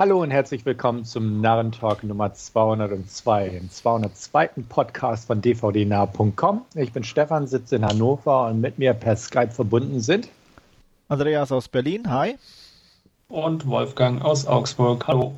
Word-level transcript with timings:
Hallo 0.00 0.22
und 0.22 0.30
herzlich 0.30 0.64
willkommen 0.64 1.04
zum 1.04 1.42
Narrentalk 1.42 2.02
Nummer 2.04 2.32
202, 2.32 3.50
dem 3.50 3.70
202. 3.70 4.48
Podcast 4.66 5.26
von 5.26 5.42
dvdnah.com. 5.42 6.62
Ich 6.74 6.94
bin 6.94 7.04
Stefan, 7.04 7.46
sitze 7.46 7.76
in 7.76 7.84
Hannover 7.84 8.46
und 8.46 8.62
mit 8.62 8.78
mir 8.78 8.94
per 8.94 9.14
Skype 9.14 9.50
verbunden 9.50 10.00
sind 10.00 10.30
Andreas 11.08 11.52
aus 11.52 11.68
Berlin, 11.68 12.08
hi. 12.08 12.38
Und 13.28 13.66
Wolfgang 13.66 14.24
aus 14.24 14.46
Augsburg, 14.46 15.06
hallo. 15.06 15.34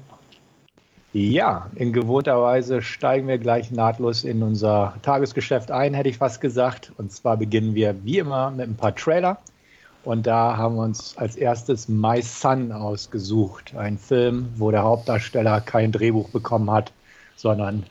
Ja, 1.13 1.69
in 1.75 1.93
gewohnter 1.93 2.41
Weise 2.41 2.83
steigen 2.83 3.27
wir 3.27 3.39
gleich 3.39 3.73
nahtlos 3.73 4.23
in 4.23 4.45
unser 4.45 4.95
Tagesgeschäft 5.03 5.73
ein, 5.73 5.93
hätte 5.93 6.09
ich 6.09 6.19
fast 6.19 6.41
gesagt. 6.41 6.93
Und 6.99 7.11
zwar 7.11 7.37
beginnen 7.37 7.75
wir 7.75 8.05
wie 8.05 8.19
immer 8.19 8.53
mit 8.53 8.69
ein 8.69 8.77
paar 8.77 8.95
Trailer. 8.95 9.39
Und 10.05 10.27
da 10.27 10.57
haben 10.57 10.77
wir 10.77 10.83
uns 10.83 11.17
als 11.17 11.37
erstes 11.37 11.89
My 11.89 12.23
Son 12.23 12.73
ausgesucht. 12.73 13.75
Ein 13.77 13.99
Film, 13.99 14.49
wo 14.57 14.71
der 14.71 14.83
Hauptdarsteller 14.83 15.61
kein 15.61 15.93
Drehbuch 15.93 16.29
bekommen 16.31 16.71
hat, 16.71 16.93
sondern 17.37 17.85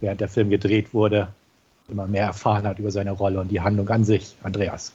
während 0.00 0.20
der 0.20 0.28
Film 0.28 0.48
gedreht 0.48 0.94
wurde, 0.94 1.28
immer 1.88 2.06
mehr 2.06 2.26
erfahren 2.26 2.66
hat 2.66 2.78
über 2.78 2.90
seine 2.90 3.12
Rolle 3.12 3.40
und 3.40 3.48
die 3.48 3.60
Handlung 3.60 3.88
an 3.88 4.04
sich. 4.04 4.36
Andreas. 4.42 4.92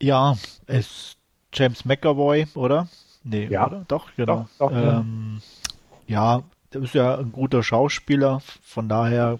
Ja, 0.00 0.36
es 0.66 1.16
James 1.52 1.84
McAvoy, 1.84 2.46
oder? 2.54 2.88
Nee, 3.24 3.46
ja. 3.46 3.66
oder? 3.66 3.84
Doch, 3.88 4.08
genau. 4.16 4.48
Doch, 4.58 4.70
doch, 4.70 4.76
ähm, 4.76 5.40
ja. 6.06 6.36
ja, 6.36 6.42
der 6.72 6.82
ist 6.82 6.94
ja 6.94 7.18
ein 7.18 7.32
guter 7.32 7.62
Schauspieler, 7.62 8.40
von 8.62 8.88
daher 8.88 9.38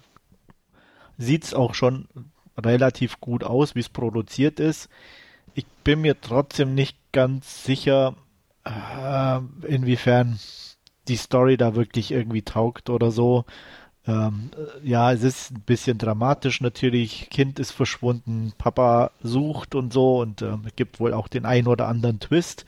sieht 1.17 1.45
es 1.45 1.53
auch 1.53 1.73
schon 1.73 2.07
relativ 2.57 3.19
gut 3.21 3.43
aus, 3.43 3.75
wie 3.75 3.79
es 3.79 3.89
produziert 3.89 4.59
ist 4.59 4.89
ich 5.53 5.65
bin 5.83 6.01
mir 6.01 6.19
trotzdem 6.19 6.73
nicht 6.75 6.97
ganz 7.11 7.63
sicher, 7.63 8.15
äh, 8.65 9.39
inwiefern 9.67 10.39
die 11.07 11.15
Story 11.15 11.57
da 11.57 11.75
wirklich 11.75 12.11
irgendwie 12.11 12.43
taugt 12.43 12.89
oder 12.89 13.11
so. 13.11 13.45
Ähm, 14.07 14.49
ja, 14.83 15.11
es 15.13 15.21
ist 15.23 15.51
ein 15.51 15.61
bisschen 15.61 15.97
dramatisch 15.97 16.61
natürlich. 16.61 17.29
Kind 17.29 17.59
ist 17.59 17.71
verschwunden, 17.71 18.53
Papa 18.57 19.11
sucht 19.21 19.75
und 19.75 19.93
so 19.93 20.19
und 20.21 20.41
äh, 20.41 20.57
gibt 20.75 20.99
wohl 20.99 21.13
auch 21.13 21.27
den 21.27 21.45
einen 21.45 21.67
oder 21.67 21.87
anderen 21.87 22.19
Twist. 22.19 22.65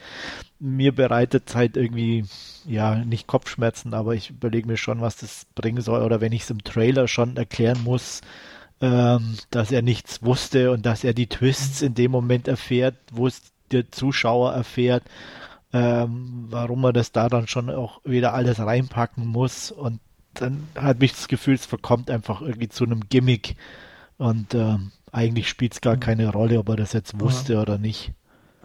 Mir 0.59 0.93
bereitet 0.93 1.49
es 1.49 1.55
halt 1.55 1.75
irgendwie, 1.75 2.25
ja, 2.65 2.95
nicht 2.95 3.27
Kopfschmerzen, 3.27 3.93
aber 3.93 4.13
ich 4.15 4.29
überlege 4.29 4.67
mir 4.67 4.77
schon, 4.77 5.01
was 5.01 5.17
das 5.17 5.47
bringen 5.55 5.81
soll 5.81 6.03
oder 6.03 6.21
wenn 6.21 6.31
ich 6.33 6.43
es 6.43 6.49
im 6.51 6.63
Trailer 6.63 7.07
schon 7.07 7.35
erklären 7.37 7.83
muss, 7.83 8.21
ähm, 8.83 9.37
dass 9.49 9.71
er 9.71 9.81
nichts 9.81 10.23
wusste 10.23 10.69
und 10.71 10.85
dass 10.85 11.05
er 11.05 11.13
die 11.13 11.27
Twists 11.27 11.81
in 11.81 11.93
dem 11.93 12.11
Moment 12.11 12.49
erfährt, 12.49 12.95
wo 13.13 13.27
es 13.27 13.41
der 13.71 13.89
Zuschauer 13.89 14.51
erfährt, 14.51 15.03
ähm, 15.71 16.47
warum 16.49 16.83
er 16.83 16.91
das 16.91 17.13
da 17.13 17.29
dann 17.29 17.47
schon 17.47 17.69
auch 17.69 18.01
wieder 18.03 18.33
alles 18.33 18.59
reinpacken 18.59 19.25
muss 19.25 19.71
und 19.71 20.01
dann 20.33 20.67
hat 20.75 20.99
mich 20.99 21.13
das 21.13 21.29
Gefühl, 21.29 21.53
es 21.53 21.65
verkommt 21.65 22.11
einfach 22.11 22.41
irgendwie 22.41 22.67
zu 22.67 22.83
einem 22.83 23.07
Gimmick 23.07 23.55
und 24.17 24.53
ähm, 24.53 24.91
eigentlich 25.13 25.47
spielt 25.47 25.75
es 25.75 25.81
gar 25.81 25.95
keine 25.95 26.29
Rolle, 26.33 26.59
ob 26.59 26.67
er 26.67 26.75
das 26.75 26.91
jetzt 26.91 27.17
wusste 27.21 27.53
ja. 27.53 27.61
oder 27.61 27.77
nicht. 27.77 28.11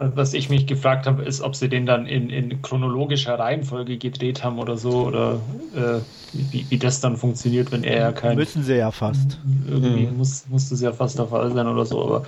Was 0.01 0.33
ich 0.33 0.49
mich 0.49 0.65
gefragt 0.65 1.05
habe, 1.07 1.23
ist, 1.23 1.41
ob 1.41 1.57
sie 1.57 1.67
den 1.67 1.85
dann 1.85 2.05
in, 2.05 2.29
in 2.29 2.61
chronologischer 2.61 3.37
Reihenfolge 3.37 3.97
gedreht 3.97 4.45
haben 4.45 4.57
oder 4.57 4.77
so, 4.77 5.07
oder 5.07 5.41
äh, 5.75 5.99
wie, 6.31 6.65
wie 6.69 6.77
das 6.77 7.01
dann 7.01 7.17
funktioniert, 7.17 7.69
wenn 7.73 7.83
er 7.83 7.99
ja 7.99 8.11
kein. 8.13 8.37
Müssen 8.37 8.63
sie 8.63 8.77
ja 8.77 8.91
fast. 8.91 9.37
Irgendwie 9.67 10.07
mhm. 10.07 10.17
muss, 10.17 10.45
muss 10.47 10.69
das 10.69 10.79
ja 10.79 10.93
fast 10.93 11.19
der 11.19 11.27
Fall 11.27 11.51
sein 11.51 11.67
oder 11.67 11.85
so, 11.85 12.01
aber 12.01 12.25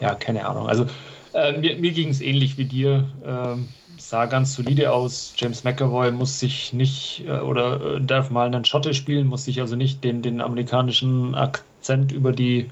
ja, 0.00 0.14
keine 0.14 0.46
Ahnung. 0.46 0.68
Also 0.68 0.84
äh, 1.32 1.58
mir, 1.58 1.76
mir 1.78 1.92
ging 1.92 2.10
es 2.10 2.20
ähnlich 2.20 2.58
wie 2.58 2.66
dir. 2.66 3.04
Ähm, 3.24 3.68
sah 3.96 4.26
ganz 4.26 4.54
solide 4.54 4.92
aus. 4.92 5.32
James 5.36 5.64
McAvoy 5.64 6.10
muss 6.10 6.38
sich 6.38 6.74
nicht 6.74 7.24
äh, 7.26 7.38
oder 7.38 7.96
äh, 7.96 8.00
darf 8.02 8.30
mal 8.30 8.46
einen 8.46 8.66
Schotte 8.66 8.92
spielen, 8.92 9.28
muss 9.28 9.46
sich 9.46 9.60
also 9.60 9.76
nicht 9.76 10.04
den, 10.04 10.20
den 10.20 10.42
amerikanischen 10.42 11.34
Akzent 11.34 12.12
über 12.12 12.32
die 12.32 12.68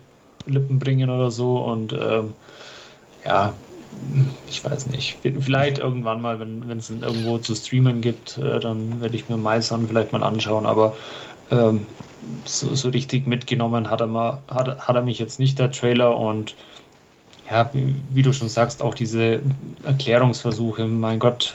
Lippen 0.46 0.78
bringen 0.78 1.08
oder 1.08 1.30
so. 1.30 1.58
Und 1.58 1.92
ähm, 1.92 2.34
ja, 3.24 3.54
ich 4.48 4.64
weiß 4.64 4.86
nicht. 4.88 5.18
Vielleicht 5.22 5.78
irgendwann 5.78 6.20
mal, 6.20 6.38
wenn 6.40 6.78
es 6.78 6.90
irgendwo 6.90 7.38
zu 7.38 7.54
streamen 7.54 8.00
gibt, 8.00 8.38
äh, 8.38 8.60
dann 8.60 9.00
werde 9.00 9.16
ich 9.16 9.28
mir 9.28 9.36
Meisern 9.36 9.88
vielleicht 9.88 10.12
mal 10.12 10.22
anschauen. 10.22 10.66
Aber 10.66 10.96
ähm, 11.50 11.86
so, 12.44 12.74
so, 12.74 12.90
richtig 12.90 13.26
mitgenommen 13.26 13.90
hat 13.90 14.00
er, 14.00 14.06
mal, 14.06 14.42
hat, 14.48 14.86
hat 14.86 14.96
er 14.96 15.02
mich 15.02 15.18
jetzt 15.18 15.38
nicht, 15.38 15.58
der 15.58 15.70
Trailer. 15.70 16.16
Und 16.16 16.54
ja, 17.50 17.70
wie, 17.72 17.94
wie 18.10 18.22
du 18.22 18.32
schon 18.32 18.48
sagst, 18.48 18.82
auch 18.82 18.94
diese 18.94 19.40
Erklärungsversuche, 19.84 20.86
mein 20.86 21.18
Gott, 21.18 21.54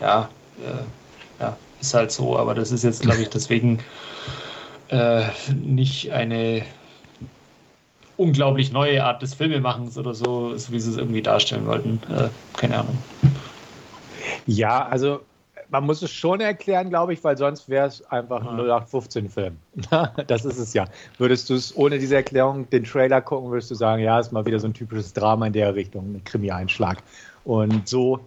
ja, 0.00 0.28
äh, 0.58 1.42
ja, 1.42 1.56
ist 1.80 1.94
halt 1.94 2.12
so. 2.12 2.38
Aber 2.38 2.54
das 2.54 2.70
ist 2.70 2.84
jetzt, 2.84 3.02
glaube 3.02 3.22
ich, 3.22 3.28
deswegen 3.28 3.80
äh, 4.88 5.24
nicht 5.54 6.12
eine 6.12 6.62
unglaublich 8.20 8.70
neue 8.70 9.02
Art 9.02 9.22
des 9.22 9.32
Filmemachens 9.32 9.96
oder 9.96 10.14
so, 10.14 10.54
so 10.54 10.72
wie 10.72 10.78
sie 10.78 10.90
es 10.90 10.98
irgendwie 10.98 11.22
darstellen 11.22 11.66
wollten. 11.66 12.00
Äh, 12.14 12.28
keine 12.54 12.80
Ahnung. 12.80 12.98
Ja, 14.46 14.86
also 14.86 15.20
man 15.70 15.86
muss 15.86 16.02
es 16.02 16.10
schon 16.10 16.40
erklären, 16.40 16.90
glaube 16.90 17.14
ich, 17.14 17.24
weil 17.24 17.38
sonst 17.38 17.70
wäre 17.70 17.86
es 17.86 18.02
einfach 18.10 18.46
ein 18.46 18.60
0815-Film. 18.60 19.56
das 20.26 20.44
ist 20.44 20.58
es 20.58 20.74
ja. 20.74 20.84
Würdest 21.16 21.48
du 21.48 21.54
es 21.54 21.74
ohne 21.74 21.98
diese 21.98 22.16
Erklärung 22.16 22.68
den 22.68 22.84
Trailer 22.84 23.22
gucken, 23.22 23.50
würdest 23.50 23.70
du 23.70 23.74
sagen, 23.74 24.02
ja, 24.02 24.20
ist 24.20 24.32
mal 24.32 24.44
wieder 24.44 24.60
so 24.60 24.66
ein 24.66 24.74
typisches 24.74 25.14
Drama 25.14 25.46
in 25.46 25.54
der 25.54 25.74
Richtung, 25.74 26.16
ein 26.16 26.24
Krimi-Einschlag. 26.24 26.98
Und 27.44 27.88
so. 27.88 28.20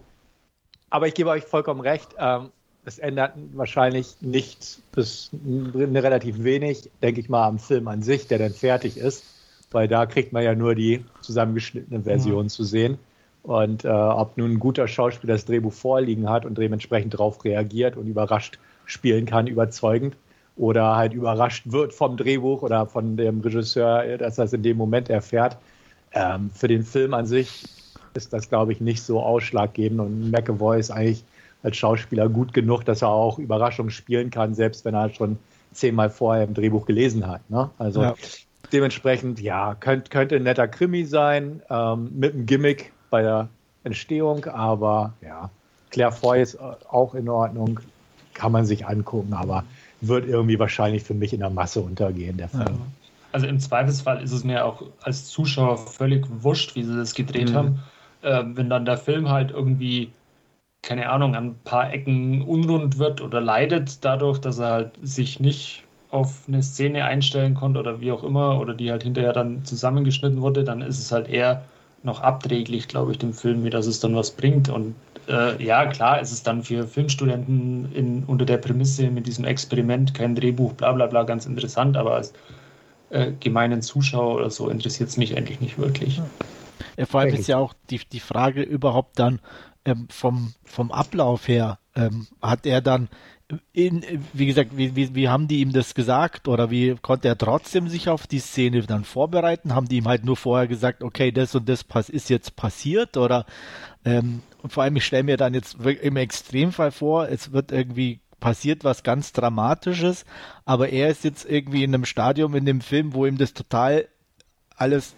Aber 0.90 1.06
ich 1.06 1.14
gebe 1.14 1.30
euch 1.30 1.44
vollkommen 1.44 1.80
recht. 1.80 2.08
Ähm, 2.18 2.50
es 2.84 2.98
ändert 2.98 3.34
wahrscheinlich 3.52 4.16
nicht 4.22 4.80
bis 4.92 5.30
relativ 5.74 6.42
wenig, 6.42 6.90
denke 7.00 7.20
ich 7.20 7.28
mal, 7.28 7.46
am 7.46 7.60
Film 7.60 7.86
an 7.86 8.02
sich, 8.02 8.26
der 8.26 8.38
dann 8.38 8.52
fertig 8.52 8.96
ist 8.96 9.33
weil 9.74 9.88
da 9.88 10.06
kriegt 10.06 10.32
man 10.32 10.42
ja 10.44 10.54
nur 10.54 10.74
die 10.74 11.04
zusammengeschnittene 11.20 12.02
Version 12.02 12.44
ja. 12.44 12.48
zu 12.48 12.64
sehen. 12.64 12.98
Und 13.42 13.84
äh, 13.84 13.88
ob 13.88 14.38
nun 14.38 14.52
ein 14.52 14.58
guter 14.58 14.88
Schauspieler 14.88 15.34
das 15.34 15.44
Drehbuch 15.44 15.72
vorliegen 15.72 16.30
hat 16.30 16.46
und 16.46 16.56
dementsprechend 16.56 17.12
darauf 17.12 17.44
reagiert 17.44 17.96
und 17.96 18.06
überrascht 18.06 18.58
spielen 18.86 19.26
kann, 19.26 19.46
überzeugend, 19.46 20.16
oder 20.56 20.96
halt 20.96 21.12
überrascht 21.12 21.64
wird 21.66 21.92
vom 21.92 22.16
Drehbuch 22.16 22.62
oder 22.62 22.86
von 22.86 23.16
dem 23.16 23.40
Regisseur, 23.40 24.18
dass 24.18 24.38
er 24.38 24.44
es 24.44 24.52
in 24.52 24.62
dem 24.62 24.76
Moment 24.76 25.10
erfährt. 25.10 25.58
Ähm, 26.12 26.50
für 26.54 26.68
den 26.68 26.84
Film 26.84 27.12
an 27.12 27.26
sich 27.26 27.64
ist 28.14 28.32
das, 28.32 28.48
glaube 28.48 28.72
ich, 28.72 28.80
nicht 28.80 29.02
so 29.02 29.20
ausschlaggebend 29.20 30.00
und 30.00 30.30
McAvoy 30.30 30.78
ist 30.78 30.92
eigentlich 30.92 31.24
als 31.64 31.76
Schauspieler 31.76 32.28
gut 32.28 32.54
genug, 32.54 32.84
dass 32.84 33.02
er 33.02 33.08
auch 33.08 33.38
Überraschungen 33.40 33.90
spielen 33.90 34.30
kann, 34.30 34.54
selbst 34.54 34.84
wenn 34.84 34.94
er 34.94 35.10
schon 35.10 35.38
zehnmal 35.72 36.08
vorher 36.08 36.44
im 36.44 36.54
Drehbuch 36.54 36.86
gelesen 36.86 37.26
hat. 37.26 37.50
Ne? 37.50 37.68
Also 37.78 38.02
ja 38.02 38.14
dementsprechend, 38.74 39.40
ja, 39.40 39.74
könnt, 39.74 40.10
könnte 40.10 40.36
ein 40.36 40.42
netter 40.42 40.68
Krimi 40.68 41.04
sein, 41.04 41.62
ähm, 41.70 42.10
mit 42.14 42.34
einem 42.34 42.44
Gimmick 42.46 42.92
bei 43.08 43.22
der 43.22 43.48
Entstehung, 43.84 44.44
aber 44.46 45.14
ja, 45.22 45.50
Claire 45.90 46.12
Foy 46.12 46.42
ist 46.42 46.58
auch 46.60 47.14
in 47.14 47.28
Ordnung, 47.28 47.80
kann 48.34 48.52
man 48.52 48.66
sich 48.66 48.86
angucken, 48.86 49.32
aber 49.32 49.64
wird 50.00 50.26
irgendwie 50.26 50.58
wahrscheinlich 50.58 51.04
für 51.04 51.14
mich 51.14 51.32
in 51.32 51.40
der 51.40 51.50
Masse 51.50 51.80
untergehen, 51.80 52.36
der 52.36 52.48
Film. 52.48 52.62
Ja. 52.62 52.86
Also 53.32 53.46
im 53.46 53.58
Zweifelsfall 53.58 54.22
ist 54.22 54.32
es 54.32 54.44
mir 54.44 54.64
auch 54.64 54.82
als 55.02 55.26
Zuschauer 55.26 55.78
völlig 55.78 56.26
wurscht, 56.28 56.74
wie 56.74 56.82
sie 56.82 56.96
das 56.96 57.14
gedreht 57.14 57.50
mhm. 57.50 57.54
haben. 57.54 57.82
Äh, 58.22 58.42
wenn 58.46 58.70
dann 58.70 58.84
der 58.84 58.96
Film 58.96 59.28
halt 59.28 59.50
irgendwie, 59.50 60.10
keine 60.82 61.10
Ahnung, 61.10 61.34
an 61.34 61.46
ein 61.46 61.58
paar 61.64 61.92
Ecken 61.92 62.42
unrund 62.42 62.98
wird 62.98 63.20
oder 63.20 63.40
leidet 63.40 64.04
dadurch, 64.04 64.38
dass 64.38 64.58
er 64.58 64.70
halt 64.70 64.92
sich 65.02 65.40
nicht 65.40 65.84
auf 66.14 66.44
eine 66.46 66.62
Szene 66.62 67.04
einstellen 67.04 67.54
konnte 67.54 67.80
oder 67.80 68.00
wie 68.00 68.12
auch 68.12 68.22
immer, 68.22 68.60
oder 68.60 68.72
die 68.72 68.90
halt 68.90 69.02
hinterher 69.02 69.32
dann 69.32 69.64
zusammengeschnitten 69.64 70.40
wurde, 70.40 70.64
dann 70.64 70.80
ist 70.80 71.00
es 71.00 71.10
halt 71.10 71.28
eher 71.28 71.64
noch 72.04 72.20
abträglich, 72.20 72.86
glaube 72.86 73.12
ich, 73.12 73.18
dem 73.18 73.32
Film, 73.32 73.64
wie 73.64 73.70
dass 73.70 73.86
es 73.86 73.98
dann 73.98 74.14
was 74.14 74.30
bringt. 74.30 74.68
Und 74.68 74.94
äh, 75.28 75.62
ja, 75.62 75.86
klar, 75.86 76.20
ist 76.20 76.32
es 76.32 76.42
dann 76.42 76.62
für 76.62 76.86
Filmstudenten 76.86 77.92
in, 77.92 78.24
unter 78.24 78.44
der 78.44 78.58
Prämisse 78.58 79.10
mit 79.10 79.26
diesem 79.26 79.44
Experiment, 79.44 80.14
kein 80.14 80.34
Drehbuch, 80.34 80.74
bla 80.74 80.92
bla 80.92 81.06
bla, 81.06 81.24
ganz 81.24 81.46
interessant, 81.46 81.96
aber 81.96 82.14
als 82.14 82.32
äh, 83.10 83.32
gemeinen 83.40 83.82
Zuschauer 83.82 84.36
oder 84.36 84.50
so 84.50 84.68
interessiert 84.68 85.08
es 85.08 85.16
mich 85.16 85.36
eigentlich 85.36 85.60
nicht 85.60 85.78
wirklich. 85.78 86.20
Ja, 86.96 87.06
vor 87.06 87.20
allem 87.20 87.34
ist 87.34 87.48
ja 87.48 87.56
auch 87.56 87.74
die, 87.90 88.00
die 88.12 88.20
Frage 88.20 88.62
überhaupt 88.62 89.18
dann 89.18 89.40
ähm, 89.84 90.06
vom, 90.10 90.54
vom 90.64 90.92
Ablauf 90.92 91.48
her, 91.48 91.78
ähm, 91.96 92.26
hat 92.40 92.66
er 92.66 92.80
dann 92.80 93.08
in, 93.72 94.02
wie 94.32 94.46
gesagt, 94.46 94.76
wie, 94.76 94.96
wie, 94.96 95.14
wie 95.14 95.28
haben 95.28 95.48
die 95.48 95.60
ihm 95.60 95.72
das 95.72 95.94
gesagt 95.94 96.48
oder 96.48 96.70
wie 96.70 96.96
konnte 97.00 97.28
er 97.28 97.36
trotzdem 97.36 97.88
sich 97.88 98.08
auf 98.08 98.26
die 98.26 98.38
Szene 98.38 98.82
dann 98.82 99.04
vorbereiten? 99.04 99.74
Haben 99.74 99.88
die 99.88 99.96
ihm 99.96 100.08
halt 100.08 100.24
nur 100.24 100.36
vorher 100.36 100.66
gesagt, 100.66 101.02
okay, 101.02 101.30
das 101.30 101.54
und 101.54 101.68
das 101.68 101.84
ist 102.08 102.30
jetzt 102.30 102.56
passiert 102.56 103.16
oder 103.16 103.44
ähm, 104.04 104.42
und 104.62 104.72
vor 104.72 104.82
allem, 104.82 104.96
ich 104.96 105.04
stelle 105.04 105.24
mir 105.24 105.36
dann 105.36 105.52
jetzt 105.52 105.76
im 105.78 106.16
Extremfall 106.16 106.90
vor, 106.90 107.28
es 107.28 107.52
wird 107.52 107.70
irgendwie 107.70 108.20
passiert 108.40 108.82
was 108.82 109.02
ganz 109.02 109.32
Dramatisches, 109.32 110.24
aber 110.64 110.88
er 110.88 111.08
ist 111.08 111.24
jetzt 111.24 111.44
irgendwie 111.44 111.84
in 111.84 111.94
einem 111.94 112.06
Stadium 112.06 112.54
in 112.54 112.64
dem 112.64 112.80
Film, 112.80 113.12
wo 113.12 113.26
ihm 113.26 113.36
das 113.36 113.52
total 113.52 114.08
alles 114.76 115.14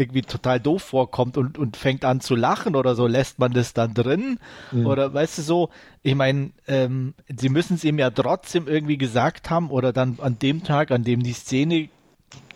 irgendwie 0.00 0.22
total 0.22 0.58
doof 0.58 0.82
vorkommt 0.82 1.36
und, 1.36 1.58
und 1.58 1.76
fängt 1.76 2.04
an 2.04 2.20
zu 2.20 2.34
lachen 2.34 2.74
oder 2.74 2.94
so, 2.94 3.06
lässt 3.06 3.38
man 3.38 3.52
das 3.52 3.74
dann 3.74 3.94
drin? 3.94 4.38
Mhm. 4.72 4.86
Oder 4.86 5.12
weißt 5.14 5.38
du 5.38 5.42
so, 5.42 5.70
ich 6.02 6.14
meine, 6.14 6.50
ähm, 6.66 7.14
sie 7.34 7.48
müssen 7.48 7.74
es 7.74 7.84
ihm 7.84 7.98
ja 7.98 8.10
trotzdem 8.10 8.66
irgendwie 8.66 8.98
gesagt 8.98 9.50
haben 9.50 9.70
oder 9.70 9.92
dann 9.92 10.18
an 10.20 10.38
dem 10.38 10.64
Tag, 10.64 10.90
an 10.90 11.04
dem 11.04 11.22
die 11.22 11.32
Szene 11.32 11.88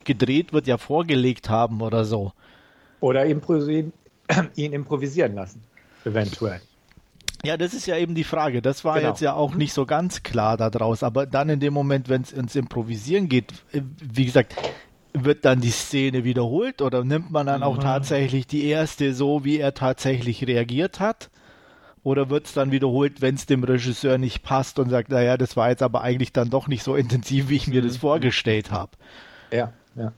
gedreht 0.05 0.53
wird, 0.53 0.67
ja 0.67 0.79
vorgelegt 0.79 1.49
haben 1.49 1.81
oder 1.81 2.05
so. 2.05 2.33
Oder 3.01 3.27
improvisieren, 3.27 3.93
ihn 4.57 4.73
improvisieren 4.73 5.35
lassen, 5.35 5.63
eventuell. 6.05 6.61
Ja, 7.45 7.59
das 7.59 7.75
ist 7.75 7.87
ja 7.87 7.99
eben 7.99 8.15
die 8.15 8.25
Frage. 8.25 8.63
Das 8.63 8.85
war 8.85 8.97
genau. 8.97 9.11
jetzt 9.11 9.21
ja 9.21 9.35
auch 9.35 9.55
nicht 9.55 9.75
so 9.75 9.85
ganz 9.85 10.23
klar 10.23 10.57
daraus. 10.57 11.03
Aber 11.03 11.27
dann 11.27 11.51
in 11.51 11.61
dem 11.61 11.75
Moment, 11.75 12.09
wenn 12.09 12.23
es 12.23 12.33
ins 12.33 12.57
Improvisieren 12.57 13.29
geht, 13.29 13.53
äh, 13.73 13.83
wie 14.01 14.25
gesagt, 14.25 14.55
wird 15.15 15.45
dann 15.45 15.61
die 15.61 15.71
Szene 15.71 16.25
wiederholt 16.25 16.83
oder 16.83 17.05
nimmt 17.05 17.31
man 17.31 17.47
dann 17.47 17.63
auch 17.63 17.77
mhm. 17.77 17.83
tatsächlich 17.83 18.47
die 18.47 18.67
erste 18.67 19.15
so, 19.15 19.45
wie 19.45 19.59
er 19.59 19.73
tatsächlich 19.73 20.47
reagiert 20.47 21.01
hat? 21.01 21.31
Oder 22.03 22.29
wird 22.29 22.47
es 22.47 22.53
dann 22.53 22.71
wiederholt, 22.71 23.23
wenn 23.23 23.37
es 23.37 23.47
dem 23.47 23.65
Regisseur 23.65 24.19
nicht 24.19 24.43
passt 24.43 24.79
und 24.79 24.91
sagt, 24.91 25.09
naja, 25.09 25.39
das 25.39 25.57
war 25.57 25.71
jetzt 25.71 25.83
aber 25.83 26.03
eigentlich 26.03 26.33
dann 26.33 26.51
doch 26.51 26.69
nicht 26.69 26.83
so 26.83 26.97
intensiv, 26.97 27.49
wie 27.49 27.57
ich 27.57 27.69
mir 27.69 27.81
das 27.81 27.95
mhm. 27.95 28.01
vorgestellt 28.01 28.71
habe? 28.71 28.91
Ja, 29.51 29.73
ja. 29.95 30.13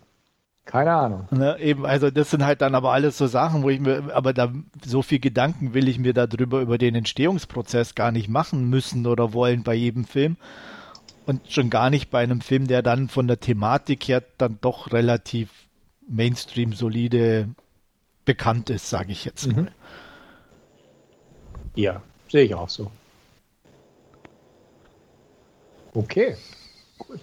Keine 0.65 0.93
Ahnung. 0.93 1.29
Ne, 1.31 1.57
eben, 1.61 1.87
also 1.87 2.11
das 2.11 2.31
sind 2.31 2.45
halt 2.45 2.61
dann 2.61 2.75
aber 2.75 2.91
alles 2.93 3.17
so 3.17 3.29
Sachen, 3.29 3.63
wo 3.63 3.71
ich 3.71 3.79
mir, 3.79 4.11
aber 4.13 4.33
da 4.33 4.53
so 4.85 5.01
viel 5.01 5.21
Gedanken 5.21 5.75
will 5.75 5.87
ich 5.87 6.01
mir 6.01 6.13
darüber 6.13 6.61
über 6.61 6.77
den 6.77 6.97
Entstehungsprozess 6.97 7.95
gar 7.95 8.11
nicht 8.11 8.29
machen 8.29 8.69
müssen 8.69 9.07
oder 9.07 9.33
wollen 9.33 9.63
bei 9.63 9.75
jedem 9.75 10.05
Film. 10.05 10.37
Und 11.27 11.51
schon 11.51 11.71
gar 11.71 11.91
nicht 11.91 12.11
bei 12.11 12.23
einem 12.23 12.41
Film, 12.41 12.69
der 12.69 12.83
dann 12.83 13.09
von 13.09 13.27
der 13.27 13.41
Thematik 13.41 14.07
her 14.07 14.23
dann 14.39 14.59
doch 14.61 14.93
relativ 14.93 15.51
Mainstream 16.09 16.73
solide 16.73 17.49
bekannt 18.25 18.71
ist, 18.71 18.89
sage 18.89 19.11
ich 19.11 19.25
jetzt 19.25 19.49
mal. 19.49 19.63
Mhm. 19.63 19.69
Ja, 21.75 22.01
sehe 22.29 22.45
ich 22.45 22.55
auch 22.55 22.69
so. 22.69 22.91
Okay, 25.95 26.37
gut. 26.99 27.21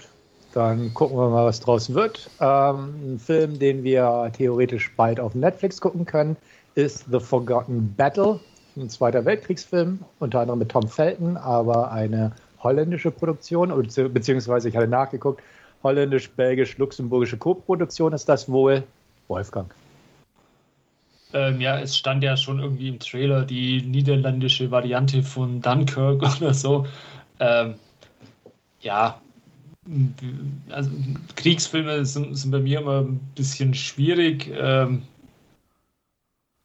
Dann 0.54 0.94
gucken 0.94 1.18
wir 1.18 1.30
mal, 1.30 1.46
was 1.46 1.62
draus 1.62 1.94
wird. 1.94 2.30
Ähm, 2.40 3.14
ein 3.14 3.20
Film, 3.20 3.58
den 3.58 3.84
wir 3.84 4.32
theoretisch 4.36 4.94
bald 4.96 5.20
auf 5.20 5.34
Netflix 5.34 5.82
gucken 5.82 6.06
können, 6.06 6.36
ist 6.76 7.06
The 7.12 7.20
Forgotten 7.20 7.96
Battle, 7.96 8.40
ein 8.76 8.90
Zweiter 8.90 9.26
Weltkriegsfilm, 9.26 10.00
unter 10.20 10.42
anderem 10.42 10.60
mit 10.60 10.70
Tom 10.70 10.88
Felton, 10.88 11.38
aber 11.38 11.92
eine 11.92 12.34
holländische 12.64 13.12
Produktion, 13.12 13.70
beziehungsweise 14.14 14.70
ich 14.70 14.76
hatte 14.76 14.88
nachgeguckt, 14.88 15.42
holländisch-belgisch-luxemburgische 15.84 17.38
Co-Produktion 17.38 18.14
ist 18.14 18.28
das 18.30 18.50
wohl. 18.50 18.84
Wolfgang. 19.28 19.74
Ähm, 21.34 21.60
ja, 21.60 21.80
es 21.80 21.98
stand 21.98 22.24
ja 22.24 22.38
schon 22.38 22.60
irgendwie 22.60 22.90
im 22.90 23.00
Trailer 23.00 23.44
die 23.44 23.82
niederländische 23.82 24.70
Variante 24.70 25.24
von 25.24 25.62
Dunkirk 25.62 26.22
oder 26.42 26.54
so. 26.54 26.86
Ähm, 27.40 27.76
ja, 28.82 29.20
also 30.70 30.92
Kriegsfilme 31.36 32.06
sind, 32.06 32.36
sind, 32.36 32.52
bei 32.52 32.60
mir 32.60 32.80
immer 32.82 33.02
ein 33.02 33.20
bisschen 33.36 33.74
schwierig. 33.74 34.52
Ähm, 34.56 35.04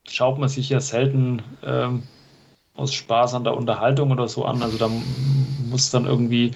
schaut 0.06 0.38
man 0.38 0.48
sich 0.48 0.68
ja 0.68 0.80
selten 0.80 1.42
ähm, 1.64 2.02
aus 2.74 2.92
Spaß 2.92 3.34
an 3.34 3.44
der 3.44 3.56
Unterhaltung 3.56 4.12
oder 4.12 4.28
so 4.28 4.44
an. 4.44 4.62
Also 4.62 4.78
da 4.78 4.90
muss 5.70 5.90
dann 5.90 6.06
irgendwie, 6.06 6.52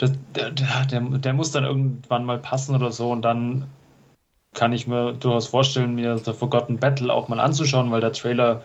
der, 0.00 0.12
der, 0.34 0.50
der, 0.50 1.00
der 1.00 1.32
muss 1.32 1.52
dann 1.52 1.64
irgendwann 1.64 2.24
mal 2.24 2.38
passen 2.38 2.74
oder 2.74 2.92
so 2.92 3.10
und 3.10 3.22
dann 3.22 3.66
kann 4.54 4.72
ich 4.72 4.86
mir 4.86 5.12
durchaus 5.12 5.48
vorstellen, 5.48 5.94
mir 5.94 6.18
The 6.18 6.32
Forgotten 6.32 6.78
Battle 6.78 7.12
auch 7.12 7.28
mal 7.28 7.40
anzuschauen, 7.40 7.90
weil 7.90 8.00
der 8.00 8.12
Trailer 8.12 8.62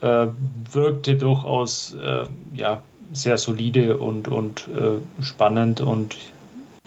äh, 0.00 0.26
wirkte 0.72 1.16
durchaus 1.16 1.94
äh, 1.94 2.24
ja, 2.54 2.82
sehr 3.12 3.38
solide 3.38 3.96
und, 3.98 4.28
und 4.28 4.68
äh, 4.68 5.22
spannend 5.22 5.80
und 5.80 6.16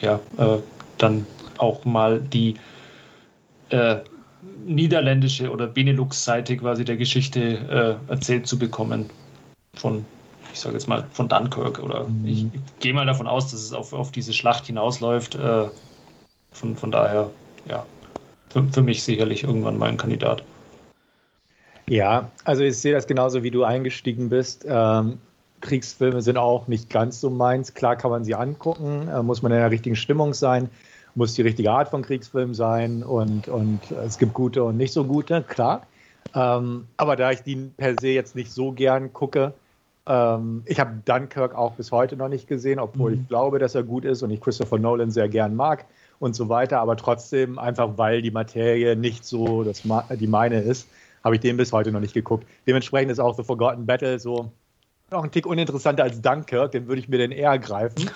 ja, 0.01 0.19
äh, 0.37 0.57
dann 0.97 1.25
auch 1.57 1.85
mal 1.85 2.19
die 2.19 2.55
äh, 3.69 3.97
niederländische 4.65 5.51
oder 5.51 5.67
Benelux-Seite 5.67 6.57
quasi 6.57 6.85
der 6.85 6.97
Geschichte 6.97 7.99
äh, 8.09 8.11
erzählt 8.11 8.47
zu 8.47 8.59
bekommen 8.59 9.09
von, 9.73 10.05
ich 10.53 10.59
sage 10.59 10.75
jetzt 10.75 10.87
mal, 10.87 11.05
von 11.11 11.27
Dunkirk. 11.27 11.79
Oder 11.79 12.05
mhm. 12.05 12.25
ich, 12.25 12.45
ich 12.45 12.79
gehe 12.79 12.93
mal 12.93 13.05
davon 13.05 13.27
aus, 13.27 13.51
dass 13.51 13.61
es 13.61 13.73
auf, 13.73 13.93
auf 13.93 14.11
diese 14.11 14.33
Schlacht 14.33 14.65
hinausläuft. 14.65 15.35
Äh, 15.35 15.65
von, 16.51 16.75
von 16.75 16.91
daher, 16.91 17.29
ja, 17.67 17.85
für, 18.49 18.63
für 18.63 18.81
mich 18.81 19.03
sicherlich 19.03 19.43
irgendwann 19.43 19.77
mal 19.77 19.89
ein 19.89 19.97
Kandidat. 19.97 20.43
Ja, 21.87 22.29
also 22.43 22.63
ich 22.63 22.77
sehe 22.77 22.93
das 22.93 23.07
genauso, 23.07 23.43
wie 23.43 23.51
du 23.51 23.63
eingestiegen 23.63 24.29
bist. 24.29 24.65
Ähm, 24.67 25.19
Kriegsfilme 25.61 26.21
sind 26.21 26.37
auch 26.37 26.67
nicht 26.67 26.89
ganz 26.89 27.21
so 27.21 27.29
meins. 27.29 27.73
Klar 27.73 27.95
kann 27.95 28.11
man 28.11 28.23
sie 28.23 28.35
angucken, 28.35 29.07
äh, 29.07 29.21
muss 29.21 29.41
man 29.41 29.51
in 29.51 29.59
der 29.59 29.71
richtigen 29.71 29.95
Stimmung 29.95 30.33
sein, 30.33 30.69
muss 31.15 31.33
die 31.33 31.41
richtige 31.41 31.71
Art 31.71 31.89
von 31.89 32.01
Kriegsfilm 32.01 32.53
sein 32.53 33.03
und, 33.03 33.47
und 33.47 33.79
es 33.91 34.17
gibt 34.17 34.33
gute 34.33 34.63
und 34.63 34.77
nicht 34.77 34.93
so 34.93 35.03
gute, 35.03 35.43
klar. 35.43 35.85
Ähm, 36.33 36.87
aber 36.97 37.15
da 37.15 37.31
ich 37.31 37.41
die 37.41 37.55
per 37.55 37.95
se 37.99 38.09
jetzt 38.09 38.35
nicht 38.35 38.51
so 38.51 38.71
gern 38.71 39.11
gucke, 39.11 39.53
ähm, 40.07 40.63
ich 40.65 40.79
habe 40.79 41.01
Dunkirk 41.05 41.55
auch 41.55 41.73
bis 41.73 41.91
heute 41.91 42.15
noch 42.15 42.29
nicht 42.29 42.47
gesehen, 42.47 42.79
obwohl 42.79 43.11
mhm. 43.11 43.21
ich 43.21 43.27
glaube, 43.27 43.59
dass 43.59 43.75
er 43.75 43.83
gut 43.83 44.05
ist 44.05 44.23
und 44.23 44.31
ich 44.31 44.41
Christopher 44.41 44.79
Nolan 44.79 45.11
sehr 45.11 45.29
gern 45.29 45.55
mag 45.55 45.85
und 46.19 46.35
so 46.35 46.49
weiter. 46.49 46.79
Aber 46.79 46.97
trotzdem, 46.97 47.59
einfach 47.59 47.97
weil 47.97 48.21
die 48.21 48.31
Materie 48.31 48.95
nicht 48.95 49.25
so 49.25 49.63
das, 49.63 49.83
die 49.83 50.27
meine 50.27 50.61
ist, 50.61 50.87
habe 51.23 51.35
ich 51.35 51.41
den 51.41 51.57
bis 51.57 51.71
heute 51.71 51.91
noch 51.91 51.99
nicht 51.99 52.13
geguckt. 52.13 52.47
Dementsprechend 52.65 53.11
ist 53.11 53.19
auch 53.19 53.35
The 53.35 53.43
Forgotten 53.43 53.85
Battle 53.85 54.19
so 54.19 54.51
noch 55.11 55.23
ein 55.23 55.31
Tick 55.31 55.45
uninteressanter 55.45 56.03
als 56.03 56.21
Dunkirk, 56.21 56.71
den 56.71 56.87
würde 56.87 57.01
ich 57.01 57.09
mir 57.09 57.17
denn 57.17 57.31
eher 57.31 57.59
greifen. 57.59 58.09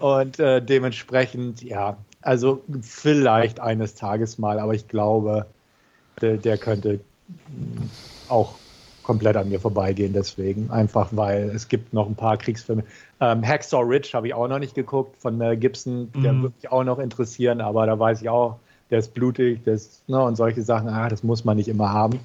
Und 0.00 0.38
äh, 0.38 0.62
dementsprechend, 0.62 1.62
ja, 1.62 1.98
also 2.22 2.62
vielleicht 2.80 3.60
eines 3.60 3.94
Tages 3.94 4.38
mal, 4.38 4.58
aber 4.58 4.74
ich 4.74 4.88
glaube, 4.88 5.46
der, 6.20 6.38
der 6.38 6.56
könnte 6.56 7.00
auch 8.28 8.54
komplett 9.06 9.36
an 9.36 9.48
mir 9.48 9.60
vorbeigehen 9.60 10.12
deswegen. 10.12 10.70
Einfach 10.70 11.10
weil 11.12 11.50
es 11.54 11.68
gibt 11.68 11.94
noch 11.94 12.08
ein 12.08 12.16
paar 12.16 12.36
Kriegsfilme. 12.36 12.82
Ähm, 13.20 13.46
Hacksaw 13.46 13.82
Ridge 13.82 14.10
habe 14.14 14.26
ich 14.26 14.34
auch 14.34 14.48
noch 14.48 14.58
nicht 14.58 14.74
geguckt 14.74 15.16
von 15.22 15.38
Mel 15.38 15.56
Gibson. 15.56 16.10
Der 16.16 16.32
mhm. 16.32 16.42
würde 16.42 16.54
mich 16.60 16.72
auch 16.72 16.82
noch 16.82 16.98
interessieren, 16.98 17.60
aber 17.60 17.86
da 17.86 17.98
weiß 17.98 18.20
ich 18.22 18.28
auch, 18.28 18.58
der 18.90 18.98
ist 18.98 19.14
blutig, 19.14 19.62
der 19.64 19.74
ist, 19.74 20.08
ne, 20.08 20.20
und 20.20 20.36
solche 20.36 20.62
Sachen, 20.62 20.88
ah, 20.88 21.08
das 21.08 21.22
muss 21.22 21.44
man 21.44 21.56
nicht 21.56 21.68
immer 21.68 21.92
haben. 21.92 22.18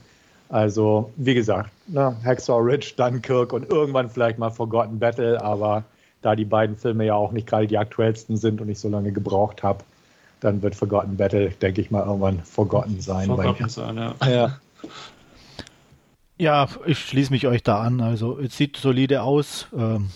Also, 0.50 1.12
wie 1.16 1.36
gesagt, 1.36 1.70
ne, 1.88 2.16
Hacksaw 2.26 2.60
Ridge, 2.60 2.94
Dunkirk 2.98 3.54
und 3.54 3.70
irgendwann 3.70 4.10
vielleicht 4.10 4.40
mal 4.40 4.50
Forgotten 4.50 5.00
Battle, 5.00 5.42
aber 5.42 5.84
da 6.22 6.36
die 6.36 6.46
beiden 6.46 6.78
Filme 6.78 7.06
ja 7.06 7.16
auch 7.16 7.32
nicht 7.32 7.48
gerade 7.48 7.68
die 7.68 7.78
aktuellsten 7.78 8.38
sind 8.38 8.60
und 8.60 8.70
ich 8.70 8.80
so 8.80 8.90
lange 8.90 9.12
gebraucht 9.12 9.64
habe, 9.64 9.84
dann 10.40 10.62
wird 10.64 10.76
Forgotten 10.76 11.18
Battle, 11.18 11.50
denke 11.50 11.82
ich 11.82 11.92
mal, 11.92 12.06
irgendwann 12.06 12.40
Forgotten 12.44 13.00
sein. 13.02 13.28
Forgotten 13.28 13.70
sein, 13.70 13.98
ja. 13.98 14.16
ja. 14.28 14.58
Ja, 16.42 16.68
ich 16.88 16.98
schließe 16.98 17.32
mich 17.32 17.46
euch 17.46 17.62
da 17.62 17.84
an. 17.84 18.02
Also 18.02 18.40
es 18.40 18.58
sieht 18.58 18.76
solide 18.76 19.22
aus. 19.22 19.68
Ähm, 19.78 20.10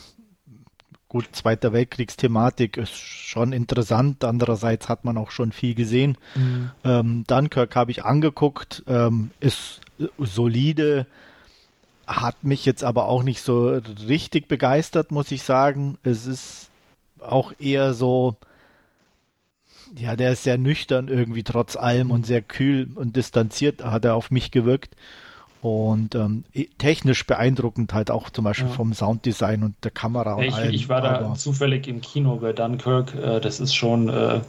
gut, 1.08 1.28
Zweiter 1.34 1.72
Weltkriegsthematik 1.72 2.78
ist 2.78 2.96
schon 2.96 3.54
interessant. 3.54 4.24
Andererseits 4.24 4.90
hat 4.90 5.06
man 5.06 5.20
auch 5.20 5.30
schon 5.30 5.52
viel 5.52 5.76
gesehen. 5.76 6.18
Mhm. 6.34 6.72
Ähm, 6.84 7.24
Dunkirk 7.28 7.76
habe 7.76 7.92
ich 7.92 8.06
angeguckt, 8.06 8.82
ähm, 8.88 9.30
ist 9.40 9.82
solide, 10.18 11.06
hat 12.08 12.44
mich 12.44 12.66
jetzt 12.66 12.84
aber 12.84 13.06
auch 13.06 13.22
nicht 13.22 13.44
so 13.44 13.80
richtig 14.08 14.48
begeistert, 14.48 15.12
muss 15.12 15.30
ich 15.30 15.44
sagen. 15.44 16.00
Es 16.02 16.26
ist 16.26 16.72
auch 17.20 17.54
eher 17.60 17.94
so, 17.94 18.36
ja, 19.96 20.16
der 20.16 20.32
ist 20.32 20.42
sehr 20.42 20.58
nüchtern 20.58 21.08
irgendwie 21.08 21.44
trotz 21.44 21.76
allem 21.76 22.10
und 22.10 22.26
sehr 22.26 22.42
kühl 22.42 22.90
und 22.96 23.16
distanziert 23.16 23.84
hat 23.86 24.06
er 24.06 24.16
auf 24.16 24.32
mich 24.32 24.50
gewirkt. 24.50 24.96
Und 25.66 26.14
ähm, 26.14 26.44
technisch 26.78 27.26
beeindruckend 27.26 27.92
halt 27.92 28.12
auch 28.12 28.30
zum 28.30 28.44
Beispiel 28.44 28.68
ja. 28.68 28.74
vom 28.74 28.94
Sounddesign 28.94 29.64
und 29.64 29.76
der 29.84 29.90
Kamera 29.90 30.36
und 30.36 30.44
ich, 30.44 30.54
allem. 30.54 30.72
Ich 30.72 30.90
war 30.90 31.02
da 31.02 31.34
zufällig 31.34 31.88
im 31.88 32.02
Kino 32.02 32.36
bei 32.36 32.54
Dunkirk. 32.54 33.16
Äh, 33.16 33.40
das 33.40 33.60
ist 33.60 33.74
schon 33.74 34.08
äh, 34.10 34.42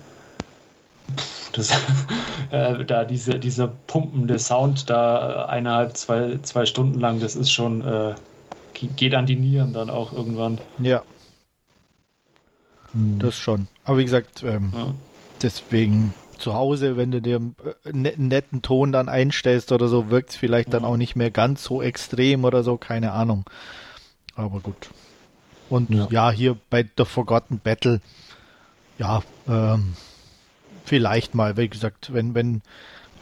das, 1.53 1.71
äh, 2.51 2.85
da 2.85 3.07
diese, 3.07 3.39
dieser 3.39 3.67
pumpende 3.67 4.39
Sound 4.39 4.91
da 4.91 5.47
eineinhalb, 5.47 5.97
zwei, 5.97 6.39
zwei 6.43 6.67
Stunden 6.67 7.01
lang, 7.01 7.19
das 7.19 7.35
ist 7.35 7.51
schon, 7.51 7.81
äh, 7.81 8.15
geht 8.75 9.15
an 9.15 9.25
die 9.25 9.37
Nieren 9.37 9.73
dann 9.73 9.89
auch 9.89 10.13
irgendwann. 10.13 10.59
Ja. 10.81 11.03
Hm. 12.93 13.21
Das 13.21 13.37
schon. 13.37 13.69
Aber 13.85 13.97
wie 13.97 14.05
gesagt, 14.05 14.43
ähm, 14.43 14.71
ja. 14.77 14.93
deswegen 15.41 16.13
zu 16.39 16.55
Hause, 16.55 16.97
wenn 16.97 17.11
du 17.11 17.21
dir 17.21 17.41
äh, 17.85 17.89
einen 17.89 18.29
netten 18.29 18.63
Ton 18.63 18.93
dann 18.93 19.09
einstellst 19.09 19.73
oder 19.73 19.89
so, 19.89 20.11
wirkt 20.11 20.31
es 20.31 20.37
vielleicht 20.37 20.73
dann 20.73 20.85
auch 20.85 20.97
nicht 20.97 21.17
mehr 21.17 21.31
ganz 21.31 21.65
so 21.65 21.83
extrem 21.83 22.45
oder 22.45 22.63
so, 22.63 22.77
keine 22.77 23.13
Ahnung. 23.13 23.45
Aber 24.35 24.61
gut. 24.61 24.91
Und 25.69 25.91
ja, 25.91 26.09
ja 26.11 26.31
hier 26.31 26.57
bei 26.71 26.89
The 26.97 27.05
Forgotten 27.05 27.59
Battle, 27.59 28.01
ja, 28.99 29.23
ähm, 29.49 29.95
vielleicht 30.85 31.35
mal, 31.35 31.57
wie 31.57 31.69
gesagt, 31.69 32.13
wenn, 32.13 32.35
wenn 32.35 32.63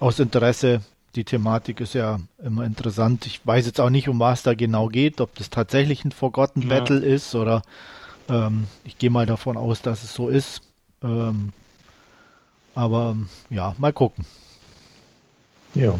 aus 0.00 0.18
Interesse 0.18 0.82
die 1.14 1.24
Thematik 1.24 1.80
ist 1.80 1.94
ja 1.94 2.18
immer 2.42 2.64
interessant. 2.64 3.26
Ich 3.26 3.46
weiß 3.46 3.66
jetzt 3.66 3.80
auch 3.80 3.90
nicht, 3.90 4.08
um 4.08 4.18
was 4.18 4.42
da 4.42 4.54
genau 4.54 4.88
geht, 4.88 5.20
ob 5.20 5.34
das 5.36 5.48
tatsächlich 5.48 6.04
ein 6.04 6.12
Forgotten 6.12 6.62
ja. 6.62 6.68
Battle 6.68 6.98
ist 6.98 7.34
oder 7.34 7.62
ähm, 8.28 8.66
ich 8.84 8.98
gehe 8.98 9.10
mal 9.10 9.26
davon 9.26 9.56
aus, 9.56 9.82
dass 9.82 10.02
es 10.02 10.12
so 10.12 10.28
ist. 10.28 10.62
Ähm, 11.02 11.52
aber 12.74 13.16
ja, 13.50 13.74
mal 13.78 13.92
gucken. 13.92 14.24
Ja. 15.74 15.94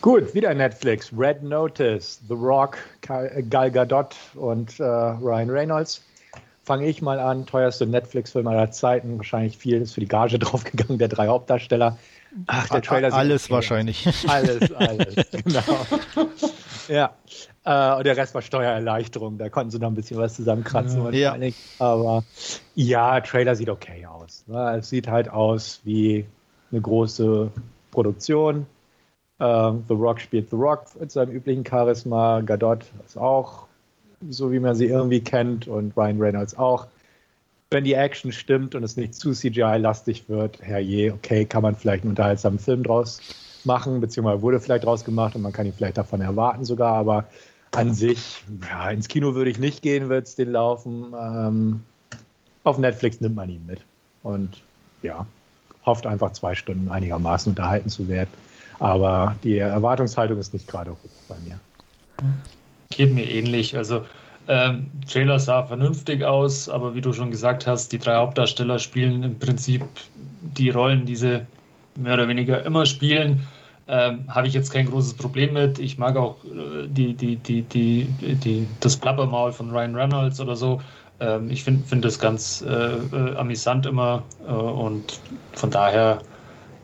Gut, 0.00 0.34
wieder 0.34 0.54
Netflix. 0.54 1.10
Red 1.16 1.42
Notice, 1.42 2.20
The 2.28 2.34
Rock, 2.34 2.78
Gal 3.02 3.70
Gadot 3.70 4.16
und 4.34 4.80
äh, 4.80 4.84
Ryan 4.84 5.50
Reynolds. 5.50 6.02
Fange 6.64 6.86
ich 6.86 7.02
mal 7.02 7.18
an. 7.18 7.46
Teuerste 7.46 7.86
Netflix-Film 7.86 8.46
aller 8.46 8.70
Zeiten. 8.70 9.18
Wahrscheinlich 9.18 9.58
viel 9.58 9.80
ist 9.80 9.92
für 9.92 10.00
die 10.00 10.08
Gage 10.08 10.38
draufgegangen 10.38 10.98
der 10.98 11.08
drei 11.08 11.26
Hauptdarsteller. 11.28 11.98
Ach, 12.46 12.68
der 12.68 12.82
Trailer 12.82 13.12
Alles 13.12 13.50
wahrscheinlich. 13.50 14.06
Alles, 14.28 14.72
alles, 14.72 15.14
genau. 15.44 15.62
ja. 16.90 17.14
Äh, 17.64 17.98
und 17.98 18.06
der 18.06 18.16
Rest 18.16 18.34
war 18.34 18.42
Steuererleichterung. 18.42 19.38
Da 19.38 19.48
konnten 19.48 19.70
sie 19.70 19.78
noch 19.78 19.88
ein 19.88 19.94
bisschen 19.94 20.18
was 20.18 20.34
zusammenkratzen 20.34 21.04
wahrscheinlich. 21.04 21.56
Ja. 21.78 21.86
Aber 21.86 22.24
ja, 22.74 23.20
Trailer 23.20 23.54
sieht 23.54 23.70
okay 23.70 24.06
aus. 24.06 24.44
Ne? 24.46 24.78
Es 24.78 24.90
sieht 24.90 25.08
halt 25.08 25.30
aus 25.30 25.80
wie 25.84 26.26
eine 26.70 26.80
große 26.80 27.50
Produktion. 27.90 28.66
Uh, 29.42 29.78
The 29.88 29.94
Rock 29.94 30.20
spielt 30.20 30.50
The 30.50 30.56
Rock 30.56 30.84
mit 31.00 31.10
seinem 31.10 31.30
üblichen 31.30 31.64
Charisma. 31.64 32.40
Gadot 32.40 32.84
ist 33.06 33.16
auch 33.16 33.66
so, 34.28 34.52
wie 34.52 34.60
man 34.60 34.74
sie 34.74 34.86
irgendwie 34.86 35.20
kennt. 35.20 35.66
Und 35.66 35.96
Ryan 35.96 36.20
Reynolds 36.20 36.58
auch 36.58 36.88
wenn 37.70 37.84
die 37.84 37.94
Action 37.94 38.32
stimmt 38.32 38.74
und 38.74 38.82
es 38.82 38.96
nicht 38.96 39.14
zu 39.14 39.32
CGI-lastig 39.32 40.28
wird, 40.28 40.60
herrje, 40.60 41.14
okay, 41.14 41.44
kann 41.44 41.62
man 41.62 41.76
vielleicht 41.76 42.02
einen 42.02 42.10
unterhaltsamen 42.10 42.58
Film 42.58 42.82
draus 42.82 43.20
machen, 43.64 44.00
beziehungsweise 44.00 44.42
wurde 44.42 44.60
vielleicht 44.60 44.84
draus 44.84 45.04
gemacht 45.04 45.34
und 45.34 45.42
man 45.42 45.52
kann 45.52 45.66
ihn 45.66 45.72
vielleicht 45.72 45.98
davon 45.98 46.20
erwarten 46.20 46.64
sogar, 46.64 46.94
aber 46.94 47.26
an 47.72 47.94
sich, 47.94 48.42
ja, 48.68 48.90
ins 48.90 49.08
Kino 49.08 49.34
würde 49.34 49.50
ich 49.50 49.58
nicht 49.58 49.82
gehen, 49.82 50.08
wird 50.08 50.26
es 50.26 50.34
den 50.34 50.52
laufen. 50.52 51.14
Ähm, 51.18 51.80
auf 52.64 52.78
Netflix 52.78 53.20
nimmt 53.20 53.36
man 53.36 53.48
ihn 53.48 53.64
mit 53.66 53.80
und 54.22 54.62
ja, 55.02 55.26
hofft 55.86 56.06
einfach 56.06 56.32
zwei 56.32 56.54
Stunden 56.54 56.90
einigermaßen 56.90 57.50
unterhalten 57.50 57.88
zu 57.88 58.08
werden. 58.08 58.30
Aber 58.78 59.36
die 59.44 59.58
Erwartungshaltung 59.58 60.38
ist 60.38 60.52
nicht 60.52 60.66
gerade 60.66 60.90
hoch 60.90 60.96
bei 61.28 61.36
mir. 61.44 61.60
Geht 62.90 63.14
mir 63.14 63.30
ähnlich. 63.30 63.76
Also 63.76 64.04
ähm, 64.48 64.90
Trailer 65.08 65.38
sah 65.38 65.64
vernünftig 65.64 66.24
aus, 66.24 66.68
aber 66.68 66.94
wie 66.94 67.00
du 67.00 67.12
schon 67.12 67.30
gesagt 67.30 67.66
hast, 67.66 67.92
die 67.92 67.98
drei 67.98 68.16
Hauptdarsteller 68.16 68.78
spielen 68.78 69.22
im 69.22 69.38
Prinzip 69.38 69.84
die 70.42 70.70
Rollen, 70.70 71.06
die 71.06 71.16
sie 71.16 71.46
mehr 71.96 72.14
oder 72.14 72.28
weniger 72.28 72.64
immer 72.64 72.86
spielen. 72.86 73.46
Ähm, 73.88 74.24
Habe 74.28 74.46
ich 74.46 74.54
jetzt 74.54 74.70
kein 74.72 74.86
großes 74.86 75.14
Problem 75.14 75.54
mit. 75.54 75.78
Ich 75.78 75.98
mag 75.98 76.16
auch 76.16 76.36
äh, 76.44 76.86
die, 76.86 77.14
die, 77.14 77.36
die, 77.36 77.62
die, 77.62 78.04
die, 78.20 78.66
das 78.80 78.96
Plappermaul 78.96 79.52
von 79.52 79.70
Ryan 79.70 79.96
Reynolds 79.96 80.40
oder 80.40 80.54
so. 80.54 80.80
Ähm, 81.18 81.50
ich 81.50 81.64
finde 81.64 81.84
find 81.86 82.04
das 82.04 82.18
ganz 82.18 82.62
äh, 82.62 82.68
äh, 82.68 83.36
amüsant 83.36 83.86
immer 83.86 84.22
äh, 84.46 84.52
und 84.52 85.20
von 85.52 85.70
daher, 85.70 86.22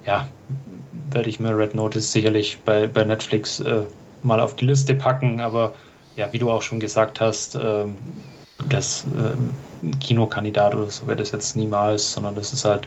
ja, 0.05 0.29
werde 1.11 1.29
ich 1.29 1.41
mir 1.41 1.57
Red 1.57 1.75
Notice 1.75 2.13
sicherlich 2.13 2.59
bei, 2.65 2.87
bei 2.87 3.05
Netflix 3.05 3.61
äh, 3.61 3.83
mal 4.23 4.41
auf 4.41 4.57
die 4.57 4.67
Liste 4.67 4.95
packen, 4.95 5.41
aber 5.41 5.75
ja, 6.17 6.33
wie 6.33 6.39
du 6.39 6.51
auch 6.51 6.63
schon 6.63 6.81
gesagt 6.81 7.21
hast, 7.21 7.55
ähm, 7.55 7.97
das 8.69 9.05
ähm, 9.17 9.51
Kinokandidat 10.01 10.75
oder 10.75 10.91
so 10.91 11.07
wäre 11.07 11.17
das 11.17 11.31
jetzt 11.31 11.57
niemals, 11.57 12.13
sondern 12.13 12.35
das 12.35 12.53
ist 12.53 12.65
halt, 12.65 12.87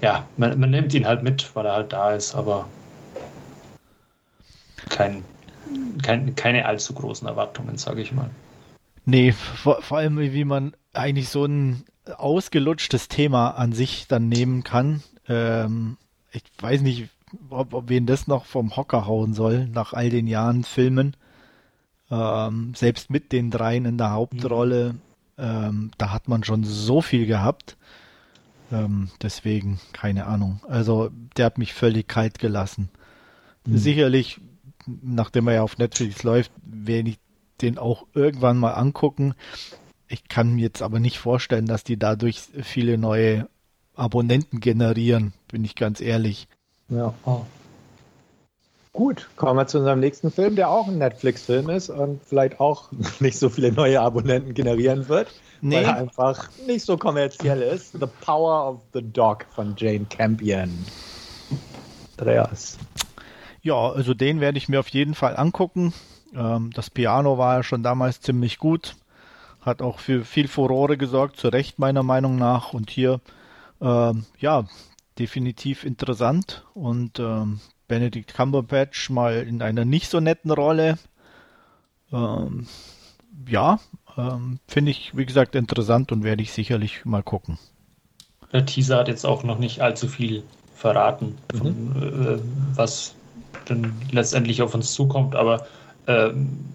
ja, 0.00 0.26
man, 0.36 0.58
man, 0.58 0.70
nimmt 0.70 0.94
ihn 0.94 1.06
halt 1.06 1.22
mit, 1.22 1.54
weil 1.54 1.66
er 1.66 1.72
halt 1.72 1.92
da 1.92 2.12
ist, 2.12 2.34
aber 2.34 2.68
kein, 4.88 5.24
kein, 6.02 6.34
keine 6.34 6.66
allzu 6.66 6.94
großen 6.94 7.26
Erwartungen, 7.26 7.78
sage 7.78 8.00
ich 8.02 8.12
mal. 8.12 8.30
Nee, 9.04 9.32
vor, 9.32 9.80
vor 9.82 9.98
allem, 9.98 10.18
wie 10.18 10.44
man 10.44 10.74
eigentlich 10.92 11.30
so 11.30 11.44
ein 11.44 11.84
ausgelutschtes 12.16 13.08
Thema 13.08 13.50
an 13.50 13.72
sich 13.72 14.06
dann 14.06 14.28
nehmen 14.28 14.64
kann. 14.64 15.02
Ähm, 15.28 15.96
ich 16.30 16.42
weiß 16.60 16.82
nicht, 16.82 17.08
ob, 17.50 17.74
ob 17.74 17.88
wen 17.88 18.06
das 18.06 18.26
noch 18.26 18.44
vom 18.44 18.76
Hocker 18.76 19.06
hauen 19.06 19.34
soll, 19.34 19.66
nach 19.68 19.92
all 19.92 20.10
den 20.10 20.26
Jahren 20.26 20.64
Filmen. 20.64 21.16
Ähm, 22.10 22.74
selbst 22.74 23.10
mit 23.10 23.32
den 23.32 23.50
dreien 23.50 23.84
in 23.84 23.98
der 23.98 24.12
Hauptrolle, 24.12 24.96
ähm, 25.38 25.90
da 25.96 26.12
hat 26.12 26.28
man 26.28 26.44
schon 26.44 26.64
so 26.64 27.00
viel 27.00 27.26
gehabt. 27.26 27.77
Ähm, 28.70 29.10
deswegen, 29.22 29.80
keine 29.92 30.26
Ahnung. 30.26 30.60
Also, 30.68 31.10
der 31.36 31.46
hat 31.46 31.58
mich 31.58 31.74
völlig 31.74 32.08
kalt 32.08 32.38
gelassen. 32.38 32.90
Mhm. 33.66 33.78
Sicherlich, 33.78 34.40
nachdem 34.86 35.48
er 35.48 35.54
ja 35.54 35.62
auf 35.62 35.78
Netflix 35.78 36.22
läuft, 36.22 36.52
werde 36.62 37.10
ich 37.10 37.18
den 37.60 37.78
auch 37.78 38.06
irgendwann 38.14 38.58
mal 38.58 38.72
angucken. 38.72 39.34
Ich 40.06 40.28
kann 40.28 40.54
mir 40.54 40.62
jetzt 40.62 40.82
aber 40.82 41.00
nicht 41.00 41.18
vorstellen, 41.18 41.66
dass 41.66 41.84
die 41.84 41.98
dadurch 41.98 42.40
viele 42.62 42.98
neue 42.98 43.48
Abonnenten 43.94 44.60
generieren, 44.60 45.32
bin 45.48 45.64
ich 45.64 45.74
ganz 45.74 46.00
ehrlich. 46.00 46.48
Ja. 46.88 47.14
Oh. 47.24 47.44
Gut, 48.92 49.28
kommen 49.36 49.58
wir 49.58 49.66
zu 49.66 49.78
unserem 49.78 50.00
nächsten 50.00 50.30
Film, 50.30 50.56
der 50.56 50.70
auch 50.70 50.88
ein 50.88 50.98
Netflix-Film 50.98 51.70
ist 51.70 51.90
und 51.90 52.20
vielleicht 52.24 52.58
auch 52.60 52.90
nicht 53.20 53.38
so 53.38 53.48
viele 53.48 53.72
neue 53.72 54.00
Abonnenten 54.00 54.54
generieren 54.54 55.08
wird, 55.08 55.28
nee. 55.60 55.76
weil 55.76 55.84
er 55.84 55.96
einfach 55.96 56.48
nicht 56.66 56.84
so 56.84 56.96
kommerziell 56.96 57.62
ist. 57.62 57.92
The 57.92 58.06
Power 58.20 58.68
of 58.68 58.80
the 58.94 59.02
Dog 59.02 59.46
von 59.54 59.74
Jane 59.76 60.06
Campion. 60.08 60.84
Andreas. 62.18 62.78
Ja, 63.62 63.90
also 63.90 64.14
den 64.14 64.40
werde 64.40 64.58
ich 64.58 64.68
mir 64.68 64.80
auf 64.80 64.88
jeden 64.88 65.14
Fall 65.14 65.36
angucken. 65.36 65.92
Ähm, 66.34 66.70
das 66.74 66.90
Piano 66.90 67.38
war 67.38 67.56
ja 67.56 67.62
schon 67.62 67.82
damals 67.82 68.20
ziemlich 68.20 68.58
gut, 68.58 68.96
hat 69.60 69.82
auch 69.82 69.98
für 69.98 70.24
viel 70.24 70.48
Furore 70.48 70.96
gesorgt, 70.96 71.36
zu 71.36 71.48
Recht 71.48 71.78
meiner 71.78 72.02
Meinung 72.02 72.36
nach. 72.36 72.72
Und 72.72 72.90
hier, 72.90 73.20
ähm, 73.80 74.24
ja, 74.38 74.64
definitiv 75.18 75.84
interessant 75.84 76.64
und 76.74 77.18
ähm, 77.18 77.60
Benedict 77.88 78.34
Cumberbatch 78.34 79.10
mal 79.10 79.36
in 79.36 79.62
einer 79.62 79.84
nicht 79.84 80.10
so 80.10 80.20
netten 80.20 80.50
Rolle. 80.50 80.98
Ähm, 82.12 82.66
ja, 83.46 83.80
ähm, 84.16 84.58
finde 84.66 84.90
ich, 84.90 85.16
wie 85.16 85.26
gesagt, 85.26 85.54
interessant 85.54 86.12
und 86.12 86.22
werde 86.22 86.42
ich 86.42 86.52
sicherlich 86.52 87.04
mal 87.04 87.22
gucken. 87.22 87.58
Der 88.52 88.64
Teaser 88.64 88.98
hat 88.98 89.08
jetzt 89.08 89.26
auch 89.26 89.42
noch 89.42 89.58
nicht 89.58 89.80
allzu 89.80 90.08
viel 90.08 90.42
verraten, 90.74 91.36
von, 91.54 91.68
mhm. 91.68 92.26
äh, 92.26 92.38
was 92.74 93.14
dann 93.66 93.92
letztendlich 94.12 94.62
auf 94.62 94.74
uns 94.74 94.92
zukommt, 94.92 95.34
aber 95.34 95.66
äh, 96.06 96.30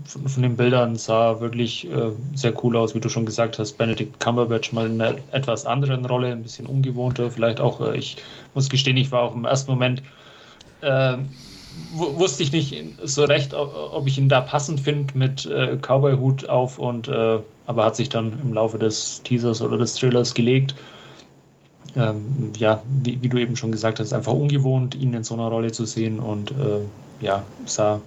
von, 0.06 0.28
von, 0.28 0.44
den 0.44 0.56
Bildern 0.56 0.96
sah 0.96 1.40
wirklich 1.40 1.90
äh, 1.90 2.12
sehr 2.36 2.54
cool 2.64 2.78
aus, 2.78 2.94
wie 2.94 3.00
du 3.00 3.10
schon 3.10 3.26
gesagt 3.26 3.58
hast. 3.58 3.74
Benedict 3.78 4.20
Cumberbatch 4.20 4.74
mal 4.74 4.86
in 4.86 5.02
einer 5.02 5.18
etwas 5.32 5.66
anderen 5.66 6.06
Rolle, 6.06 6.32
ein 6.32 6.44
bisschen 6.44 6.68
ungewohnter, 6.68 7.32
vielleicht 7.32 7.60
auch, 7.60 7.82
äh, 7.82 7.98
ich 7.98 8.18
muss 8.54 8.70
gestehen, 8.70 8.98
ich 8.98 9.12
war 9.12 9.24
auch 9.24 9.36
im 9.36 9.46
ersten 9.46 9.72
Moment 9.72 10.04
äh, 10.84 11.18
wusste 11.94 12.44
ich 12.44 12.52
nicht 12.52 12.76
so 13.04 13.24
recht, 13.24 13.54
ob 13.54 14.08
ich 14.08 14.18
ihn 14.18 14.30
da 14.30 14.42
passend 14.42 14.80
finde 14.80 15.18
mit 15.18 15.46
äh, 15.46 15.78
Cowboy-Hut 15.78 16.50
auf 16.50 16.78
und 16.78 17.08
äh, 17.08 17.40
aber 17.66 17.86
hat 17.86 17.96
sich 17.96 18.10
dann 18.10 18.40
im 18.42 18.54
Laufe 18.54 18.78
des 18.78 19.22
Teasers 19.24 19.62
oder 19.62 19.78
des 19.78 19.96
Trailers 19.96 20.34
gelegt. 20.34 20.76
Ähm, 21.96 22.52
ja, 22.58 22.82
wie, 23.04 23.22
wie, 23.22 23.30
du 23.30 23.38
eben 23.38 23.56
schon 23.56 23.72
gesagt 23.72 24.00
hast, 24.00 24.14
einfach 24.14 24.34
ungewohnt, 24.34 24.96
ihn 24.96 25.14
in 25.14 25.24
so 25.24 25.36
einer 25.36 25.48
Rolle 25.48 25.72
zu 25.72 25.86
sehen 25.86 26.20
und 26.20 26.52
äh, 26.52 26.80
ja, 27.22 27.44
sah 27.66 28.02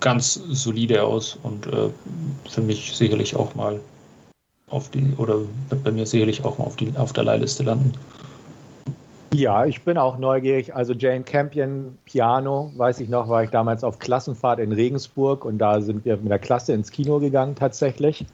ganz 0.00 0.34
solide 0.34 1.02
aus 1.02 1.38
und 1.42 1.66
äh, 1.66 1.90
für 2.48 2.62
mich 2.62 2.96
sicherlich 2.96 3.36
auch 3.36 3.54
mal 3.54 3.80
auf 4.68 4.90
die 4.90 5.12
oder 5.16 5.40
wird 5.68 5.84
bei 5.84 5.92
mir 5.92 6.06
sicherlich 6.06 6.44
auch 6.44 6.58
mal 6.58 6.64
auf, 6.64 6.76
die, 6.76 6.92
auf 6.96 7.12
der 7.12 7.24
Leihliste 7.24 7.62
landen. 7.62 7.92
Ja, 9.36 9.66
ich 9.66 9.82
bin 9.82 9.98
auch 9.98 10.16
neugierig. 10.16 10.74
Also 10.74 10.94
Jane 10.94 11.22
Campion 11.22 11.98
Piano, 12.06 12.72
weiß 12.74 13.00
ich 13.00 13.10
noch, 13.10 13.28
war 13.28 13.44
ich 13.44 13.50
damals 13.50 13.84
auf 13.84 13.98
Klassenfahrt 13.98 14.58
in 14.60 14.72
Regensburg 14.72 15.44
und 15.44 15.58
da 15.58 15.82
sind 15.82 16.06
wir 16.06 16.16
mit 16.16 16.30
der 16.30 16.38
Klasse 16.38 16.72
ins 16.72 16.90
Kino 16.90 17.18
gegangen 17.20 17.54
tatsächlich. 17.54 18.24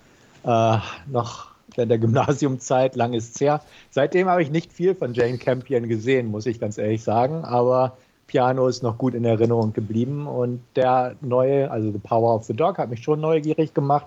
Äh, 0.44 0.76
noch 1.10 1.48
in 1.76 1.88
der 1.88 1.98
Gymnasiumzeit, 1.98 2.94
lang 2.94 3.14
ist 3.14 3.34
es 3.34 3.40
her. 3.40 3.62
Seitdem 3.90 4.28
habe 4.28 4.44
ich 4.44 4.52
nicht 4.52 4.72
viel 4.72 4.94
von 4.94 5.12
Jane 5.12 5.38
Campion 5.38 5.88
gesehen, 5.88 6.28
muss 6.28 6.46
ich 6.46 6.60
ganz 6.60 6.78
ehrlich 6.78 7.02
sagen. 7.02 7.44
Aber 7.44 7.96
Piano 8.28 8.68
ist 8.68 8.84
noch 8.84 8.96
gut 8.96 9.14
in 9.14 9.24
Erinnerung 9.24 9.72
geblieben 9.72 10.28
und 10.28 10.60
der 10.76 11.16
neue, 11.20 11.68
also 11.68 11.90
The 11.90 11.98
Power 11.98 12.32
of 12.32 12.44
the 12.44 12.54
Dog, 12.54 12.78
hat 12.78 12.90
mich 12.90 13.02
schon 13.02 13.20
neugierig 13.20 13.74
gemacht. 13.74 14.06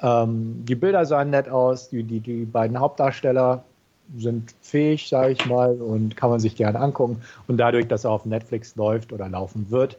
Ähm, 0.00 0.64
die 0.64 0.76
Bilder 0.76 1.06
sahen 1.06 1.30
nett 1.30 1.48
aus, 1.48 1.88
die, 1.88 2.04
die, 2.04 2.20
die 2.20 2.44
beiden 2.44 2.78
Hauptdarsteller 2.78 3.64
sind 4.16 4.54
fähig, 4.62 5.08
sage 5.08 5.32
ich 5.32 5.46
mal, 5.46 5.80
und 5.80 6.16
kann 6.16 6.30
man 6.30 6.40
sich 6.40 6.56
gerne 6.56 6.78
angucken. 6.78 7.22
Und 7.46 7.58
dadurch, 7.58 7.86
dass 7.88 8.04
er 8.04 8.10
auf 8.10 8.24
Netflix 8.24 8.76
läuft 8.76 9.12
oder 9.12 9.28
laufen 9.28 9.70
wird, 9.70 9.98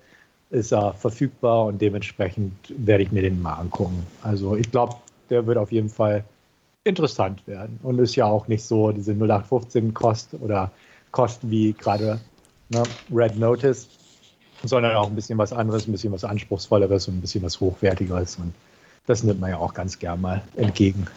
ist 0.50 0.74
er 0.74 0.94
verfügbar 0.94 1.66
und 1.66 1.82
dementsprechend 1.82 2.54
werde 2.78 3.04
ich 3.04 3.12
mir 3.12 3.22
den 3.22 3.42
mal 3.42 3.54
angucken. 3.54 4.06
Also 4.22 4.56
ich 4.56 4.70
glaube, 4.70 4.96
der 5.30 5.48
wird 5.48 5.58
auf 5.58 5.72
jeden 5.72 5.90
Fall 5.90 6.24
interessant 6.84 7.46
werden 7.48 7.80
und 7.84 8.00
ist 8.00 8.16
ja 8.16 8.26
auch 8.26 8.48
nicht 8.48 8.64
so 8.64 8.92
diese 8.92 9.14
0815 9.14 9.94
Kost 9.94 10.34
oder 10.40 10.72
Kosten 11.12 11.50
wie 11.52 11.74
gerade 11.74 12.20
ne, 12.70 12.84
Red 13.14 13.38
Notice. 13.38 13.88
sondern 14.64 14.96
auch 14.96 15.08
ein 15.08 15.16
bisschen 15.16 15.38
was 15.38 15.54
anderes, 15.54 15.88
ein 15.88 15.92
bisschen 15.92 16.12
was 16.12 16.24
Anspruchsvolleres 16.24 17.08
und 17.08 17.18
ein 17.18 17.22
bisschen 17.22 17.44
was 17.44 17.60
Hochwertigeres. 17.60 18.38
Und 18.38 18.54
das 19.08 19.24
nimmt 19.24 19.40
man 19.40 19.52
ja 19.52 19.58
auch 19.58 19.74
ganz 19.74 19.98
gern 19.98 20.22
mal 20.22 20.42
entgegen. 20.56 21.08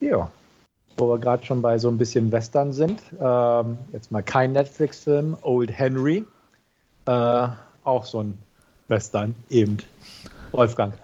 Ja, 0.00 0.30
wo 0.98 1.08
wir 1.08 1.18
gerade 1.18 1.44
schon 1.46 1.62
bei 1.62 1.78
so 1.78 1.88
ein 1.88 1.96
bisschen 1.96 2.30
Western 2.32 2.72
sind. 2.72 3.00
Ähm, 3.20 3.78
jetzt 3.92 4.10
mal 4.12 4.22
kein 4.22 4.52
Netflix-Film, 4.52 5.36
Old 5.42 5.70
Henry. 5.70 6.24
Äh, 7.06 7.48
auch 7.84 8.04
so 8.04 8.22
ein 8.22 8.38
Western, 8.88 9.34
eben. 9.48 9.78
Wolfgang. 10.52 10.94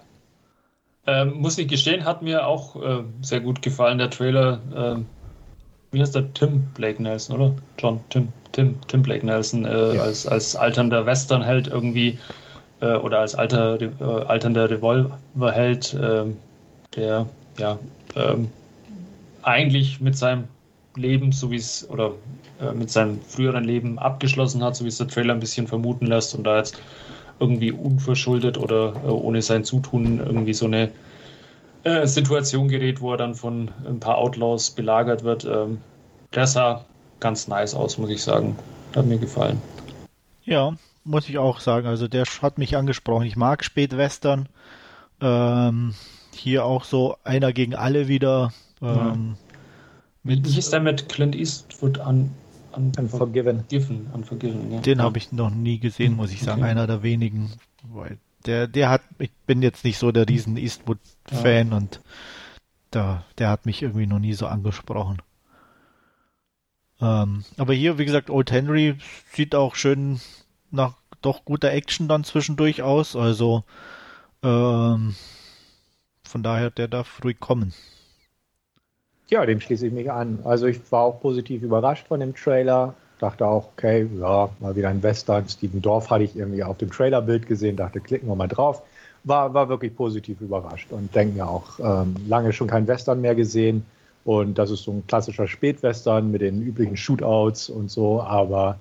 Ähm, 1.07 1.35
muss 1.35 1.59
ich 1.59 1.69
gestehen, 1.69 2.05
hat 2.05 2.23
mir 2.23 2.47
auch 2.47 2.77
äh, 2.83 3.05
sehr 3.23 3.41
gut 3.41 3.63
gefallen, 3.63 3.99
der 3.99 4.11
Trailer. 4.11 4.61
Äh, 4.75 5.03
wie 5.93 6.01
heißt 6.01 6.15
der? 6.15 6.33
Tim 6.35 6.63
Blake 6.75 7.03
Nelson, 7.03 7.37
oder? 7.37 7.55
John, 7.79 8.01
Tim, 8.09 8.29
Tim, 8.53 8.77
Tim 8.89 9.03
Blake 9.03 9.25
Nelson 9.25 9.65
äh, 9.65 9.95
ja. 9.95 10.03
als, 10.03 10.27
als 10.27 10.57
alternder 10.57 11.07
Westernheld 11.07 11.69
irgendwie 11.69 12.19
äh, 12.81 12.95
oder 12.97 13.21
als 13.21 13.35
alter, 13.35 13.81
äh, 13.81 14.25
alternder 14.27 14.69
Revolverheld, 14.69 15.97
ähm, 16.01 16.37
der 16.97 17.27
ja 17.59 17.79
ähm, 18.17 18.51
eigentlich 19.45 20.01
mit 20.01 20.17
seinem 20.17 20.45
Leben, 20.97 21.33
so 21.33 21.51
wie 21.51 21.57
es, 21.57 21.89
oder 21.91 22.13
äh, 22.61 22.73
mit 22.73 22.91
seinem 22.91 23.21
früheren 23.21 23.65
Leben 23.65 23.99
abgeschlossen 23.99 24.63
hat, 24.63 24.77
so 24.77 24.85
wie 24.85 24.89
es 24.89 24.99
der 24.99 25.09
Trailer 25.09 25.35
ein 25.35 25.41
bisschen 25.41 25.67
vermuten 25.67 26.07
lässt 26.07 26.35
und 26.35 26.45
da 26.45 26.59
jetzt 26.59 26.81
irgendwie 27.41 27.73
unverschuldet 27.73 28.59
oder 28.59 28.95
äh, 29.05 29.09
ohne 29.09 29.43
sein 29.43 29.65
Zutun 29.65 30.19
irgendwie 30.19 30.55
so 30.55 30.67
eine 30.67 30.91
äh, 31.83 32.07
Situation 32.07 32.69
gerät, 32.69 33.01
wo 33.01 33.13
er 33.13 33.17
dann 33.17 33.35
von 33.35 33.71
ein 33.87 34.01
paar 34.01 34.19
Outlaws 34.19 34.71
belagert 34.71 35.25
wird. 35.25 35.45
Ähm, 35.45 35.79
der 36.35 36.47
sah 36.47 36.85
ganz 37.21 37.49
nice 37.49 37.75
aus, 37.75 37.99
muss 37.99 38.11
ich 38.11 38.23
sagen. 38.23 38.57
Hat 38.95 39.07
mir 39.07 39.19
gefallen. 39.19 39.61
Ja, 40.45 40.75
muss 41.05 41.29
ich 41.29 41.39
auch 41.39 41.61
sagen. 41.61 41.87
Also 41.87 42.09
der 42.09 42.25
hat 42.43 42.59
mich 42.59 42.77
angesprochen. 42.77 43.27
Ich 43.27 43.37
mag 43.37 43.65
Spätwestern. 43.65 44.49
Ähm, 45.21 45.95
hier 46.35 46.65
auch 46.65 46.85
so 46.85 47.17
einer 47.25 47.53
gegen 47.53 47.75
alle 47.75 48.09
wieder. 48.09 48.53
Ähm, 48.83 49.37
mit, 50.23 50.47
Wie 50.47 50.59
ist 50.59 50.73
der 50.73 50.81
mit 50.81 51.09
Clint 51.09 51.35
Eastwood 51.35 51.99
an? 51.99 52.31
an 52.73 52.93
Unforgiven. 52.99 53.59
Unforgiven, 53.59 54.07
Unforgiven 54.13 54.73
ja. 54.73 54.81
Den 54.81 54.99
ja. 54.99 55.05
habe 55.05 55.19
ich 55.19 55.33
noch 55.33 55.51
nie 55.51 55.79
gesehen, 55.79 56.17
muss 56.17 56.33
ich 56.33 56.43
sagen. 56.43 56.63
Okay. 56.63 56.71
Einer 56.71 56.87
der 56.87 57.03
wenigen. 57.03 57.53
Weil 57.83 58.19
der, 58.47 58.67
der 58.67 58.91
hat, 58.91 59.03
ich 59.19 59.31
bin 59.47 59.63
jetzt 59.63 59.85
nicht 59.85 59.99
so 59.99 60.13
der 60.13 60.29
riesen 60.29 60.57
Eastwood-Fan 60.57 61.71
ja. 61.71 61.77
und 61.77 62.01
da, 62.91 63.25
der 63.39 63.49
hat 63.49 63.67
mich 63.67 63.83
irgendwie 63.83 64.07
noch 64.07 64.19
nie 64.19 64.35
so 64.35 64.47
angesprochen. 64.47 65.23
Ähm, 67.01 67.45
aber 67.57 67.75
hier, 67.75 67.99
wie 67.99 68.05
gesagt, 68.05 68.31
Old 68.31 68.51
Henry 68.51 68.97
sieht 69.33 69.55
auch 69.55 69.75
schön 69.75 70.21
nach 70.71 70.95
doch 71.23 71.45
guter 71.45 71.73
Action 71.73 72.09
dann 72.09 72.25
zwischendurch 72.25 72.83
aus. 72.83 73.17
Also 73.17 73.65
ähm, 74.43 75.15
von 76.23 76.43
daher, 76.43 76.71
der 76.71 76.89
darf 76.89 77.23
ruhig 77.25 77.41
kommen. 77.41 77.73
Ja, 79.29 79.47
dem 79.47 79.61
schließe 79.61 79.87
ich 79.87 79.93
mich 79.93 80.11
an. 80.11 80.39
Also 80.45 80.67
ich 80.67 80.81
war 80.93 81.03
auch 81.03 81.21
positiv 81.21 81.63
überrascht 81.63 82.07
von 82.07 82.21
dem 82.21 82.35
Trailer. 82.35 82.95
Dachte 83.19 83.47
auch, 83.47 83.69
okay, 83.77 84.07
ja, 84.19 84.51
mal 84.61 84.77
wieder 84.77 84.89
ein 84.89 85.03
Western. 85.03 85.49
Steven 85.49 85.81
Dorf 85.81 86.11
hatte 86.11 86.25
ich 86.25 86.37
irgendwie 86.37 86.63
auf 86.63 86.77
dem 86.79 86.91
Trailerbild 86.91 87.47
gesehen, 87.47 87.77
dachte, 87.77 88.01
klicken 88.01 88.29
wir 88.29 88.35
mal 88.35 88.49
drauf. 88.49 88.83
War, 89.25 89.55
war 89.55 89.69
wirklich 89.71 89.97
positiv 89.97 90.41
überrascht 90.43 90.89
und 90.91 91.15
denke 91.15 91.37
mir 91.37 91.49
auch, 91.49 91.79
ähm, 91.79 92.15
lange 92.29 92.53
schon 92.53 92.69
kein 92.69 92.87
Western 92.87 93.23
mehr 93.23 93.35
gesehen. 93.35 93.87
Und 94.25 94.59
das 94.59 94.71
ist 94.71 94.85
so 94.85 94.91
ein 94.93 95.07
klassischer 95.07 95.47
Spätwestern 95.47 96.31
mit 96.31 96.43
den 96.43 96.63
üblichen 96.63 96.97
Shootouts 96.97 97.71
und 97.71 97.91
so. 97.91 98.21
Aber 98.21 98.79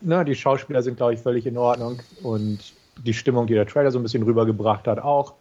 na, 0.00 0.24
die 0.24 0.34
Schauspieler 0.34 0.82
sind, 0.82 0.96
glaube 0.96 1.14
ich, 1.14 1.20
völlig 1.20 1.46
in 1.46 1.58
Ordnung. 1.58 2.00
Und 2.22 2.72
die 3.04 3.14
Stimmung, 3.14 3.46
die 3.46 3.54
der 3.54 3.66
Trailer 3.66 3.90
so 3.90 3.98
ein 3.98 4.02
bisschen 4.02 4.22
rübergebracht 4.22 4.86
hat, 4.86 4.98
auch. 4.98 5.34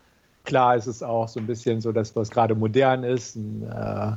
Klar 0.46 0.76
ist 0.76 0.88
es 0.88 1.04
auch 1.04 1.28
so 1.28 1.40
ein 1.40 1.48
bisschen 1.48 1.82
so, 1.82 1.92
dass 1.92 2.16
was 2.16 2.30
gerade 2.30 2.56
modern 2.56 3.04
ist. 3.04 3.36
Ein, 3.36 3.70
äh, 3.70 4.16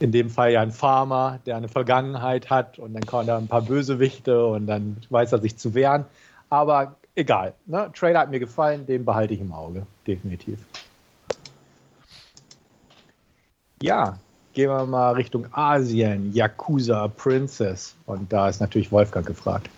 in 0.00 0.12
dem 0.12 0.30
Fall 0.30 0.52
ja 0.52 0.60
ein 0.60 0.70
Farmer, 0.70 1.40
der 1.46 1.56
eine 1.56 1.68
Vergangenheit 1.68 2.50
hat 2.50 2.78
und 2.78 2.94
dann 2.94 3.04
kommen 3.04 3.26
da 3.26 3.36
ein 3.36 3.48
paar 3.48 3.62
Bösewichte 3.62 4.46
und 4.46 4.66
dann 4.66 4.98
weiß 5.10 5.32
er 5.32 5.40
sich 5.40 5.56
zu 5.56 5.74
wehren. 5.74 6.04
Aber 6.50 6.96
egal. 7.14 7.54
Ne? 7.66 7.90
Trailer 7.94 8.20
hat 8.20 8.30
mir 8.30 8.38
gefallen, 8.38 8.86
den 8.86 9.04
behalte 9.04 9.34
ich 9.34 9.40
im 9.40 9.52
Auge. 9.52 9.86
Definitiv. 10.06 10.60
Ja, 13.82 14.18
gehen 14.52 14.70
wir 14.70 14.86
mal 14.86 15.12
Richtung 15.12 15.46
Asien. 15.52 16.32
Yakuza 16.32 17.08
Princess. 17.08 17.94
Und 18.06 18.32
da 18.32 18.48
ist 18.48 18.60
natürlich 18.60 18.90
Wolfgang 18.90 19.26
gefragt. 19.26 19.68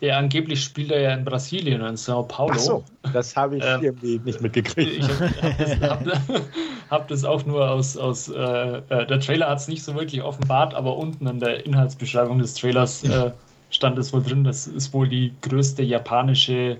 Ja, 0.00 0.16
angeblich 0.16 0.64
spielt 0.64 0.90
er 0.90 1.00
ja 1.00 1.14
in 1.14 1.24
Brasilien, 1.24 1.82
in 1.82 1.96
Sao 1.96 2.22
Paulo. 2.22 2.54
Ach 2.54 2.58
so, 2.58 2.84
das 3.12 3.36
habe 3.36 3.58
ich 3.58 3.64
ähm, 3.64 3.82
irgendwie 3.82 4.18
nicht 4.24 4.40
mitgekriegt. 4.40 5.04
Ich 5.04 5.82
habe 5.82 6.04
das, 6.04 6.42
hab, 6.90 7.08
das, 7.08 7.24
auch 7.24 7.44
nur 7.44 7.70
aus, 7.70 7.98
aus 7.98 8.30
äh, 8.30 8.38
äh 8.38 9.06
der 9.06 9.20
Trailer 9.20 9.50
hat 9.50 9.58
es 9.58 9.68
nicht 9.68 9.84
so 9.84 9.94
wirklich 9.94 10.22
offenbart, 10.22 10.74
aber 10.74 10.96
unten 10.96 11.26
in 11.26 11.38
der 11.38 11.66
Inhaltsbeschreibung 11.66 12.38
des 12.38 12.54
Trailers 12.54 13.04
äh, 13.04 13.30
stand 13.68 13.98
es 13.98 14.12
wohl 14.14 14.22
drin, 14.22 14.42
das 14.42 14.66
ist 14.66 14.94
wohl 14.94 15.06
die 15.06 15.34
größte 15.42 15.82
japanische 15.82 16.78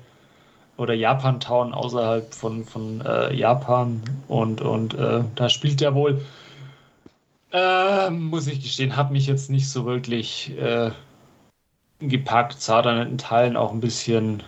oder 0.78 0.94
Japan-Town 0.94 1.74
außerhalb 1.74 2.34
von, 2.34 2.64
von 2.64 3.02
äh, 3.02 3.34
Japan 3.34 4.00
und, 4.28 4.62
und 4.62 4.94
äh, 4.94 5.22
da 5.34 5.48
spielt 5.50 5.82
er 5.82 5.94
wohl, 5.94 6.22
äh, 7.52 8.08
muss 8.08 8.46
ich 8.46 8.62
gestehen, 8.62 8.96
habe 8.96 9.12
mich 9.12 9.26
jetzt 9.26 9.50
nicht 9.50 9.68
so 9.68 9.84
wirklich 9.84 10.52
gepackt, 12.00 12.60
sah 12.60 12.82
dann 12.82 13.06
in 13.06 13.18
Teilen 13.18 13.56
auch 13.56 13.72
ein 13.72 13.80
bisschen 13.80 14.42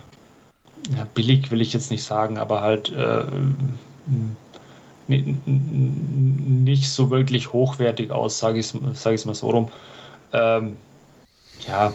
ja, 0.95 1.05
billig, 1.13 1.51
will 1.51 1.61
ich 1.61 1.73
jetzt 1.73 1.91
nicht 1.91 2.03
sagen, 2.03 2.37
aber 2.37 2.61
halt 2.61 2.91
äh, 2.91 3.25
nicht 5.07 6.89
so 6.89 7.09
wirklich 7.09 7.53
hochwertig 7.53 8.11
aus, 8.11 8.39
sage 8.39 8.59
ich 8.59 8.73
es 8.73 9.01
sag 9.01 9.25
mal 9.25 9.35
so 9.35 9.49
rum. 9.49 9.71
Ähm, 10.31 10.77
ja, 11.67 11.93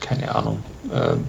keine 0.00 0.34
Ahnung. 0.34 0.62
Ähm, 0.92 1.24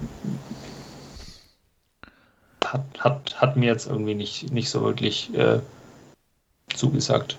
hat, 2.64 2.84
hat, 2.98 3.40
hat 3.40 3.56
mir 3.56 3.66
jetzt 3.66 3.86
irgendwie 3.86 4.14
nicht, 4.14 4.52
nicht 4.52 4.68
so 4.68 4.82
wirklich 4.82 5.32
äh, 5.34 5.60
zugesagt. 6.74 7.36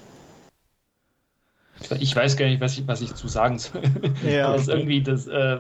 Ich 2.00 2.16
weiß 2.16 2.38
gar 2.38 2.46
nicht, 2.48 2.62
was 2.62 2.78
ich, 2.78 2.88
was 2.88 3.02
ich 3.02 3.14
zu 3.16 3.28
sagen 3.28 3.60
soll. 3.60 3.84
Ja. 4.28 4.54
Das 4.54 4.68
irgendwie 4.68 5.02
das. 5.02 5.28
Äh, 5.28 5.60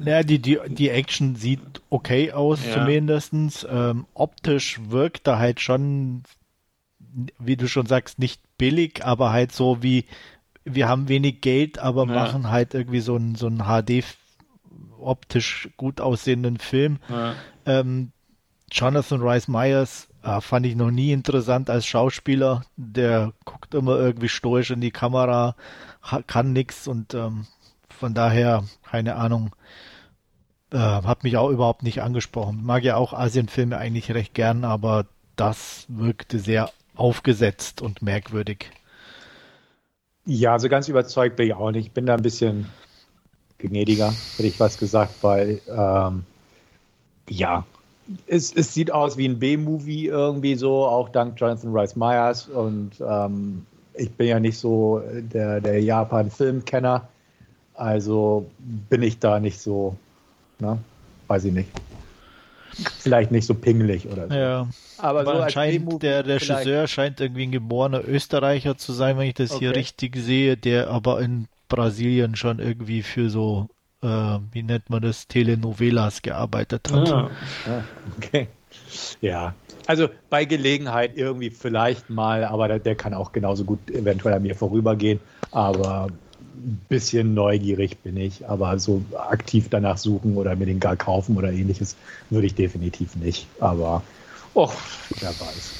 ja, 0.00 0.22
die, 0.22 0.40
die, 0.40 0.58
die 0.68 0.90
Action 0.90 1.36
sieht 1.36 1.60
okay 1.90 2.32
aus, 2.32 2.64
ja. 2.64 2.74
zumindest. 2.74 3.32
Ähm, 3.70 4.06
optisch 4.14 4.80
wirkt 4.88 5.28
er 5.28 5.38
halt 5.38 5.60
schon, 5.60 6.22
wie 7.38 7.56
du 7.56 7.68
schon 7.68 7.86
sagst, 7.86 8.18
nicht 8.18 8.40
billig, 8.58 9.04
aber 9.04 9.30
halt 9.30 9.52
so 9.52 9.82
wie, 9.82 10.04
wir 10.64 10.88
haben 10.88 11.08
wenig 11.08 11.40
Geld, 11.40 11.78
aber 11.78 12.06
ja. 12.06 12.14
machen 12.14 12.50
halt 12.50 12.74
irgendwie 12.74 13.00
so 13.00 13.14
einen 13.16 13.36
so 13.36 13.48
HD 13.50 14.04
optisch 14.98 15.68
gut 15.76 16.00
aussehenden 16.00 16.58
Film. 16.58 16.98
Ja. 17.08 17.34
Ähm, 17.66 18.10
Jonathan 18.72 19.22
Rice 19.22 19.48
Myers 19.48 20.08
äh, 20.24 20.40
fand 20.40 20.66
ich 20.66 20.74
noch 20.74 20.90
nie 20.90 21.12
interessant 21.12 21.70
als 21.70 21.86
Schauspieler. 21.86 22.62
Der 22.76 23.32
guckt 23.44 23.74
immer 23.74 23.98
irgendwie 23.98 24.28
stoisch 24.28 24.70
in 24.70 24.80
die 24.80 24.90
Kamera, 24.90 25.54
kann 26.26 26.52
nichts 26.52 26.88
und 26.88 27.14
ähm, 27.14 27.46
von 27.88 28.14
daher, 28.14 28.64
keine 28.82 29.16
Ahnung, 29.16 29.54
äh, 30.72 30.78
hat 30.78 31.22
mich 31.24 31.36
auch 31.36 31.50
überhaupt 31.50 31.82
nicht 31.82 32.02
angesprochen. 32.02 32.64
Mag 32.64 32.82
ja 32.82 32.96
auch 32.96 33.12
Asienfilme 33.12 33.76
eigentlich 33.76 34.12
recht 34.12 34.34
gern, 34.34 34.64
aber 34.64 35.06
das 35.36 35.86
wirkte 35.88 36.38
sehr 36.38 36.70
aufgesetzt 36.96 37.82
und 37.82 38.02
merkwürdig. 38.02 38.70
Ja, 40.26 40.52
also 40.52 40.68
ganz 40.68 40.88
überzeugt 40.88 41.36
bin 41.36 41.48
ich 41.48 41.54
auch 41.54 41.70
nicht. 41.70 41.86
Ich 41.86 41.92
bin 41.92 42.06
da 42.06 42.14
ein 42.14 42.22
bisschen 42.22 42.66
gnädiger, 43.58 44.12
hätte 44.36 44.48
ich 44.48 44.58
was 44.58 44.78
gesagt, 44.78 45.22
weil 45.22 45.60
ähm, 45.68 46.24
ja, 47.28 47.64
es, 48.26 48.52
es 48.54 48.74
sieht 48.74 48.90
aus 48.90 49.16
wie 49.16 49.28
ein 49.28 49.38
B-Movie 49.38 50.06
irgendwie 50.06 50.54
so, 50.54 50.84
auch 50.84 51.08
dank 51.08 51.40
Jonathan 51.40 51.74
Rice 51.74 51.96
Myers. 51.96 52.48
Und 52.48 52.92
ähm, 53.06 53.64
ich 53.94 54.10
bin 54.12 54.28
ja 54.28 54.40
nicht 54.40 54.58
so 54.58 55.02
der, 55.32 55.60
der 55.60 55.82
Japan-Filmkenner. 55.82 57.08
Also 57.74 58.46
bin 58.88 59.02
ich 59.02 59.18
da 59.18 59.40
nicht 59.40 59.58
so, 59.58 59.96
ne? 60.60 60.78
weiß 61.26 61.44
ich 61.44 61.52
nicht. 61.52 61.68
Vielleicht 62.98 63.30
nicht 63.30 63.46
so 63.46 63.54
pingelig 63.54 64.08
oder 64.08 64.28
so. 64.28 64.34
Ja. 64.34 64.68
Aber, 64.98 65.20
Aber 65.20 65.36
so 65.36 65.42
anscheinend 65.42 66.02
der 66.02 66.26
Regisseur 66.26 66.86
scheint 66.86 67.20
irgendwie 67.20 67.44
ein 67.44 67.52
geborener 67.52 68.06
Österreicher 68.06 68.76
zu 68.76 68.92
sein, 68.92 69.16
wenn 69.16 69.28
ich 69.28 69.34
das 69.34 69.52
okay. 69.52 69.60
hier 69.60 69.76
richtig 69.76 70.16
sehe, 70.16 70.56
der 70.56 70.88
aber 70.88 71.20
in 71.20 71.46
Brasilien 71.68 72.36
schon 72.36 72.58
irgendwie 72.58 73.02
für 73.02 73.30
so 73.30 73.68
äh, 74.04 74.38
wie 74.52 74.62
nennt 74.62 74.90
man 74.90 75.02
das, 75.02 75.26
Telenovelas 75.26 76.22
gearbeitet 76.22 76.90
hat. 76.92 77.08
Ah, 77.08 77.30
okay. 78.18 78.48
Ja, 79.20 79.54
also 79.86 80.08
bei 80.30 80.44
Gelegenheit 80.44 81.16
irgendwie 81.16 81.50
vielleicht 81.50 82.10
mal, 82.10 82.44
aber 82.44 82.68
der, 82.68 82.78
der, 82.78 82.94
kann 82.94 83.14
auch 83.14 83.32
genauso 83.32 83.64
gut 83.64 83.90
eventuell 83.90 84.34
an 84.34 84.42
mir 84.42 84.54
vorübergehen. 84.54 85.20
Aber 85.50 86.08
ein 86.54 86.80
bisschen 86.88 87.34
neugierig 87.34 87.98
bin 87.98 88.16
ich, 88.16 88.48
aber 88.48 88.78
so 88.78 89.02
aktiv 89.16 89.68
danach 89.70 89.98
suchen 89.98 90.36
oder 90.36 90.56
mir 90.56 90.66
den 90.66 90.80
gar 90.80 90.96
kaufen 90.96 91.36
oder 91.36 91.52
ähnliches 91.52 91.96
würde 92.30 92.46
ich 92.46 92.54
definitiv 92.54 93.16
nicht. 93.16 93.46
Aber, 93.60 94.02
oh, 94.54 94.72
wer 95.20 95.28
weiß. 95.30 95.72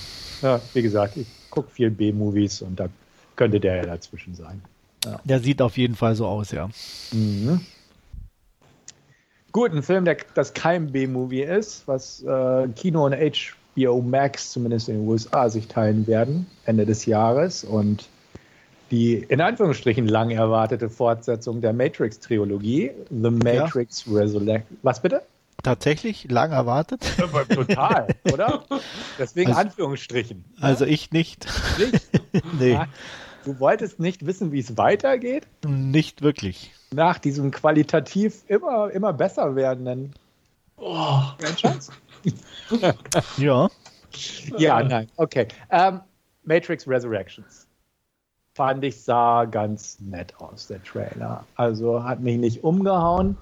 Ja, 0.42 0.60
wie 0.72 0.82
gesagt, 0.82 1.16
ich 1.16 1.26
gucke 1.50 1.70
viel 1.70 1.90
B-Movies 1.90 2.62
und 2.62 2.78
da 2.78 2.88
könnte 3.36 3.60
der 3.60 3.76
ja 3.76 3.82
dazwischen 3.86 4.34
sein. 4.34 4.62
Ja. 5.04 5.20
Der 5.24 5.40
sieht 5.40 5.60
auf 5.62 5.76
jeden 5.76 5.96
Fall 5.96 6.14
so 6.14 6.26
aus, 6.26 6.50
ja. 6.50 6.68
Mhm. 7.12 7.60
Gut, 9.54 9.72
ein 9.72 9.84
Film, 9.84 10.04
der 10.04 10.16
das 10.34 10.52
kein 10.52 10.90
B-Movie 10.90 11.42
ist, 11.42 11.86
was 11.86 12.24
äh, 12.24 12.66
Kino 12.74 13.06
und 13.06 13.14
HBO 13.14 14.02
Max 14.02 14.50
zumindest 14.50 14.88
in 14.88 14.96
den 14.96 15.08
USA 15.08 15.48
sich 15.48 15.68
teilen 15.68 16.08
werden, 16.08 16.48
Ende 16.64 16.84
des 16.84 17.06
Jahres. 17.06 17.62
Und 17.62 18.08
die 18.90 19.14
in 19.14 19.40
Anführungsstrichen 19.40 20.08
lang 20.08 20.30
erwartete 20.30 20.90
Fortsetzung 20.90 21.60
der 21.60 21.72
Matrix-Trilogie, 21.72 22.90
The 23.10 23.30
Matrix 23.30 24.04
ja. 24.06 24.14
Resurrection. 24.14 24.76
Was 24.82 25.00
bitte? 25.00 25.22
Tatsächlich 25.62 26.28
lang 26.28 26.50
erwartet? 26.50 27.02
Total, 27.54 28.08
oder? 28.32 28.64
Deswegen 29.20 29.50
also, 29.50 29.60
Anführungsstrichen. 29.60 30.44
Also 30.60 30.84
ich 30.84 31.12
nicht. 31.12 31.46
Nicht? 31.78 32.08
nee. 32.58 32.80
Du 33.44 33.60
wolltest 33.60 34.00
nicht 34.00 34.26
wissen, 34.26 34.50
wie 34.50 34.58
es 34.58 34.76
weitergeht? 34.76 35.46
Nicht 35.64 36.22
wirklich. 36.22 36.72
Nach 36.94 37.18
diesem 37.18 37.50
qualitativ 37.50 38.44
immer, 38.48 38.90
immer 38.90 39.12
besser 39.12 39.56
werdenden 39.56 40.14
oh. 40.76 41.20
Franchise? 41.38 41.90
ja. 43.36 43.68
Ja, 44.56 44.82
nein. 44.82 45.08
Okay. 45.16 45.48
Ähm, 45.70 46.00
Matrix 46.44 46.86
Resurrections. 46.86 47.66
Fand 48.54 48.84
ich 48.84 49.02
sah 49.02 49.44
ganz 49.44 49.98
nett 50.00 50.34
aus, 50.38 50.68
der 50.68 50.80
Trailer. 50.84 51.44
Also 51.56 52.04
hat 52.04 52.20
mich 52.20 52.38
nicht 52.38 52.62
umgehauen. 52.62 53.36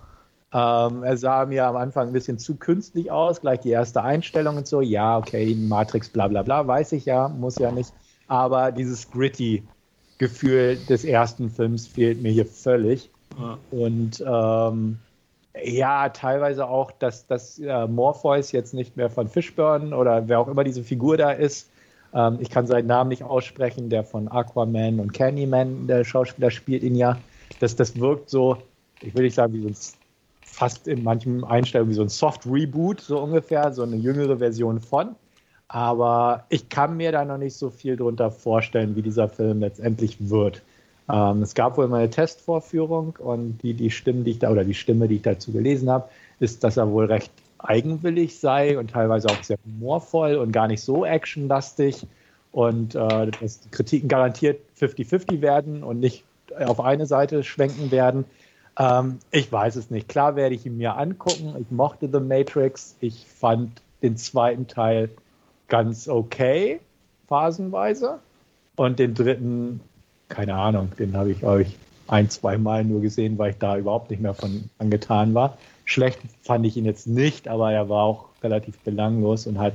Ähm, 0.54 1.02
er 1.02 1.16
sah 1.18 1.44
mir 1.44 1.66
am 1.66 1.76
Anfang 1.76 2.08
ein 2.08 2.12
bisschen 2.14 2.38
zu 2.38 2.56
künstlich 2.56 3.10
aus, 3.10 3.42
gleich 3.42 3.60
die 3.60 3.70
erste 3.70 4.02
Einstellung 4.02 4.56
und 4.56 4.66
so. 4.66 4.80
Ja, 4.80 5.18
okay, 5.18 5.54
Matrix, 5.54 6.08
bla 6.08 6.28
bla 6.28 6.42
bla, 6.42 6.66
weiß 6.66 6.92
ich 6.92 7.04
ja, 7.04 7.28
muss 7.28 7.58
ja 7.58 7.70
nicht. 7.70 7.92
Aber 8.28 8.72
dieses 8.72 9.10
Gritty 9.10 9.62
Gefühl 10.16 10.78
des 10.88 11.04
ersten 11.04 11.50
Films 11.50 11.86
fehlt 11.86 12.22
mir 12.22 12.30
hier 12.30 12.46
völlig. 12.46 13.10
Und 13.70 14.24
ähm, 14.26 14.98
ja, 15.62 16.08
teilweise 16.08 16.66
auch, 16.66 16.92
dass, 16.92 17.26
dass 17.26 17.58
äh, 17.58 17.86
Morpheus 17.86 18.52
jetzt 18.52 18.74
nicht 18.74 18.96
mehr 18.96 19.10
von 19.10 19.28
Fishburne 19.28 19.96
oder 19.96 20.28
wer 20.28 20.40
auch 20.40 20.48
immer 20.48 20.64
diese 20.64 20.82
Figur 20.82 21.16
da 21.16 21.30
ist, 21.30 21.68
ähm, 22.14 22.38
ich 22.40 22.50
kann 22.50 22.66
seinen 22.66 22.86
Namen 22.86 23.08
nicht 23.08 23.22
aussprechen, 23.22 23.88
der 23.88 24.04
von 24.04 24.28
Aquaman 24.28 25.00
und 25.00 25.12
Candyman, 25.12 25.86
der 25.86 26.04
Schauspieler 26.04 26.50
spielt 26.50 26.82
ihn 26.82 26.94
ja. 26.94 27.18
Das, 27.60 27.76
das 27.76 27.98
wirkt 27.98 28.30
so, 28.30 28.58
ich 29.00 29.14
will 29.14 29.24
nicht 29.24 29.34
sagen, 29.34 29.52
wie 29.54 29.62
so 29.62 29.68
ein, 29.68 29.76
fast 30.44 30.86
in 30.88 31.02
manchen 31.02 31.44
Einstellungen 31.44 31.90
wie 31.90 31.96
so 31.96 32.02
ein 32.02 32.08
Soft-Reboot, 32.08 33.00
so 33.00 33.18
ungefähr, 33.18 33.72
so 33.72 33.82
eine 33.82 33.96
jüngere 33.96 34.38
Version 34.38 34.80
von. 34.80 35.16
Aber 35.68 36.44
ich 36.50 36.68
kann 36.68 36.96
mir 36.98 37.12
da 37.12 37.24
noch 37.24 37.38
nicht 37.38 37.56
so 37.56 37.70
viel 37.70 37.96
drunter 37.96 38.30
vorstellen, 38.30 38.94
wie 38.94 39.02
dieser 39.02 39.28
Film 39.28 39.60
letztendlich 39.60 40.28
wird. 40.28 40.62
Ähm, 41.10 41.42
es 41.42 41.54
gab 41.54 41.76
wohl 41.76 41.88
mal 41.88 41.98
eine 41.98 42.10
Testvorführung 42.10 43.16
und 43.18 43.58
die, 43.62 43.74
die 43.74 43.90
Stimmen, 43.90 44.24
die 44.24 44.32
ich 44.32 44.38
da, 44.38 44.50
oder 44.50 44.64
die 44.64 44.74
Stimme, 44.74 45.08
die 45.08 45.16
ich 45.16 45.22
dazu 45.22 45.52
gelesen 45.52 45.90
habe, 45.90 46.08
ist, 46.40 46.64
dass 46.64 46.76
er 46.76 46.90
wohl 46.90 47.06
recht 47.06 47.32
eigenwillig 47.58 48.38
sei 48.38 48.78
und 48.78 48.90
teilweise 48.90 49.28
auch 49.28 49.42
sehr 49.42 49.58
humorvoll 49.64 50.36
und 50.36 50.52
gar 50.52 50.68
nicht 50.68 50.82
so 50.82 51.04
actionlastig. 51.04 52.06
Und 52.50 52.94
äh, 52.94 53.30
dass 53.30 53.60
Kritiken 53.70 54.08
garantiert 54.08 54.60
50-50 54.78 55.40
werden 55.40 55.82
und 55.82 56.00
nicht 56.00 56.24
auf 56.58 56.80
eine 56.80 57.06
Seite 57.06 57.44
schwenken 57.44 57.90
werden. 57.90 58.24
Ähm, 58.78 59.18
ich 59.30 59.50
weiß 59.50 59.76
es 59.76 59.90
nicht. 59.90 60.08
Klar 60.08 60.36
werde 60.36 60.54
ich 60.54 60.66
ihn 60.66 60.76
mir 60.76 60.96
angucken. 60.96 61.54
Ich 61.58 61.70
mochte 61.70 62.08
The 62.12 62.20
Matrix. 62.20 62.96
Ich 63.00 63.26
fand 63.26 63.80
den 64.02 64.16
zweiten 64.16 64.66
Teil 64.66 65.10
ganz 65.68 66.08
okay, 66.08 66.80
phasenweise. 67.28 68.18
Und 68.76 68.98
den 68.98 69.14
dritten, 69.14 69.80
keine 70.32 70.54
Ahnung, 70.54 70.90
den 70.98 71.14
habe 71.16 71.30
ich 71.30 71.44
euch 71.44 71.76
ein, 72.08 72.30
zwei 72.30 72.58
Mal 72.58 72.84
nur 72.84 73.02
gesehen, 73.02 73.38
weil 73.38 73.50
ich 73.50 73.58
da 73.58 73.76
überhaupt 73.76 74.10
nicht 74.10 74.20
mehr 74.20 74.34
von 74.34 74.64
angetan 74.78 75.34
war. 75.34 75.58
Schlecht 75.84 76.18
fand 76.42 76.66
ich 76.66 76.76
ihn 76.76 76.86
jetzt 76.86 77.06
nicht, 77.06 77.48
aber 77.48 77.72
er 77.72 77.88
war 77.88 78.02
auch 78.04 78.24
relativ 78.42 78.78
belanglos 78.78 79.46
und 79.46 79.58
hat 79.58 79.74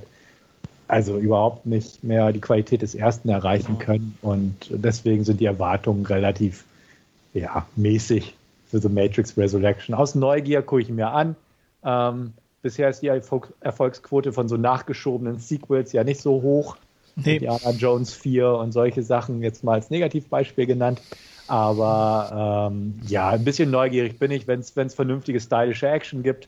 also 0.88 1.18
überhaupt 1.18 1.66
nicht 1.66 2.04
mehr 2.04 2.32
die 2.32 2.42
Qualität 2.42 2.82
des 2.82 2.96
ersten 2.96 3.30
erreichen 3.30 3.78
können. 3.78 4.18
Und 4.22 4.56
deswegen 4.70 5.24
sind 5.24 5.40
die 5.40 5.46
Erwartungen 5.46 6.06
relativ 6.06 6.64
ja, 7.34 7.68
mäßig 7.76 8.34
für 8.68 8.80
The 8.80 8.90
Matrix 8.90 9.38
Resurrection. 9.38 9.94
Aus 9.94 10.16
Neugier 10.16 10.62
gucke 10.64 10.82
ich 10.82 10.90
ihn 10.90 10.96
mir 10.96 11.12
an. 11.12 11.36
Ähm, 11.84 12.34
Bisher 12.64 12.90
ist 12.90 13.02
die 13.02 13.08
Erfolg 13.08 13.54
Erfolgsquote 13.62 14.34
von 14.34 14.50
so 14.50 14.58
nachgeschobenen 14.58 15.38
Sequels 15.38 15.94
ja 15.94 16.04
nicht 16.04 16.20
so 16.20 16.42
hoch. 16.42 16.76
Nee. 17.26 17.38
Indiana 17.38 17.72
Jones 17.72 18.14
4 18.14 18.48
und 18.52 18.72
solche 18.72 19.02
Sachen 19.02 19.42
jetzt 19.42 19.64
mal 19.64 19.74
als 19.74 19.90
Negativbeispiel 19.90 20.68
genannt. 20.68 21.02
Aber 21.48 22.70
ähm, 22.72 22.94
ja, 23.08 23.30
ein 23.30 23.44
bisschen 23.44 23.72
neugierig 23.72 24.20
bin 24.20 24.32
ich, 24.32 24.48
wenn 24.48 24.60
es 24.60 24.94
vernünftige 24.94 25.40
stylische 25.40 25.88
Action 25.88 26.22
gibt. 26.22 26.48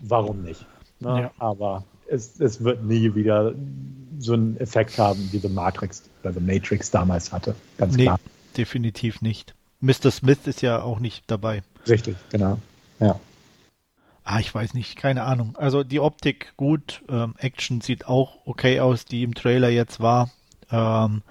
Warum 0.00 0.42
nicht? 0.42 0.64
Ne? 1.00 1.22
Ja. 1.22 1.30
Aber 1.38 1.84
es, 2.08 2.38
es 2.38 2.62
wird 2.62 2.84
nie 2.84 3.14
wieder 3.14 3.54
so 4.18 4.34
einen 4.34 4.56
Effekt 4.58 4.98
haben, 4.98 5.28
wie 5.32 5.38
The 5.38 5.48
Matrix 5.48 6.04
oder 6.22 6.32
The 6.34 6.40
Matrix 6.40 6.90
damals 6.90 7.32
hatte. 7.32 7.54
Ganz 7.78 7.96
nee, 7.96 8.04
klar. 8.04 8.20
Definitiv 8.56 9.22
nicht. 9.22 9.54
Mr. 9.80 10.10
Smith 10.10 10.46
ist 10.46 10.62
ja 10.62 10.82
auch 10.82 11.00
nicht 11.00 11.24
dabei. 11.26 11.62
Richtig, 11.88 12.16
genau. 12.30 12.58
Ja. 13.00 13.18
Ah, 14.28 14.40
ich 14.40 14.52
weiß 14.52 14.74
nicht, 14.74 14.96
keine 14.96 15.22
Ahnung. 15.22 15.54
Also 15.56 15.84
die 15.84 16.00
Optik 16.00 16.54
gut, 16.56 17.02
ähm, 17.08 17.36
Action 17.38 17.80
sieht 17.80 18.08
auch 18.08 18.38
okay 18.44 18.80
aus, 18.80 19.04
die 19.04 19.22
im 19.22 19.34
Trailer 19.34 19.68
jetzt 19.68 20.00
war. 20.00 20.30
Ähm, 20.68 21.22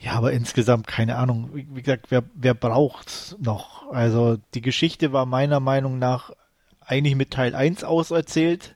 ja, 0.00 0.14
aber 0.14 0.32
insgesamt 0.32 0.88
keine 0.88 1.18
Ahnung. 1.18 1.50
Wie, 1.54 1.68
wie 1.70 1.82
gesagt, 1.82 2.06
wer, 2.08 2.24
wer 2.34 2.54
braucht's 2.54 3.36
noch? 3.38 3.92
Also 3.92 4.38
die 4.54 4.60
Geschichte 4.60 5.12
war 5.12 5.24
meiner 5.24 5.60
Meinung 5.60 6.00
nach 6.00 6.32
eigentlich 6.80 7.14
mit 7.14 7.30
Teil 7.30 7.54
1 7.54 7.84
auserzählt. 7.84 8.74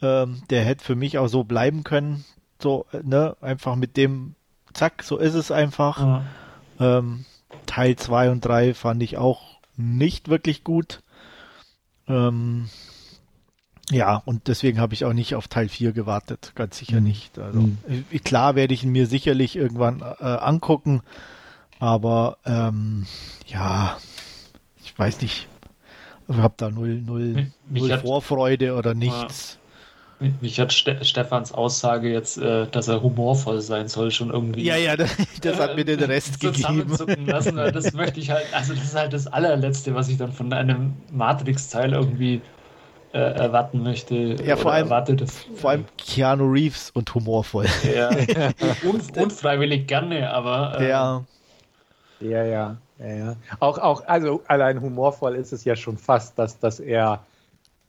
Ähm, 0.00 0.42
der 0.48 0.62
hätte 0.64 0.84
für 0.84 0.94
mich 0.94 1.18
auch 1.18 1.26
so 1.26 1.42
bleiben 1.42 1.82
können. 1.82 2.24
So, 2.62 2.86
ne, 3.02 3.36
einfach 3.40 3.74
mit 3.74 3.96
dem, 3.96 4.36
zack, 4.72 5.02
so 5.02 5.16
ist 5.16 5.34
es 5.34 5.50
einfach. 5.50 5.98
Ja. 5.98 6.24
Ähm, 6.78 7.24
Teil 7.66 7.96
2 7.96 8.30
und 8.30 8.44
3 8.44 8.72
fand 8.72 9.02
ich 9.02 9.18
auch 9.18 9.58
nicht 9.76 10.28
wirklich 10.28 10.62
gut. 10.62 11.02
Ähm, 12.08 12.68
ja, 13.90 14.16
und 14.24 14.48
deswegen 14.48 14.80
habe 14.80 14.94
ich 14.94 15.04
auch 15.04 15.12
nicht 15.12 15.34
auf 15.34 15.48
Teil 15.48 15.68
4 15.68 15.92
gewartet, 15.92 16.52
ganz 16.54 16.78
sicher 16.78 17.00
mhm. 17.00 17.06
nicht. 17.06 17.38
Also 17.38 17.60
mhm. 17.60 17.78
klar 18.24 18.54
werde 18.54 18.74
ich 18.74 18.84
ihn 18.84 18.92
mir 18.92 19.06
sicherlich 19.06 19.56
irgendwann 19.56 20.00
äh, 20.00 20.24
angucken, 20.24 21.02
aber 21.78 22.38
ähm, 22.44 23.06
ja, 23.46 23.96
ich 24.84 24.98
weiß 24.98 25.22
nicht. 25.22 25.48
Ich 26.30 26.36
habe 26.36 26.54
da 26.58 26.70
null, 26.70 27.00
null, 27.00 27.52
null 27.70 27.92
hat, 27.92 28.02
Vorfreude 28.02 28.74
oder 28.74 28.92
nichts. 28.92 29.57
Mich 30.40 30.58
hat 30.58 30.72
Ste 30.72 31.04
Stefans 31.04 31.52
Aussage 31.52 32.10
jetzt, 32.10 32.38
äh, 32.38 32.66
dass 32.66 32.88
er 32.88 33.02
humorvoll 33.02 33.60
sein 33.60 33.86
soll, 33.86 34.10
schon 34.10 34.30
irgendwie. 34.30 34.64
Ja, 34.64 34.76
ja, 34.76 34.96
das, 34.96 35.16
das 35.40 35.60
hat 35.60 35.76
mir 35.76 35.84
den 35.84 36.00
Rest 36.00 36.42
äh, 36.42 36.50
gegeben. 36.50 37.26
Lassen, 37.26 37.56
das 37.56 37.92
möchte 37.92 38.18
ich 38.18 38.30
halt, 38.30 38.46
also 38.52 38.74
das 38.74 38.84
ist 38.84 38.96
halt 38.96 39.12
das 39.12 39.28
allerletzte, 39.28 39.94
was 39.94 40.08
ich 40.08 40.16
dann 40.16 40.32
von 40.32 40.52
einem 40.52 40.94
Matrix-Teil 41.12 41.92
irgendwie 41.92 42.40
äh, 43.12 43.18
erwarten 43.18 43.82
möchte. 43.82 44.36
Ja, 44.44 44.56
vor 44.56 44.72
allem, 44.72 44.88
vor 45.54 45.70
allem 45.70 45.84
Keanu 45.96 46.50
Reeves 46.50 46.90
und 46.90 47.14
humorvoll. 47.14 47.66
Ja, 47.94 48.10
Un, 48.82 49.00
unfreiwillig 49.16 49.86
gerne, 49.86 50.30
aber. 50.30 50.80
Äh, 50.80 50.88
ja. 50.88 51.24
Ja, 52.20 52.42
ja, 52.42 52.76
ja, 52.98 53.14
ja. 53.14 53.36
Auch, 53.60 53.78
auch, 53.78 54.04
also 54.06 54.42
allein 54.48 54.80
humorvoll 54.80 55.36
ist 55.36 55.52
es 55.52 55.64
ja 55.64 55.76
schon 55.76 55.96
fast, 55.96 56.36
dass, 56.36 56.58
dass 56.58 56.80
er 56.80 57.24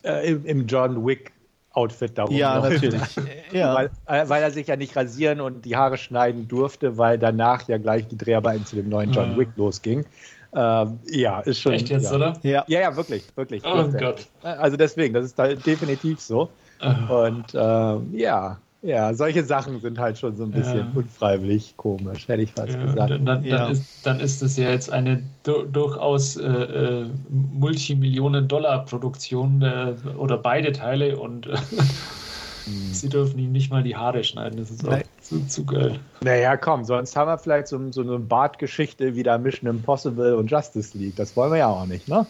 äh, 0.04 0.30
im, 0.30 0.46
im 0.46 0.68
John 0.68 1.04
Wick 1.04 1.32
Outfit 1.74 2.18
da 2.18 2.26
Ja, 2.30 2.60
natürlich. 2.60 3.02
ja. 3.52 3.76
Weil, 3.76 3.92
äh, 4.08 4.28
weil, 4.28 4.42
er 4.42 4.52
sich 4.52 4.68
ja 4.68 4.76
nicht 4.76 4.96
rasieren 4.96 5.40
und 5.40 5.66
die 5.66 5.76
Haare 5.76 5.98
schneiden 5.98 6.48
durfte, 6.48 6.98
weil 6.98 7.20
danach 7.20 7.68
ja 7.68 7.78
gleich 7.78 8.08
die 8.08 8.18
Dreharbeiten 8.18 8.66
zu 8.66 8.76
dem 8.76 8.90
neuen 8.90 9.12
John 9.12 9.38
Wick 9.38 9.50
losging. 9.56 10.06
Ähm, 10.54 11.00
ja, 11.12 11.42
ist 11.42 11.60
schon. 11.60 11.74
Echt 11.74 11.90
jetzt, 11.90 12.10
ja. 12.10 12.16
oder? 12.16 12.34
Ja. 12.42 12.64
ja, 12.68 12.82
ja, 12.82 12.96
wirklich, 12.96 13.24
wirklich. 13.36 13.64
Oh 13.66 13.88
Gott. 13.90 14.28
Also 14.42 14.78
deswegen, 14.78 15.14
das 15.14 15.26
ist 15.26 15.38
da 15.38 15.54
definitiv 15.54 16.20
so. 16.20 16.50
Oh. 16.82 17.26
Und 17.26 17.46
ähm, 17.54 18.10
ja, 18.14 18.58
ja, 18.82 19.14
solche 19.14 19.44
Sachen 19.44 19.82
sind 19.82 20.00
halt 20.00 20.18
schon 20.18 20.38
so 20.38 20.44
ein 20.44 20.52
bisschen 20.52 20.78
ja. 20.78 20.88
unfreiwillig 20.94 21.76
komisch, 21.78 22.28
hätte 22.28 22.44
ich 22.44 22.52
fast 22.52 22.74
ja, 22.74 22.84
gesagt. 22.84 23.12
Dann, 23.12 23.26
dann, 23.26 23.44
ja. 23.44 23.70
ist, 23.70 24.06
dann 24.06 24.20
ist 24.20 24.42
es 24.42 24.58
ja 24.58 24.70
jetzt 24.70 24.92
eine 24.92 25.24
du 25.44 25.64
durchaus 25.64 26.36
äh, 26.38 26.48
äh, 26.48 27.06
Multimillionen-Dollar-Produktion 27.30 29.62
äh, 29.62 29.94
oder 30.18 30.38
beide 30.38 30.72
Teile 30.72 31.18
und 31.18 31.48
Hm. 32.70 32.94
Sie 32.94 33.10
dürfen 33.10 33.40
ihm 33.40 33.52
nicht 33.52 33.72
mal 33.72 33.84
die 33.84 33.96
Haare 33.96 34.24
schneiden, 34.24 34.60
das 34.60 34.70
ist 34.70 34.88
auch 34.88 35.00
zu, 35.22 35.46
zu 35.48 35.66
geil. 35.66 36.00
Naja, 36.22 36.58
komm, 36.58 36.84
sonst 36.84 37.16
haben 37.16 37.28
wir 37.28 37.38
vielleicht 37.38 37.68
so, 37.68 37.92
so 37.92 38.02
eine 38.02 38.20
Bartgeschichte 38.20 39.16
wie 39.16 39.24
da 39.24 39.38
Mission 39.38 39.70
Impossible 39.70 40.36
und 40.36 40.52
Justice 40.52 40.98
League. 40.98 41.16
Das 41.16 41.36
wollen 41.36 41.52
wir 41.52 41.60
ja 41.60 41.68
auch 41.68 41.86
nicht, 41.86 42.08
ne? 42.08 42.26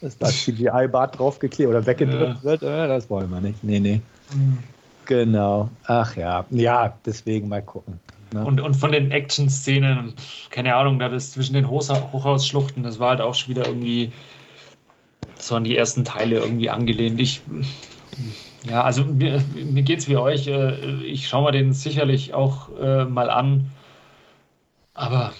Dass 0.00 0.16
da 0.18 0.26
CGI-Bart 0.28 1.18
draufgeklebt 1.18 1.68
oder 1.68 1.84
weggedrückt 1.84 2.38
ja. 2.38 2.42
wird, 2.42 2.62
äh, 2.62 2.88
das 2.88 3.10
wollen 3.10 3.30
wir 3.30 3.40
nicht. 3.40 3.62
Nee, 3.64 3.80
nee. 3.80 4.00
Mhm. 4.32 4.58
Genau. 5.06 5.70
Ach 5.84 6.16
ja. 6.16 6.44
Ja, 6.50 6.96
deswegen 7.04 7.48
mal 7.48 7.62
gucken. 7.62 8.00
Ne? 8.32 8.44
Und, 8.44 8.60
und 8.60 8.74
von 8.74 8.92
den 8.92 9.10
Action-Szenen, 9.10 10.14
keine 10.50 10.74
Ahnung, 10.76 10.98
da 10.98 11.08
das 11.08 11.32
zwischen 11.32 11.54
den 11.54 11.68
Hochhausschluchten, 11.68 12.82
das 12.82 12.98
war 12.98 13.10
halt 13.10 13.20
auch 13.20 13.34
schon 13.34 13.50
wieder 13.50 13.66
irgendwie 13.66 14.12
so 15.36 15.56
an 15.56 15.64
die 15.64 15.76
ersten 15.76 16.04
Teile 16.04 16.36
irgendwie 16.36 16.70
angelehnt. 16.70 17.20
Ich, 17.20 17.42
ja, 18.68 18.82
also 18.82 19.04
mir, 19.04 19.42
mir 19.54 19.82
geht 19.82 20.00
es 20.00 20.08
wie 20.08 20.16
euch. 20.16 20.46
Äh, 20.46 21.02
ich 21.02 21.28
schaue 21.28 21.44
mir 21.44 21.52
den 21.52 21.72
sicherlich 21.72 22.34
auch 22.34 22.68
äh, 22.78 23.04
mal 23.04 23.30
an. 23.30 23.70
Aber 24.94 25.32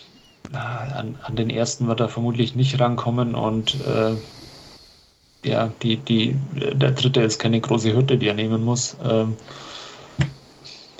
an, 0.52 1.18
an, 1.22 1.36
den 1.36 1.50
ersten 1.50 1.86
wird 1.86 2.00
er 2.00 2.08
vermutlich 2.08 2.56
nicht 2.56 2.80
rankommen 2.80 3.34
und 3.34 3.76
äh, 3.86 4.16
ja, 5.44 5.72
die, 5.82 5.96
die, 5.96 6.36
der 6.54 6.92
dritte 6.92 7.22
ist 7.22 7.38
keine 7.38 7.60
große 7.60 7.94
Hütte, 7.94 8.18
die 8.18 8.28
er 8.28 8.34
nehmen 8.34 8.64
muss. 8.64 8.96
Ähm, 9.02 9.36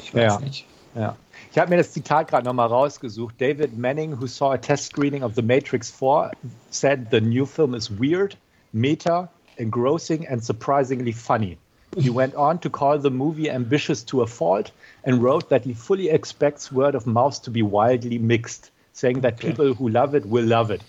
ich 0.03 0.15
weiß 0.15 0.35
ja. 0.35 0.41
nicht. 0.41 0.67
Ja. 0.95 1.17
Ich 1.53 1.59
habe 1.59 1.71
mir 1.71 1.79
das 1.79 1.93
Zitat 1.93 2.29
gerade 2.29 2.47
nochmal 2.47 2.69
rausgesucht. 2.69 3.35
David 3.41 3.77
Manning, 3.77 4.21
who 4.21 4.27
saw 4.27 4.53
a 4.53 4.57
test 4.57 4.87
screening 4.87 5.23
of 5.23 5.35
The 5.35 5.43
Matrix 5.43 5.91
4, 5.91 6.31
said 6.71 7.09
the 7.11 7.21
new 7.21 7.45
film 7.45 7.75
is 7.75 7.91
weird, 7.91 8.37
meta, 8.73 9.29
engrossing, 9.57 10.27
and 10.29 10.43
surprisingly 10.43 11.13
funny. 11.13 11.59
He 11.99 12.09
went 12.09 12.37
on 12.37 12.61
to 12.61 12.71
call 12.71 12.99
the 12.99 13.11
movie 13.11 13.51
ambitious 13.51 14.05
to 14.05 14.23
a 14.23 14.27
fault 14.27 14.71
and 15.05 15.21
wrote 15.21 15.49
that 15.49 15.65
he 15.65 15.75
fully 15.75 16.09
expects 16.09 16.71
word 16.71 16.95
of 16.95 17.05
mouth 17.05 17.43
to 17.43 17.51
be 17.51 17.63
wildly 17.63 18.19
mixed, 18.19 18.71
saying 18.93 19.23
that 19.23 19.39
people 19.39 19.75
who 19.75 19.89
love 19.89 20.15
it 20.15 20.25
will 20.25 20.45
love 20.45 20.71
it. 20.71 20.83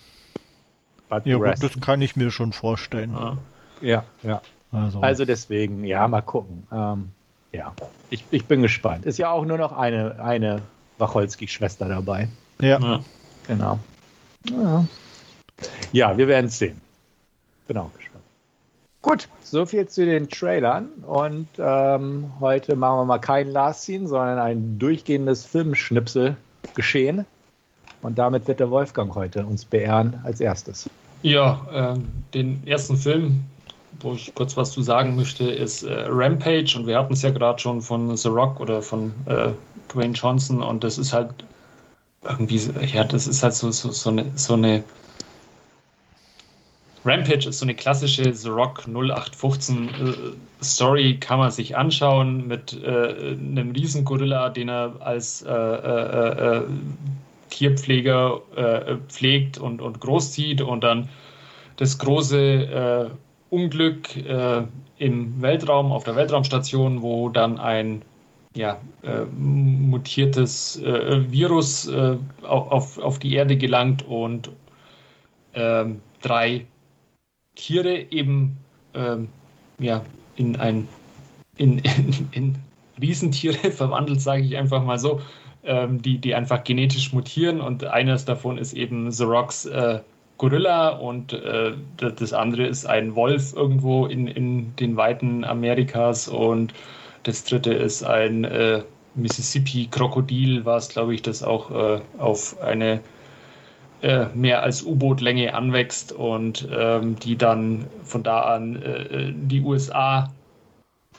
But 1.12 1.26
ja, 1.26 1.36
gut, 1.36 1.62
das 1.62 1.78
kann 1.82 2.02
ich 2.02 2.16
mir 2.16 2.32
schon 2.32 2.54
vorstellen. 2.54 3.38
Ja, 3.82 4.06
ja. 4.24 4.42
Also, 4.72 5.02
also 5.02 5.26
deswegen, 5.26 5.84
ja, 5.84 6.08
mal 6.08 6.22
gucken. 6.22 6.66
Ähm, 6.72 7.10
ja, 7.52 7.74
ich, 8.10 8.24
ich 8.32 8.46
bin 8.46 8.62
gespannt. 8.62 9.06
Ist 9.06 9.20
ja 9.20 9.30
auch 9.30 9.44
nur 9.44 9.58
noch 9.58 9.74
eine, 9.74 10.24
eine 10.24 10.62
Wacholski-Schwester 11.00 11.90
dabei. 11.90 12.30
Ja. 12.62 12.80
ja. 12.80 13.00
Genau. 13.46 13.80
Ja. 14.50 14.86
ja, 15.92 16.18
wir 16.18 16.30
werden 16.30 16.46
es 16.46 16.58
sehen. 16.58 16.80
Bin 17.68 17.78
auch 17.78 17.92
gespannt. 17.94 18.24
Gut, 19.02 19.28
soviel 19.44 19.90
zu 19.90 20.06
den 20.06 20.30
Trailern. 20.30 20.88
Und 21.06 21.50
ähm, 21.58 22.32
heute 22.40 22.78
machen 22.78 23.00
wir 23.00 23.06
mal 23.06 23.20
kein 23.20 23.50
Last 23.50 23.82
Scene, 23.82 24.08
sondern 24.08 24.40
ein 24.40 24.80
durchgehendes 24.80 25.46
Filmschnipsel 25.46 26.38
geschehen. 26.74 27.26
Und 28.02 28.18
damit 28.18 28.48
wird 28.48 28.62
der 28.62 28.72
Wolfgang 28.72 29.14
heute 29.14 29.46
uns 29.46 29.66
beehren 29.66 30.22
als 30.24 30.40
erstes. 30.40 30.90
Ja, 31.24 31.66
äh, 31.72 32.00
den 32.34 32.66
ersten 32.66 32.98
Film, 32.98 33.44
wo 34.00 34.14
ich 34.14 34.34
kurz 34.34 34.58
was 34.58 34.72
zu 34.72 34.82
sagen 34.82 35.16
möchte, 35.16 35.44
ist 35.46 35.84
äh, 35.84 36.06
Rampage. 36.08 36.74
Und 36.76 36.88
wir 36.88 36.98
hatten 36.98 37.14
es 37.14 37.22
ja 37.22 37.30
gerade 37.30 37.60
schon 37.60 37.82
von 37.82 38.16
The 38.16 38.30
Rock 38.30 38.60
oder 38.60 38.82
von 38.82 39.14
äh, 39.26 39.50
Dwayne 39.94 40.14
Johnson. 40.14 40.62
Und 40.64 40.84
das 40.84 40.98
ist 40.98 41.14
halt 41.14 41.30
irgendwie, 42.24 42.62
ja, 42.94 43.04
das 43.04 43.28
ist 43.28 43.44
halt 43.44 43.54
so, 43.54 43.72
so, 43.72 43.92
so, 43.92 44.10
eine, 44.10 44.26
so 44.36 44.54
eine 44.54 44.84
Rampage 47.04 47.50
ist 47.50 47.60
so 47.60 47.66
eine 47.66 47.74
klassische 47.74 48.32
The 48.34 48.50
Rock 48.50 48.84
0815 48.88 49.90
äh, 49.90 50.64
Story, 50.64 51.18
kann 51.20 51.40
man 51.40 51.50
sich 51.50 51.76
anschauen 51.76 52.48
mit 52.48 52.74
äh, 52.84 53.36
einem 53.36 53.72
Riesengorilla, 53.72 54.50
den 54.50 54.70
er 54.70 54.94
als 55.00 55.42
äh, 55.42 56.62
äh, 57.52 57.56
äh 57.56 57.58
Tierpfleger 57.58 58.42
pflegt 59.08 59.58
und, 59.58 59.82
und 59.82 60.02
großzieht 60.02 60.62
und 60.62 60.84
dann 60.84 61.10
das 61.78 61.98
große 61.98 63.12
Unglück 63.52 64.16
äh, 64.16 64.64
im 64.98 65.42
Weltraum, 65.42 65.92
auf 65.92 66.06
der 66.06 66.16
Weltraumstation, 66.16 67.02
wo 67.02 67.30
dann 67.30 67.60
ein 67.60 68.02
ja, 68.56 68.80
äh, 69.04 69.26
mutiertes 69.26 70.82
äh, 70.82 71.32
Virus 71.32 71.88
äh, 71.88 72.18
auf, 72.44 72.98
auf 72.98 73.20
die 73.20 73.34
Erde 73.34 73.58
gelangt 73.58 74.08
und 74.08 74.52
ähm, 75.54 76.02
drei 76.22 76.66
Tiere 77.56 78.12
eben 78.12 78.58
ähm, 78.94 79.28
ja, 79.80 80.02
in 80.38 80.56
ein 80.56 80.88
in, 81.58 81.80
in, 81.80 82.30
in 82.32 82.56
Riesentiere 83.02 83.72
verwandelt, 83.72 84.22
sage 84.22 84.44
ich 84.44 84.56
einfach 84.56 84.84
mal 84.84 85.00
so, 85.00 85.20
ähm, 85.64 86.02
die, 86.02 86.18
die 86.18 86.36
einfach 86.36 86.64
genetisch 86.64 87.14
mutieren 87.14 87.62
und 87.62 87.84
eines 87.86 88.26
davon 88.26 88.58
ist 88.58 88.74
eben 88.74 89.12
The 89.12 89.24
Rocks 89.24 89.66
äh, 89.66 90.00
Gorilla 90.38 90.90
und 90.90 91.34
äh, 91.34 91.74
das 91.98 92.34
andere 92.34 92.66
ist 92.66 92.86
ein 92.86 93.16
Wolf 93.16 93.54
irgendwo 93.54 94.08
in, 94.08 94.28
in 94.28 94.76
den 94.78 94.98
Weiten 94.98 95.44
Amerikas 95.44 96.28
und 96.28 96.74
das 97.24 97.44
dritte 97.44 97.74
ist 97.74 98.04
ein 98.04 98.44
äh, 98.44 98.82
Mississippi-Krokodil, 99.14 100.66
was 100.66 100.90
glaube 100.90 101.14
ich, 101.14 101.22
das 101.22 101.44
auch 101.44 101.70
äh, 101.70 102.02
auf 102.18 102.60
eine 102.60 103.02
äh, 104.02 104.26
mehr 104.34 104.64
als 104.64 104.82
U-Boot-Länge 104.82 105.54
anwächst 105.54 106.12
und 106.12 106.68
ähm, 106.76 107.18
die 107.18 107.38
dann 107.38 107.86
von 108.04 108.24
da 108.24 108.42
an 108.42 108.82
äh, 108.82 109.32
die 109.32 109.62
USA 109.62 110.32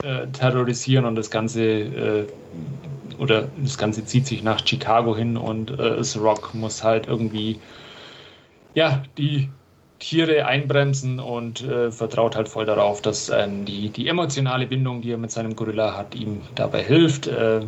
äh, 0.03 0.27
terrorisieren 0.27 1.05
und 1.05 1.15
das 1.15 1.31
Ganze 1.31 2.27
oder 3.19 3.49
das 3.57 3.77
Ganze 3.77 4.05
zieht 4.05 4.27
sich 4.27 4.43
nach 4.43 4.65
Chicago 4.65 5.15
hin 5.15 5.37
und 5.37 5.71
The 5.77 6.19
Rock 6.19 6.53
muss 6.53 6.83
halt 6.83 7.07
irgendwie 7.07 7.59
ja, 8.73 9.03
die 9.17 9.49
Tiere 9.99 10.45
einbremsen 10.45 11.19
und 11.19 11.61
äh, 11.63 11.91
vertraut 11.91 12.35
halt 12.35 12.49
voll 12.49 12.65
darauf, 12.65 13.01
dass 13.01 13.29
ähm, 13.29 13.63
die, 13.63 13.89
die 13.89 14.07
emotionale 14.07 14.67
Bindung, 14.67 15.01
die 15.01 15.11
er 15.11 15.17
mit 15.17 15.31
seinem 15.31 15.55
Gorilla 15.55 15.95
hat, 15.95 16.13
ihm 16.15 16.41
dabei 16.55 16.83
hilft. 16.83 17.27
Äh, 17.27 17.59
äh, 17.59 17.63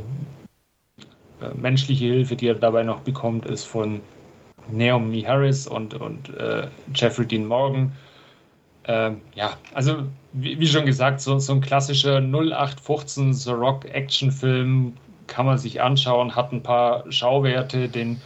menschliche 1.55 2.05
Hilfe, 2.05 2.35
die 2.35 2.47
er 2.47 2.55
dabei 2.55 2.83
noch 2.83 3.01
bekommt, 3.01 3.45
ist 3.45 3.63
von 3.63 4.01
Naomi 4.69 5.21
Harris 5.21 5.67
und, 5.67 5.93
und 5.93 6.35
äh, 6.35 6.67
Jeffrey 6.93 7.25
Dean 7.25 7.45
Morgan. 7.45 7.93
Ähm, 8.87 9.21
ja, 9.33 9.53
also 9.73 10.03
wie, 10.33 10.59
wie, 10.59 10.67
schon 10.67 10.85
gesagt, 10.85 11.21
so, 11.21 11.39
so 11.39 11.53
ein 11.53 11.61
klassischer 11.61 12.17
0815 12.17 13.33
The 13.33 13.51
Rock 13.51 13.85
Actionfilm 13.85 14.93
kann 15.27 15.45
man 15.45 15.57
sich 15.57 15.81
anschauen, 15.81 16.35
hat 16.35 16.51
ein 16.51 16.63
paar 16.63 17.09
Schauwerte, 17.11 17.89
den 17.89 18.21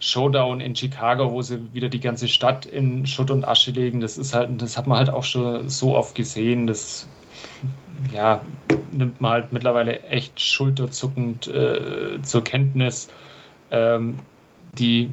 Showdown 0.00 0.60
in 0.60 0.76
Chicago, 0.76 1.32
wo 1.32 1.42
sie 1.42 1.72
wieder 1.72 1.88
die 1.88 2.00
ganze 2.00 2.28
Stadt 2.28 2.66
in 2.66 3.06
Schutt 3.06 3.30
und 3.30 3.46
Asche 3.46 3.72
legen. 3.72 4.00
Das 4.00 4.16
ist 4.16 4.34
halt, 4.34 4.62
das 4.62 4.76
hat 4.76 4.86
man 4.86 4.98
halt 4.98 5.10
auch 5.10 5.24
schon 5.24 5.68
so 5.68 5.96
oft 5.96 6.14
gesehen. 6.14 6.66
Das 6.66 7.08
ja, 8.12 8.40
nimmt 8.92 9.20
man 9.20 9.32
halt 9.32 9.52
mittlerweile 9.52 10.02
echt 10.04 10.40
schulterzuckend 10.40 11.48
äh, 11.48 12.20
zur 12.22 12.44
Kenntnis. 12.44 13.08
Ähm, 13.70 14.18
die 14.78 15.10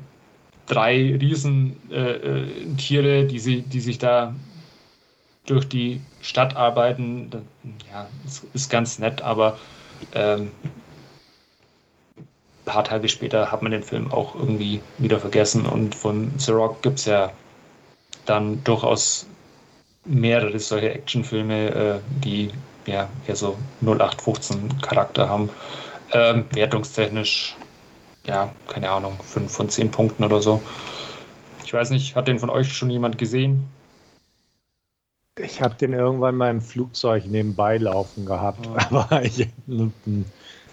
drei 0.67 1.17
Riesentiere, 1.19 3.19
äh, 3.19 3.27
die, 3.27 3.39
sie, 3.39 3.61
die 3.61 3.79
sich 3.79 3.97
da 3.97 4.35
durch 5.45 5.67
die 5.67 6.01
Stadt 6.21 6.55
arbeiten, 6.55 7.29
ja, 7.91 8.07
ist, 8.25 8.45
ist 8.53 8.69
ganz 8.69 8.99
nett, 8.99 9.21
aber 9.21 9.57
ähm, 10.13 10.51
paar 12.65 12.84
Tage 12.84 13.08
später 13.08 13.51
hat 13.51 13.62
man 13.62 13.71
den 13.71 13.84
Film 13.84 14.12
auch 14.12 14.36
irgendwie 14.36 14.82
wieder 14.97 15.19
vergessen. 15.19 15.65
Und 15.65 15.95
von 15.95 16.32
The 16.38 16.51
Rock 16.51 16.82
gibt 16.82 16.99
es 16.99 17.06
ja 17.06 17.32
dann 18.25 18.63
durchaus 18.63 19.28
mehrere 20.06 20.60
solche 20.60 20.91
Actionfilme, 20.91 21.69
äh, 21.69 21.99
die 22.23 22.51
ja 22.86 23.10
eher 23.28 23.36
so 23.36 23.58
0815 23.82 24.82
Charakter 24.82 25.30
haben. 25.30 25.49
Ähm, 26.12 26.45
wertungstechnisch, 26.51 27.56
ja, 28.25 28.51
keine 28.67 28.89
Ahnung, 28.91 29.17
5 29.23 29.51
von 29.51 29.69
10 29.69 29.91
Punkten 29.91 30.23
oder 30.23 30.41
so. 30.41 30.62
Ich 31.63 31.73
weiß 31.73 31.89
nicht, 31.89 32.15
hat 32.15 32.28
den 32.28 32.39
von 32.39 32.49
euch 32.49 32.71
schon 32.71 32.89
jemand 32.89 33.17
gesehen? 33.17 33.67
Ich 35.38 35.62
habe 35.62 35.75
den 35.75 35.93
irgendwann 35.93 36.36
mal 36.36 36.51
im 36.51 36.62
Flugzeug 36.62 37.25
nebenbei 37.25 37.78
laufen 37.78 38.25
gehabt, 38.25 38.67
oh. 38.67 38.78
aber 38.95 39.23
ich, 39.23 39.47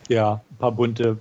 ja, 0.08 0.40
ein 0.50 0.56
paar 0.58 0.72
bunte 0.72 1.18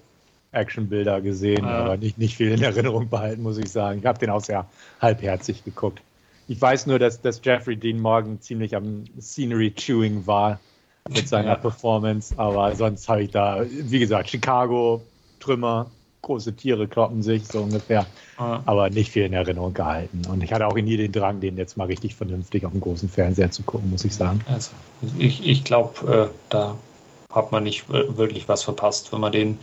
Actionbilder 0.51 1.21
gesehen, 1.21 1.65
ah. 1.65 1.83
aber 1.83 1.97
nicht, 1.97 2.17
nicht 2.17 2.35
viel 2.35 2.51
in 2.51 2.61
Erinnerung 2.61 3.09
behalten, 3.09 3.41
muss 3.41 3.57
ich 3.57 3.69
sagen. 3.69 3.99
Ich 3.99 4.05
habe 4.05 4.19
den 4.19 4.29
auch 4.29 4.43
sehr 4.43 4.65
halbherzig 4.99 5.63
geguckt. 5.63 6.01
Ich 6.47 6.61
weiß 6.61 6.87
nur, 6.87 6.99
dass, 6.99 7.21
dass 7.21 7.41
Jeffrey 7.43 7.77
Dean 7.77 7.99
Morgan 7.99 8.41
ziemlich 8.41 8.75
am 8.75 9.05
Scenery 9.19 9.71
Chewing 9.71 10.27
war 10.27 10.59
mit 11.09 11.27
seiner 11.27 11.49
ja. 11.49 11.55
Performance, 11.55 12.33
aber 12.37 12.75
sonst 12.75 13.07
habe 13.07 13.23
ich 13.23 13.31
da, 13.31 13.63
wie 13.69 13.99
gesagt, 13.99 14.29
Chicago, 14.29 15.01
Trümmer, 15.39 15.89
große 16.21 16.53
Tiere 16.55 16.87
kloppen 16.87 17.23
sich, 17.23 17.47
so 17.47 17.61
ungefähr, 17.61 18.05
ah. 18.37 18.59
aber 18.65 18.89
nicht 18.89 19.11
viel 19.11 19.23
in 19.23 19.33
Erinnerung 19.33 19.73
gehalten. 19.73 20.21
Und 20.29 20.43
ich 20.43 20.53
hatte 20.53 20.67
auch 20.67 20.75
nie 20.75 20.97
den 20.97 21.11
Drang, 21.11 21.39
den 21.39 21.57
jetzt 21.57 21.77
mal 21.77 21.85
richtig 21.85 22.15
vernünftig 22.15 22.65
auf 22.65 22.71
dem 22.71 22.81
großen 22.81 23.09
Fernseher 23.09 23.49
zu 23.51 23.63
gucken, 23.63 23.89
muss 23.89 24.05
ich 24.05 24.13
sagen. 24.13 24.41
Also, 24.47 24.71
ich, 25.17 25.47
ich 25.47 25.63
glaube, 25.63 26.29
äh, 26.29 26.35
da 26.49 26.75
hat 27.33 27.51
man 27.51 27.63
nicht 27.63 27.89
wirklich 27.89 28.47
was 28.47 28.63
verpasst, 28.63 29.11
wenn 29.13 29.21
man 29.21 29.31
den 29.31 29.57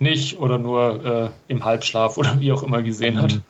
nicht 0.00 0.38
oder 0.38 0.58
nur 0.58 1.04
äh, 1.04 1.30
im 1.48 1.64
Halbschlaf 1.64 2.16
oder 2.18 2.40
wie 2.40 2.52
auch 2.52 2.62
immer 2.62 2.82
gesehen 2.82 3.20
hat. 3.20 3.40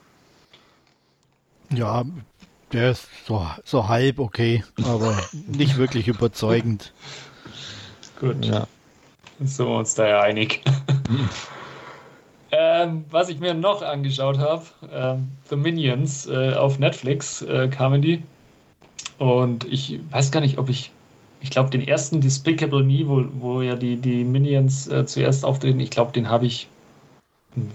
Ja, 1.72 2.04
der 2.72 2.90
ist 2.90 3.08
so, 3.26 3.46
so 3.64 3.88
halb 3.88 4.18
okay, 4.18 4.64
aber 4.84 5.16
nicht 5.46 5.76
wirklich 5.76 6.08
überzeugend. 6.08 6.92
Gut. 8.20 8.44
Ja. 8.44 8.66
Sind 9.40 9.66
wir 9.66 9.74
uns 9.74 9.94
da 9.94 10.06
ja 10.06 10.20
einig. 10.20 10.62
ähm, 12.52 13.04
was 13.10 13.28
ich 13.28 13.40
mir 13.40 13.54
noch 13.54 13.82
angeschaut 13.82 14.38
habe, 14.38 14.64
ähm, 14.92 15.28
The 15.48 15.56
Minions 15.56 16.26
äh, 16.26 16.54
auf 16.54 16.78
Netflix 16.78 17.42
äh, 17.42 17.68
kamen 17.68 18.02
die. 18.02 18.22
Und 19.18 19.64
ich 19.64 20.00
weiß 20.10 20.30
gar 20.30 20.40
nicht, 20.40 20.58
ob 20.58 20.68
ich, 20.68 20.90
ich 21.44 21.50
glaube, 21.50 21.68
den 21.68 21.86
ersten 21.86 22.22
Despicable 22.22 22.82
Me, 22.82 23.06
wo, 23.06 23.22
wo 23.38 23.60
ja 23.60 23.76
die, 23.76 23.96
die 23.96 24.24
Minions 24.24 24.88
äh, 24.88 25.04
zuerst 25.04 25.44
auftreten, 25.44 25.78
ich 25.78 25.90
glaube, 25.90 26.10
den 26.10 26.30
habe 26.30 26.46
ich 26.46 26.68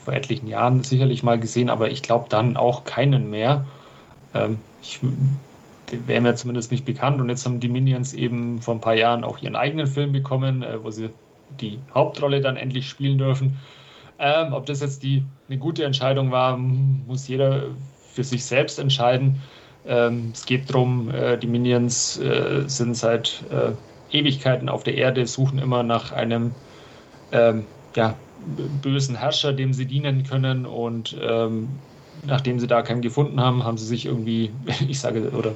vor 0.03 0.15
etlichen 0.15 0.47
Jahren 0.47 0.83
sicherlich 0.83 1.21
mal 1.21 1.39
gesehen, 1.39 1.69
aber 1.69 1.91
ich 1.91 2.01
glaube 2.01 2.25
dann 2.29 2.57
auch 2.57 2.83
keinen 2.83 3.29
mehr. 3.29 3.67
Ähm, 4.33 4.57
ich 4.81 4.99
wäre 6.07 6.19
mir 6.19 6.33
zumindest 6.33 6.71
nicht 6.71 6.83
bekannt. 6.83 7.21
Und 7.21 7.29
jetzt 7.29 7.45
haben 7.45 7.59
die 7.59 7.69
Minions 7.69 8.15
eben 8.15 8.59
vor 8.59 8.73
ein 8.73 8.81
paar 8.81 8.95
Jahren 8.95 9.23
auch 9.23 9.37
ihren 9.37 9.55
eigenen 9.55 9.85
Film 9.85 10.13
bekommen, 10.13 10.63
äh, 10.63 10.83
wo 10.83 10.89
sie 10.89 11.11
die 11.61 11.77
Hauptrolle 11.93 12.41
dann 12.41 12.57
endlich 12.57 12.89
spielen 12.89 13.19
dürfen. 13.19 13.59
Ähm, 14.17 14.51
ob 14.51 14.65
das 14.65 14.81
jetzt 14.81 15.03
die, 15.03 15.23
eine 15.47 15.59
gute 15.59 15.83
Entscheidung 15.83 16.31
war, 16.31 16.57
muss 16.57 17.27
jeder 17.27 17.65
für 18.13 18.23
sich 18.23 18.43
selbst 18.43 18.79
entscheiden. 18.79 19.39
Ähm, 19.85 20.31
es 20.33 20.45
geht 20.45 20.69
darum, 20.69 21.09
äh, 21.11 21.37
die 21.37 21.47
Minions 21.47 22.17
äh, 22.17 22.63
sind 22.67 22.95
seit 22.95 23.43
äh, 23.49 23.71
Ewigkeiten 24.09 24.69
auf 24.69 24.83
der 24.83 24.95
Erde, 24.95 25.25
suchen 25.27 25.59
immer 25.59 25.83
nach 25.83 26.11
einem 26.11 26.55
ähm, 27.31 27.65
ja, 27.95 28.15
bösen 28.37 29.15
Herrscher, 29.15 29.53
dem 29.53 29.73
sie 29.73 29.85
dienen 29.87 30.23
können 30.23 30.65
und 30.65 31.17
ähm, 31.21 31.83
nachdem 32.25 32.59
sie 32.59 32.67
da 32.67 32.81
keinen 32.81 33.01
gefunden 33.01 33.39
haben, 33.39 33.63
haben 33.63 33.77
sie 33.77 33.85
sich 33.85 34.05
irgendwie, 34.05 34.51
ich 34.87 34.99
sage, 34.99 35.31
oder 35.31 35.55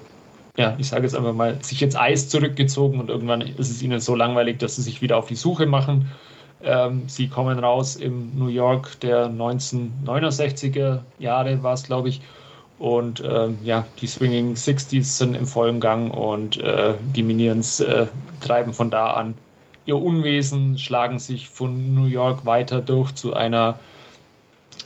ja, 0.57 0.75
ich 0.77 0.87
sage 0.89 1.03
jetzt 1.03 1.15
einfach 1.15 1.33
mal, 1.33 1.63
sich 1.63 1.81
ins 1.81 1.95
Eis 1.95 2.29
zurückgezogen 2.29 2.99
und 2.99 3.09
irgendwann 3.09 3.41
ist 3.41 3.71
es 3.71 3.81
ihnen 3.81 3.99
so 3.99 4.15
langweilig, 4.15 4.59
dass 4.59 4.75
sie 4.75 4.83
sich 4.83 5.01
wieder 5.01 5.17
auf 5.17 5.27
die 5.27 5.35
Suche 5.35 5.65
machen. 5.65 6.11
Ähm, 6.61 7.09
sie 7.09 7.27
kommen 7.27 7.59
raus 7.59 7.95
im 7.95 8.37
New 8.37 8.47
York 8.47 8.99
der 9.01 9.27
1969er 9.29 11.05
Jahre, 11.17 11.63
war 11.63 11.73
es, 11.73 11.83
glaube 11.83 12.09
ich. 12.09 12.21
Und 12.83 13.23
ähm, 13.25 13.59
ja, 13.63 13.85
die 14.01 14.07
Swinging 14.07 14.55
60s 14.55 15.05
sind 15.05 15.35
im 15.35 15.47
vollen 15.47 15.79
Gang 15.79 16.13
und 16.13 16.57
äh, 16.57 16.95
die 17.15 17.23
Minions 17.23 17.79
äh, 17.79 18.07
treiben 18.41 18.73
von 18.73 18.91
da 18.91 19.13
an 19.13 19.35
ihr 19.85 19.95
Unwesen, 19.95 20.77
schlagen 20.77 21.17
sich 21.17 21.47
von 21.47 21.95
New 21.95 22.07
York 22.07 22.45
weiter 22.45 22.81
durch 22.81 23.15
zu 23.15 23.35
einer 23.35 23.79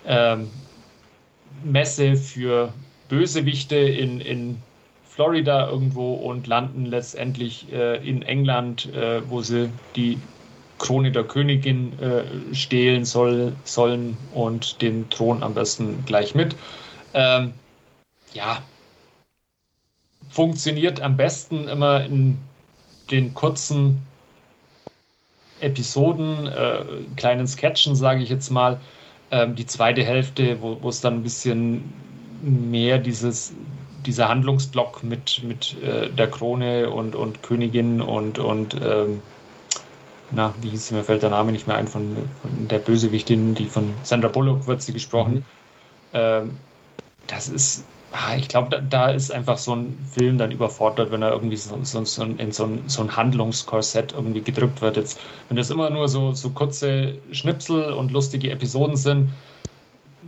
ähm, 0.05 0.51
Messe 1.63 2.17
für 2.17 2.71
Bösewichte 3.09 3.77
in, 3.77 4.21
in 4.21 4.57
Florida 5.09 5.67
irgendwo 5.67 6.13
und 6.13 6.45
landen 6.45 6.85
letztendlich 6.85 7.65
äh, 7.73 8.07
in 8.07 8.21
England, 8.21 8.93
äh, 8.93 9.27
wo 9.27 9.41
sie 9.41 9.71
die 9.95 10.19
Krone 10.77 11.11
der 11.11 11.23
Königin 11.23 11.97
äh, 11.99 12.53
stehlen 12.53 13.05
soll, 13.05 13.53
sollen 13.63 14.15
und 14.35 14.83
den 14.83 15.09
Thron 15.09 15.41
am 15.41 15.55
besten 15.55 16.05
gleich 16.05 16.35
mit. 16.35 16.55
Ähm, 17.15 17.53
ja, 18.37 18.61
funktioniert 20.29 21.01
am 21.01 21.17
besten 21.17 21.67
immer 21.67 22.05
in 22.05 22.37
den 23.09 23.33
kurzen 23.33 24.01
Episoden, 25.59 26.45
äh, 26.45 26.85
kleinen 27.15 27.47
Sketchen, 27.47 27.95
sage 27.95 28.21
ich 28.21 28.29
jetzt 28.29 28.51
mal, 28.51 28.79
ähm, 29.31 29.55
die 29.55 29.65
zweite 29.65 30.03
Hälfte, 30.03 30.61
wo, 30.61 30.87
es 30.87 31.01
dann 31.01 31.15
ein 31.15 31.23
bisschen 31.23 31.91
mehr 32.41 32.99
dieses, 32.99 33.53
dieser 34.05 34.29
Handlungsblock 34.29 35.03
mit, 35.03 35.41
mit 35.43 35.75
äh, 35.81 36.09
der 36.11 36.29
Krone 36.29 36.91
und, 36.91 37.15
und 37.15 37.41
Königin 37.41 38.01
und, 38.01 38.37
und 38.37 38.75
ähm, 38.79 39.21
na, 40.29 40.53
wie 40.61 40.69
hieß 40.69 40.87
sie, 40.87 40.93
mir 40.93 41.03
fällt 41.03 41.23
der 41.23 41.31
Name 41.31 41.51
nicht 41.51 41.65
mehr 41.65 41.77
ein, 41.77 41.87
von, 41.87 42.15
von 42.41 42.67
der 42.67 42.79
Bösewichtin, 42.79 43.55
die 43.55 43.65
von 43.65 43.93
Sandra 44.03 44.27
Bullock 44.27 44.67
wird 44.67 44.83
sie 44.83 44.93
gesprochen. 44.93 45.33
Mhm. 45.33 45.43
Ähm, 46.13 46.57
das 47.25 47.49
ist 47.49 47.83
ich 48.37 48.47
glaube, 48.47 48.69
da, 48.69 48.79
da, 48.79 49.09
ist 49.09 49.31
einfach 49.31 49.57
so 49.57 49.75
ein 49.75 49.97
Film 50.13 50.37
dann 50.37 50.51
überfordert, 50.51 51.11
wenn 51.11 51.21
er 51.21 51.31
irgendwie 51.31 51.57
so, 51.57 51.77
so, 51.83 52.03
so 52.05 52.23
in 52.23 52.51
so 52.51 52.65
ein, 52.65 52.83
so 52.87 53.01
ein 53.01 53.15
Handlungskorsett 53.15 54.13
irgendwie 54.13 54.41
gedrückt 54.41 54.81
wird. 54.81 54.97
Jetzt, 54.97 55.19
wenn 55.49 55.57
das 55.57 55.69
immer 55.69 55.89
nur 55.89 56.07
so, 56.07 56.31
so 56.33 56.49
kurze 56.51 57.15
Schnipsel 57.31 57.91
und 57.93 58.11
lustige 58.11 58.49
Episoden 58.51 58.95
sind, 58.95 59.29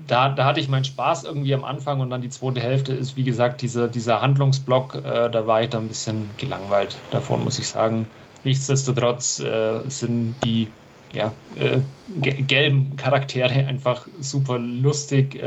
da, 0.07 0.29
da 0.29 0.45
hatte 0.45 0.59
ich 0.59 0.67
meinen 0.67 0.83
Spaß 0.83 1.23
irgendwie 1.23 1.53
am 1.53 1.63
Anfang 1.63 1.99
und 1.99 2.09
dann 2.09 2.21
die 2.21 2.29
zweite 2.29 2.59
Hälfte 2.59 2.93
ist, 2.93 3.15
wie 3.15 3.23
gesagt, 3.23 3.61
dieser, 3.61 3.87
dieser 3.87 4.21
Handlungsblock, 4.21 4.95
äh, 4.95 5.29
da 5.29 5.47
war 5.47 5.61
ich 5.61 5.69
dann 5.69 5.85
ein 5.85 5.87
bisschen 5.87 6.29
gelangweilt 6.37 6.97
davon, 7.11 7.43
muss 7.43 7.59
ich 7.59 7.67
sagen. 7.67 8.07
Nichtsdestotrotz 8.43 9.39
äh, 9.39 9.81
sind 9.87 10.35
die 10.43 10.67
ja, 11.13 11.31
äh, 11.55 11.79
gelben 12.21 12.95
Charaktere 12.97 13.53
einfach 13.67 14.07
super 14.19 14.57
lustig. 14.59 15.39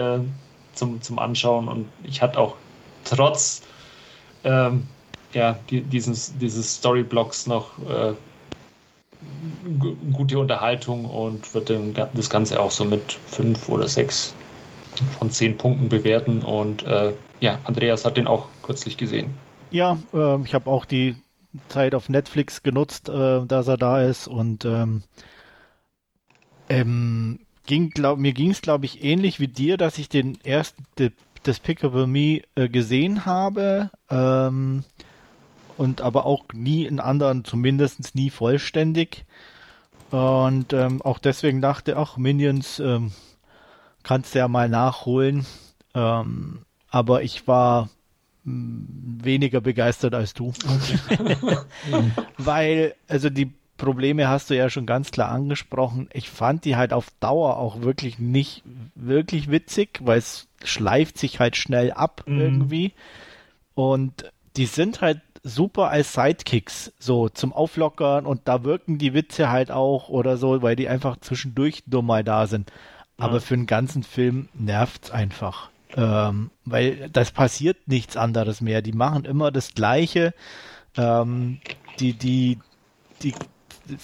Zum, 0.75 1.03
zum 1.03 1.19
Anschauen 1.19 1.69
und 1.69 1.89
ich 2.03 2.23
hatte 2.23 2.39
auch 2.39 2.57
trotz 3.05 3.63
ähm, 4.45 4.87
ja, 5.33 5.59
die, 5.71 5.83
dieses, 5.83 6.37
dieses 6.39 6.77
Storyblocks 6.77 7.47
noch 7.47 7.79
äh, 7.89 8.15
gute 10.13 10.39
Unterhaltung 10.39 11.05
und 11.05 11.53
würde 11.55 12.09
das 12.15 12.31
Ganze 12.31 12.61
auch 12.61 12.71
so 12.71 12.85
mit 12.85 13.13
fünf 13.27 13.69
oder 13.69 13.89
sechs 13.89 14.35
von 15.19 15.31
zehn 15.31 15.57
Punkten 15.57 15.89
bewerten. 15.89 16.43
Und 16.43 16.85
äh, 16.85 17.13
ja, 17.41 17.59
Andreas 17.65 18.05
hat 18.05 18.17
den 18.17 18.27
auch 18.27 18.49
kürzlich 18.63 18.97
gesehen. 18.97 19.35
Ja, 19.71 19.99
äh, 20.13 20.41
ich 20.43 20.55
habe 20.55 20.71
auch 20.71 20.85
die 20.85 21.17
Zeit 21.69 21.95
auf 21.95 22.09
Netflix 22.09 22.63
genutzt, 22.63 23.09
äh, 23.09 23.47
dass 23.47 23.69
er 23.69 23.77
da 23.77 24.03
ist 24.03 24.27
und 24.29 24.65
ähm, 24.65 25.03
ähm, 26.69 27.41
ging, 27.67 27.91
glaub, 27.91 28.19
mir 28.19 28.33
ging 28.33 28.51
es, 28.51 28.63
glaube 28.63 28.85
ich, 28.85 29.03
ähnlich 29.05 29.41
wie 29.41 29.49
dir, 29.49 29.77
dass 29.77 29.99
ich 29.99 30.09
den 30.09 30.39
ersten 30.45 30.85
Despicable 31.47 32.07
Me 32.07 32.43
äh, 32.55 32.69
gesehen 32.69 33.25
habe 33.27 33.91
ähm, 34.11 34.85
und 35.77 36.01
aber 36.01 36.27
auch 36.27 36.45
nie 36.53 36.85
in 36.85 37.01
anderen, 37.01 37.45
zumindest 37.45 38.15
nie 38.15 38.31
vollständig. 38.31 39.25
Und 40.11 40.73
ähm, 40.73 41.01
auch 41.03 41.19
deswegen 41.19 41.63
dachte, 41.63 41.97
ach, 41.97 42.17
Minions 42.17 42.79
ähm, 42.81 43.13
kannst 44.03 44.35
du 44.35 44.41
ja 44.41 44.49
mal 44.49 44.69
nachholen. 44.69 45.47
Ähm, 45.95 46.61
aber 46.91 47.23
ich 47.23 47.49
war 47.49 47.89
hm, 48.45 48.87
weniger 49.23 49.61
begeistert 49.61 50.15
als 50.15 50.35
du. 50.35 50.49
Okay. 50.49 51.37
Weil, 52.37 52.95
also 53.09 53.31
die 53.31 53.53
Probleme 53.83 54.29
hast 54.29 54.49
du 54.49 54.57
ja 54.57 54.71
schon 54.71 54.87
ganz 54.87 55.11
klar 55.11 55.31
angesprochen. 55.31 56.09
Ich 56.13 56.31
fand 56.31 56.65
die 56.65 56.77
halt 56.77 56.93
auf 56.93 57.09
Dauer 57.19 57.57
auch 57.57 57.83
wirklich 57.83 58.21
nicht 58.21 58.63
wirklich 58.95 59.51
witzig, 59.51 59.99
weil 60.03 60.19
es 60.19 60.47
schleift 60.63 61.19
sich 61.19 61.41
halt 61.41 61.57
schnell 61.57 61.91
ab 61.91 62.23
mhm. 62.27 62.41
irgendwie. 62.41 62.93
Und 63.75 64.31
die 64.57 64.67
sind 64.67 65.01
halt 65.01 65.21
super 65.43 65.89
als 65.89 66.13
Sidekicks, 66.13 66.93
so 67.01 67.29
zum 67.29 67.53
Auflockern 67.53 68.25
und 68.25 68.43
da 68.45 68.63
wirken 68.63 68.99
die 68.99 69.15
Witze 69.15 69.51
halt 69.51 69.73
auch 69.73 70.09
oder 70.09 70.37
so, 70.37 70.63
weil 70.63 70.77
die 70.77 70.89
einfach 70.89 71.17
zwischendurch 71.17 71.83
nur 71.87 72.05
mal 72.05 72.23
da 72.23 72.47
sind. 72.47 72.71
Aber 73.19 73.35
ja. 73.35 73.41
für 73.41 73.55
einen 73.55 73.67
ganzen 73.67 74.05
Film 74.05 74.49
nervt 74.55 75.07
es 75.07 75.11
einfach. 75.11 75.71
Ähm, 75.97 76.51
weil 76.65 77.11
das 77.11 77.33
passiert 77.33 77.89
nichts 77.89 78.17
anderes 78.17 78.61
mehr. 78.61 78.81
Die 78.81 78.93
machen 78.93 79.25
immer 79.25 79.51
das 79.51 79.75
Gleiche. 79.75 80.35
Ähm, 80.97 81.59
die, 81.99 82.13
die, 82.13 82.59
die 83.23 83.35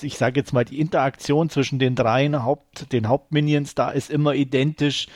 ich 0.02 0.16
sage 0.16 0.40
jetzt 0.40 0.52
mal, 0.52 0.64
die 0.64 0.80
Interaktion 0.80 1.50
zwischen 1.50 1.78
den 1.78 1.94
dreien 1.94 2.42
Haupt, 2.44 2.92
den 2.92 3.08
Hauptminions 3.08 3.74
da 3.74 3.90
ist 3.90 4.10
immer 4.10 4.34
identisch. 4.34 5.08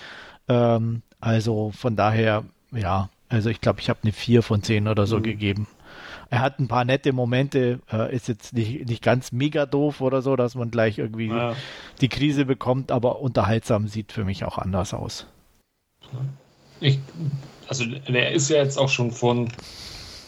Ähm, 0.48 1.03
also 1.20 1.70
von 1.70 1.96
daher, 1.96 2.44
ja, 2.72 3.09
also 3.29 3.48
ich 3.51 3.61
glaube, 3.61 3.81
ich 3.81 3.88
habe 3.88 4.01
eine 4.03 4.12
4 4.12 4.42
von 4.42 4.62
10 4.62 4.88
oder 4.88 5.07
so 5.07 5.18
mhm. 5.18 5.22
gegeben. 5.22 5.66
Er 6.31 6.40
hat 6.40 6.59
ein 6.59 6.68
paar 6.68 6.85
nette 6.85 7.12
Momente, 7.12 7.81
äh, 7.92 8.14
ist 8.14 8.27
jetzt 8.27 8.54
nicht, 8.54 8.88
nicht 8.88 9.02
ganz 9.02 9.33
mega 9.33 9.67
doof 9.67 10.00
oder 10.00 10.23
so, 10.23 10.35
dass 10.35 10.54
man 10.54 10.71
gleich 10.71 10.98
irgendwie 10.98 11.29
ja. 11.29 11.54
die 12.00 12.08
Krise 12.08 12.46
bekommt, 12.46 12.90
aber 12.90 13.21
unterhaltsam 13.21 13.87
sieht 13.87 14.13
für 14.13 14.25
mich 14.25 14.44
auch 14.44 14.56
anders 14.58 14.94
aus. 14.94 15.27
Ich, 16.81 16.98
also 17.69 17.85
der 17.87 18.33
ist 18.33 18.48
ja 18.48 18.56
jetzt 18.58 18.79
auch 18.79 18.88
schon 18.88 19.10
von 19.10 19.48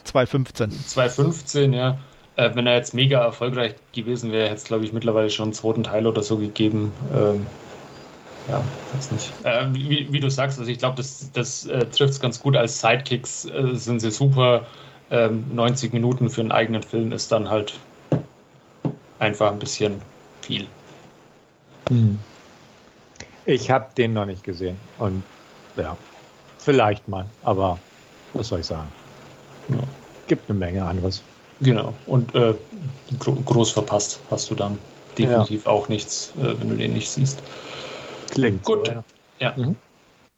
2015. 0.04 0.70
2015, 0.70 1.72
ja. 1.72 1.98
Äh, 2.36 2.50
wenn 2.54 2.66
er 2.66 2.74
jetzt 2.74 2.94
mega 2.94 3.22
erfolgreich 3.22 3.74
gewesen 3.92 4.32
wäre, 4.32 4.46
hätte 4.46 4.56
es, 4.56 4.64
glaube 4.64 4.84
ich, 4.84 4.92
mittlerweile 4.92 5.30
schon 5.30 5.44
einen 5.44 5.52
zweiten 5.52 5.84
Teil 5.84 6.06
oder 6.06 6.22
so 6.22 6.36
gegeben. 6.36 6.92
Ähm, 7.14 7.46
ja, 8.48 8.62
weiß 8.92 9.12
nicht. 9.12 9.32
Äh, 9.44 9.66
wie, 9.72 10.12
wie, 10.12 10.20
du 10.20 10.28
sagst, 10.30 10.58
also 10.58 10.70
ich 10.70 10.78
glaube, 10.78 10.96
das, 10.96 11.30
das 11.32 11.66
äh, 11.66 11.86
trifft 11.86 12.14
es 12.14 12.20
ganz 12.20 12.40
gut. 12.40 12.56
Als 12.56 12.80
Sidekicks 12.80 13.46
äh, 13.46 13.74
sind 13.74 14.00
sie 14.00 14.10
super. 14.10 14.66
90 15.10 15.92
ähm, 15.92 16.00
Minuten 16.00 16.30
für 16.30 16.40
einen 16.40 16.50
eigenen 16.50 16.82
Film 16.82 17.12
ist 17.12 17.30
dann 17.30 17.48
halt 17.48 17.74
einfach 19.18 19.52
ein 19.52 19.58
bisschen 19.58 20.00
viel. 20.40 20.66
Hm. 21.88 22.18
Ich 23.44 23.70
habe 23.70 23.86
den 23.96 24.14
noch 24.14 24.24
nicht 24.24 24.42
gesehen 24.42 24.78
und 24.98 25.22
ja, 25.76 25.96
vielleicht 26.58 27.06
mal, 27.06 27.26
aber 27.42 27.78
was 28.32 28.48
soll 28.48 28.60
ich 28.60 28.66
sagen? 28.66 28.90
Ja. 29.68 29.76
Gibt 30.26 30.48
eine 30.48 30.58
Menge 30.58 30.84
anderes. 30.84 31.22
Genau, 31.64 31.94
und 32.06 32.34
äh, 32.34 32.54
groß 33.18 33.72
verpasst 33.72 34.20
hast 34.30 34.50
du 34.50 34.54
dann 34.54 34.78
definitiv 35.18 35.64
ja. 35.64 35.70
auch 35.70 35.88
nichts, 35.88 36.32
äh, 36.38 36.54
wenn 36.60 36.68
du 36.68 36.76
den 36.76 36.92
nicht 36.92 37.10
siehst. 37.10 37.42
Klingt 38.30 38.62
gut. 38.64 38.86
So, 38.86 38.92
ja. 38.92 39.04
ja. 39.40 39.54
Mhm. 39.56 39.76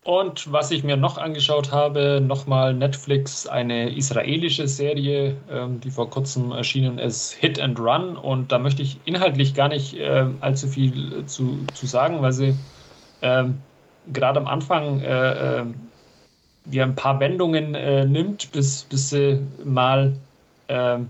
Und 0.05 0.53
was 0.53 0.71
ich 0.71 0.85
mir 0.85 0.97
noch 0.97 1.19
angeschaut 1.19 1.73
habe, 1.73 2.23
nochmal 2.25 2.73
Netflix, 2.75 3.49
eine 3.49 3.93
israelische 3.93 4.69
Serie, 4.69 5.37
ähm, 5.51 5.81
die 5.81 5.91
vor 5.91 6.09
kurzem 6.09 6.53
erschienen 6.53 6.99
ist, 6.99 7.33
Hit 7.33 7.59
and 7.59 7.81
Run. 7.81 8.17
Und 8.17 8.53
da 8.53 8.61
möchte 8.61 8.83
ich 8.83 9.01
inhaltlich 9.05 9.55
gar 9.55 9.69
nicht 9.69 9.95
äh, 9.95 10.27
allzu 10.41 10.69
viel 10.69 11.27
zu, 11.27 11.59
zu 11.75 11.87
sagen, 11.87 12.23
weil 12.23 12.33
sie 12.33 12.55
ähm, 13.21 13.59
gerade 14.13 14.39
am 14.39 14.47
Anfang 14.47 15.01
äh, 15.01 15.61
äh, 15.61 15.65
ja, 16.71 16.85
ein 16.85 16.95
paar 16.95 17.19
Wendungen 17.19 17.75
äh, 17.75 18.05
nimmt, 18.05 18.53
bis, 18.53 18.85
bis 18.85 19.11
sie 19.11 19.41
mal, 19.65 20.15
ähm, 20.69 21.09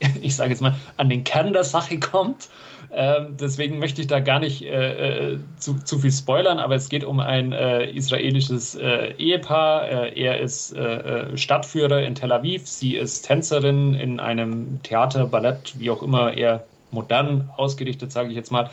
ich 0.20 0.36
sage 0.36 0.50
jetzt 0.50 0.60
mal, 0.60 0.74
an 0.96 1.08
den 1.08 1.24
Kern 1.24 1.52
der 1.52 1.64
Sache 1.64 1.98
kommt. 1.98 2.48
Ähm, 2.90 3.36
deswegen 3.38 3.78
möchte 3.78 4.00
ich 4.00 4.06
da 4.06 4.20
gar 4.20 4.38
nicht 4.38 4.62
äh, 4.62 5.32
äh, 5.32 5.38
zu, 5.58 5.74
zu 5.74 5.98
viel 5.98 6.12
spoilern, 6.12 6.58
aber 6.58 6.74
es 6.74 6.88
geht 6.88 7.04
um 7.04 7.20
ein 7.20 7.52
äh, 7.52 7.90
israelisches 7.90 8.76
äh, 8.76 9.12
Ehepaar. 9.18 9.88
Äh, 9.88 10.20
er 10.20 10.40
ist 10.40 10.74
äh, 10.74 11.36
Stadtführer 11.36 12.02
in 12.02 12.14
Tel 12.14 12.32
Aviv, 12.32 12.66
sie 12.66 12.96
ist 12.96 13.22
Tänzerin 13.22 13.92
in 13.94 14.20
einem 14.20 14.82
Theater, 14.82 15.26
Ballett, 15.26 15.74
wie 15.78 15.90
auch 15.90 16.02
immer, 16.02 16.32
eher 16.32 16.64
modern 16.90 17.50
ausgerichtet, 17.58 18.10
sage 18.10 18.30
ich 18.30 18.36
jetzt 18.36 18.50
mal. 18.50 18.70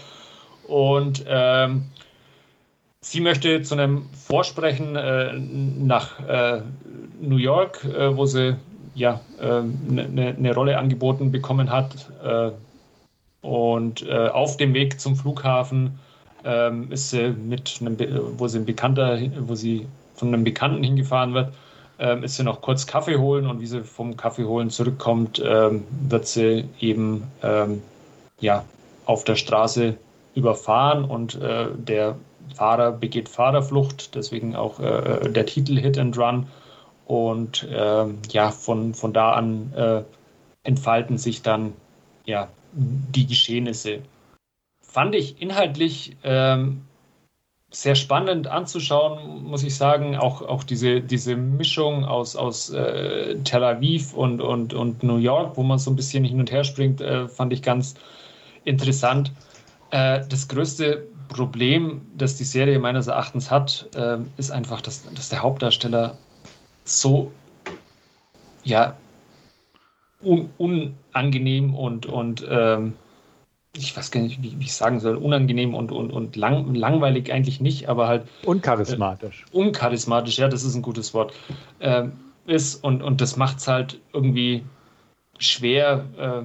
Und 0.67 1.25
ähm, 1.27 1.83
sie 3.01 3.19
möchte 3.19 3.61
zu 3.63 3.75
einem 3.75 4.07
Vorsprechen 4.13 4.93
nach 5.85 6.19
New 7.21 7.37
York, 7.37 7.85
wo 8.15 8.25
sie 8.25 8.55
ja 8.95 9.19
eine 9.39 10.09
ne, 10.09 10.35
ne 10.37 10.55
Rolle 10.55 10.77
angeboten 10.77 11.31
bekommen 11.31 11.69
hat 11.69 12.09
und 13.45 14.01
äh, 14.07 14.29
auf 14.29 14.57
dem 14.57 14.73
Weg 14.73 14.99
zum 14.99 15.15
Flughafen 15.15 15.99
ähm, 16.43 16.91
ist 16.91 17.11
sie 17.11 17.29
mit 17.29 17.77
einem, 17.79 17.97
wo 18.39 18.47
sie 18.47 18.59
ein 18.59 18.65
Bekannter, 18.65 19.19
wo 19.41 19.53
sie 19.53 19.85
von 20.15 20.29
einem 20.29 20.43
Bekannten 20.43 20.83
hingefahren 20.83 21.33
wird, 21.35 21.53
ähm, 21.99 22.23
ist 22.23 22.37
sie 22.37 22.43
noch 22.43 22.61
kurz 22.61 22.87
Kaffee 22.87 23.17
holen 23.17 23.45
und 23.45 23.61
wie 23.61 23.67
sie 23.67 23.83
vom 23.83 24.17
Kaffee 24.17 24.45
holen 24.45 24.71
zurückkommt, 24.71 25.41
ähm, 25.45 25.83
wird 26.07 26.25
sie 26.25 26.65
eben 26.79 27.23
ähm, 27.43 27.83
ja, 28.39 28.65
auf 29.05 29.23
der 29.23 29.35
Straße 29.35 29.95
überfahren 30.33 31.05
und 31.05 31.35
äh, 31.35 31.67
der 31.77 32.15
Fahrer 32.55 32.91
begeht 32.91 33.29
Fahrerflucht, 33.29 34.15
deswegen 34.15 34.55
auch 34.55 34.79
äh, 34.79 35.29
der 35.29 35.45
Titel 35.45 35.77
Hit 35.77 35.99
and 35.99 36.17
Run. 36.17 36.47
Und 37.05 37.67
ähm, 37.71 38.19
ja, 38.31 38.51
von, 38.51 38.93
von 38.93 39.13
da 39.13 39.33
an 39.33 39.73
äh, 39.73 40.03
entfalten 40.63 41.17
sich 41.17 41.41
dann 41.41 41.73
ja, 42.25 42.49
die 42.73 43.27
Geschehnisse. 43.27 44.01
Fand 44.81 45.13
ich 45.13 45.41
inhaltlich 45.41 46.15
ähm, 46.23 46.81
sehr 47.69 47.95
spannend 47.95 48.47
anzuschauen, 48.47 49.43
muss 49.43 49.63
ich 49.63 49.75
sagen. 49.75 50.15
Auch, 50.15 50.41
auch 50.41 50.63
diese, 50.63 51.01
diese 51.01 51.35
Mischung 51.35 52.05
aus, 52.05 52.35
aus 52.35 52.69
äh, 52.71 53.35
Tel 53.43 53.63
Aviv 53.63 54.13
und, 54.13 54.41
und, 54.41 54.73
und 54.73 55.03
New 55.03 55.17
York, 55.17 55.57
wo 55.57 55.63
man 55.63 55.77
so 55.77 55.91
ein 55.91 55.95
bisschen 55.95 56.23
hin 56.23 56.39
und 56.39 56.51
her 56.51 56.63
springt, 56.63 57.01
äh, 57.01 57.27
fand 57.27 57.53
ich 57.53 57.61
ganz 57.61 57.95
interessant. 58.63 59.31
Äh, 59.91 60.21
das 60.29 60.47
größte 60.47 61.05
Problem, 61.27 62.01
das 62.15 62.37
die 62.37 62.43
Serie 62.43 62.79
meines 62.79 63.07
Erachtens 63.07 63.51
hat, 63.51 63.89
äh, 63.95 64.17
ist 64.37 64.51
einfach, 64.51 64.81
dass, 64.81 65.03
dass 65.13 65.29
der 65.29 65.41
Hauptdarsteller 65.41 66.17
so 66.85 67.31
ja, 68.63 68.95
un 70.21 70.49
unangenehm 70.57 71.75
und, 71.75 72.05
und 72.05 72.45
ähm, 72.49 72.93
ich 73.77 73.95
weiß 73.95 74.11
gar 74.11 74.21
nicht, 74.21 74.41
wie, 74.41 74.55
ich 74.59 74.73
sagen 74.73 74.99
soll, 74.99 75.15
unangenehm 75.15 75.75
und, 75.75 75.91
und, 75.91 76.11
und 76.11 76.35
lang, 76.35 76.73
langweilig 76.73 77.31
eigentlich 77.31 77.61
nicht, 77.61 77.89
aber 77.89 78.07
halt. 78.07 78.27
Uncharismatisch. 78.45 79.45
Äh, 79.51 79.57
uncharismatisch, 79.57 80.37
ja, 80.37 80.47
das 80.47 80.63
ist 80.63 80.75
ein 80.75 80.81
gutes 80.81 81.13
Wort. 81.13 81.33
Äh, 81.79 82.05
ist 82.47 82.83
und, 82.83 83.01
und 83.01 83.21
das 83.21 83.37
macht 83.37 83.57
es 83.57 83.67
halt 83.67 83.99
irgendwie 84.13 84.63
schwer, 85.39 86.05
äh, 86.17 86.41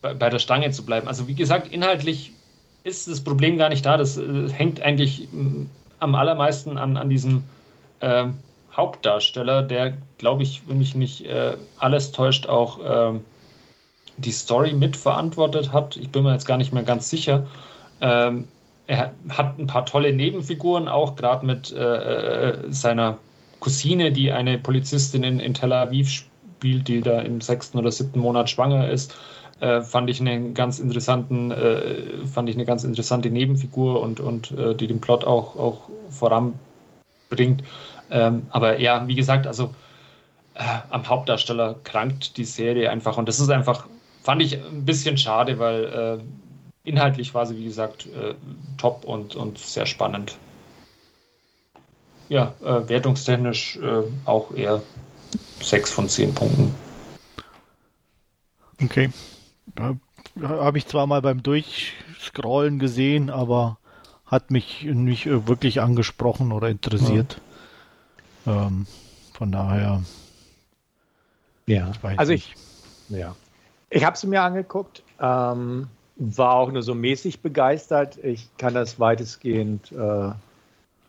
bei, 0.00 0.14
bei, 0.14 0.30
der 0.30 0.38
Stange 0.38 0.70
zu 0.70 0.84
bleiben. 0.84 1.08
Also, 1.08 1.28
wie 1.28 1.34
gesagt, 1.34 1.72
inhaltlich 1.72 2.32
ist 2.84 3.08
das 3.08 3.20
Problem 3.22 3.58
gar 3.58 3.68
nicht 3.68 3.84
da. 3.84 3.96
Das 3.96 4.16
äh, 4.16 4.48
hängt 4.48 4.80
eigentlich 4.80 5.28
am 5.98 6.14
allermeisten 6.14 6.78
an, 6.78 6.96
an 6.96 7.10
diesem 7.10 7.42
ähm, 8.00 8.38
Hauptdarsteller, 8.78 9.62
der, 9.62 9.98
glaube 10.18 10.44
ich, 10.44 10.62
wenn 10.68 10.78
mich 10.78 10.94
nicht 10.94 11.26
äh, 11.26 11.56
alles 11.78 12.12
täuscht, 12.12 12.46
auch 12.46 12.78
äh, 12.78 13.18
die 14.16 14.32
Story 14.32 14.72
mitverantwortet 14.72 15.72
hat. 15.72 15.96
Ich 15.96 16.10
bin 16.10 16.22
mir 16.22 16.32
jetzt 16.32 16.46
gar 16.46 16.56
nicht 16.56 16.72
mehr 16.72 16.84
ganz 16.84 17.10
sicher. 17.10 17.46
Ähm, 18.00 18.46
er 18.86 19.12
hat 19.28 19.58
ein 19.58 19.66
paar 19.66 19.84
tolle 19.84 20.12
Nebenfiguren, 20.12 20.88
auch 20.88 21.16
gerade 21.16 21.44
mit 21.44 21.72
äh, 21.72 21.76
äh, 21.76 22.58
seiner 22.70 23.18
Cousine, 23.60 24.12
die 24.12 24.32
eine 24.32 24.58
Polizistin 24.58 25.24
in, 25.24 25.40
in, 25.40 25.54
Tel 25.54 25.72
Aviv 25.72 26.08
spielt, 26.08 26.88
die 26.88 27.00
da 27.00 27.20
im 27.20 27.40
sechsten 27.40 27.78
oder 27.78 27.90
siebten 27.90 28.20
Monat 28.20 28.48
schwanger 28.48 28.88
ist. 28.88 29.14
Äh, 29.60 29.82
fand 29.82 30.08
ich 30.08 30.20
einen 30.20 30.54
ganz 30.54 30.78
interessanten, 30.78 31.50
äh, 31.50 32.26
fand 32.32 32.48
ich 32.48 32.54
eine 32.54 32.64
ganz 32.64 32.84
interessante 32.84 33.28
Nebenfigur 33.28 34.00
und, 34.00 34.20
und 34.20 34.54
die 34.80 34.86
den 34.86 35.00
Plot 35.00 35.24
auch, 35.24 35.56
auch 35.56 35.80
voranbringt. 36.10 37.64
Ähm, 38.10 38.46
aber 38.50 38.78
ja, 38.78 39.06
wie 39.06 39.14
gesagt, 39.14 39.46
also 39.46 39.74
äh, 40.54 40.64
am 40.90 41.08
Hauptdarsteller 41.08 41.76
krankt 41.84 42.36
die 42.36 42.44
Serie 42.44 42.90
einfach 42.90 43.16
und 43.16 43.28
das 43.28 43.40
ist 43.40 43.50
einfach, 43.50 43.86
fand 44.22 44.42
ich 44.42 44.62
ein 44.62 44.84
bisschen 44.84 45.16
schade, 45.16 45.58
weil 45.58 45.84
äh, 45.84 46.88
inhaltlich 46.88 47.34
war 47.34 47.46
sie, 47.46 47.56
wie 47.56 47.64
gesagt, 47.64 48.06
äh, 48.06 48.34
top 48.76 49.04
und, 49.04 49.36
und 49.36 49.58
sehr 49.58 49.86
spannend. 49.86 50.36
Ja, 52.28 52.54
äh, 52.62 52.88
wertungstechnisch 52.88 53.76
äh, 53.76 54.02
auch 54.24 54.54
eher 54.54 54.82
6 55.60 55.90
von 55.92 56.08
10 56.08 56.34
Punkten. 56.34 56.74
Okay. 58.82 59.10
Habe 60.42 60.78
ich 60.78 60.86
zwar 60.86 61.06
mal 61.06 61.22
beim 61.22 61.42
Durchscrollen 61.42 62.78
gesehen, 62.78 63.30
aber 63.30 63.78
hat 64.26 64.50
mich 64.50 64.82
nicht 64.84 65.26
wirklich 65.26 65.80
angesprochen 65.80 66.52
oder 66.52 66.68
interessiert. 66.68 67.40
Ähm, 68.48 68.86
von 69.34 69.52
daher. 69.52 70.02
Ja, 71.66 71.92
also 72.16 72.32
ich, 72.32 72.54
ja. 73.08 73.36
Ich 73.90 74.04
habe 74.04 74.16
sie 74.16 74.26
mir 74.26 74.42
angeguckt, 74.42 75.02
ähm, 75.20 75.88
war 76.16 76.54
auch 76.54 76.72
nur 76.72 76.82
so 76.82 76.94
mäßig 76.94 77.40
begeistert. 77.40 78.18
Ich 78.22 78.48
kann 78.56 78.74
das 78.74 78.98
weitestgehend 78.98 79.92
äh, 79.92 80.30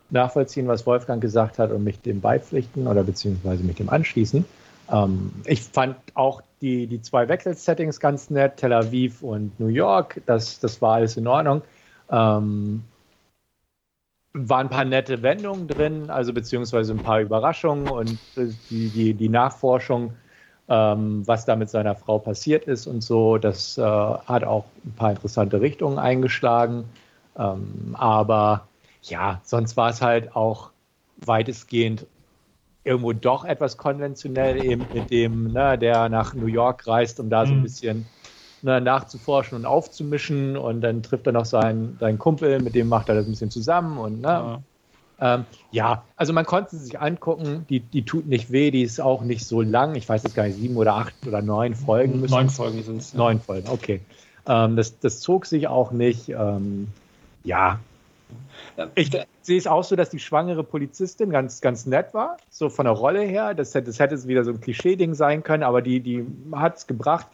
nachvollziehen, 0.09 0.67
was 0.67 0.85
Wolfgang 0.85 1.21
gesagt 1.21 1.59
hat 1.59 1.71
und 1.71 1.83
mich 1.83 2.01
dem 2.01 2.21
beipflichten 2.21 2.87
oder 2.87 3.03
beziehungsweise 3.03 3.63
mich 3.63 3.77
dem 3.77 3.89
anschließen. 3.89 4.45
Ähm, 4.91 5.31
ich 5.45 5.61
fand 5.61 5.95
auch 6.13 6.41
die, 6.61 6.87
die 6.87 7.01
zwei 7.01 7.27
Wechselsettings 7.27 7.99
ganz 7.99 8.29
nett, 8.29 8.57
Tel 8.57 8.73
Aviv 8.73 9.21
und 9.21 9.57
New 9.59 9.67
York, 9.67 10.21
das, 10.25 10.59
das 10.59 10.81
war 10.81 10.95
alles 10.95 11.15
in 11.17 11.27
Ordnung. 11.27 11.61
Ähm, 12.11 12.83
waren 14.33 14.67
ein 14.67 14.69
paar 14.69 14.85
nette 14.85 15.21
Wendungen 15.23 15.67
drin, 15.67 16.09
also 16.09 16.33
beziehungsweise 16.33 16.93
ein 16.93 17.01
paar 17.01 17.21
Überraschungen 17.21 17.89
und 17.89 18.19
die, 18.35 18.89
die, 18.89 19.13
die 19.13 19.29
Nachforschung, 19.29 20.13
ähm, 20.67 21.27
was 21.27 21.45
da 21.45 21.55
mit 21.55 21.69
seiner 21.69 21.95
Frau 21.95 22.19
passiert 22.19 22.65
ist 22.65 22.85
und 22.87 23.01
so, 23.01 23.37
das 23.37 23.77
äh, 23.77 23.81
hat 23.81 24.43
auch 24.43 24.65
ein 24.85 24.93
paar 24.95 25.11
interessante 25.11 25.61
Richtungen 25.61 25.97
eingeschlagen. 25.97 26.85
Ähm, 27.37 27.95
aber 27.97 28.67
ja, 29.01 29.41
sonst 29.43 29.77
war 29.77 29.89
es 29.89 30.01
halt 30.01 30.35
auch 30.35 30.71
weitestgehend 31.17 32.05
irgendwo 32.83 33.13
doch 33.13 33.45
etwas 33.45 33.77
konventionell, 33.77 34.57
eben 34.57 34.87
mit 34.91 35.09
dem, 35.09 35.51
ne, 35.51 35.77
der 35.77 36.09
nach 36.09 36.33
New 36.33 36.47
York 36.47 36.87
reist, 36.87 37.19
um 37.19 37.29
da 37.29 37.45
so 37.45 37.53
ein 37.53 37.59
mhm. 37.59 37.63
bisschen 37.63 38.05
ne, 38.63 38.81
nachzuforschen 38.81 39.57
und 39.57 39.65
aufzumischen 39.65 40.57
und 40.57 40.81
dann 40.81 41.03
trifft 41.03 41.27
er 41.27 41.33
noch 41.33 41.45
seinen, 41.45 41.97
seinen 41.99 42.17
Kumpel, 42.17 42.61
mit 42.61 42.75
dem 42.75 42.89
macht 42.89 43.09
er 43.09 43.15
das 43.15 43.25
ein 43.25 43.31
bisschen 43.31 43.51
zusammen 43.51 43.97
und 43.97 44.21
ne, 44.21 44.27
ja. 44.27 44.61
Ähm, 45.21 45.45
ja, 45.71 46.03
also 46.15 46.31
man 46.31 46.45
konnte 46.45 46.77
sie 46.77 46.85
sich 46.85 46.99
angucken, 46.99 47.65
die, 47.69 47.81
die 47.81 48.05
tut 48.05 48.25
nicht 48.27 48.51
weh, 48.51 48.71
die 48.71 48.83
ist 48.83 49.01
auch 49.01 49.21
nicht 49.21 49.45
so 49.45 49.61
lang, 49.61 49.95
ich 49.95 50.07
weiß 50.07 50.23
jetzt 50.23 50.35
gar 50.35 50.43
nicht, 50.43 50.55
sieben 50.55 50.77
oder 50.77 50.95
acht 50.95 51.13
oder 51.27 51.41
neun 51.41 51.75
Folgen 51.75 52.21
müssen. 52.21 52.33
Neun 52.33 52.49
Folgen 52.49 52.81
sind 52.83 52.97
es. 52.97 53.11
Ja. 53.11 53.19
Neun 53.19 53.41
Folgen, 53.41 53.67
okay. 53.69 53.99
Ähm, 54.47 54.77
das, 54.77 54.97
das 54.99 55.19
zog 55.19 55.45
sich 55.45 55.67
auch 55.67 55.91
nicht, 55.91 56.29
ähm, 56.29 56.87
ja. 57.43 57.79
Ich 58.95 59.09
sehe 59.41 59.57
es 59.57 59.67
auch 59.67 59.83
so, 59.83 59.95
dass 59.95 60.09
die 60.09 60.19
schwangere 60.19 60.63
Polizistin 60.63 61.31
ganz, 61.31 61.59
ganz 61.59 61.85
nett 61.85 62.13
war, 62.13 62.37
so 62.49 62.69
von 62.69 62.85
der 62.85 62.93
Rolle 62.93 63.21
her. 63.21 63.53
Das, 63.53 63.71
das 63.71 63.99
hätte 63.99 64.27
wieder 64.27 64.43
so 64.45 64.51
ein 64.51 64.61
Klischee-Ding 64.61 65.15
sein 65.15 65.43
können, 65.43 65.63
aber 65.63 65.81
die, 65.81 65.99
die 65.99 66.25
hat 66.53 66.77
es 66.77 66.87
gebracht. 66.87 67.27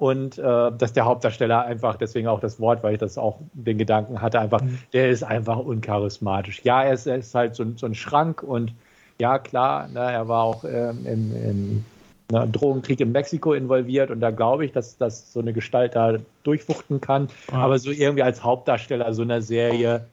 Und 0.00 0.38
äh, 0.38 0.42
dass 0.78 0.94
der 0.94 1.04
Hauptdarsteller 1.04 1.66
einfach, 1.66 1.96
deswegen 1.96 2.26
auch 2.26 2.40
das 2.40 2.58
Wort, 2.58 2.82
weil 2.82 2.94
ich 2.94 2.98
das 2.98 3.18
auch 3.18 3.38
den 3.52 3.76
Gedanken 3.76 4.22
hatte, 4.22 4.40
einfach, 4.40 4.62
mhm. 4.62 4.78
der 4.94 5.10
ist 5.10 5.22
einfach 5.22 5.58
uncharismatisch. 5.58 6.62
Ja, 6.64 6.82
er 6.82 6.94
ist, 6.94 7.06
er 7.06 7.16
ist 7.16 7.34
halt 7.34 7.54
so, 7.54 7.66
so, 7.76 7.84
ein 7.84 7.94
Schrank 7.94 8.42
und 8.42 8.72
ja, 9.20 9.38
klar, 9.38 9.88
ne, 9.88 10.00
er 10.00 10.26
war 10.26 10.44
auch 10.44 10.64
ähm, 10.64 11.04
im, 11.04 11.36
im 11.36 11.84
ne, 12.32 12.48
Drogenkrieg 12.50 12.98
in 13.00 13.12
Mexiko 13.12 13.52
involviert 13.52 14.10
und 14.10 14.20
da 14.20 14.30
glaube 14.30 14.64
ich, 14.64 14.72
dass, 14.72 14.96
dass 14.96 15.34
so 15.34 15.40
eine 15.40 15.52
Gestalt 15.52 15.94
da 15.96 16.16
durchwuchten 16.44 17.02
kann. 17.02 17.28
Ja. 17.52 17.58
Aber 17.58 17.78
so 17.78 17.90
irgendwie 17.90 18.22
als 18.22 18.42
Hauptdarsteller 18.42 19.12
so 19.12 19.20
einer 19.20 19.42
Serie 19.42 20.06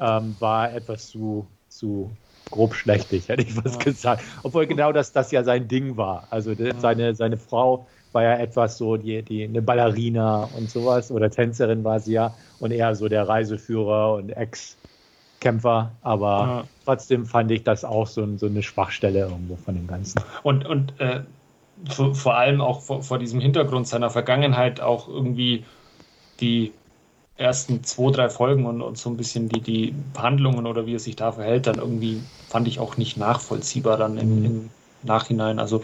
ähm, 0.00 0.36
war 0.38 0.72
etwas 0.72 1.08
zu, 1.08 1.46
zu 1.68 2.10
grob 2.50 2.74
schlechtig, 2.74 3.28
hätte 3.28 3.42
ich 3.42 3.62
was 3.62 3.74
ja. 3.74 3.80
gesagt. 3.80 4.22
Obwohl 4.42 4.66
genau 4.66 4.90
das, 4.90 5.12
das 5.12 5.30
ja 5.32 5.44
sein 5.44 5.68
Ding 5.68 5.98
war. 5.98 6.28
Also 6.30 6.54
seine, 6.78 7.14
seine 7.14 7.36
Frau 7.36 7.86
war 8.14 8.22
ja 8.22 8.38
etwas 8.38 8.78
so 8.78 8.96
die, 8.96 9.22
die 9.22 9.44
eine 9.44 9.60
Ballerina 9.60 10.48
und 10.56 10.70
sowas 10.70 11.10
oder 11.10 11.30
Tänzerin 11.30 11.84
war 11.84 12.00
sie 12.00 12.12
ja 12.12 12.34
und 12.60 12.70
eher 12.70 12.94
so 12.94 13.08
der 13.08 13.28
Reiseführer 13.28 14.14
und 14.14 14.30
Ex-Kämpfer, 14.30 15.90
aber 16.02 16.28
ja. 16.28 16.64
trotzdem 16.84 17.26
fand 17.26 17.50
ich 17.50 17.64
das 17.64 17.84
auch 17.84 18.06
so, 18.06 18.26
so, 18.36 18.46
eine 18.46 18.62
Schwachstelle 18.62 19.20
irgendwo 19.20 19.56
von 19.56 19.74
dem 19.74 19.86
Ganzen. 19.86 20.20
Und, 20.42 20.64
und 20.66 20.98
äh, 21.00 21.20
vor, 21.90 22.14
vor, 22.14 22.36
allem 22.36 22.60
auch 22.60 22.80
vor, 22.80 23.02
vor, 23.02 23.18
diesem 23.18 23.40
Hintergrund 23.40 23.88
seiner 23.88 24.10
Vergangenheit 24.10 24.80
auch 24.80 25.08
irgendwie 25.08 25.64
die 26.40 26.72
ersten 27.36 27.82
zwei, 27.82 28.12
drei 28.12 28.28
Folgen 28.28 28.64
und, 28.64 28.80
und 28.80 28.96
so 28.96 29.10
ein 29.10 29.16
bisschen 29.16 29.48
die, 29.48 29.60
die 29.60 29.94
Handlungen 30.16 30.66
oder 30.66 30.86
wie 30.86 30.94
er 30.94 31.00
sich 31.00 31.16
da 31.16 31.32
verhält, 31.32 31.66
dann 31.66 31.76
irgendwie 31.76 32.22
fand 32.48 32.68
ich 32.68 32.78
auch 32.78 32.96
nicht 32.96 33.16
nachvollziehbar 33.16 33.96
dann 33.96 34.18
im, 34.18 34.38
mhm. 34.38 34.44
im 34.44 34.70
Nachhinein. 35.02 35.58
Also 35.58 35.82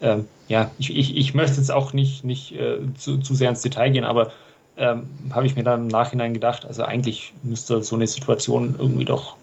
ähm, 0.00 0.26
ja, 0.48 0.70
ich, 0.78 0.96
ich, 0.96 1.16
ich 1.16 1.34
möchte 1.34 1.56
jetzt 1.56 1.70
auch 1.70 1.92
nicht, 1.92 2.24
nicht 2.24 2.52
äh, 2.52 2.78
zu, 2.96 3.18
zu 3.18 3.34
sehr 3.34 3.50
ins 3.50 3.62
Detail 3.62 3.90
gehen, 3.90 4.04
aber 4.04 4.32
ähm, 4.76 5.08
habe 5.30 5.46
ich 5.46 5.56
mir 5.56 5.62
dann 5.62 5.82
im 5.82 5.88
Nachhinein 5.88 6.34
gedacht, 6.34 6.64
also 6.64 6.82
eigentlich 6.82 7.32
müsste 7.42 7.82
so 7.82 7.96
eine 7.96 8.06
Situation 8.06 8.76
irgendwie 8.78 9.04
doch 9.04 9.36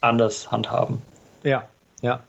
anders 0.00 0.50
handhaben. 0.50 1.02
Ja, 1.42 1.64
ja. 2.02 2.20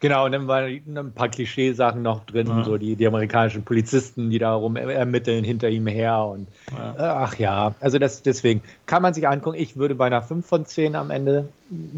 Genau, 0.00 0.24
und 0.24 0.32
dann 0.32 0.48
waren 0.48 0.82
ein 0.98 1.12
paar 1.12 1.28
Klischeesachen 1.28 2.02
noch 2.02 2.26
drin, 2.26 2.48
ja. 2.48 2.64
so 2.64 2.76
die, 2.76 2.96
die 2.96 3.06
amerikanischen 3.06 3.62
Polizisten, 3.62 4.30
die 4.30 4.40
da 4.40 4.52
rum 4.52 4.74
ermitteln 4.74 5.44
hinter 5.44 5.68
ihm 5.68 5.86
her 5.86 6.24
und 6.24 6.48
ja. 6.76 6.94
ach 6.98 7.38
ja, 7.38 7.72
also 7.78 8.00
das 8.00 8.20
deswegen 8.20 8.62
kann 8.86 9.02
man 9.02 9.14
sich 9.14 9.28
angucken. 9.28 9.56
Ich 9.56 9.76
würde 9.76 9.94
bei 9.94 10.06
einer 10.06 10.20
5 10.20 10.44
von 10.44 10.66
10 10.66 10.96
am 10.96 11.12
Ende 11.12 11.48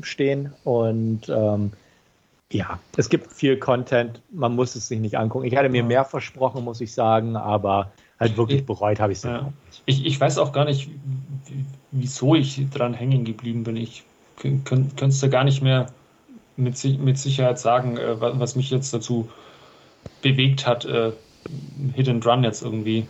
stehen 0.02 0.52
und 0.64 1.30
ähm, 1.30 1.72
ja, 2.54 2.78
es 2.96 3.08
gibt 3.08 3.32
viel 3.32 3.58
Content, 3.58 4.22
man 4.30 4.54
muss 4.54 4.76
es 4.76 4.86
sich 4.88 5.00
nicht 5.00 5.18
angucken. 5.18 5.44
Ich 5.44 5.56
hatte 5.56 5.68
mir 5.68 5.82
mehr 5.82 6.04
versprochen, 6.04 6.62
muss 6.62 6.80
ich 6.80 6.94
sagen, 6.94 7.36
aber 7.36 7.90
halt 8.20 8.36
wirklich 8.36 8.64
bereut 8.64 9.00
habe 9.00 9.12
ich 9.12 9.18
es 9.18 9.24
ja. 9.24 9.52
Ich, 9.86 10.06
ich 10.06 10.20
weiß 10.20 10.38
auch 10.38 10.52
gar 10.52 10.64
nicht, 10.64 10.88
wieso 11.90 12.36
ich 12.36 12.60
dran 12.70 12.94
hängen 12.94 13.24
geblieben 13.24 13.64
bin. 13.64 13.76
Ich 13.76 14.04
könnte 14.36 15.08
du 15.20 15.28
gar 15.28 15.42
nicht 15.42 15.62
mehr 15.62 15.86
mit, 16.56 16.82
mit 17.00 17.18
Sicherheit 17.18 17.58
sagen, 17.58 17.96
äh, 17.96 18.20
was 18.20 18.54
mich 18.54 18.70
jetzt 18.70 18.94
dazu 18.94 19.28
bewegt 20.22 20.64
hat, 20.64 20.84
äh, 20.84 21.10
Hit 21.94 22.08
and 22.08 22.24
Run 22.24 22.44
jetzt 22.44 22.62
irgendwie 22.62 23.06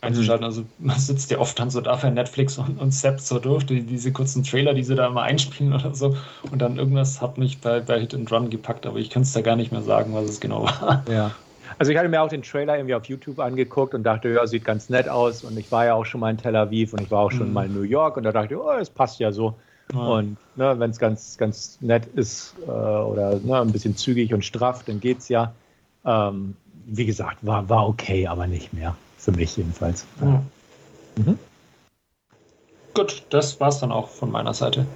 einzuschalten. 0.00 0.44
Also 0.44 0.64
man 0.78 0.98
sitzt 0.98 1.30
ja 1.30 1.38
oft 1.38 1.58
dann 1.58 1.70
so 1.70 1.80
da 1.80 1.96
für 1.96 2.10
Netflix 2.10 2.58
und, 2.58 2.80
und 2.80 2.92
zappt 2.92 3.20
so 3.20 3.38
durch, 3.38 3.64
die, 3.66 3.82
diese 3.82 4.12
kurzen 4.12 4.44
Trailer, 4.44 4.74
die 4.74 4.84
sie 4.84 4.94
da 4.94 5.06
immer 5.06 5.22
einspielen 5.22 5.72
oder 5.72 5.94
so. 5.94 6.16
Und 6.50 6.60
dann 6.60 6.78
irgendwas 6.78 7.20
hat 7.20 7.38
mich 7.38 7.60
bei, 7.60 7.80
bei 7.80 8.00
Hit 8.00 8.14
and 8.14 8.30
Run 8.30 8.50
gepackt, 8.50 8.86
aber 8.86 8.98
ich 8.98 9.10
kann 9.10 9.22
es 9.22 9.32
da 9.32 9.40
gar 9.40 9.56
nicht 9.56 9.72
mehr 9.72 9.82
sagen, 9.82 10.14
was 10.14 10.24
es 10.24 10.40
genau 10.40 10.64
war. 10.80 11.04
Ja. 11.10 11.32
Also 11.78 11.92
ich 11.92 11.98
hatte 11.98 12.08
mir 12.08 12.22
auch 12.22 12.28
den 12.28 12.42
Trailer 12.42 12.76
irgendwie 12.76 12.94
auf 12.94 13.04
YouTube 13.04 13.38
angeguckt 13.38 13.94
und 13.94 14.02
dachte, 14.02 14.30
ja, 14.30 14.46
sieht 14.46 14.64
ganz 14.64 14.88
nett 14.88 15.08
aus. 15.08 15.44
Und 15.44 15.58
ich 15.58 15.70
war 15.70 15.84
ja 15.84 15.94
auch 15.94 16.06
schon 16.06 16.20
mal 16.20 16.30
in 16.30 16.38
Tel 16.38 16.56
Aviv 16.56 16.92
und 16.92 17.02
ich 17.02 17.10
war 17.10 17.20
auch 17.20 17.30
schon 17.30 17.48
mhm. 17.48 17.52
mal 17.52 17.66
in 17.66 17.74
New 17.74 17.82
York 17.82 18.16
und 18.16 18.22
da 18.24 18.32
dachte 18.32 18.54
ich, 18.54 18.60
oh, 18.60 18.72
das 18.76 18.90
passt 18.90 19.20
ja 19.20 19.32
so. 19.32 19.54
Ja. 19.92 20.00
Und 20.00 20.36
ne, 20.56 20.78
wenn 20.78 20.90
es 20.90 20.98
ganz, 20.98 21.38
ganz 21.38 21.78
nett 21.80 22.06
ist 22.14 22.54
äh, 22.66 22.70
oder 22.70 23.38
ne, 23.42 23.60
ein 23.60 23.72
bisschen 23.72 23.96
zügig 23.96 24.34
und 24.34 24.44
straff, 24.44 24.82
dann 24.84 25.00
geht's 25.00 25.28
ja. 25.28 25.52
Ähm, 26.04 26.56
wie 26.86 27.06
gesagt, 27.06 27.44
war, 27.44 27.68
war 27.68 27.86
okay, 27.86 28.26
aber 28.26 28.46
nicht 28.46 28.72
mehr. 28.72 28.96
Für 29.18 29.32
mich 29.32 29.56
jedenfalls. 29.56 30.06
Mhm. 30.20 30.40
Mhm. 31.16 31.38
Gut, 32.94 33.22
das 33.30 33.60
war's 33.60 33.80
dann 33.80 33.92
auch 33.92 34.08
von 34.08 34.30
meiner 34.30 34.54
Seite. 34.54 34.86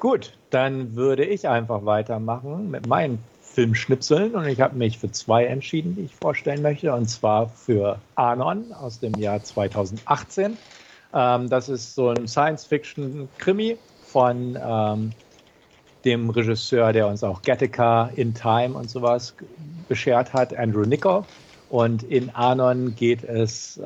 Gut, 0.00 0.32
dann 0.50 0.94
würde 0.96 1.24
ich 1.24 1.48
einfach 1.48 1.84
weitermachen 1.84 2.70
mit 2.70 2.86
meinen 2.86 3.18
Filmschnipseln 3.40 4.34
und 4.34 4.46
ich 4.46 4.60
habe 4.60 4.76
mich 4.76 4.98
für 4.98 5.10
zwei 5.10 5.46
entschieden, 5.46 5.96
die 5.96 6.02
ich 6.02 6.14
vorstellen 6.14 6.62
möchte, 6.62 6.92
und 6.92 7.06
zwar 7.06 7.48
für 7.48 7.98
Anon 8.14 8.72
aus 8.72 9.00
dem 9.00 9.18
Jahr 9.18 9.42
2018. 9.42 10.56
Ähm, 11.12 11.48
das 11.48 11.68
ist 11.68 11.94
so 11.94 12.10
ein 12.10 12.28
Science-Fiction-Krimi 12.28 13.78
von 14.02 14.58
ähm, 14.62 15.10
dem 16.04 16.30
Regisseur, 16.30 16.92
der 16.92 17.08
uns 17.08 17.24
auch 17.24 17.42
Gattaca, 17.42 18.10
In 18.14 18.34
Time 18.34 18.74
und 18.74 18.88
sowas 18.88 19.34
beschert 19.88 20.32
hat, 20.32 20.54
Andrew 20.54 20.84
Niccol. 20.84 21.24
Und 21.70 22.02
in 22.02 22.30
Anon 22.34 22.94
geht 22.94 23.24
es 23.24 23.76
äh, 23.76 23.82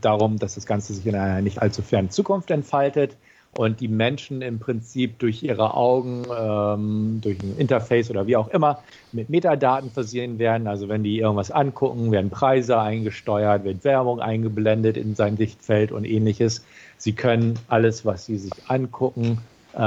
darum, 0.00 0.38
dass 0.38 0.54
das 0.54 0.66
Ganze 0.66 0.94
sich 0.94 1.06
in 1.06 1.14
einer 1.14 1.42
nicht 1.42 1.60
allzu 1.60 1.82
fernen 1.82 2.10
Zukunft 2.10 2.50
entfaltet 2.50 3.16
und 3.58 3.80
die 3.80 3.88
Menschen 3.88 4.42
im 4.42 4.58
Prinzip 4.58 5.18
durch 5.18 5.42
ihre 5.42 5.74
Augen, 5.74 6.24
ähm, 6.36 7.20
durch 7.22 7.42
ein 7.42 7.56
Interface 7.58 8.10
oder 8.10 8.26
wie 8.26 8.36
auch 8.36 8.48
immer, 8.48 8.82
mit 9.12 9.30
Metadaten 9.30 9.90
versehen 9.90 10.38
werden. 10.38 10.66
Also 10.66 10.88
wenn 10.88 11.02
die 11.02 11.18
irgendwas 11.18 11.50
angucken, 11.50 12.10
werden 12.12 12.30
Preise 12.30 12.78
eingesteuert, 12.78 13.64
wird 13.64 13.84
Werbung 13.84 14.20
eingeblendet 14.20 14.96
in 14.96 15.14
sein 15.14 15.36
Sichtfeld 15.36 15.92
und 15.92 16.04
ähnliches. 16.04 16.64
Sie 16.98 17.12
können 17.12 17.58
alles, 17.68 18.04
was 18.04 18.26
sie 18.26 18.38
sich 18.38 18.52
angucken, 18.68 19.38
äh, 19.74 19.78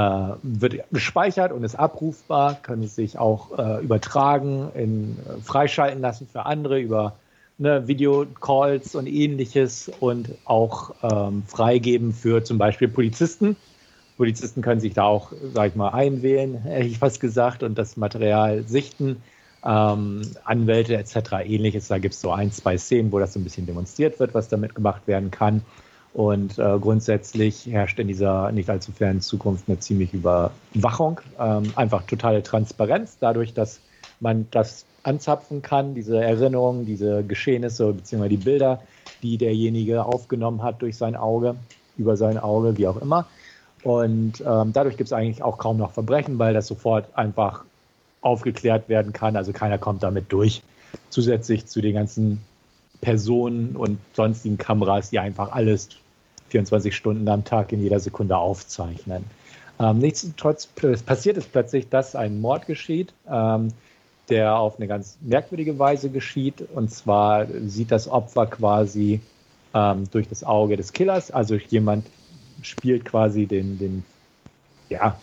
wird 0.42 0.84
gespeichert 0.92 1.52
und 1.52 1.64
ist 1.64 1.74
abrufbar, 1.74 2.58
können 2.62 2.86
sich 2.86 3.18
auch 3.18 3.58
äh, 3.58 3.82
übertragen, 3.82 4.70
in, 4.74 5.16
äh, 5.18 5.40
freischalten 5.42 6.00
lassen 6.00 6.28
für 6.30 6.46
andere 6.46 6.78
über 6.78 7.14
ne, 7.60 7.86
Videocalls 7.86 8.94
und 8.94 9.06
ähnliches 9.06 9.90
und 10.00 10.30
auch 10.44 10.94
ähm, 11.02 11.44
freigeben 11.46 12.12
für 12.12 12.42
zum 12.42 12.58
Beispiel 12.58 12.88
Polizisten. 12.88 13.54
Polizisten 14.16 14.62
können 14.62 14.80
sich 14.80 14.94
da 14.94 15.04
auch, 15.04 15.32
sag 15.54 15.68
ich 15.68 15.76
mal, 15.76 15.90
einwählen, 15.90 16.58
hätte 16.62 16.86
ich 16.86 16.98
fast 16.98 17.20
gesagt, 17.20 17.62
und 17.62 17.78
das 17.78 17.96
Material 17.96 18.64
sichten. 18.66 19.22
Ähm, 19.62 20.22
Anwälte 20.44 20.96
etc. 20.96 21.44
ähnliches. 21.44 21.88
Da 21.88 21.98
gibt 21.98 22.14
es 22.14 22.20
so 22.22 22.32
ein, 22.32 22.50
zwei 22.50 22.78
Szenen, 22.78 23.12
wo 23.12 23.18
das 23.18 23.34
so 23.34 23.40
ein 23.40 23.44
bisschen 23.44 23.66
demonstriert 23.66 24.18
wird, 24.18 24.34
was 24.34 24.48
damit 24.48 24.74
gemacht 24.74 25.06
werden 25.06 25.30
kann. 25.30 25.62
Und 26.14 26.58
äh, 26.58 26.78
grundsätzlich 26.80 27.66
herrscht 27.66 27.98
in 27.98 28.08
dieser 28.08 28.50
nicht 28.52 28.70
allzu 28.70 28.90
fernen 28.90 29.20
Zukunft 29.20 29.64
eine 29.68 29.78
ziemliche 29.78 30.16
Überwachung. 30.16 31.20
Ähm, 31.38 31.72
einfach 31.76 32.02
totale 32.04 32.42
Transparenz, 32.42 33.18
dadurch, 33.20 33.52
dass 33.52 33.80
man 34.18 34.46
das 34.50 34.86
anzapfen 35.02 35.62
kann, 35.62 35.94
diese 35.94 36.22
Erinnerungen, 36.22 36.86
diese 36.86 37.24
Geschehnisse 37.24 37.92
bzw. 37.92 38.28
die 38.28 38.36
Bilder, 38.36 38.82
die 39.22 39.38
derjenige 39.38 40.04
aufgenommen 40.04 40.62
hat 40.62 40.82
durch 40.82 40.96
sein 40.96 41.16
Auge, 41.16 41.56
über 41.96 42.16
sein 42.16 42.38
Auge, 42.38 42.76
wie 42.76 42.86
auch 42.86 43.00
immer. 43.00 43.26
Und 43.82 44.42
ähm, 44.46 44.72
dadurch 44.72 44.96
gibt 44.96 45.08
es 45.08 45.12
eigentlich 45.12 45.42
auch 45.42 45.58
kaum 45.58 45.78
noch 45.78 45.92
Verbrechen, 45.92 46.38
weil 46.38 46.52
das 46.52 46.66
sofort 46.66 47.06
einfach 47.16 47.64
aufgeklärt 48.20 48.88
werden 48.88 49.12
kann. 49.12 49.36
Also 49.36 49.52
keiner 49.52 49.78
kommt 49.78 50.02
damit 50.02 50.30
durch. 50.32 50.62
Zusätzlich 51.08 51.66
zu 51.66 51.80
den 51.80 51.94
ganzen 51.94 52.42
Personen 53.00 53.76
und 53.76 53.98
sonstigen 54.12 54.58
Kameras, 54.58 55.10
die 55.10 55.18
einfach 55.18 55.52
alles 55.52 55.88
24 56.50 56.94
Stunden 56.94 57.28
am 57.28 57.44
Tag 57.44 57.72
in 57.72 57.82
jeder 57.82 58.00
Sekunde 58.00 58.36
aufzeichnen. 58.36 59.24
Ähm, 59.78 59.98
nichtsdestotrotz 59.98 60.66
passiert 61.06 61.38
es 61.38 61.46
plötzlich, 61.46 61.88
dass 61.88 62.14
ein 62.14 62.40
Mord 62.40 62.66
geschieht. 62.66 63.14
Ähm, 63.30 63.68
der 64.30 64.56
auf 64.56 64.76
eine 64.76 64.86
ganz 64.86 65.18
merkwürdige 65.20 65.78
Weise 65.78 66.10
geschieht. 66.10 66.62
Und 66.74 66.90
zwar 66.90 67.46
sieht 67.66 67.90
das 67.90 68.08
Opfer 68.08 68.46
quasi 68.46 69.20
ähm, 69.74 70.04
durch 70.10 70.28
das 70.28 70.44
Auge 70.44 70.76
des 70.76 70.92
Killers. 70.92 71.30
Also 71.30 71.56
jemand 71.56 72.06
spielt 72.62 73.04
quasi 73.04 73.46
den, 73.46 73.78
den 73.78 74.04
ja, 74.88 75.16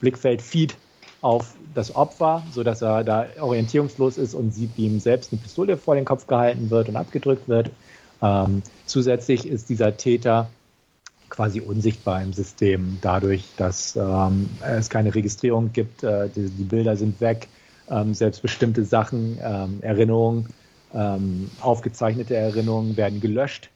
Blickfeld-Feed 0.00 0.76
auf 1.20 1.54
das 1.74 1.94
Opfer, 1.94 2.42
sodass 2.50 2.82
er 2.82 3.04
da 3.04 3.26
orientierungslos 3.40 4.18
ist 4.18 4.34
und 4.34 4.52
sieht, 4.52 4.70
wie 4.76 4.86
ihm 4.86 4.98
selbst 4.98 5.32
eine 5.32 5.40
Pistole 5.40 5.76
vor 5.76 5.94
den 5.94 6.04
Kopf 6.04 6.26
gehalten 6.26 6.70
wird 6.70 6.88
und 6.88 6.96
abgedrückt 6.96 7.48
wird. 7.48 7.70
Ähm, 8.20 8.62
zusätzlich 8.86 9.46
ist 9.46 9.68
dieser 9.68 9.96
Täter 9.96 10.48
quasi 11.28 11.60
unsichtbar 11.60 12.22
im 12.22 12.32
System, 12.32 12.98
dadurch, 13.00 13.44
dass 13.56 13.96
ähm, 13.96 14.50
es 14.60 14.90
keine 14.90 15.14
Registrierung 15.14 15.72
gibt. 15.72 16.02
Äh, 16.02 16.28
die, 16.28 16.50
die, 16.50 16.64
Bilder 16.64 16.96
sind 16.96 17.20
weg 17.20 17.48
ähm, 17.90 18.14
selbst 18.14 18.42
bestimmte 18.42 18.84
Sachen, 18.84 19.38
ähm, 19.42 19.78
Erinnerungen, 19.82 20.48
ähm, 20.94 21.50
aufgezeichnete 21.60 22.36
Erinnerungen 22.36 22.96
werden 22.96 23.20
gelöscht. 23.20 23.70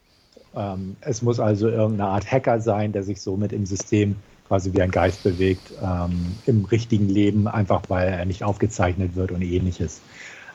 Ähm, 0.55 0.97
es 1.01 1.23
muss 1.23 1.41
also 1.41 1.69
irgendeine 1.69 2.11
Art 2.11 2.31
Hacker 2.31 2.61
sein, 2.61 2.93
der 2.93 3.03
sich 3.03 3.21
somit 3.21 3.53
im 3.53 3.67
System 3.67 4.17
quasi 4.49 4.73
wie 4.73 4.83
ein 4.83 4.91
Geist 4.91 5.23
bewegt, 5.23 5.73
ähm, 5.83 6.37
im 6.47 6.65
richtigen 6.65 7.09
Leben, 7.09 7.49
einfach 7.49 7.83
weil 7.89 8.09
er 8.09 8.25
nicht 8.25 8.45
aufgezeichnet 8.45 9.17
wird 9.17 9.33
und 9.33 9.43
ähnliches. 9.43 10.01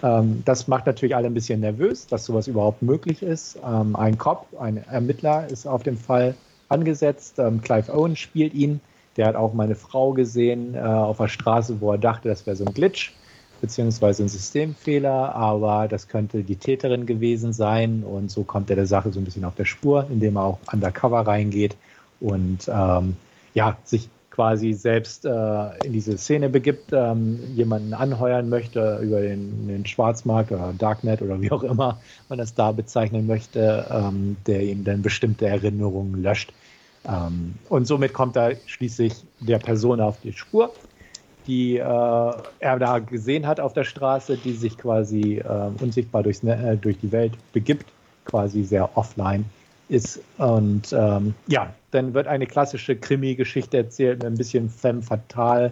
Ähm, 0.02 0.43
das 0.45 0.68
macht 0.68 0.86
natürlich 0.86 1.16
alle 1.16 1.28
ein 1.28 1.34
bisschen 1.34 1.60
nervös, 1.60 2.08
dass 2.08 2.26
sowas 2.26 2.47
überhaupt 2.47 2.82
möglich 2.82 3.22
ist. 3.22 3.62
Ein 3.64 4.18
Cop, 4.18 4.47
ein 4.60 4.78
Ermittler 4.88 5.47
ist 5.49 5.68
auf 5.68 5.84
dem 5.84 5.97
Fall 5.97 6.36
angesetzt. 6.70 7.39
Clive 7.62 7.93
Owen 7.93 8.16
spielt 8.16 8.54
ihn. 8.54 8.80
Der 9.18 9.28
hat 9.28 9.36
auch 9.36 9.54
meine 9.54 9.76
Frau 9.76 10.14
gesehen 10.14 10.74
äh, 10.74 10.80
auf 10.80 11.18
der 11.18 11.28
Straße, 11.28 11.82
wo 11.82 11.91
er 11.91 11.97
dachte, 11.97 12.30
das 12.30 12.45
wäre 12.45 12.56
so 12.56 12.64
ein 12.64 12.74
Glitch 12.74 13.12
beziehungsweise 13.62 14.24
ein 14.24 14.30
Systemfehler, 14.30 15.36
aber 15.36 15.88
das 15.88 16.07
könnte 16.07 16.43
die 16.43 16.55
Täterin 16.55 17.05
gewesen 17.05 17.53
sein 17.53 18.03
und 18.03 18.32
so 18.32 18.43
kommt 18.43 18.70
er 18.70 18.76
der 18.76 18.88
Sache 18.88 19.12
so 19.12 19.20
ein 19.20 19.26
bisschen 19.26 19.45
auf 19.45 19.55
der 19.55 19.66
Spur, 19.66 20.07
indem 20.09 20.36
er 20.36 20.43
auch 20.43 20.59
undercover 20.74 21.22
reingeht 21.22 21.78
und 22.20 22.68
ähm, 22.68 23.16
ja, 23.53 23.78
sich 23.84 24.09
quasi 24.32 24.74
selbst 24.74 25.26
äh, 25.26 25.86
in 25.86 25.93
diese 25.93 26.18
Szene 26.18 26.49
begibt, 26.49 26.91
ähm, 26.93 27.39
jemanden 27.53 27.93
anheuern 27.93 28.49
möchte 28.49 28.99
über 29.03 29.22
den, 29.22 29.68
den, 29.68 29.86
Schwarzmarkt 29.86 30.51
oder 30.51 30.74
Darknet 30.78 31.22
oder 31.22 31.41
wie 31.41 31.51
auch 31.51 31.64
immer 31.64 31.99
man 32.30 32.39
das 32.39 32.55
da 32.55 32.72
bezeichnen 32.72 33.28
möchte, 33.28 33.86
ähm, 33.91 34.38
der 34.47 34.64
ihm 34.64 34.84
dann 34.84 35.01
bestimmte 35.01 35.47
Erinnerungen 35.47 36.24
löscht. 36.24 36.53
Ähm, 37.05 37.55
und 37.68 37.86
somit 37.86 38.14
kommt 38.14 38.38
er 38.38 38.55
schließlich 38.66 39.14
der 39.41 39.59
Person 39.59 39.99
auf 39.99 40.20
die 40.22 40.34
Spur, 40.34 40.74
die 41.48 41.78
äh, 41.78 41.82
er 41.84 42.80
da 42.80 43.00
gesehen 43.00 43.48
hat 43.48 43.60
auf 43.60 43.74
der 43.74 43.84
Straße, 43.84 44.38
die 44.38 44.54
sich 44.54 44.78
quasi 44.78 45.38
äh, 45.38 45.84
unsichtbar 45.84 46.24
durchs, 46.24 46.44
äh, 46.44 46.78
durch 46.78 46.98
die 47.00 47.12
Welt 47.12 47.34
begibt, 47.54 47.86
quasi 48.26 48.64
sehr 48.64 48.98
offline 48.98 49.46
ist. 49.89 50.22
Und 50.38 50.94
ähm, 50.94 51.34
ja, 51.48 51.74
dann 51.92 52.14
wird 52.14 52.28
eine 52.28 52.48
klassische 52.48 52.96
Krimi-Geschichte 52.96 53.78
erzählt, 53.78 54.24
ein 54.24 54.36
bisschen 54.36 54.70
femme 54.70 55.02
fatale, 55.02 55.72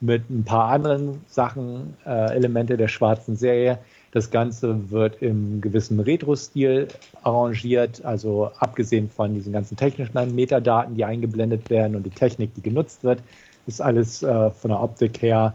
mit 0.00 0.28
ein 0.30 0.44
paar 0.44 0.70
anderen 0.70 1.20
Sachen, 1.28 1.94
äh, 2.06 2.34
Elemente 2.34 2.76
der 2.76 2.88
schwarzen 2.88 3.36
Serie. 3.36 3.78
Das 4.12 4.30
Ganze 4.30 4.90
wird 4.90 5.22
im 5.22 5.60
gewissen 5.60 6.00
Retro-Stil 6.00 6.88
arrangiert, 7.22 8.04
also 8.04 8.50
abgesehen 8.58 9.08
von 9.08 9.34
diesen 9.34 9.52
ganzen 9.52 9.76
technischen 9.76 10.34
Metadaten, 10.34 10.96
die 10.96 11.04
eingeblendet 11.04 11.70
werden 11.70 11.94
und 11.94 12.04
die 12.04 12.10
Technik, 12.10 12.54
die 12.54 12.62
genutzt 12.62 13.04
wird, 13.04 13.20
ist 13.66 13.80
alles 13.80 14.22
äh, 14.22 14.50
von 14.50 14.70
der 14.70 14.82
Optik 14.82 15.22
her 15.22 15.54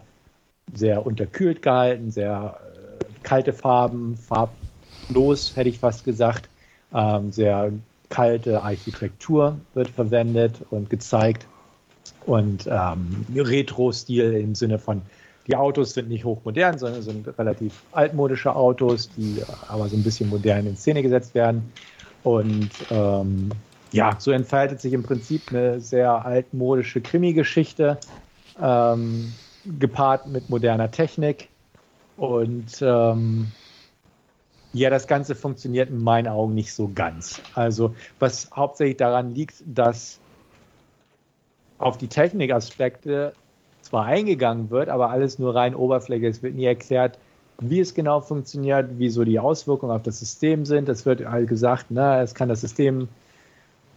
sehr 0.73 1.05
unterkühlt 1.05 1.61
gehalten, 1.61 2.11
sehr 2.11 2.57
äh, 2.99 3.05
kalte 3.23 3.53
Farben, 3.53 4.17
farblos, 4.17 5.55
hätte 5.55 5.69
ich 5.69 5.79
fast 5.79 6.03
gesagt, 6.03 6.49
ähm, 6.93 7.31
sehr 7.31 7.71
kalte 8.09 8.61
Architektur 8.61 9.57
wird 9.73 9.89
verwendet 9.89 10.61
und 10.69 10.89
gezeigt 10.89 11.45
und 12.25 12.67
ähm, 12.67 13.25
Retro-Stil 13.35 14.33
im 14.33 14.55
Sinne 14.55 14.79
von, 14.79 15.01
die 15.47 15.55
Autos 15.55 15.93
sind 15.93 16.09
nicht 16.09 16.25
hochmodern, 16.25 16.77
sondern 16.77 17.01
sind 17.01 17.27
relativ 17.37 17.83
altmodische 17.91 18.55
Autos, 18.55 19.09
die 19.15 19.41
aber 19.67 19.87
so 19.87 19.95
ein 19.95 20.03
bisschen 20.03 20.29
modern 20.29 20.65
in 20.65 20.75
Szene 20.75 21.03
gesetzt 21.03 21.35
werden. 21.35 21.71
Und 22.23 22.69
ähm, 22.89 23.51
ja, 23.95 24.17
so 24.19 24.31
entfaltet 24.31 24.81
sich 24.81 24.91
im 24.91 25.03
Prinzip 25.03 25.41
eine 25.49 25.79
sehr 25.79 26.25
altmodische 26.25 26.99
Krimi-Geschichte, 26.99 27.97
ähm, 28.61 29.31
gepaart 29.79 30.27
mit 30.27 30.49
moderner 30.49 30.91
Technik. 30.91 31.47
Und 32.17 32.81
ähm, 32.81 33.47
ja, 34.73 34.89
das 34.89 35.07
Ganze 35.07 35.33
funktioniert 35.33 35.89
in 35.89 36.03
meinen 36.03 36.27
Augen 36.27 36.53
nicht 36.53 36.73
so 36.73 36.91
ganz. 36.93 37.41
Also, 37.53 37.95
was 38.19 38.51
hauptsächlich 38.53 38.97
daran 38.97 39.33
liegt, 39.33 39.63
dass 39.65 40.19
auf 41.77 41.97
die 41.97 42.07
Technikaspekte 42.07 43.31
zwar 43.81 44.05
eingegangen 44.05 44.71
wird, 44.71 44.89
aber 44.89 45.09
alles 45.09 45.39
nur 45.39 45.55
rein 45.55 45.73
Oberfläche. 45.73 46.27
Es 46.27 46.43
wird 46.43 46.55
nie 46.55 46.65
erklärt, 46.65 47.17
wie 47.61 47.79
es 47.79 47.93
genau 47.93 48.19
funktioniert, 48.19 48.99
wie 48.99 49.09
so 49.09 49.23
die 49.23 49.39
Auswirkungen 49.39 49.93
auf 49.93 50.03
das 50.03 50.19
System 50.19 50.65
sind. 50.65 50.89
Es 50.89 51.05
wird 51.05 51.25
halt 51.25 51.47
gesagt, 51.47 51.85
na, 51.89 52.21
es 52.21 52.35
kann 52.35 52.49
das 52.49 52.59
System 52.59 53.07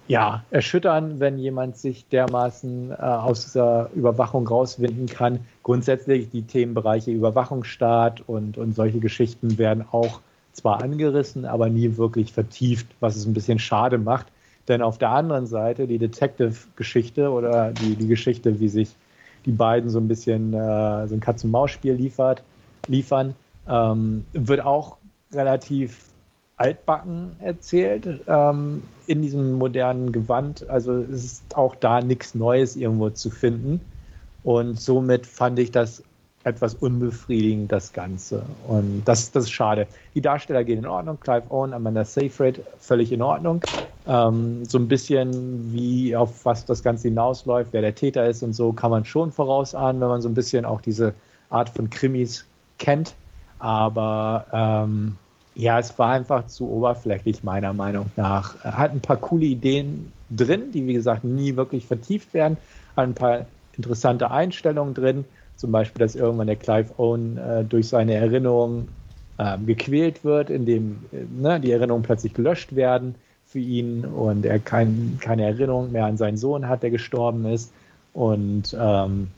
ja, 0.08 0.42
erschüttern, 0.50 1.20
wenn 1.20 1.38
jemand 1.38 1.76
sich 1.76 2.08
dermaßen 2.08 2.90
äh, 2.90 2.94
aus 2.94 3.44
dieser 3.44 3.90
Überwachung 3.94 4.48
rauswinden 4.48 5.06
kann. 5.06 5.40
Grundsätzlich 5.62 6.30
die 6.30 6.42
Themenbereiche 6.42 7.10
Überwachungsstaat 7.10 8.22
und, 8.26 8.56
und 8.56 8.74
solche 8.74 9.00
Geschichten 9.00 9.58
werden 9.58 9.84
auch 9.92 10.20
zwar 10.52 10.82
angerissen, 10.82 11.44
aber 11.44 11.68
nie 11.68 11.96
wirklich 11.98 12.32
vertieft, 12.32 12.86
was 13.00 13.16
es 13.16 13.26
ein 13.26 13.34
bisschen 13.34 13.58
schade 13.58 13.98
macht. 13.98 14.26
Denn 14.66 14.82
auf 14.82 14.98
der 14.98 15.10
anderen 15.10 15.46
Seite 15.46 15.86
die 15.86 15.98
Detective-Geschichte 15.98 17.30
oder 17.30 17.72
die, 17.72 17.94
die 17.94 18.08
Geschichte, 18.08 18.58
wie 18.60 18.68
sich 18.68 18.96
die 19.44 19.52
beiden 19.52 19.90
so 19.90 19.98
ein 19.98 20.08
bisschen 20.08 20.52
äh, 20.54 21.06
so 21.06 21.14
ein 21.14 21.20
Katz-und-Maus-Spiel 21.20 21.94
liefert, 21.94 22.42
liefern, 22.86 23.34
ähm, 23.68 24.24
wird 24.32 24.64
auch 24.64 24.96
relativ 25.32 26.07
altbacken 26.58 27.36
erzählt 27.40 28.06
ähm, 28.26 28.82
in 29.06 29.22
diesem 29.22 29.54
modernen 29.54 30.12
Gewand. 30.12 30.68
Also 30.68 30.92
es 30.94 31.24
ist 31.24 31.56
auch 31.56 31.74
da 31.76 32.00
nichts 32.00 32.34
Neues 32.34 32.76
irgendwo 32.76 33.10
zu 33.10 33.30
finden. 33.30 33.80
Und 34.42 34.80
somit 34.80 35.26
fand 35.26 35.58
ich 35.58 35.70
das 35.70 36.02
etwas 36.44 36.74
unbefriedigend, 36.74 37.70
das 37.70 37.92
Ganze. 37.92 38.42
Und 38.66 39.04
das, 39.04 39.30
das 39.30 39.44
ist 39.44 39.50
schade. 39.50 39.86
Die 40.14 40.20
Darsteller 40.20 40.64
gehen 40.64 40.78
in 40.78 40.86
Ordnung. 40.86 41.20
Clive 41.20 41.50
Owen, 41.50 41.72
Amanda 41.72 42.04
Seyfried, 42.04 42.62
völlig 42.78 43.12
in 43.12 43.22
Ordnung. 43.22 43.64
Ähm, 44.06 44.64
so 44.64 44.78
ein 44.78 44.88
bisschen 44.88 45.72
wie 45.72 46.16
auf 46.16 46.44
was 46.44 46.64
das 46.64 46.82
Ganze 46.82 47.08
hinausläuft, 47.08 47.72
wer 47.72 47.82
der 47.82 47.94
Täter 47.94 48.26
ist 48.28 48.42
und 48.42 48.54
so, 48.54 48.72
kann 48.72 48.90
man 48.90 49.04
schon 49.04 49.32
vorausahnen, 49.32 50.00
wenn 50.00 50.08
man 50.08 50.22
so 50.22 50.28
ein 50.28 50.34
bisschen 50.34 50.64
auch 50.64 50.80
diese 50.80 51.14
Art 51.50 51.68
von 51.68 51.90
Krimis 51.90 52.46
kennt. 52.78 53.14
Aber 53.58 54.46
ähm, 54.52 55.18
ja, 55.58 55.80
es 55.80 55.98
war 55.98 56.10
einfach 56.10 56.46
zu 56.46 56.70
oberflächlich, 56.70 57.42
meiner 57.42 57.72
Meinung 57.72 58.06
nach. 58.14 58.62
Hat 58.62 58.92
ein 58.92 59.00
paar 59.00 59.16
coole 59.16 59.44
Ideen 59.44 60.12
drin, 60.30 60.70
die, 60.72 60.86
wie 60.86 60.92
gesagt, 60.92 61.24
nie 61.24 61.56
wirklich 61.56 61.84
vertieft 61.84 62.32
werden. 62.32 62.56
Hat 62.96 63.08
ein 63.08 63.14
paar 63.14 63.46
interessante 63.76 64.30
Einstellungen 64.30 64.94
drin 64.94 65.24
zum 65.56 65.72
Beispiel, 65.72 65.98
dass 65.98 66.14
irgendwann 66.14 66.46
der 66.46 66.54
Clive 66.54 66.96
Owen 66.96 67.38
äh, 67.38 67.64
durch 67.64 67.88
seine 67.88 68.14
Erinnerungen 68.14 68.86
äh, 69.38 69.58
gequält 69.58 70.24
wird, 70.24 70.48
indem 70.48 71.00
äh, 71.10 71.24
ne, 71.28 71.58
die 71.58 71.72
Erinnerungen 71.72 72.04
plötzlich 72.04 72.34
gelöscht 72.34 72.76
werden 72.76 73.16
für 73.44 73.58
ihn 73.58 74.04
und 74.04 74.46
er 74.46 74.60
kein, 74.60 75.18
keine 75.20 75.42
Erinnerung 75.42 75.90
mehr 75.90 76.06
an 76.06 76.16
seinen 76.16 76.36
Sohn 76.36 76.68
hat, 76.68 76.84
der 76.84 76.90
gestorben 76.90 77.44
ist. 77.46 77.72
Und 78.12 78.76
ähm, 78.78 79.28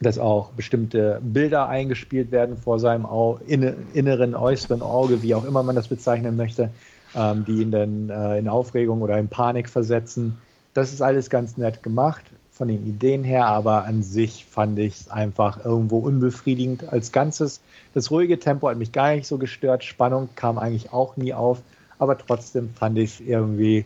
dass 0.00 0.18
auch 0.18 0.50
bestimmte 0.50 1.20
Bilder 1.22 1.68
eingespielt 1.68 2.30
werden 2.30 2.56
vor 2.56 2.78
seinem 2.78 3.04
Au 3.04 3.40
inneren, 3.46 4.34
äußeren 4.34 4.82
Auge, 4.82 5.22
wie 5.22 5.34
auch 5.34 5.44
immer 5.44 5.62
man 5.62 5.74
das 5.74 5.88
bezeichnen 5.88 6.36
möchte, 6.36 6.70
ähm, 7.14 7.44
die 7.44 7.62
ihn 7.62 7.70
dann 7.70 8.10
äh, 8.10 8.38
in 8.38 8.48
Aufregung 8.48 9.02
oder 9.02 9.18
in 9.18 9.28
Panik 9.28 9.68
versetzen. 9.68 10.38
Das 10.74 10.92
ist 10.92 11.02
alles 11.02 11.30
ganz 11.30 11.56
nett 11.56 11.82
gemacht 11.82 12.24
von 12.52 12.68
den 12.68 12.86
Ideen 12.86 13.24
her, 13.24 13.46
aber 13.46 13.84
an 13.84 14.02
sich 14.02 14.44
fand 14.44 14.78
ich 14.78 15.00
es 15.00 15.10
einfach 15.10 15.64
irgendwo 15.64 15.98
unbefriedigend 15.98 16.92
als 16.92 17.12
Ganzes. 17.12 17.60
Das 17.94 18.10
ruhige 18.10 18.38
Tempo 18.38 18.68
hat 18.68 18.76
mich 18.76 18.92
gar 18.92 19.14
nicht 19.14 19.26
so 19.26 19.38
gestört, 19.38 19.84
Spannung 19.84 20.28
kam 20.34 20.58
eigentlich 20.58 20.92
auch 20.92 21.16
nie 21.16 21.32
auf, 21.32 21.62
aber 21.98 22.18
trotzdem 22.18 22.70
fand 22.74 22.98
ich 22.98 23.14
es 23.14 23.20
irgendwie 23.20 23.84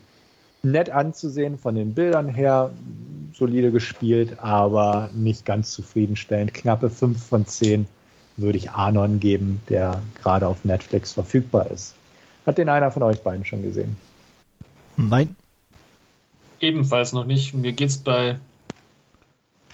nett 0.63 0.91
anzusehen 0.91 1.59
von 1.59 1.75
den 1.75 1.95
Bildern 1.95 2.29
her, 2.29 2.71
solide 3.35 3.71
gespielt, 3.71 4.39
aber 4.41 5.11
nicht 5.15 5.45
ganz 5.45 5.73
zufriedenstellend. 5.73 6.55
Knappe 6.55 6.91
5 6.91 7.23
von 7.23 7.47
10 7.47 7.87
würde 8.37 8.59
ich 8.59 8.71
Anon 8.71 9.21
geben, 9.21 9.61
der 9.69 10.03
gerade 10.21 10.47
auf 10.47 10.65
Netflix 10.65 11.13
verfügbar 11.13 11.71
ist. 11.71 11.95
Hat 12.47 12.59
den 12.59 12.69
einer 12.69 12.91
von 12.91 13.03
euch 13.03 13.21
beiden 13.23 13.45
schon 13.45 13.63
gesehen? 13.63 13.97
Nein. 14.97 15.37
Ebenfalls 16.61 17.13
noch 17.13 17.25
nicht. 17.25 17.55
Mir 17.55 17.73
geht 17.73 17.91
es 17.91 17.99
bei 17.99 18.39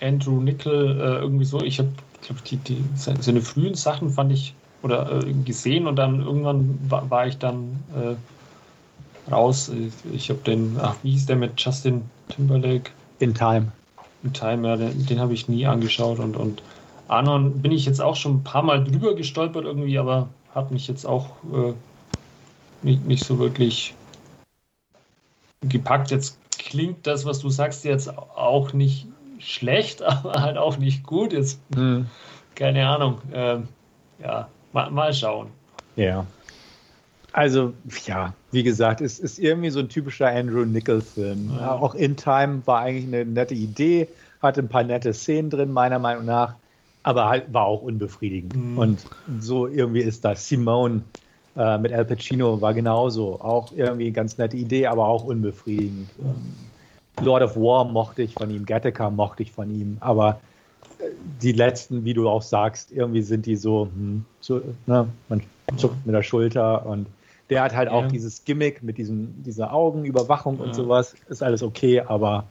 Andrew 0.01 0.41
Nickel 0.41 1.01
äh, 1.01 1.21
irgendwie 1.21 1.45
so, 1.45 1.61
ich 1.63 1.79
habe 1.79 1.91
glaub, 2.23 2.43
die, 2.45 2.57
die, 2.57 2.85
seine 2.95 3.41
frühen 3.41 3.75
Sachen 3.75 4.11
fand 4.11 4.33
ich 4.33 4.55
oder 4.83 5.25
äh, 5.25 5.33
gesehen 5.45 5.87
und 5.87 5.97
dann 5.97 6.21
irgendwann 6.21 6.79
war, 6.89 7.11
war 7.11 7.27
ich 7.27 7.39
dann 7.39 7.83
äh, 7.97 9.31
raus. 9.31 9.71
Ich, 9.71 10.15
ich 10.15 10.31
habe 10.31 10.41
den, 10.41 10.77
ach, 10.81 10.97
wie 11.03 11.11
hieß 11.13 11.27
der 11.27 11.37
mit 11.37 11.61
Justin 11.61 12.03
Timberlake? 12.29 12.91
In 13.19 13.35
Time. 13.35 13.73
In 14.23 14.33
Time, 14.33 14.67
ja, 14.67 14.77
den, 14.77 15.07
den 15.07 15.21
habe 15.21 15.35
ich 15.35 15.49
nie 15.49 15.67
angeschaut 15.67 16.19
und, 16.19 16.37
und 16.37 16.63
Anon 17.09 17.63
bin 17.63 17.73
ich 17.73 17.87
jetzt 17.87 18.01
auch 18.01 18.17
schon 18.17 18.37
ein 18.37 18.45
paar 18.45 18.63
Mal 18.63 18.85
drüber 18.85 19.15
gestolpert 19.15 19.65
irgendwie, 19.65 19.99
aber 19.99 20.29
hat 20.55 20.71
mich 20.71 20.87
jetzt 20.89 21.07
auch 21.07 21.31
äh, 21.53 21.73
nicht, 22.83 23.07
nicht 23.07 23.25
so 23.25 23.39
wirklich 23.39 23.95
gepackt. 25.63 26.11
Jetzt 26.11 26.39
klingt 26.59 27.07
das, 27.07 27.25
was 27.25 27.41
du 27.41 27.49
sagst, 27.49 27.85
jetzt 27.85 28.17
auch 28.17 28.73
nicht 28.73 29.07
schlecht, 29.39 30.03
aber 30.03 30.43
halt 30.43 30.59
auch 30.59 30.77
nicht 30.77 31.05
gut. 31.05 31.33
Jetzt, 31.33 31.61
hm. 31.75 32.07
keine 32.55 32.87
Ahnung. 32.89 33.21
Ähm, 33.33 33.69
ja, 34.23 34.49
mal, 34.73 34.91
mal 34.91 35.13
schauen. 35.13 35.49
Ja. 35.97 36.27
Also, 37.33 37.75
ja, 38.07 38.33
wie 38.53 38.63
gesagt, 38.63 39.01
es 39.01 39.19
ist 39.19 39.39
irgendwie 39.39 39.71
so 39.71 39.81
ein 39.81 39.89
typischer 39.89 40.29
Andrew 40.29 40.65
Nickel-Film. 40.65 41.53
Ja. 41.59 41.75
Auch 41.75 41.95
In 41.95 42.17
Time 42.17 42.63
war 42.65 42.81
eigentlich 42.81 43.07
eine 43.07 43.25
nette 43.25 43.55
Idee, 43.55 44.09
hatte 44.41 44.61
ein 44.63 44.69
paar 44.69 44.85
nette 44.85 45.13
Szenen 45.13 45.51
drin, 45.51 45.73
meiner 45.73 45.99
Meinung 45.99 46.25
nach. 46.25 46.55
aber 47.03 47.29
halt 47.29 47.53
war 47.53 47.65
auch 47.65 47.83
unbefriedigend. 47.83 48.55
Mhm. 48.55 48.79
Und 48.79 49.07
so 49.41 49.67
irgendwie 49.67 50.01
ist 50.01 50.25
das. 50.25 50.47
Simone 50.49 51.03
äh, 51.57 51.79
mit 51.79 51.93
Al 51.93 52.05
Pacino 52.05 52.61
war 52.61 52.75
genauso. 52.75 53.41
Auch 53.41 53.73
irgendwie 53.75 54.11
ganz 54.11 54.39
nette 54.39 54.57
Idee, 54.57 54.87
aber 54.87 55.07
auch 55.07 55.25
unbefriedigend. 55.25 56.09
Ähm, 56.21 57.25
Lord 57.25 57.43
of 57.43 57.57
War 57.57 57.85
mochte 57.85 58.23
ich 58.23 58.35
von 58.35 58.51
ihm, 58.51 58.65
Gattaca 58.65 59.11
mochte 59.11 59.43
ich 59.43 59.53
von 59.53 59.71
ihm, 59.71 59.97
aber 60.01 60.41
äh, 60.99 61.05
die 61.43 61.53
letzten, 61.53 62.05
wie 62.05 62.15
du 62.15 62.29
auch 62.29 62.43
sagst, 62.43 62.93
irgendwie 62.93 63.23
sind 63.23 63.47
die 63.47 63.57
so, 63.57 63.89
hm, 63.93 64.25
so 64.41 64.61
ne, 64.87 65.09
man 65.29 65.43
zuckt 65.77 66.07
mit 66.07 66.15
der 66.15 66.23
Schulter 66.23 66.87
und 66.87 67.07
der 67.51 67.63
hat 67.63 67.75
halt 67.75 67.89
ja. 67.89 67.95
auch 67.95 68.09
dieses 68.09 68.45
Gimmick 68.45 68.83
mit 68.83 68.99
diesem, 68.99 69.43
dieser 69.43 69.73
Augenüberwachung 69.73 70.59
ja. 70.59 70.65
und 70.65 70.75
sowas. 70.75 71.15
Ist 71.29 71.43
alles 71.43 71.63
okay, 71.63 72.01
aber 72.01 72.45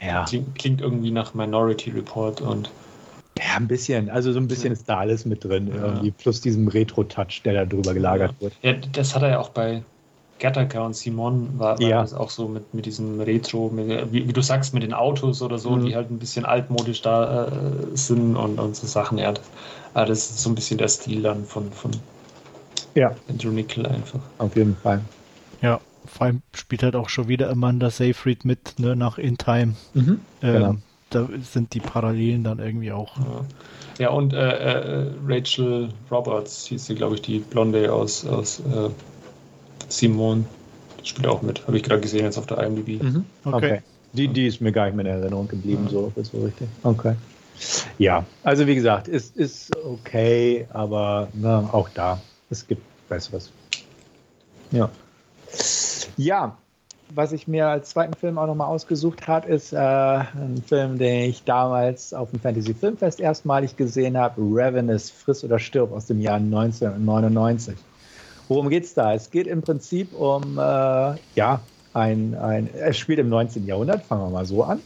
ja. 0.00 0.24
Klingt, 0.24 0.54
klingt, 0.54 0.80
irgendwie 0.80 1.10
nach 1.10 1.34
Minority 1.34 1.90
Report 1.90 2.40
und. 2.40 2.70
Ja, 3.38 3.56
ein 3.56 3.68
bisschen. 3.68 4.08
Also 4.08 4.32
so 4.32 4.38
ein 4.38 4.48
bisschen 4.48 4.72
ist 4.72 4.88
da 4.88 4.98
alles 4.98 5.26
mit 5.26 5.44
drin. 5.44 5.70
Irgendwie. 5.74 6.10
Plus 6.10 6.40
diesem 6.40 6.68
Retro-Touch, 6.68 7.42
der 7.44 7.52
da 7.52 7.64
drüber 7.66 7.92
gelagert 7.92 8.34
wird. 8.40 8.54
Ja, 8.62 8.72
das 8.92 9.14
hat 9.14 9.22
er 9.22 9.30
ja 9.30 9.40
auch 9.40 9.50
bei 9.50 9.82
Gattaca 10.38 10.84
und 10.84 10.94
Simon 10.94 11.58
war, 11.58 11.78
war 11.78 11.88
ja. 11.88 12.00
das 12.00 12.14
auch 12.14 12.30
so 12.30 12.48
mit, 12.48 12.72
mit 12.74 12.86
diesem 12.86 13.20
Retro, 13.20 13.70
mit, 13.70 14.12
wie, 14.12 14.28
wie, 14.28 14.32
du 14.32 14.42
sagst, 14.42 14.74
mit 14.74 14.82
den 14.82 14.92
Autos 14.92 15.42
oder 15.42 15.58
so, 15.58 15.70
mhm. 15.70 15.86
die 15.86 15.96
halt 15.96 16.10
ein 16.10 16.18
bisschen 16.18 16.44
altmodisch 16.44 17.02
da 17.02 17.46
äh, 17.46 17.50
sind 17.94 18.36
und, 18.36 18.58
und 18.58 18.76
so 18.76 18.86
Sachen. 18.86 19.18
Ja, 19.18 19.32
das, 19.32 19.42
das 19.94 20.18
ist 20.18 20.42
so 20.42 20.50
ein 20.50 20.54
bisschen 20.54 20.78
der 20.78 20.88
Stil 20.88 21.22
dann 21.22 21.44
von, 21.44 21.72
von 21.72 21.90
ja. 22.96 23.14
Andrew 23.28 23.50
Nickel 23.50 23.86
einfach. 23.86 24.20
Auf 24.38 24.56
jeden 24.56 24.74
Fall. 24.76 25.00
Ja, 25.62 25.80
vor 26.06 26.26
allem 26.26 26.42
spielt 26.54 26.82
halt 26.82 26.96
auch 26.96 27.08
schon 27.08 27.28
wieder 27.28 27.50
Amanda 27.50 27.90
Seyfried 27.90 28.44
mit, 28.44 28.78
ne, 28.78 28.96
nach 28.96 29.18
In 29.18 29.38
Time. 29.38 29.74
Mhm, 29.94 30.20
ähm, 30.42 30.52
genau. 30.52 30.76
Da 31.10 31.28
sind 31.40 31.72
die 31.74 31.80
Parallelen 31.80 32.42
dann 32.42 32.58
irgendwie 32.58 32.90
auch. 32.90 33.16
Ja, 33.18 33.44
ja 33.98 34.10
und 34.10 34.32
äh, 34.32 34.38
äh, 34.38 35.10
Rachel 35.24 35.90
Roberts 36.10 36.66
hieß 36.66 36.86
sie, 36.86 36.94
glaube 36.96 37.14
ich, 37.14 37.22
die 37.22 37.38
Blonde 37.38 37.92
aus, 37.92 38.26
aus 38.26 38.60
äh, 38.60 38.90
Simone. 39.88 40.44
Die 41.02 41.08
spielt 41.08 41.28
auch 41.28 41.42
mit, 41.42 41.64
habe 41.66 41.76
ich 41.76 41.84
gerade 41.84 42.00
gesehen 42.00 42.24
jetzt 42.24 42.38
auf 42.38 42.46
der 42.46 42.58
IMDb. 42.58 43.00
Mhm. 43.00 43.24
Okay. 43.44 43.56
okay. 43.56 43.82
Die, 44.14 44.28
die 44.28 44.46
ist 44.46 44.60
mir 44.60 44.72
gar 44.72 44.86
nicht 44.86 44.96
mehr 44.96 45.04
in 45.04 45.22
Erinnerung 45.22 45.46
geblieben, 45.46 45.84
ja. 45.84 45.90
so, 45.90 46.12
so 46.22 46.38
richtig. 46.44 46.68
Okay. 46.82 47.14
Ja, 47.98 48.24
also 48.42 48.66
wie 48.66 48.74
gesagt, 48.74 49.08
ist, 49.08 49.36
ist 49.36 49.70
okay, 49.76 50.66
aber 50.72 51.28
ne, 51.34 51.68
auch 51.72 51.88
da 51.88 52.20
es 52.50 52.66
gibt 52.66 52.82
Besseres. 53.08 53.50
Ja. 54.70 54.90
Ja, 56.16 56.56
was 57.14 57.32
ich 57.32 57.46
mir 57.46 57.68
als 57.68 57.90
zweiten 57.90 58.14
Film 58.14 58.38
auch 58.38 58.46
nochmal 58.46 58.68
ausgesucht 58.68 59.28
habe, 59.28 59.48
ist 59.48 59.72
äh, 59.72 59.76
ein 59.78 60.62
Film, 60.66 60.98
den 60.98 61.30
ich 61.30 61.44
damals 61.44 62.12
auf 62.12 62.30
dem 62.30 62.40
Fantasy 62.40 62.74
Filmfest 62.74 63.20
erstmalig 63.20 63.76
gesehen 63.76 64.16
habe: 64.16 64.40
Ravenous, 64.40 65.10
Friss 65.10 65.44
oder 65.44 65.58
Stirb 65.58 65.92
aus 65.92 66.06
dem 66.06 66.20
Jahr 66.20 66.36
1999. 66.36 67.76
Worum 68.48 68.68
geht 68.68 68.84
es 68.84 68.94
da? 68.94 69.14
Es 69.14 69.30
geht 69.30 69.46
im 69.46 69.62
Prinzip 69.62 70.14
um, 70.14 70.58
äh, 70.58 70.60
ja, 70.60 71.60
ein, 71.94 72.34
ein, 72.34 72.68
es 72.74 72.96
spielt 72.96 73.18
im 73.18 73.28
19. 73.28 73.66
Jahrhundert, 73.66 74.04
fangen 74.04 74.22
wir 74.22 74.30
mal 74.30 74.46
so 74.46 74.62
an. 74.62 74.80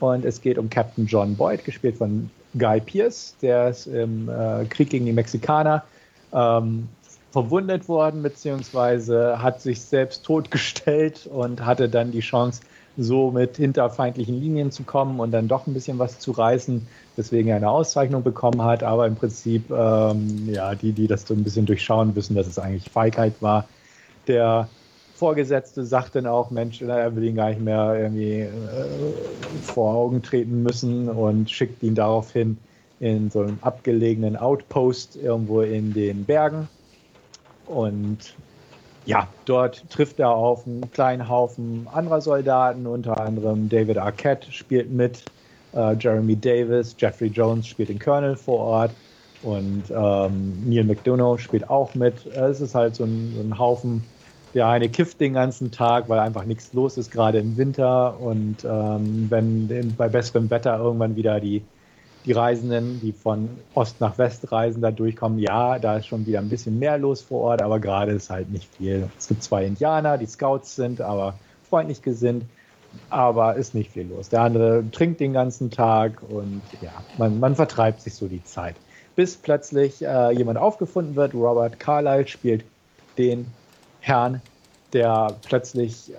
Und 0.00 0.24
es 0.24 0.40
geht 0.40 0.58
um 0.58 0.70
Captain 0.70 1.06
John 1.06 1.34
Boyd, 1.34 1.64
gespielt 1.64 1.96
von 1.96 2.30
Guy 2.56 2.80
Pierce, 2.80 3.34
der 3.42 3.68
ist 3.68 3.86
im 3.86 4.28
äh, 4.28 4.64
Krieg 4.66 4.90
gegen 4.90 5.06
die 5.06 5.12
Mexikaner 5.12 5.84
ähm, 6.32 6.88
verwundet 7.30 7.88
worden, 7.88 8.22
beziehungsweise 8.22 9.42
hat 9.42 9.60
sich 9.60 9.80
selbst 9.80 10.24
totgestellt 10.24 11.26
und 11.26 11.64
hatte 11.64 11.88
dann 11.88 12.10
die 12.10 12.20
Chance, 12.20 12.62
so 13.00 13.30
mit 13.30 13.56
hinter 13.56 13.90
feindlichen 13.90 14.40
Linien 14.40 14.72
zu 14.72 14.82
kommen 14.82 15.20
und 15.20 15.30
dann 15.30 15.46
doch 15.46 15.68
ein 15.68 15.74
bisschen 15.74 16.00
was 16.00 16.18
zu 16.18 16.32
reißen, 16.32 16.86
weswegen 17.14 17.48
er 17.48 17.56
eine 17.56 17.70
Auszeichnung 17.70 18.24
bekommen 18.24 18.62
hat. 18.62 18.82
Aber 18.82 19.06
im 19.06 19.14
Prinzip, 19.14 19.70
ähm, 19.70 20.48
ja, 20.52 20.74
die, 20.74 20.92
die 20.92 21.06
das 21.06 21.22
so 21.22 21.32
ein 21.32 21.44
bisschen 21.44 21.64
durchschauen, 21.64 22.16
wissen, 22.16 22.34
dass 22.34 22.48
es 22.48 22.58
eigentlich 22.58 22.90
Feigheit 22.90 23.34
war. 23.40 23.68
Der 24.26 24.68
Vorgesetzte 25.14 25.84
sagt 25.84 26.16
dann 26.16 26.26
auch, 26.26 26.50
Mensch, 26.50 26.82
er 26.82 27.14
will 27.14 27.24
ihn 27.24 27.36
gar 27.36 27.50
nicht 27.50 27.60
mehr 27.60 27.94
irgendwie 27.96 28.40
äh, 28.40 28.48
vor 29.62 29.94
Augen 29.94 30.20
treten 30.20 30.64
müssen 30.64 31.08
und 31.08 31.48
schickt 31.50 31.84
ihn 31.84 31.94
daraufhin 31.94 32.58
in 32.98 33.30
so 33.30 33.42
einem 33.42 33.58
abgelegenen 33.60 34.36
Outpost 34.36 35.14
irgendwo 35.16 35.60
in 35.60 35.92
den 35.92 36.24
Bergen 36.24 36.68
und 37.68 38.18
ja, 39.06 39.28
dort 39.46 39.88
trifft 39.90 40.20
er 40.20 40.30
auf 40.30 40.66
einen 40.66 40.90
kleinen 40.90 41.28
Haufen 41.28 41.86
anderer 41.92 42.20
Soldaten, 42.20 42.86
unter 42.86 43.18
anderem 43.20 43.68
David 43.68 43.96
Arquette 43.98 44.52
spielt 44.52 44.90
mit, 44.90 45.24
äh, 45.74 45.94
Jeremy 45.98 46.36
Davis, 46.36 46.94
Jeffrey 46.98 47.28
Jones 47.28 47.66
spielt 47.66 47.88
den 47.88 47.98
Colonel 47.98 48.36
vor 48.36 48.58
Ort 48.58 48.90
und 49.42 49.84
ähm, 49.90 50.62
Neil 50.66 50.84
McDonough 50.84 51.40
spielt 51.40 51.70
auch 51.70 51.94
mit. 51.94 52.26
Es 52.26 52.60
ist 52.60 52.74
halt 52.74 52.96
so 52.96 53.04
ein, 53.04 53.32
so 53.36 53.42
ein 53.42 53.58
Haufen, 53.58 54.02
der 54.54 54.66
eine 54.66 54.88
kifft 54.88 55.20
den 55.20 55.34
ganzen 55.34 55.70
Tag, 55.70 56.08
weil 56.08 56.18
einfach 56.18 56.44
nichts 56.44 56.72
los 56.72 56.98
ist, 56.98 57.10
gerade 57.10 57.38
im 57.38 57.56
Winter. 57.56 58.20
Und 58.20 58.64
ähm, 58.64 59.26
wenn 59.30 59.94
bei 59.96 60.08
besserem 60.08 60.50
Wetter 60.50 60.78
irgendwann 60.78 61.16
wieder 61.16 61.40
die 61.40 61.62
die 62.28 62.32
Reisenden, 62.32 63.00
die 63.00 63.12
von 63.12 63.48
Ost 63.74 64.02
nach 64.02 64.18
West 64.18 64.52
reisen, 64.52 64.82
da 64.82 64.90
durchkommen. 64.90 65.38
Ja, 65.38 65.78
da 65.78 65.96
ist 65.96 66.06
schon 66.06 66.26
wieder 66.26 66.40
ein 66.40 66.50
bisschen 66.50 66.78
mehr 66.78 66.98
los 66.98 67.22
vor 67.22 67.40
Ort, 67.40 67.62
aber 67.62 67.80
gerade 67.80 68.12
ist 68.12 68.28
halt 68.28 68.50
nicht 68.50 68.68
viel. 68.76 69.08
Es 69.18 69.28
gibt 69.28 69.42
zwei 69.42 69.64
Indianer, 69.64 70.18
die 70.18 70.26
Scouts 70.26 70.76
sind, 70.76 71.00
aber 71.00 71.38
freundlich 71.70 72.02
gesinnt, 72.02 72.44
aber 73.08 73.56
ist 73.56 73.74
nicht 73.74 73.92
viel 73.92 74.06
los. 74.08 74.28
Der 74.28 74.42
andere 74.42 74.84
trinkt 74.92 75.20
den 75.20 75.32
ganzen 75.32 75.70
Tag 75.70 76.22
und 76.28 76.60
ja, 76.82 76.92
man, 77.16 77.40
man 77.40 77.56
vertreibt 77.56 78.02
sich 78.02 78.14
so 78.14 78.28
die 78.28 78.44
Zeit. 78.44 78.76
Bis 79.16 79.34
plötzlich 79.36 80.04
äh, 80.04 80.30
jemand 80.32 80.58
aufgefunden 80.58 81.16
wird. 81.16 81.32
Robert 81.32 81.80
Carlyle 81.80 82.28
spielt 82.28 82.62
den 83.16 83.46
Herrn, 84.00 84.42
der 84.92 85.34
plötzlich 85.48 86.10
äh, 86.10 86.14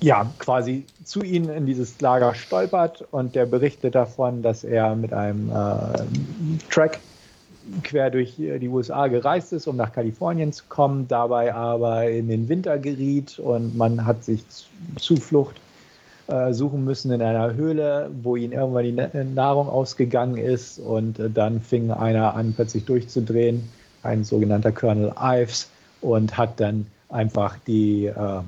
ja, 0.00 0.30
quasi 0.38 0.84
zu 1.04 1.22
ihnen 1.22 1.50
in 1.50 1.66
dieses 1.66 2.00
Lager 2.00 2.34
stolpert 2.34 3.04
und 3.10 3.34
der 3.34 3.46
berichtet 3.46 3.94
davon, 3.94 4.42
dass 4.42 4.64
er 4.64 4.94
mit 4.94 5.12
einem 5.12 5.50
äh, 5.50 6.70
Track 6.70 7.00
quer 7.82 8.10
durch 8.10 8.36
die 8.36 8.68
USA 8.68 9.06
gereist 9.06 9.52
ist, 9.52 9.66
um 9.66 9.76
nach 9.76 9.92
Kalifornien 9.92 10.52
zu 10.52 10.64
kommen, 10.68 11.06
dabei 11.08 11.54
aber 11.54 12.08
in 12.08 12.28
den 12.28 12.48
Winter 12.48 12.78
geriet 12.78 13.38
und 13.38 13.76
man 13.76 14.06
hat 14.06 14.24
sich 14.24 14.42
Zuflucht 14.96 15.60
äh, 16.26 16.52
suchen 16.52 16.84
müssen 16.84 17.12
in 17.12 17.22
einer 17.22 17.54
Höhle, 17.54 18.10
wo 18.22 18.36
ihnen 18.36 18.52
irgendwann 18.52 18.84
die 18.84 19.34
Nahrung 19.34 19.68
ausgegangen 19.68 20.38
ist 20.38 20.78
und 20.78 21.18
äh, 21.18 21.28
dann 21.28 21.60
fing 21.60 21.90
einer 21.90 22.34
an 22.34 22.54
plötzlich 22.54 22.86
durchzudrehen, 22.86 23.68
ein 24.02 24.24
sogenannter 24.24 24.72
Colonel 24.72 25.12
Ives 25.20 25.68
und 26.00 26.38
hat 26.38 26.58
dann 26.58 26.86
einfach 27.10 27.58
die 27.66 28.06
ähm, 28.06 28.44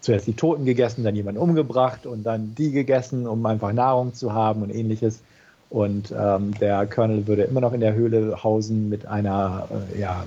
zuerst 0.00 0.26
die 0.26 0.34
Toten 0.34 0.64
gegessen, 0.64 1.04
dann 1.04 1.16
jemanden 1.16 1.40
umgebracht 1.40 2.06
und 2.06 2.24
dann 2.24 2.54
die 2.54 2.70
gegessen, 2.70 3.26
um 3.26 3.44
einfach 3.46 3.72
Nahrung 3.72 4.14
zu 4.14 4.32
haben 4.32 4.62
und 4.62 4.74
ähnliches. 4.74 5.20
Und 5.70 6.14
ähm, 6.16 6.54
der 6.60 6.86
Colonel 6.86 7.26
würde 7.26 7.42
immer 7.42 7.60
noch 7.60 7.74
in 7.74 7.80
der 7.80 7.94
Höhle 7.94 8.42
hausen 8.42 8.88
mit 8.88 9.04
einer 9.06 9.68
äh, 9.94 10.00
ja, 10.00 10.24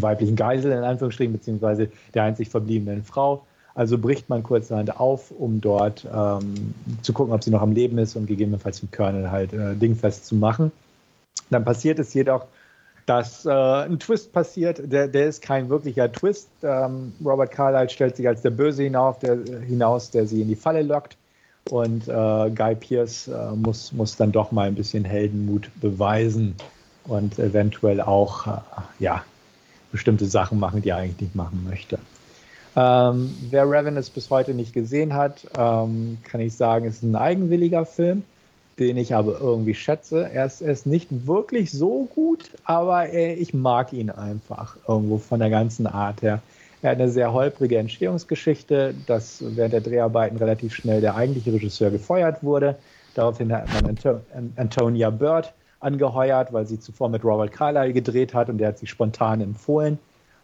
weiblichen 0.00 0.36
Geisel, 0.36 0.72
in 0.72 0.84
Anführungsstrichen, 0.84 1.32
beziehungsweise 1.32 1.88
der 2.12 2.24
einzig 2.24 2.50
verbliebenen 2.50 3.02
Frau. 3.02 3.46
Also 3.74 3.98
bricht 3.98 4.28
man 4.28 4.42
kurzerhand 4.42 4.98
auf, 4.98 5.30
um 5.30 5.60
dort 5.60 6.06
ähm, 6.12 6.74
zu 7.02 7.12
gucken, 7.12 7.32
ob 7.32 7.42
sie 7.44 7.50
noch 7.50 7.62
am 7.62 7.72
Leben 7.72 7.98
ist 7.98 8.16
und 8.16 8.26
gegebenenfalls 8.26 8.80
den 8.80 8.90
Colonel 8.90 9.30
halt 9.30 9.52
äh, 9.52 9.74
dingfest 9.74 10.26
zu 10.26 10.34
machen. 10.34 10.72
Dann 11.50 11.64
passiert 11.64 11.98
es 11.98 12.12
jedoch, 12.12 12.46
dass 13.06 13.46
äh, 13.46 13.50
ein 13.50 13.98
Twist 14.00 14.32
passiert. 14.32 14.80
Der, 14.92 15.06
der 15.08 15.26
ist 15.28 15.40
kein 15.40 15.68
wirklicher 15.68 16.10
Twist. 16.10 16.48
Ähm, 16.62 17.12
Robert 17.24 17.52
Carlyle 17.52 17.88
stellt 17.88 18.16
sich 18.16 18.26
als 18.26 18.42
der 18.42 18.50
Böse 18.50 18.82
hinauf, 18.82 19.20
der, 19.20 19.38
hinaus, 19.66 20.10
der 20.10 20.26
sie 20.26 20.42
in 20.42 20.48
die 20.48 20.56
Falle 20.56 20.82
lockt. 20.82 21.16
Und 21.70 22.08
äh, 22.08 22.50
Guy 22.50 22.74
Pierce 22.74 23.28
äh, 23.28 23.52
muss, 23.52 23.92
muss 23.92 24.16
dann 24.16 24.32
doch 24.32 24.52
mal 24.52 24.68
ein 24.68 24.74
bisschen 24.74 25.04
Heldenmut 25.04 25.70
beweisen 25.80 26.54
und 27.04 27.38
eventuell 27.38 28.00
auch 28.00 28.46
äh, 28.46 28.60
ja, 28.98 29.24
bestimmte 29.92 30.26
Sachen 30.26 30.58
machen, 30.58 30.82
die 30.82 30.90
er 30.90 30.96
eigentlich 30.96 31.20
nicht 31.20 31.34
machen 31.34 31.64
möchte. 31.68 31.98
Ähm, 32.76 33.34
wer 33.50 33.64
Ravenous 33.64 34.10
bis 34.10 34.30
heute 34.30 34.52
nicht 34.52 34.74
gesehen 34.74 35.14
hat, 35.14 35.46
ähm, 35.56 36.18
kann 36.24 36.40
ich 36.40 36.54
sagen, 36.54 36.86
es 36.86 36.96
ist 36.96 37.04
ein 37.04 37.16
eigenwilliger 37.16 37.86
Film 37.86 38.22
den 38.78 38.96
ich 38.96 39.14
aber 39.14 39.40
irgendwie 39.40 39.74
schätze. 39.74 40.28
Er 40.30 40.46
ist, 40.46 40.60
er 40.60 40.72
ist 40.72 40.86
nicht 40.86 41.26
wirklich 41.26 41.72
so 41.72 42.08
gut, 42.14 42.50
aber 42.64 43.10
äh, 43.12 43.34
ich 43.34 43.54
mag 43.54 43.92
ihn 43.92 44.10
einfach 44.10 44.76
irgendwo 44.86 45.18
von 45.18 45.40
der 45.40 45.50
ganzen 45.50 45.86
Art 45.86 46.22
her. 46.22 46.42
Er 46.82 46.90
hat 46.90 47.00
eine 47.00 47.08
sehr 47.08 47.32
holprige 47.32 47.78
Entstehungsgeschichte, 47.78 48.94
dass 49.06 49.42
während 49.42 49.72
der 49.72 49.80
Dreharbeiten 49.80 50.36
relativ 50.36 50.74
schnell 50.74 51.00
der 51.00 51.16
eigentliche 51.16 51.52
Regisseur 51.52 51.90
gefeuert 51.90 52.42
wurde. 52.42 52.76
Daraufhin 53.14 53.50
hat 53.50 53.72
man 53.72 53.86
Anto 53.86 54.20
Antonia 54.56 55.08
Bird 55.10 55.52
angeheuert, 55.80 56.52
weil 56.52 56.66
sie 56.66 56.78
zuvor 56.78 57.08
mit 57.08 57.24
Robert 57.24 57.52
Carlyle 57.52 57.92
gedreht 57.92 58.34
hat 58.34 58.50
und 58.50 58.58
der 58.58 58.68
hat 58.68 58.78
sich 58.78 58.90
spontan 58.90 59.40
empfohlen. 59.40 59.98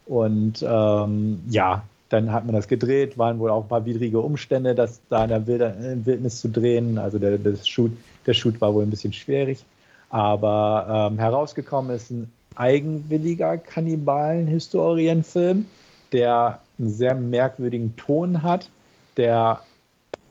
Und 0.05 0.65
ähm, 0.67 1.41
ja, 1.49 1.83
dann 2.09 2.31
hat 2.31 2.45
man 2.45 2.55
das 2.55 2.67
gedreht, 2.67 3.17
waren 3.17 3.39
wohl 3.39 3.49
auch 3.49 3.63
ein 3.63 3.67
paar 3.67 3.85
widrige 3.85 4.19
Umstände, 4.19 4.75
das 4.75 5.01
da 5.09 5.23
in 5.23 5.29
der 5.29 5.47
Wildnis 5.47 6.41
zu 6.41 6.49
drehen. 6.49 6.97
Also 6.97 7.19
der, 7.19 7.37
das 7.37 7.67
Shoot 7.67 7.91
der 8.25 8.33
Shoot 8.33 8.59
war 8.61 8.73
wohl 8.73 8.83
ein 8.83 8.89
bisschen 8.89 9.13
schwierig. 9.13 9.63
Aber 10.09 11.09
ähm, 11.11 11.19
herausgekommen 11.19 11.95
ist 11.95 12.11
ein 12.11 12.31
eigenwilliger 12.55 13.57
Kannibalen-Historienfilm, 13.57 15.65
der 16.11 16.59
einen 16.77 16.89
sehr 16.89 17.15
merkwürdigen 17.15 17.95
Ton 17.95 18.43
hat, 18.43 18.69
der 19.17 19.61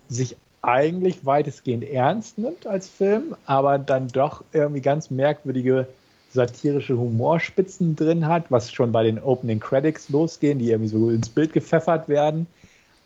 sich 0.08 0.36
eigentlich 0.62 1.26
weitestgehend 1.26 1.84
ernst 1.84 2.38
nimmt 2.38 2.66
als 2.66 2.88
Film, 2.88 3.34
aber 3.46 3.78
dann 3.78 4.08
doch 4.08 4.44
irgendwie 4.52 4.80
ganz 4.80 5.10
merkwürdige 5.10 5.88
satirische 6.32 6.96
Humorspitzen 6.96 7.96
drin 7.96 8.26
hat, 8.26 8.50
was 8.50 8.72
schon 8.72 8.92
bei 8.92 9.02
den 9.02 9.18
Opening 9.18 9.60
Credits 9.60 10.08
losgehen, 10.08 10.58
die 10.58 10.70
irgendwie 10.70 10.88
so 10.88 11.10
ins 11.10 11.28
Bild 11.28 11.52
gepfeffert 11.52 12.08
werden. 12.08 12.46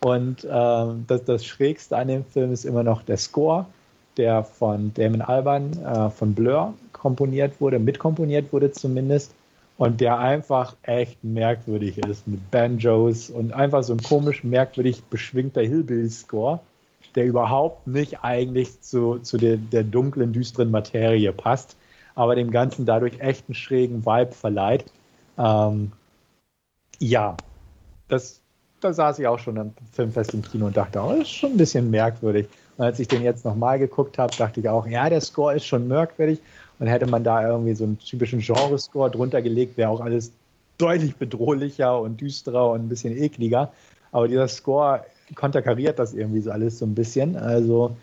Und 0.01 0.45
äh, 0.45 0.87
das, 1.07 1.25
das 1.25 1.45
Schrägste 1.45 1.97
an 1.97 2.09
dem 2.09 2.25
Film 2.25 2.53
ist 2.53 2.65
immer 2.65 2.83
noch 2.83 3.03
der 3.03 3.17
Score, 3.17 3.67
der 4.17 4.45
von 4.45 4.93
Damon 4.95 5.23
Alban 5.23 5.73
äh, 5.83 6.11
von 6.11 6.35
Blur 6.35 6.75
komponiert 6.93 7.61
wurde, 7.61 7.79
mitkomponiert 7.79 8.53
wurde 8.53 8.73
zumindest. 8.73 9.35
Und 9.79 10.01
der 10.01 10.19
einfach 10.19 10.75
echt 10.83 11.23
merkwürdig 11.23 11.99
ist 11.99 12.27
mit 12.27 12.51
Banjos 12.51 13.29
und 13.29 13.53
einfach 13.53 13.83
so 13.83 13.93
ein 13.93 14.03
komisch 14.03 14.43
merkwürdig 14.43 15.05
beschwingter 15.05 15.61
Hillbilly-Score, 15.61 16.61
der 17.15 17.27
überhaupt 17.27 17.87
nicht 17.87 18.25
eigentlich 18.25 18.81
zu, 18.81 19.19
zu 19.19 19.37
der, 19.37 19.59
der 19.59 19.85
dunklen, 19.85 20.33
düsteren 20.33 20.71
Materie 20.71 21.31
passt, 21.31 21.77
aber 22.15 22.35
dem 22.35 22.51
Ganzen 22.51 22.87
dadurch 22.87 23.21
echt 23.21 23.45
einen 23.49 23.55
schrägen 23.55 24.07
Vibe 24.07 24.33
verleiht. 24.33 24.87
Ähm, 25.37 25.93
ja, 26.99 27.37
das, 28.09 28.41
da 28.81 28.95
saß 28.95 29.19
ich 29.19 29.27
auch 29.27 29.39
schon 29.39 29.59
am 29.59 29.75
Filmfest 29.93 30.33
im 30.33 30.41
Kino 30.41 30.67
und 30.67 30.77
dachte, 30.77 31.01
oh, 31.01 31.11
das 31.11 31.21
ist 31.21 31.31
schon 31.31 31.51
ein 31.51 31.59
bisschen 31.59 31.91
merkwürdig. 31.91 32.49
Und 32.77 32.85
als 32.85 32.99
ich 32.99 33.09
den 33.09 33.23
jetzt 33.23 33.45
nochmal 33.45 33.79
geguckt 33.79 34.19
habe, 34.19 34.35
dachte 34.37 34.61
ich 34.61 34.69
auch, 34.69 34.87
ja, 34.87 35.09
der 35.09 35.21
Score 35.21 35.55
ist 35.55 35.65
schon 35.65 35.89
merkwürdig. 35.89 36.41
Und 36.79 36.89
hätte 36.89 37.07
man 37.07 37.25
da 37.25 37.47
irgendwie 37.49 37.75
so 37.75 37.85
einen 37.85 37.99
typischen 37.99 38.41
Genrescore 38.41 39.11
drunter 39.11 39.41
gelegt, 39.41 39.79
wäre 39.79 39.89
auch 39.89 40.01
alles 40.01 40.33
deutlich 40.79 41.17
bedrohlicher 41.17 41.99
und 42.01 42.21
düsterer 42.21 42.71
und 42.71 42.85
ein 42.85 42.89
bisschen 42.89 43.17
ekliger. 43.17 43.73
Aber 44.13 44.29
dieser 44.29 44.49
Score 44.49 45.05
konterkariert 45.35 45.99
das 45.99 46.15
irgendwie 46.15 46.41
so 46.41 46.51
alles 46.51 46.79
so 46.79 46.85
ein 46.85 46.95
bisschen. 46.95 47.37
Also 47.37 47.97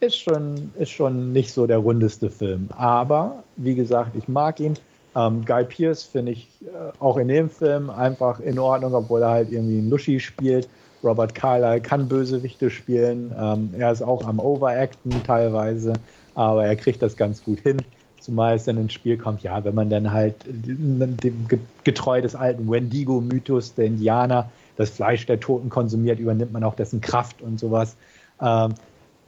ist 0.00 0.16
schon, 0.16 0.70
ist 0.78 0.90
schon 0.90 1.32
nicht 1.32 1.52
so 1.52 1.66
der 1.66 1.78
rundeste 1.78 2.30
Film. 2.30 2.68
Aber 2.76 3.42
wie 3.56 3.74
gesagt, 3.74 4.16
ich 4.16 4.28
mag 4.28 4.60
ihn. 4.60 4.74
Ähm, 5.14 5.44
Guy 5.44 5.64
Pierce 5.64 6.04
finde 6.04 6.32
ich 6.32 6.48
äh, 6.62 6.92
auch 7.00 7.16
in 7.16 7.28
dem 7.28 7.50
Film 7.50 7.90
einfach 7.90 8.40
in 8.40 8.58
Ordnung, 8.58 8.94
obwohl 8.94 9.22
er 9.22 9.30
halt 9.30 9.52
irgendwie 9.52 9.78
einen 9.78 9.90
Luschi 9.90 10.20
spielt. 10.20 10.68
Robert 11.02 11.34
Carlyle 11.34 11.80
kann 11.80 12.08
Bösewichte 12.08 12.70
spielen. 12.70 13.34
Ähm, 13.38 13.70
er 13.78 13.92
ist 13.92 14.02
auch 14.02 14.26
am 14.26 14.38
Overacten 14.38 15.10
teilweise, 15.24 15.92
aber 16.34 16.66
er 16.66 16.76
kriegt 16.76 17.02
das 17.02 17.16
ganz 17.16 17.42
gut 17.44 17.60
hin. 17.60 17.78
Zumal 18.20 18.56
es 18.56 18.64
dann 18.64 18.76
ins 18.76 18.92
Spiel 18.92 19.16
kommt, 19.16 19.42
ja, 19.42 19.64
wenn 19.64 19.74
man 19.74 19.88
dann 19.88 20.12
halt 20.12 20.34
dem 20.46 21.48
getreu 21.84 22.20
des 22.20 22.34
alten 22.34 22.70
Wendigo-Mythos 22.70 23.74
der 23.74 23.86
Indianer 23.86 24.50
das 24.76 24.90
Fleisch 24.90 25.26
der 25.26 25.40
Toten 25.40 25.70
konsumiert, 25.70 26.18
übernimmt 26.18 26.52
man 26.52 26.64
auch 26.64 26.74
dessen 26.74 27.00
Kraft 27.00 27.40
und 27.40 27.58
sowas. 27.58 27.96
Ähm, 28.40 28.74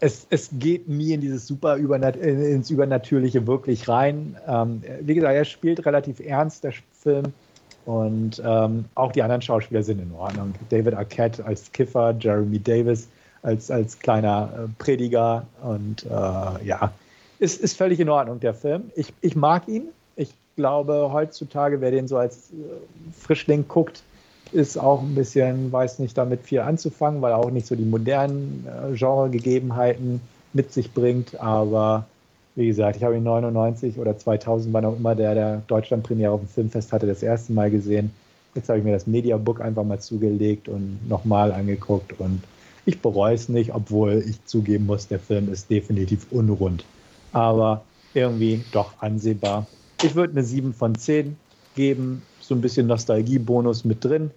es, 0.00 0.26
es 0.30 0.50
geht 0.52 0.88
nie 0.88 1.12
in 1.12 1.20
dieses 1.20 1.46
super 1.46 1.76
Übernat 1.76 2.16
ins 2.16 2.70
Übernatürliche 2.70 3.46
wirklich 3.46 3.88
rein. 3.88 4.36
Ähm, 4.48 4.82
wie 5.00 5.14
gesagt, 5.14 5.34
er 5.34 5.44
spielt 5.44 5.86
relativ 5.86 6.20
ernst, 6.20 6.64
der 6.64 6.72
Film. 6.92 7.32
Und 7.84 8.40
ähm, 8.44 8.84
auch 8.94 9.12
die 9.12 9.22
anderen 9.22 9.42
Schauspieler 9.42 9.82
sind 9.82 10.00
in 10.00 10.12
Ordnung. 10.12 10.54
David 10.68 10.94
Arquette 10.94 11.44
als 11.44 11.70
Kiffer, 11.72 12.14
Jeremy 12.18 12.58
Davis 12.58 13.08
als, 13.42 13.70
als 13.70 13.98
kleiner 13.98 14.50
äh, 14.56 14.68
Prediger. 14.78 15.46
Und 15.62 16.04
äh, 16.04 16.08
ja, 16.64 16.92
ist, 17.38 17.60
ist 17.60 17.76
völlig 17.76 17.98
in 18.00 18.08
Ordnung, 18.08 18.40
der 18.40 18.54
Film. 18.54 18.90
Ich, 18.94 19.12
ich 19.20 19.34
mag 19.34 19.66
ihn. 19.68 19.88
Ich 20.16 20.32
glaube, 20.56 21.10
heutzutage, 21.12 21.80
wer 21.80 21.90
den 21.90 22.06
so 22.06 22.16
als 22.18 22.50
äh, 22.50 23.12
Frischling 23.18 23.66
guckt, 23.66 24.02
ist 24.52 24.78
auch 24.78 25.02
ein 25.02 25.14
bisschen, 25.14 25.72
weiß 25.72 25.98
nicht 25.98 26.16
damit 26.16 26.42
viel 26.42 26.60
anzufangen, 26.60 27.22
weil 27.22 27.32
er 27.32 27.38
auch 27.38 27.50
nicht 27.50 27.66
so 27.66 27.74
die 27.74 27.84
modernen 27.84 28.66
äh, 28.66 28.96
Genregegebenheiten 28.96 30.20
mit 30.52 30.72
sich 30.72 30.92
bringt. 30.92 31.40
Aber 31.40 32.06
wie 32.54 32.66
gesagt, 32.66 32.96
ich 32.96 33.04
habe 33.04 33.16
ihn 33.16 33.22
99 33.22 33.98
oder 33.98 34.16
2000, 34.16 34.72
wann 34.72 34.84
auch 34.84 34.96
immer 34.96 35.14
der, 35.14 35.34
der 35.34 35.62
Deutschland-Premiere 35.66 36.32
auf 36.32 36.40
dem 36.40 36.48
Filmfest 36.48 36.92
hatte, 36.92 37.06
das 37.06 37.22
erste 37.22 37.52
Mal 37.52 37.70
gesehen. 37.70 38.10
Jetzt 38.54 38.68
habe 38.68 38.78
ich 38.78 38.84
mir 38.84 38.92
das 38.92 39.06
Mediabook 39.06 39.60
einfach 39.60 39.84
mal 39.84 40.00
zugelegt 40.00 40.68
und 40.68 40.98
nochmal 41.08 41.52
angeguckt 41.52 42.18
und 42.20 42.42
ich 42.84 43.00
bereue 43.00 43.34
es 43.34 43.48
nicht, 43.48 43.74
obwohl 43.74 44.24
ich 44.26 44.44
zugeben 44.44 44.86
muss, 44.86 45.08
der 45.08 45.20
Film 45.20 45.50
ist 45.52 45.70
definitiv 45.70 46.26
unrund. 46.30 46.84
Aber 47.32 47.82
irgendwie 48.12 48.62
doch 48.72 49.00
ansehbar. 49.00 49.66
Ich 50.02 50.14
würde 50.14 50.32
eine 50.32 50.42
7 50.42 50.74
von 50.74 50.94
10 50.94 51.36
geben, 51.74 52.22
so 52.40 52.54
ein 52.54 52.60
bisschen 52.60 52.86
Nostalgiebonus 52.88 53.84
mit 53.84 54.04
drin, 54.04 54.30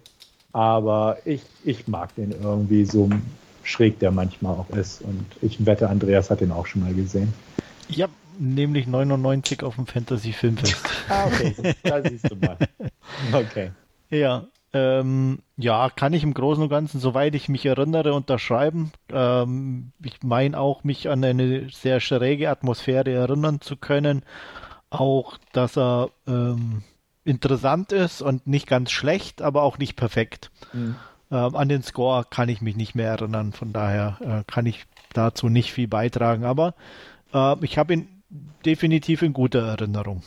aber 0.52 1.18
ich, 1.24 1.42
ich 1.64 1.86
mag 1.88 2.14
den 2.14 2.30
irgendwie 2.30 2.86
so 2.86 3.10
schräg 3.62 3.98
der 3.98 4.12
manchmal 4.12 4.54
auch 4.54 4.70
ist 4.76 5.02
und 5.02 5.26
ich 5.42 5.66
wette, 5.66 5.88
Andreas 5.88 6.30
hat 6.30 6.40
den 6.40 6.52
auch 6.52 6.66
schon 6.66 6.82
mal 6.82 6.94
gesehen. 6.94 7.32
Ja, 7.88 8.08
nämlich 8.38 8.86
99 8.86 9.62
auf 9.62 9.76
dem 9.76 9.86
Fantasy 9.86 10.32
Filmfest. 10.32 10.84
ah, 11.08 11.26
okay. 11.26 11.54
Da 11.82 12.02
siehst 12.02 12.30
du 12.30 12.36
mal. 12.36 12.56
Okay. 13.32 13.70
Ja, 14.10 14.46
ähm, 14.72 15.38
ja, 15.56 15.88
kann 15.90 16.12
ich 16.12 16.22
im 16.22 16.34
Großen 16.34 16.62
und 16.62 16.68
Ganzen, 16.68 17.00
soweit 17.00 17.34
ich 17.34 17.48
mich 17.48 17.64
erinnere, 17.64 18.12
unterschreiben. 18.12 18.92
Ähm, 19.10 19.92
ich 20.02 20.22
meine 20.22 20.58
auch, 20.58 20.84
mich 20.84 21.08
an 21.08 21.24
eine 21.24 21.70
sehr 21.70 22.00
schräge 22.00 22.50
Atmosphäre 22.50 23.10
erinnern 23.10 23.60
zu 23.60 23.76
können. 23.76 24.22
Auch, 24.90 25.38
dass 25.52 25.78
er 25.78 26.10
ähm, 26.26 26.82
interessant 27.24 27.92
ist 27.92 28.22
und 28.22 28.46
nicht 28.46 28.66
ganz 28.66 28.90
schlecht, 28.90 29.40
aber 29.40 29.62
auch 29.62 29.78
nicht 29.78 29.96
perfekt. 29.96 30.50
Mhm. 30.72 30.96
Ähm, 31.30 31.56
an 31.56 31.68
den 31.68 31.82
Score 31.82 32.24
kann 32.28 32.48
ich 32.48 32.60
mich 32.60 32.76
nicht 32.76 32.94
mehr 32.94 33.10
erinnern, 33.10 33.52
von 33.52 33.72
daher 33.72 34.18
äh, 34.20 34.52
kann 34.52 34.66
ich 34.66 34.86
dazu 35.12 35.48
nicht 35.48 35.72
viel 35.72 35.88
beitragen. 35.88 36.44
Aber 36.44 36.74
äh, 37.32 37.56
ich 37.62 37.78
habe 37.78 37.94
ihn 37.94 38.08
definitiv 38.64 39.22
in 39.22 39.32
guter 39.32 39.60
Erinnerung. 39.60 40.22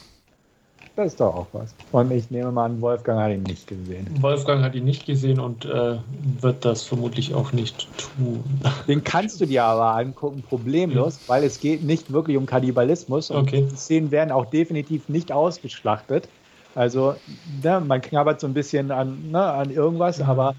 Das 0.99 1.13
ist 1.13 1.21
doch 1.21 1.33
auch 1.33 1.47
was. 1.53 1.73
Und 1.93 2.11
ich 2.11 2.29
nehme 2.29 2.51
mal 2.51 2.65
an, 2.65 2.81
Wolfgang 2.81 3.21
hat 3.21 3.31
ihn 3.31 3.43
nicht 3.43 3.67
gesehen. 3.67 4.05
Wolfgang 4.19 4.61
hat 4.61 4.75
ihn 4.75 4.83
nicht 4.83 5.05
gesehen 5.05 5.39
und 5.39 5.63
äh, 5.63 5.97
wird 6.41 6.65
das 6.65 6.83
vermutlich 6.83 7.33
auch 7.33 7.53
nicht 7.53 7.87
tun. 7.97 8.43
Den 8.87 9.01
kannst 9.05 9.39
du 9.39 9.45
dir 9.45 9.63
aber 9.63 9.95
angucken, 9.95 10.43
problemlos, 10.47 11.21
ja. 11.21 11.33
weil 11.33 11.43
es 11.45 11.61
geht 11.61 11.83
nicht 11.83 12.11
wirklich 12.11 12.35
um 12.35 12.45
Kannibalismus. 12.45 13.31
Und 13.31 13.43
okay. 13.43 13.65
die 13.71 13.75
Szenen 13.77 14.11
werden 14.11 14.31
auch 14.31 14.47
definitiv 14.47 15.07
nicht 15.07 15.31
ausgeschlachtet. 15.31 16.27
Also 16.75 17.15
ne, 17.63 17.79
man 17.79 18.01
knabbert 18.01 18.41
so 18.41 18.47
ein 18.47 18.53
bisschen 18.53 18.91
an, 18.91 19.31
ne, 19.31 19.41
an 19.41 19.71
irgendwas, 19.71 20.19
mhm. 20.19 20.25
aber 20.25 20.55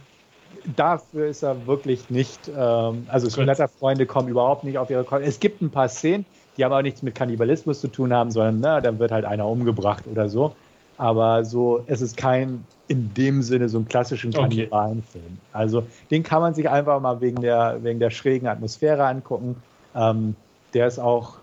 dafür 0.77 1.27
ist 1.27 1.43
er 1.43 1.67
wirklich 1.67 2.11
nicht. 2.11 2.49
Ähm, 2.49 3.05
also 3.09 3.29
Skeletter-Freunde 3.29 4.07
kommen 4.07 4.29
überhaupt 4.29 4.65
nicht 4.65 4.79
auf 4.79 4.91
ihre 4.91 5.05
Kosten. 5.05 5.27
Es 5.27 5.41
gibt 5.41 5.63
ein 5.63 5.71
paar 5.71 5.89
Szenen, 5.89 6.25
die 6.57 6.65
aber 6.65 6.83
nichts 6.83 7.03
mit 7.03 7.15
Kannibalismus 7.15 7.81
zu 7.81 7.89
tun 7.89 8.13
haben, 8.13 8.31
sondern 8.31 8.61
na, 8.61 8.81
dann 8.81 8.99
wird 8.99 9.13
halt 9.13 9.25
einer 9.25 9.47
umgebracht 9.47 10.07
oder 10.07 10.29
so. 10.29 10.55
Aber 10.97 11.45
so, 11.45 11.83
es 11.87 12.01
ist 12.01 12.17
kein 12.17 12.65
in 12.89 13.15
dem 13.15 13.41
Sinne 13.43 13.69
so 13.69 13.79
ein 13.79 13.87
klassischen 13.87 14.33
Kannibalenfilm. 14.33 15.25
Okay. 15.25 15.37
Also 15.53 15.85
den 16.11 16.25
kann 16.25 16.43
man 16.43 16.55
sich 16.55 16.69
einfach 16.69 17.01
mal 17.01 17.21
wegen 17.21 17.41
der, 17.41 17.79
wegen 17.83 18.01
der 18.01 18.11
schrägen 18.11 18.49
Atmosphäre 18.49 19.07
angucken. 19.07 19.57
Ähm, 19.95 20.35
der 20.75 20.89
ist 20.89 20.99
auch, 20.99 21.35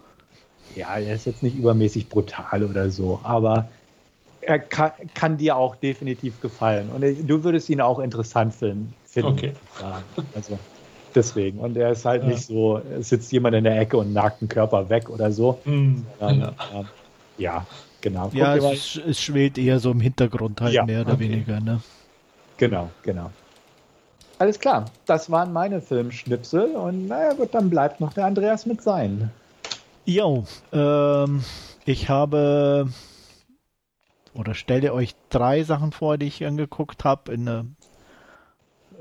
ja, 0.76 0.98
er 0.98 1.16
ist 1.16 1.26
jetzt 1.26 1.44
nicht 1.44 1.58
übermäßig 1.58 2.10
brutal 2.10 2.64
oder 2.64 2.90
so, 2.90 3.22
aber 3.24 3.70
er 4.42 4.60
kann, 4.60 4.92
kann 5.14 5.38
dir 5.38 5.56
auch 5.56 5.76
definitiv 5.76 6.40
gefallen. 6.42 6.90
Und 6.90 7.02
du 7.02 7.44
würdest 7.44 7.70
ihn 7.70 7.82
auch 7.82 8.00
interessant 8.00 8.54
finden. 8.54 8.94
Okay. 9.26 9.54
Ja, 9.82 10.02
also 10.36 10.58
deswegen. 11.16 11.60
Und 11.60 11.78
er 11.78 11.92
ist 11.92 12.06
halt 12.06 12.24
ja. 12.24 12.30
nicht 12.30 12.46
so, 12.46 12.82
es 13.00 13.10
sitzt 13.10 13.32
jemand 13.32 13.56
in 13.56 13.64
der 13.64 13.80
Ecke 13.80 13.98
und 13.98 14.14
nagt 14.14 14.42
einen 14.42 14.50
Körper 14.50 14.90
weg 14.90 15.10
oder 15.10 15.32
so. 15.32 15.60
Mhm. 15.66 16.06
Dann, 16.20 16.40
ja. 16.40 16.48
Äh, 16.48 16.84
ja. 17.38 17.66
genau. 18.02 18.26
Guck 18.26 18.36
ja, 18.36 18.56
es, 18.56 19.00
es, 19.06 19.22
schwelt 19.22 19.58
eher 19.58 19.80
so 19.80 19.92
im 19.92 20.00
Hintergrund 20.00 20.62
halt, 20.62 20.74
ja, 20.74 20.86
mehr 20.86 21.02
oder 21.02 21.14
okay. 21.14 21.30
weniger. 21.30 21.60
Ne? 21.60 21.82
Genau, 22.58 22.90
genau. 23.04 23.32
Alles 24.40 24.60
klar, 24.60 24.86
das 25.08 25.32
waren 25.32 25.52
meine 25.52 25.82
Filmschnipsel 25.82 26.76
und 26.76 27.08
naja 27.08 27.34
gut, 27.34 27.56
dann 27.56 27.72
bleibt 27.72 28.00
noch 28.00 28.14
der 28.14 28.26
Andreas 28.26 28.68
mit 28.68 28.84
seinen. 28.84 29.32
Jo, 30.06 30.46
ähm, 30.72 31.44
ich 31.86 32.08
habe 32.08 32.88
oder 34.38 34.54
stelle 34.54 34.94
euch 34.94 35.16
drei 35.30 35.64
Sachen 35.64 35.92
vor, 35.92 36.18
die 36.18 36.28
ich 36.28 36.46
angeguckt 36.46 37.04
habe 37.04 37.34
in 37.34 37.48
einer 37.48 37.66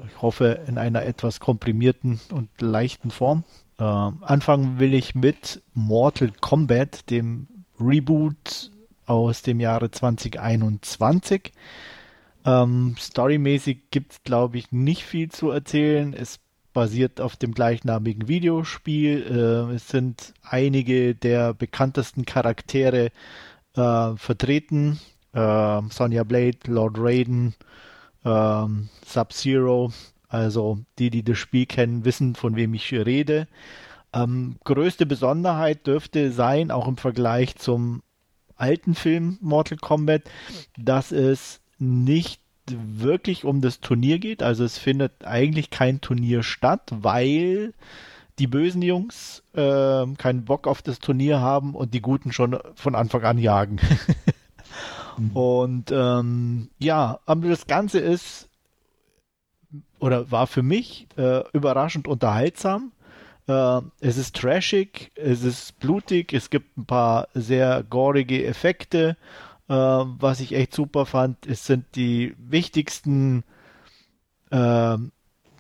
ich 0.07 0.23
hoffe, 0.23 0.65
in 0.67 0.79
einer 0.79 1.05
etwas 1.05 1.41
komprimierten 1.41 2.21
und 2.33 2.49
leichten 2.61 3.11
Form. 3.11 3.45
Äh, 3.79 3.85
anfangen 3.85 4.79
will 4.79 4.95
ich 4.95 5.15
mit 5.15 5.63
Mortal 5.75 6.33
Kombat, 6.41 7.11
dem 7.11 7.47
Reboot 7.79 8.71
aus 9.07 9.43
dem 9.43 9.61
Jahre 9.61 9.91
2021. 9.91 11.53
Ähm, 12.45 12.95
storymäßig 12.99 13.91
gibt 13.91 14.13
es, 14.13 14.23
glaube 14.23 14.59
ich, 14.59 14.73
nicht 14.73 15.05
viel 15.05 15.31
zu 15.31 15.51
erzählen. 15.51 16.15
Es 16.15 16.39
basiert 16.73 17.21
auf 17.21 17.37
dem 17.37 17.53
gleichnamigen 17.53 18.29
Videospiel. 18.29 19.69
Äh, 19.71 19.75
es 19.75 19.89
sind 19.89 20.35
einige 20.43 21.15
der 21.15 21.55
bekanntesten 21.55 22.25
Charaktere 22.25 23.11
äh, 23.75 24.17
vertreten. 24.17 25.01
Äh, 25.33 25.83
Sonya 25.91 26.25
Blade, 26.25 26.59
Lord 26.67 26.97
Raiden, 26.99 27.55
ähm, 28.27 28.89
Sub-Zero. 29.07 29.93
Also 30.29 30.81
die, 30.99 31.11
die 31.11 31.23
das 31.23 31.39
Spiel 31.39 31.67
kennen, 31.67 32.05
wissen, 32.05 32.35
von 32.35 32.57
wem 32.57 32.75
ich 32.75 32.93
rede. 32.93 33.47
Ähm, 34.13 34.57
größte 34.65 35.07
Besonderheit 35.07 35.87
dürfte 35.87 36.33
sein, 36.33 36.71
auch 36.71 36.89
im 36.89 36.97
Vergleich 36.97 37.57
zum 37.57 38.03
alten 38.57 38.95
Film 38.95 39.39
Mortal 39.41 39.79
Kombat, 39.79 40.23
dass 40.77 41.13
es 41.13 41.61
nicht 41.79 42.41
wirklich 42.69 43.45
um 43.45 43.61
das 43.61 43.81
Turnier 43.81 44.19
geht. 44.19 44.43
Also 44.43 44.65
es 44.65 44.79
findet 44.79 45.25
eigentlich 45.25 45.71
kein 45.71 46.01
Turnier 46.01 46.43
statt, 46.43 46.91
weil 46.91 47.75
die 48.39 48.47
bösen 48.47 48.83
Jungs 48.83 49.43
äh, 49.55 50.07
keinen 50.19 50.45
Bock 50.45 50.67
auf 50.67 50.83
das 50.83 50.99
Turnier 50.99 51.41
haben 51.41 51.75
und 51.75 51.95
die 51.95 52.03
Guten 52.03 52.33
schon 52.33 52.59
von 52.75 52.95
Anfang 52.95 53.23
an 53.23 53.39
jagen. 53.39 53.79
mhm. 55.19 55.37
Und 55.37 55.93
ähm, 55.93 56.71
ja, 56.79 57.21
aber 57.27 57.49
das 57.49 57.67
Ganze 57.67 57.99
ist 57.99 58.49
oder 59.99 60.31
war 60.31 60.47
für 60.47 60.63
mich 60.63 61.09
äh, 61.17 61.43
überraschend 61.53 62.07
unterhaltsam. 62.07 62.93
Äh, 63.47 63.81
es 64.01 64.19
ist 64.19 64.37
trashig, 64.37 65.11
es 65.15 65.43
ist 65.43 65.79
blutig, 65.81 66.33
es 66.33 66.51
gibt 66.51 66.77
ein 66.77 66.87
paar 66.87 67.29
sehr 67.35 67.83
gorige 67.83 68.45
Effekte 68.45 69.17
äh, 69.69 69.75
was 69.75 70.41
ich 70.41 70.55
echt 70.55 70.75
super 70.75 71.07
fand, 71.07 71.47
es 71.47 71.67
sind 71.67 71.97
die 71.97 72.35
wichtigsten, 72.39 73.45
äh, 74.51 74.97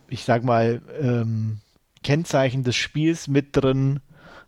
ich 0.08 0.24
sag 0.24 0.44
mal, 0.44 0.80
ähm, 1.00 1.58
Kennzeichen 2.02 2.62
des 2.62 2.76
Spiels 2.76 3.28
mit 3.28 3.56
drin. 3.56 4.00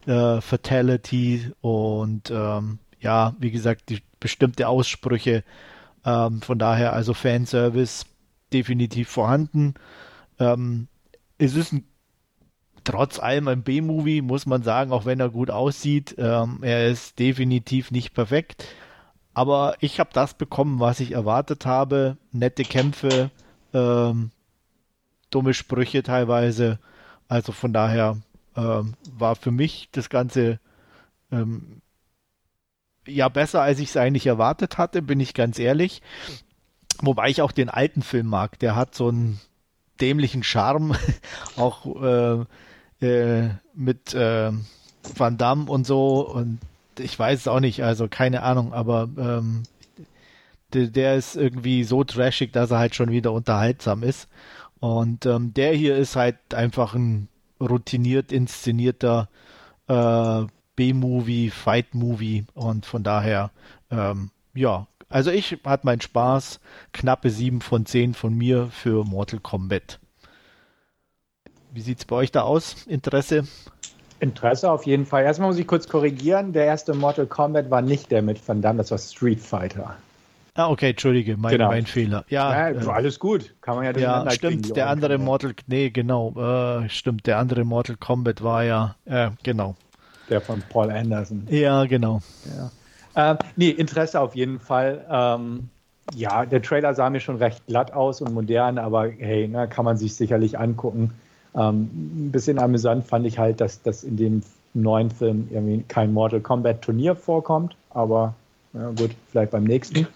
Äh, 0.07 0.41
Fatality 0.41 1.53
und 1.61 2.31
ähm, 2.31 2.79
ja, 3.01 3.35
wie 3.41 3.51
gesagt, 3.51 3.91
die 3.91 4.01
bestimmte 4.21 4.69
Aussprüche. 4.69 5.45
Ähm, 6.05 6.43
von 6.43 6.59
daher 6.59 6.93
also 6.93 7.15
Fanservice 7.15 8.07
definitiv 8.53 9.09
vorhanden. 9.09 9.75
Ähm, 10.39 10.89
es 11.39 11.55
ist 11.55 11.73
ein, 11.73 11.85
trotz 12.85 13.19
allem 13.19 13.49
ein 13.49 13.63
B-Movie, 13.63 14.23
muss 14.23 14.47
man 14.47 14.63
sagen, 14.63 14.93
auch 14.93 15.05
wenn 15.05 15.21
er 15.21 15.31
gut 15.31 15.51
aussieht. 15.51 16.15
Ähm, 16.19 16.59
er 16.63 16.89
ist 16.89 17.19
definitiv 17.19 17.91
nicht 17.91 18.15
perfekt. 18.15 18.65
Aber 19.35 19.77
ich 19.81 20.01
habe 20.01 20.11
das 20.13 20.35
bekommen, 20.35 20.81
was 20.81 21.01
ich 21.01 21.13
erwartet 21.13 21.65
habe. 21.67 22.17
Nette 22.33 22.65
Kämpfe, 22.65 23.31
ähm, 23.73 24.31
dumme 25.31 25.55
Sprüche 25.55 26.03
teilweise. 26.03 26.79
Also 27.29 27.53
von 27.53 27.73
daher 27.73 28.17
ähm, 28.57 28.95
war 29.13 29.37
für 29.37 29.51
mich 29.53 29.91
das 29.93 30.09
Ganze 30.09 30.59
ähm, 31.31 31.83
ja 33.09 33.29
besser, 33.29 33.63
als 33.63 33.79
ich 33.79 33.91
es 33.91 33.97
eigentlich 33.97 34.27
erwartet 34.27 34.79
hatte, 34.79 35.03
bin 35.03 35.21
ich 35.21 35.35
ganz 35.35 35.59
ehrlich. 35.59 36.03
Wobei 37.01 37.29
ich 37.29 37.43
auch 37.43 37.53
den 37.53 37.69
alten 37.69 38.03
Film 38.03 38.27
mag. 38.27 38.59
Der 38.59 38.77
hat 38.77 38.95
so 38.95 39.09
einen 39.09 39.41
dämlichen 40.01 40.43
Charme, 40.43 40.97
auch 41.57 42.03
äh, 42.03 42.45
äh, 43.07 43.51
mit 43.75 44.15
äh, 44.15 44.53
Van 45.17 45.39
Damme 45.39 45.71
und 45.71 45.87
so. 45.87 46.29
Und 46.29 46.59
ich 46.99 47.19
weiß 47.19 47.41
es 47.41 47.49
auch 47.49 47.61
nicht, 47.61 47.83
also 47.83 48.09
keine 48.09 48.43
Ahnung, 48.43 48.73
aber 48.73 49.09
ähm, 49.17 49.63
der, 50.73 50.89
der, 50.89 51.15
ist 51.17 51.37
irgendwie 51.37 51.85
so 51.85 52.05
trashig, 52.05 52.53
dass 52.53 52.71
er 52.71 52.79
halt 52.79 52.95
schon 52.95 53.11
wieder 53.11 53.33
unterhaltsam 53.33 54.03
ist. 54.03 54.29
Und 54.81 55.27
ähm, 55.27 55.55
der 55.55 55.73
hier 55.75 55.97
ist 55.97 56.17
halt 56.17 56.55
einfach 56.55 56.95
ein 56.95 57.29
routiniert 57.61 58.31
inszenierter 58.33 59.29
äh, 59.89 60.45
B-Movie, 60.79 61.51
Fight-Movie 61.51 62.45
und 62.55 62.87
von 62.87 63.03
daher, 63.03 63.51
ähm, 63.91 64.31
ja, 64.55 64.87
also 65.09 65.33
ich 65.33 65.59
hatte 65.65 65.85
meinen 65.85 66.01
Spaß. 66.01 66.61
Knappe 66.93 67.31
7 67.31 67.61
von 67.61 67.85
10 67.85 68.15
von 68.15 68.33
mir 68.33 68.69
für 68.71 69.05
Mortal 69.05 69.41
Kombat. 69.41 69.99
Wie 71.73 71.81
sieht's 71.81 72.05
bei 72.05 72.15
euch 72.15 72.31
da 72.31 72.43
aus? 72.43 72.87
Interesse? 72.87 73.49
Interesse 74.21 74.71
auf 74.71 74.87
jeden 74.87 75.05
Fall. 75.05 75.25
Erstmal 75.25 75.49
muss 75.49 75.59
ich 75.59 75.67
kurz 75.67 75.89
korrigieren. 75.89 76.53
Der 76.53 76.67
erste 76.67 76.95
Mortal 76.95 77.27
Kombat 77.27 77.73
war 77.73 77.83
nicht 77.83 78.13
der 78.13 78.23
mit 78.23 78.47
Van 78.47 78.63
Damme, 78.63 78.79
das 78.79 78.93
war 78.93 78.99
Street 78.99 79.41
Fighter. 79.41 79.97
Ah, 80.55 80.69
okay, 80.69 80.91
entschuldige, 80.91 81.37
mein, 81.37 81.53
genau. 81.53 81.69
mein 81.69 81.87
Fehler. 81.87 82.25
Ja, 82.29 82.71
ja 82.71 82.81
äh, 82.81 82.87
alles 82.87 83.19
gut. 83.19 83.53
Kann 83.63 83.75
man 83.75 83.85
ja 83.85 83.99
Ja, 83.99 84.31
stimmt, 84.31 84.77
der 84.77 84.89
andere. 84.89 85.19
Mortal, 85.19 85.55
nee, 85.67 85.91
genau, 85.91 86.35
äh, 86.37 86.89
stimmt, 86.89 87.27
der 87.27 87.39
andere 87.39 87.65
Mortal 87.65 87.97
Kombat 87.97 88.45
war 88.45 88.63
ja, 88.63 88.95
äh, 89.07 89.31
genau. 89.43 89.75
Der 90.29 90.41
von 90.41 90.63
Paul 90.63 90.91
Anderson. 90.91 91.47
Ja, 91.51 91.85
genau. 91.87 92.21
Ja. 92.45 93.33
Äh, 93.33 93.37
nee, 93.57 93.71
Interesse 93.71 94.21
auf 94.21 94.35
jeden 94.35 94.61
Fall. 94.61 95.05
Ähm, 95.11 95.69
ja, 96.15 96.47
der 96.47 96.63
Trailer 96.63 96.95
sah 96.95 97.11
mir 97.11 97.21
schon 97.21 97.37
recht 97.37 97.67
glatt 97.67 97.93
aus 97.93 98.21
und 98.21 98.33
modern, 98.33 98.79
aber 98.79 99.09
hey, 99.09 99.49
na, 99.51 99.67
kann 99.67 99.85
man 99.85 99.97
sich 99.97 100.15
sicherlich 100.15 100.59
angucken. 100.59 101.13
Ähm, 101.55 101.91
ein 102.27 102.33
bisschen 102.33 102.59
amüsant 102.59 103.05
fand 103.05 103.27
ich 103.27 103.39
halt, 103.39 103.61
dass, 103.61 103.83
dass 103.83 104.05
in 104.05 104.17
dem 104.17 104.43
neuen 104.75 105.11
Film 105.11 105.49
irgendwie 105.51 105.83
kein 105.89 106.13
Mortal 106.13 106.41
Kombat 106.41 106.83
Turnier 106.83 107.17
vorkommt, 107.17 107.77
aber 107.91 108.35
ja, 108.73 108.91
gut, 108.91 109.11
vielleicht 109.31 109.51
beim 109.51 109.65
nächsten. 109.65 110.07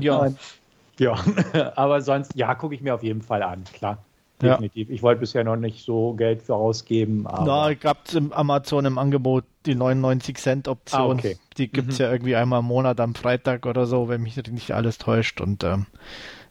ja. 0.00 0.28
ja, 0.98 1.16
aber 1.76 2.00
sonst, 2.00 2.34
ja, 2.34 2.54
gucke 2.54 2.74
ich 2.74 2.80
mir 2.80 2.94
auf 2.94 3.02
jeden 3.02 3.22
Fall 3.22 3.42
an, 3.42 3.64
klar. 3.72 3.98
Definitiv. 4.40 4.88
Ja. 4.88 4.94
Ich 4.94 5.02
wollte 5.02 5.20
bisher 5.20 5.44
noch 5.44 5.56
nicht 5.56 5.84
so 5.84 6.14
Geld 6.14 6.42
für 6.42 6.54
ausgeben. 6.54 7.26
Aber 7.26 7.44
da 7.44 7.74
gab 7.74 8.06
es 8.06 8.14
im 8.14 8.32
Amazon 8.32 8.84
im 8.84 8.98
Angebot 8.98 9.44
die 9.66 9.74
99 9.74 10.36
Cent 10.36 10.68
Option. 10.68 11.00
Ah, 11.00 11.06
okay. 11.06 11.36
Die 11.56 11.68
gibt 11.70 11.90
es 11.90 11.98
mhm. 11.98 12.04
ja 12.04 12.12
irgendwie 12.12 12.36
einmal 12.36 12.60
im 12.60 12.66
Monat 12.66 13.00
am 13.00 13.14
Freitag 13.14 13.66
oder 13.66 13.86
so, 13.86 14.08
wenn 14.08 14.22
mich 14.22 14.36
nicht 14.36 14.72
alles 14.72 14.98
täuscht. 14.98 15.40
Und 15.40 15.64
ähm, 15.64 15.86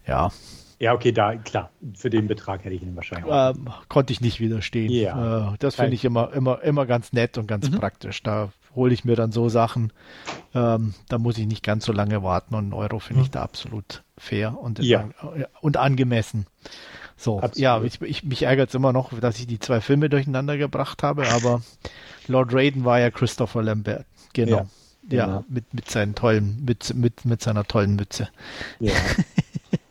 ja, 0.05 0.31
ja, 0.79 0.93
okay, 0.93 1.11
da, 1.11 1.35
klar, 1.35 1.71
für 1.95 2.11
den 2.11 2.27
Betrag 2.27 2.63
hätte 2.63 2.75
ich 2.75 2.83
ihn 2.83 2.95
wahrscheinlich 2.95 3.31
auch. 3.31 3.55
Ähm, 3.55 3.69
konnte 3.89 4.13
ich 4.13 4.21
nicht 4.21 4.39
widerstehen. 4.39 4.91
Ja. 4.91 5.53
Äh, 5.53 5.57
das 5.57 5.75
finde 5.75 5.95
ich 5.95 6.05
immer, 6.05 6.31
immer, 6.33 6.61
immer 6.61 6.85
ganz 6.85 7.13
nett 7.13 7.37
und 7.39 7.47
ganz 7.47 7.69
mhm. 7.69 7.79
praktisch. 7.79 8.21
Da 8.21 8.51
hole 8.75 8.93
ich 8.93 9.03
mir 9.03 9.15
dann 9.15 9.31
so 9.31 9.49
Sachen, 9.49 9.91
ähm, 10.53 10.93
da 11.09 11.17
muss 11.17 11.37
ich 11.39 11.47
nicht 11.47 11.63
ganz 11.63 11.85
so 11.85 11.91
lange 11.91 12.21
warten 12.21 12.53
und 12.53 12.65
einen 12.65 12.73
Euro 12.73 12.99
finde 12.99 13.21
mhm. 13.21 13.25
ich 13.25 13.31
da 13.31 13.41
absolut 13.41 14.03
fair 14.17 14.55
und, 14.59 14.77
ja. 14.79 15.09
und 15.61 15.77
angemessen. 15.77 16.45
So, 17.17 17.37
absolut. 17.37 17.57
ja, 17.57 17.81
ich, 17.83 18.01
ich, 18.01 18.23
mich 18.23 18.43
ärgert 18.43 18.69
es 18.69 18.75
immer 18.75 18.93
noch, 18.93 19.11
dass 19.19 19.39
ich 19.39 19.47
die 19.47 19.59
zwei 19.59 19.81
Filme 19.81 20.07
durcheinander 20.07 20.55
gebracht 20.57 21.01
habe, 21.01 21.27
aber 21.27 21.63
Lord 22.27 22.53
Raiden 22.53 22.85
war 22.85 22.99
ja 22.99 23.09
Christopher 23.09 23.63
Lambert. 23.63 24.05
Genau. 24.33 24.67
Ja, 25.09 25.17
ja 25.17 25.25
genau. 25.25 25.45
mit, 25.49 25.73
mit 25.73 25.89
seinen 25.89 26.13
tollen, 26.13 26.63
mit, 26.63 26.93
mit, 26.93 27.25
mit 27.25 27.41
seiner 27.41 27.63
tollen 27.63 27.95
Mütze. 27.95 28.29
Ja. 28.79 28.93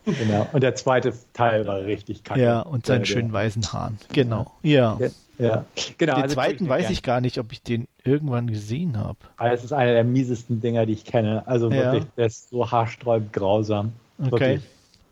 Genau. 0.07 0.47
Und 0.53 0.63
der 0.63 0.73
zweite 0.75 1.13
Teil 1.33 1.67
war 1.67 1.81
richtig 1.81 2.23
kacke. 2.23 2.41
Ja, 2.41 2.61
und 2.61 2.85
seinen 2.85 3.05
schönen 3.05 3.33
weißen 3.33 3.73
Haaren. 3.73 3.97
Genau. 4.13 4.53
Ja. 4.63 4.97
ja. 4.99 5.09
ja. 5.37 5.65
Genau, 5.97 6.15
den 6.15 6.23
also 6.23 6.35
zweiten 6.35 6.69
weiß 6.69 6.89
ich 6.89 7.03
gar 7.03 7.19
nicht, 7.19 7.37
ob 7.39 7.51
ich 7.51 7.61
den 7.61 7.89
irgendwann 8.05 8.47
gesehen 8.47 8.97
habe. 8.97 9.17
Also 9.35 9.55
es 9.55 9.63
ist 9.65 9.73
einer 9.73 9.91
der 9.91 10.05
miesesten 10.05 10.61
Dinger, 10.61 10.85
die 10.85 10.93
ich 10.93 11.03
kenne. 11.03 11.45
Also 11.45 11.71
wirklich, 11.71 12.03
ja. 12.03 12.09
der 12.15 12.27
ist 12.27 12.49
so 12.49 12.71
haarsträubend 12.71 13.33
grausam. 13.33 13.91
Okay. 14.17 14.31
Wirklich. 14.31 14.61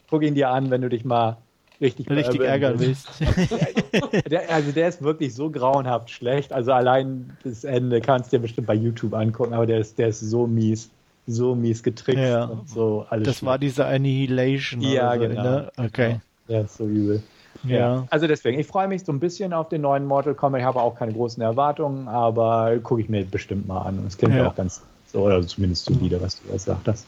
Guck 0.09 0.23
ihn 0.23 0.35
dir 0.35 0.49
an, 0.49 0.69
wenn 0.69 0.81
du 0.81 0.87
dich 0.87 1.03
mal 1.03 1.37
richtig, 1.81 2.09
richtig 2.09 2.41
ärgern 2.41 2.79
willst. 2.79 3.07
der, 4.29 4.49
also 4.49 4.71
der 4.71 4.87
ist 4.87 5.01
wirklich 5.01 5.33
so 5.33 5.49
grauenhaft 5.49 6.09
schlecht. 6.09 6.53
Also 6.53 6.71
allein 6.71 7.37
das 7.43 7.63
Ende 7.63 8.01
kannst 8.01 8.31
du 8.31 8.37
dir 8.37 8.41
bestimmt 8.41 8.67
bei 8.67 8.75
YouTube 8.75 9.13
angucken, 9.13 9.53
aber 9.53 9.65
der 9.65 9.79
ist, 9.79 9.97
der 9.97 10.09
ist 10.09 10.21
so 10.21 10.47
mies 10.47 10.89
so 11.27 11.55
mies 11.55 11.83
getrickst 11.83 12.23
ja. 12.23 12.45
und 12.45 12.69
so 12.69 13.05
alles. 13.09 13.25
Das 13.25 13.37
schlimm. 13.37 13.47
war 13.47 13.57
diese 13.57 13.85
Annihilation. 13.85 14.81
Ja, 14.81 15.13
so, 15.13 15.19
genau. 15.19 15.43
Ne? 15.43 15.71
Okay. 15.77 16.19
Ja, 16.47 16.61
ist 16.61 16.77
so 16.77 16.85
übel. 16.85 17.23
Ja. 17.63 17.77
ja. 17.77 18.07
Also 18.09 18.27
deswegen, 18.27 18.59
ich 18.59 18.67
freue 18.67 18.87
mich 18.87 19.03
so 19.03 19.11
ein 19.11 19.19
bisschen 19.19 19.53
auf 19.53 19.69
den 19.69 19.81
neuen 19.81 20.05
Mortal 20.05 20.35
Kombat. 20.35 20.61
Ich 20.61 20.65
habe 20.65 20.81
auch 20.81 20.95
keine 20.95 21.13
großen 21.13 21.41
Erwartungen, 21.41 22.07
aber 22.07 22.77
gucke 22.83 23.01
ich 23.01 23.09
mir 23.09 23.25
bestimmt 23.25 23.67
mal 23.67 23.81
an. 23.81 24.03
Es 24.07 24.17
klingt 24.17 24.35
ja. 24.35 24.47
auch 24.47 24.55
ganz 24.55 24.81
so, 25.07 25.21
oder 25.21 25.45
zumindest 25.45 25.85
solide, 25.85 26.21
was 26.21 26.41
du 26.41 26.51
jetzt 26.51 26.65
sagtest. 26.65 27.07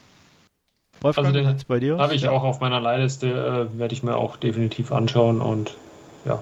Wolfgang, 1.02 1.28
also 1.28 1.40
den 1.40 1.58
bei 1.68 1.80
dir? 1.80 1.98
Habe 1.98 2.16
ich 2.16 2.24
ja. 2.24 2.32
auch 2.32 2.44
auf 2.44 2.60
meiner 2.60 2.80
Leihliste, 2.80 3.28
äh, 3.74 3.80
werde 3.80 3.94
ich 3.94 4.04
mir 4.04 4.16
auch 4.16 4.38
definitiv 4.38 4.92
anschauen 4.92 5.42
und 5.42 5.76
ja, 6.26 6.42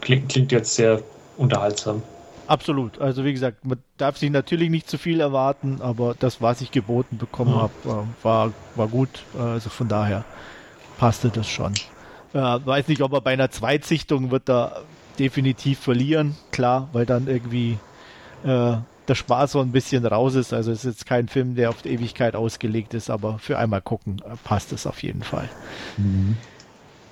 klingt, 0.00 0.28
klingt 0.28 0.52
jetzt 0.52 0.74
sehr 0.74 1.02
unterhaltsam. 1.36 2.02
Absolut. 2.46 3.00
Also 3.00 3.24
wie 3.24 3.32
gesagt, 3.32 3.64
man 3.64 3.78
darf 3.96 4.18
sich 4.18 4.30
natürlich 4.30 4.70
nicht 4.70 4.88
zu 4.88 4.98
viel 4.98 5.20
erwarten, 5.20 5.80
aber 5.80 6.14
das, 6.18 6.40
was 6.40 6.60
ich 6.60 6.70
geboten 6.70 7.18
bekommen 7.18 7.52
ja. 7.52 7.62
habe, 7.62 7.72
äh, 7.84 8.24
war, 8.24 8.52
war 8.76 8.88
gut. 8.88 9.24
Also 9.38 9.68
von 9.68 9.88
daher 9.88 10.24
passte 10.98 11.28
das 11.28 11.48
schon. 11.48 11.74
Äh, 12.32 12.38
weiß 12.38 12.88
nicht, 12.88 13.02
ob 13.02 13.12
er 13.12 13.20
bei 13.20 13.32
einer 13.32 13.50
Zweitsichtung 13.50 14.30
wird 14.30 14.48
er 14.48 14.82
definitiv 15.18 15.80
verlieren, 15.80 16.36
klar, 16.52 16.88
weil 16.92 17.06
dann 17.06 17.26
irgendwie 17.26 17.78
äh, 18.44 18.76
der 19.08 19.14
Spaß 19.14 19.52
so 19.52 19.60
ein 19.60 19.72
bisschen 19.72 20.04
raus 20.04 20.34
ist. 20.34 20.52
Also 20.52 20.72
es 20.72 20.84
ist 20.84 20.98
jetzt 20.98 21.06
kein 21.06 21.28
Film, 21.28 21.54
der 21.54 21.70
auf 21.70 21.82
die 21.82 21.90
Ewigkeit 21.90 22.36
ausgelegt 22.36 22.94
ist, 22.94 23.10
aber 23.10 23.38
für 23.38 23.58
einmal 23.58 23.82
gucken 23.82 24.22
äh, 24.24 24.36
passt 24.44 24.72
es 24.72 24.86
auf 24.86 25.02
jeden 25.02 25.22
Fall. 25.22 25.48
Mhm. 25.96 26.36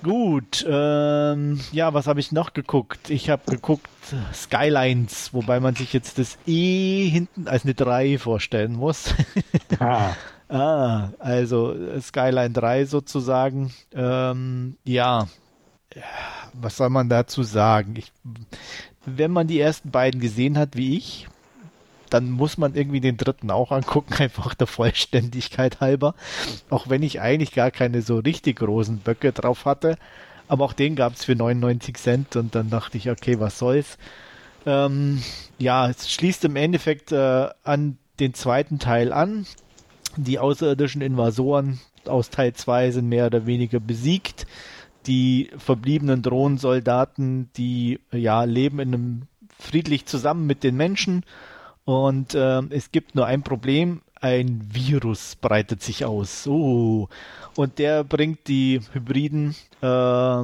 Gut, 0.03 0.63
ähm, 0.69 1.59
ja, 1.71 1.95
was 1.95 2.05
habe 2.05 2.19
ich 2.19 2.31
noch 2.31 2.53
geguckt? 2.53 3.09
Ich 3.09 3.31
habe 3.31 3.41
geguckt 3.49 3.89
Skylines, 4.33 5.33
wobei 5.33 5.59
man 5.59 5.73
sich 5.73 5.93
jetzt 5.93 6.19
das 6.19 6.37
E 6.45 7.09
hinten 7.09 7.47
als 7.47 7.63
eine 7.63 7.73
3 7.73 8.19
vorstellen 8.19 8.73
muss. 8.73 9.15
ah. 9.79 10.11
ah, 10.47 11.09
also 11.17 11.73
Skyline 11.99 12.51
3 12.51 12.85
sozusagen. 12.85 13.73
Ähm, 13.95 14.77
ja, 14.83 15.27
was 16.53 16.77
soll 16.77 16.89
man 16.89 17.09
dazu 17.09 17.43
sagen? 17.43 17.95
Ich, 17.97 18.11
wenn 19.05 19.31
man 19.31 19.47
die 19.47 19.59
ersten 19.59 19.91
beiden 19.91 20.21
gesehen 20.21 20.57
hat, 20.57 20.75
wie 20.75 20.97
ich, 20.97 21.27
dann 22.09 22.31
muss 22.31 22.57
man 22.57 22.75
irgendwie 22.75 23.01
den 23.01 23.17
dritten 23.17 23.51
auch 23.51 23.71
angucken, 23.71 24.13
einfach 24.19 24.53
der 24.53 24.67
Vollständigkeit 24.67 25.79
halber. 25.81 26.15
Auch 26.69 26.89
wenn 26.89 27.03
ich 27.03 27.21
eigentlich 27.21 27.51
gar 27.51 27.71
keine 27.71 28.01
so 28.01 28.17
richtig 28.19 28.57
großen 28.57 28.99
Böcke 28.99 29.31
drauf 29.31 29.65
hatte. 29.65 29.97
Aber 30.47 30.65
auch 30.65 30.73
den 30.73 30.95
gab 30.95 31.13
es 31.13 31.25
für 31.25 31.35
99 31.35 31.97
Cent 31.97 32.35
und 32.35 32.53
dann 32.53 32.69
dachte 32.69 32.97
ich, 32.97 33.09
okay, 33.09 33.39
was 33.39 33.57
soll's. 33.57 33.97
Ähm, 34.65 35.21
ja, 35.57 35.89
es 35.89 36.11
schließt 36.11 36.45
im 36.45 36.55
Endeffekt 36.55 37.11
äh, 37.11 37.49
an 37.63 37.97
den 38.19 38.33
zweiten 38.33 38.79
Teil 38.79 39.11
an. 39.11 39.45
Die 40.17 40.39
außerirdischen 40.39 41.01
Invasoren 41.01 41.79
aus 42.05 42.29
Teil 42.29 42.53
2 42.53 42.91
sind 42.91 43.09
mehr 43.09 43.27
oder 43.27 43.45
weniger 43.45 43.79
besiegt. 43.79 44.45
Die 45.07 45.51
verbliebenen 45.57 46.21
Drohnensoldaten, 46.21 47.49
die 47.57 47.99
ja 48.11 48.43
leben 48.43 48.79
in 48.79 48.93
einem 48.93 49.21
friedlich 49.59 50.05
zusammen 50.05 50.47
mit 50.47 50.63
den 50.63 50.75
Menschen 50.75 51.23
und 51.85 52.33
äh, 52.33 52.61
es 52.71 52.91
gibt 52.91 53.15
nur 53.15 53.25
ein 53.25 53.43
Problem, 53.43 54.01
ein 54.19 54.61
Virus 54.71 55.35
breitet 55.35 55.83
sich 55.83 56.03
aus. 56.03 56.47
Oh. 56.47 57.07
Und 57.55 57.77
der 57.77 58.03
bringt 58.03 58.47
die 58.47 58.81
Hybriden 58.93 59.55
äh, 59.81 60.43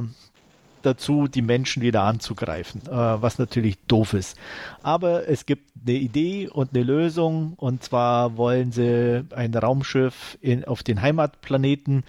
dazu, 0.82 1.28
die 1.28 1.42
Menschen 1.42 1.82
wieder 1.82 2.02
anzugreifen, 2.02 2.82
äh, 2.86 2.90
was 2.90 3.38
natürlich 3.38 3.78
doof 3.88 4.14
ist. 4.14 4.36
Aber 4.82 5.28
es 5.28 5.46
gibt 5.46 5.68
eine 5.84 5.96
Idee 5.96 6.48
und 6.48 6.74
eine 6.74 6.84
Lösung. 6.84 7.54
Und 7.56 7.82
zwar 7.82 8.36
wollen 8.36 8.70
sie 8.70 9.24
ein 9.34 9.54
Raumschiff 9.54 10.38
in, 10.40 10.64
auf 10.64 10.82
den 10.82 11.02
Heimatplaneten 11.02 12.04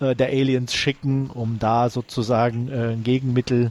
äh, 0.00 0.14
der 0.14 0.28
Aliens 0.28 0.74
schicken, 0.74 1.30
um 1.30 1.58
da 1.58 1.88
sozusagen 1.88 2.68
äh, 2.68 2.92
ein 2.92 3.02
Gegenmittel 3.02 3.70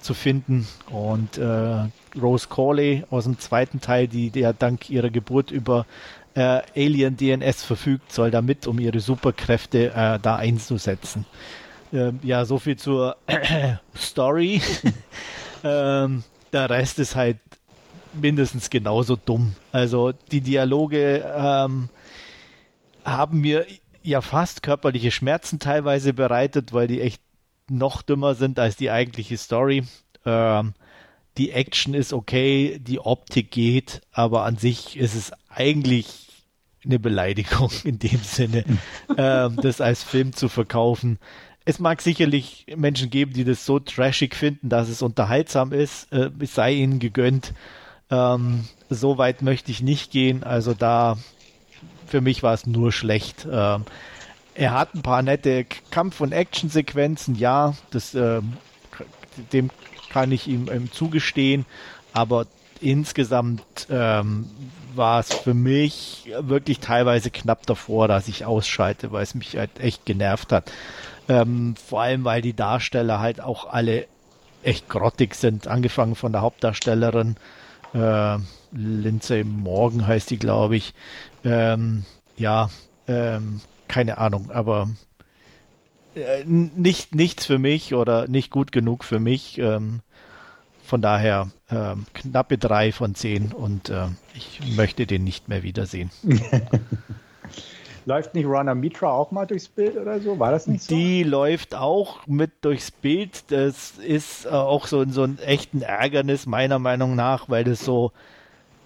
zu 0.00 0.14
finden. 0.14 0.68
Und 0.90 1.38
äh, 1.38 1.86
Rose 2.20 2.48
Corley 2.48 3.04
aus 3.10 3.24
dem 3.24 3.38
zweiten 3.38 3.80
Teil, 3.80 4.08
die 4.08 4.30
ja 4.34 4.52
dank 4.52 4.90
ihrer 4.90 5.10
Geburt 5.10 5.50
über 5.50 5.86
äh, 6.34 6.62
Alien 6.74 7.16
DNS 7.16 7.62
verfügt, 7.62 8.12
soll 8.12 8.30
damit, 8.30 8.66
um 8.66 8.78
ihre 8.78 9.00
Superkräfte 9.00 9.92
äh, 9.94 10.18
da 10.20 10.36
einzusetzen. 10.36 11.26
Ähm, 11.92 12.20
ja, 12.22 12.44
so 12.44 12.58
viel 12.58 12.76
zur 12.76 13.16
Story. 13.96 14.62
ähm, 15.64 16.24
der 16.52 16.70
Rest 16.70 16.98
ist 16.98 17.16
halt 17.16 17.38
mindestens 18.14 18.70
genauso 18.70 19.16
dumm. 19.16 19.54
Also 19.72 20.12
die 20.30 20.40
Dialoge 20.40 21.24
ähm, 21.36 21.88
haben 23.04 23.40
mir 23.40 23.66
ja 24.02 24.20
fast 24.20 24.62
körperliche 24.62 25.10
Schmerzen 25.10 25.58
teilweise 25.58 26.12
bereitet, 26.12 26.72
weil 26.72 26.88
die 26.88 27.00
echt 27.00 27.22
noch 27.68 28.02
dümmer 28.02 28.34
sind 28.34 28.58
als 28.58 28.76
die 28.76 28.90
eigentliche 28.90 29.36
Story. 29.36 29.84
Ähm, 30.24 30.74
die 31.38 31.50
Action 31.52 31.94
ist 31.94 32.12
okay, 32.12 32.78
die 32.80 33.00
Optik 33.00 33.50
geht, 33.50 34.02
aber 34.12 34.44
an 34.44 34.56
sich 34.56 34.96
ist 34.96 35.14
es 35.14 35.32
eigentlich 35.48 36.28
eine 36.84 36.98
Beleidigung 36.98 37.70
in 37.84 37.98
dem 37.98 38.20
Sinne, 38.22 38.64
ähm, 39.16 39.56
das 39.62 39.80
als 39.80 40.02
Film 40.02 40.32
zu 40.32 40.48
verkaufen. 40.48 41.18
Es 41.64 41.78
mag 41.78 42.02
sicherlich 42.02 42.66
Menschen 42.76 43.08
geben, 43.08 43.32
die 43.32 43.44
das 43.44 43.64
so 43.64 43.78
trashig 43.78 44.34
finden, 44.34 44.68
dass 44.68 44.88
es 44.88 45.00
unterhaltsam 45.00 45.72
ist. 45.72 46.12
Äh, 46.12 46.30
es 46.40 46.54
sei 46.54 46.72
ihnen 46.72 46.98
gegönnt. 46.98 47.54
Ähm, 48.10 48.64
so 48.90 49.16
weit 49.16 49.42
möchte 49.42 49.70
ich 49.70 49.80
nicht 49.80 50.10
gehen. 50.10 50.42
Also 50.42 50.74
da, 50.74 51.18
für 52.06 52.20
mich 52.20 52.42
war 52.42 52.52
es 52.52 52.66
nur 52.66 52.90
schlecht. 52.90 53.46
Ähm, 53.50 53.84
er 54.54 54.72
hat 54.72 54.94
ein 54.94 55.02
paar 55.02 55.22
nette 55.22 55.64
Kampf- 55.90 56.20
und 56.20 56.32
Actionsequenzen, 56.32 57.36
ja, 57.36 57.74
das, 57.90 58.14
äh, 58.14 58.42
dem 59.52 59.70
kann 60.12 60.32
ich 60.32 60.46
ihm, 60.48 60.68
ihm 60.68 60.92
zugestehen, 60.92 61.64
aber 62.12 62.46
insgesamt 62.80 63.86
ähm, 63.90 64.46
war 64.94 65.20
es 65.20 65.32
für 65.32 65.54
mich 65.54 66.30
wirklich 66.40 66.80
teilweise 66.80 67.30
knapp 67.30 67.64
davor, 67.66 68.08
dass 68.08 68.28
ich 68.28 68.44
ausschalte, 68.44 69.12
weil 69.12 69.22
es 69.22 69.34
mich 69.34 69.56
halt 69.56 69.80
echt 69.80 70.04
genervt 70.04 70.52
hat. 70.52 70.70
Ähm, 71.28 71.74
vor 71.76 72.02
allem, 72.02 72.24
weil 72.24 72.42
die 72.42 72.54
Darsteller 72.54 73.20
halt 73.20 73.40
auch 73.40 73.72
alle 73.72 74.06
echt 74.62 74.88
grottig 74.88 75.34
sind, 75.34 75.66
angefangen 75.66 76.14
von 76.14 76.32
der 76.32 76.42
Hauptdarstellerin 76.42 77.36
äh, 77.94 78.38
Lindsay 78.72 79.44
Morgan 79.44 80.06
heißt 80.06 80.30
die, 80.30 80.38
glaube 80.38 80.76
ich. 80.76 80.94
Ähm, 81.44 82.04
ja, 82.36 82.70
ähm, 83.08 83.60
keine 83.88 84.18
Ahnung, 84.18 84.50
aber 84.50 84.88
nicht, 86.44 87.14
nichts 87.14 87.46
für 87.46 87.58
mich 87.58 87.94
oder 87.94 88.28
nicht 88.28 88.50
gut 88.50 88.72
genug 88.72 89.04
für 89.04 89.18
mich. 89.18 89.58
Ähm, 89.58 90.00
von 90.84 91.00
daher 91.00 91.50
ähm, 91.70 92.06
knappe 92.12 92.58
drei 92.58 92.92
von 92.92 93.14
zehn 93.14 93.52
und 93.52 93.88
äh, 93.88 94.08
ich 94.34 94.76
möchte 94.76 95.06
den 95.06 95.24
nicht 95.24 95.48
mehr 95.48 95.62
wiedersehen. 95.62 96.10
Läuft 98.04 98.34
nicht 98.34 98.46
Rana 98.46 98.74
Mitra 98.74 99.10
auch 99.10 99.30
mal 99.30 99.46
durchs 99.46 99.68
Bild 99.68 99.96
oder 99.96 100.20
so? 100.20 100.38
War 100.38 100.50
das 100.50 100.66
nicht 100.66 100.82
so? 100.82 100.94
Die 100.94 101.22
läuft 101.22 101.74
auch 101.74 102.26
mit 102.26 102.50
durchs 102.62 102.90
Bild. 102.90 103.44
Das 103.50 103.92
ist 103.92 104.44
äh, 104.44 104.48
auch 104.48 104.86
so, 104.86 105.08
so 105.08 105.22
ein 105.22 105.38
echten 105.38 105.82
Ärgernis 105.82 106.46
meiner 106.46 106.80
Meinung 106.80 107.14
nach, 107.14 107.48
weil 107.48 107.64
das 107.64 107.84
so 107.84 108.12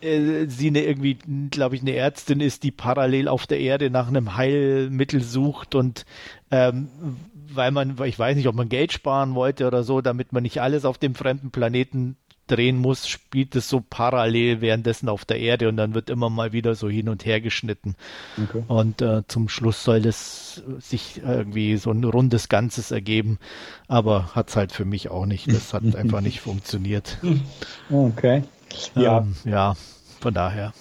äh, 0.01 0.47
sie 0.47 0.68
eine 0.68 0.84
irgendwie, 0.84 1.18
glaube 1.51 1.76
ich, 1.76 1.82
eine 1.82 1.94
Ärztin 1.94 2.40
ist, 2.40 2.62
die 2.62 2.70
parallel 2.70 3.28
auf 3.28 3.47
der 3.47 3.61
Erde 3.61 3.90
nach 3.90 4.09
einem 4.09 4.36
Heilmittel 4.36 5.22
sucht 5.22 5.74
und 5.74 6.05
ähm, 6.51 6.88
weil 7.53 7.70
man, 7.70 7.97
ich 8.05 8.18
weiß 8.18 8.36
nicht, 8.36 8.49
ob 8.49 8.55
man 8.55 8.68
Geld 8.68 8.92
sparen 8.92 9.34
wollte 9.34 9.66
oder 9.66 9.82
so, 9.82 10.01
damit 10.01 10.32
man 10.32 10.42
nicht 10.42 10.61
alles 10.61 10.84
auf 10.84 10.99
dem 10.99 11.14
fremden 11.14 11.51
Planeten 11.51 12.16
drehen 12.47 12.78
muss, 12.78 13.09
spielt 13.09 13.57
es 13.57 13.68
so 13.68 13.82
parallel 13.88 14.61
währenddessen 14.61 15.09
auf 15.09 15.24
der 15.24 15.40
Erde 15.40 15.68
und 15.68 15.76
dann 15.76 15.94
wird 15.94 16.11
immer 16.11 16.30
mal 16.30 16.53
wieder 16.53 16.74
so 16.74 16.88
hin 16.88 17.09
und 17.09 17.26
her 17.26 17.40
geschnitten. 17.40 17.97
Okay. 18.42 18.62
Und 18.68 19.03
äh, 19.03 19.22
zum 19.26 19.49
Schluss 19.49 19.82
soll 19.82 20.07
es 20.07 20.62
sich 20.78 21.22
irgendwie 21.22 21.76
so 21.76 21.90
ein 21.90 22.05
rundes 22.05 22.49
Ganzes 22.49 22.90
ergeben, 22.90 23.38
aber 23.88 24.34
hat 24.34 24.51
es 24.51 24.57
halt 24.57 24.72
für 24.72 24.84
mich 24.84 25.11
auch 25.11 25.26
nicht. 25.26 25.49
Das 25.49 25.74
hat 25.74 25.82
einfach 25.97 26.20
nicht 26.20 26.40
funktioniert. 26.40 27.18
Okay. 27.90 28.44
Ja. 28.95 29.19
Ähm, 29.19 29.35
ja, 29.45 29.75
von 30.21 30.35
daher. 30.35 30.73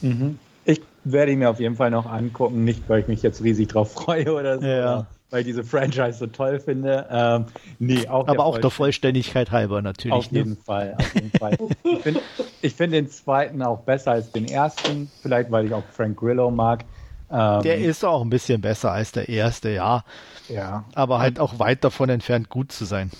Mhm. 0.00 0.38
Ich 0.64 0.80
werde 1.04 1.32
ihn 1.32 1.38
mir 1.38 1.50
auf 1.50 1.60
jeden 1.60 1.76
Fall 1.76 1.90
noch 1.90 2.06
angucken, 2.06 2.64
nicht 2.64 2.88
weil 2.88 3.00
ich 3.00 3.08
mich 3.08 3.22
jetzt 3.22 3.42
riesig 3.42 3.68
drauf 3.68 3.92
freue 3.92 4.32
oder 4.32 4.60
so. 4.60 4.66
Ja 4.66 5.06
weil 5.30 5.40
ich 5.40 5.46
diese 5.46 5.64
Franchise 5.64 6.18
so 6.18 6.26
toll 6.26 6.58
finde. 6.58 7.06
Ähm, 7.10 7.46
nee, 7.78 8.06
auch 8.08 8.26
Aber 8.28 8.44
auch 8.44 8.58
der 8.58 8.70
Vollständigkeit 8.70 9.50
halber 9.50 9.80
natürlich. 9.80 10.12
Auf 10.12 10.30
ne? 10.32 10.38
jeden 10.38 10.56
Fall, 10.56 10.94
auf 10.98 11.14
jeden 11.14 11.30
Fall. 11.30 11.56
ich 11.84 12.02
finde 12.02 12.20
find 12.62 12.92
den 12.92 13.08
zweiten 13.08 13.62
auch 13.62 13.80
besser 13.80 14.12
als 14.12 14.30
den 14.32 14.46
ersten, 14.46 15.10
vielleicht 15.22 15.50
weil 15.50 15.66
ich 15.66 15.74
auch 15.74 15.84
Frank 15.92 16.18
Grillo 16.18 16.50
mag. 16.50 16.84
Ähm, 17.30 17.62
der 17.62 17.78
ist 17.78 18.04
auch 18.04 18.22
ein 18.22 18.30
bisschen 18.30 18.60
besser 18.60 18.90
als 18.90 19.12
der 19.12 19.28
erste, 19.28 19.70
ja. 19.70 20.04
Ja. 20.48 20.84
Aber 20.94 21.20
halt 21.20 21.38
auch 21.38 21.58
weit 21.60 21.84
davon 21.84 22.08
entfernt, 22.08 22.48
gut 22.48 22.72
zu 22.72 22.84
sein. 22.84 23.10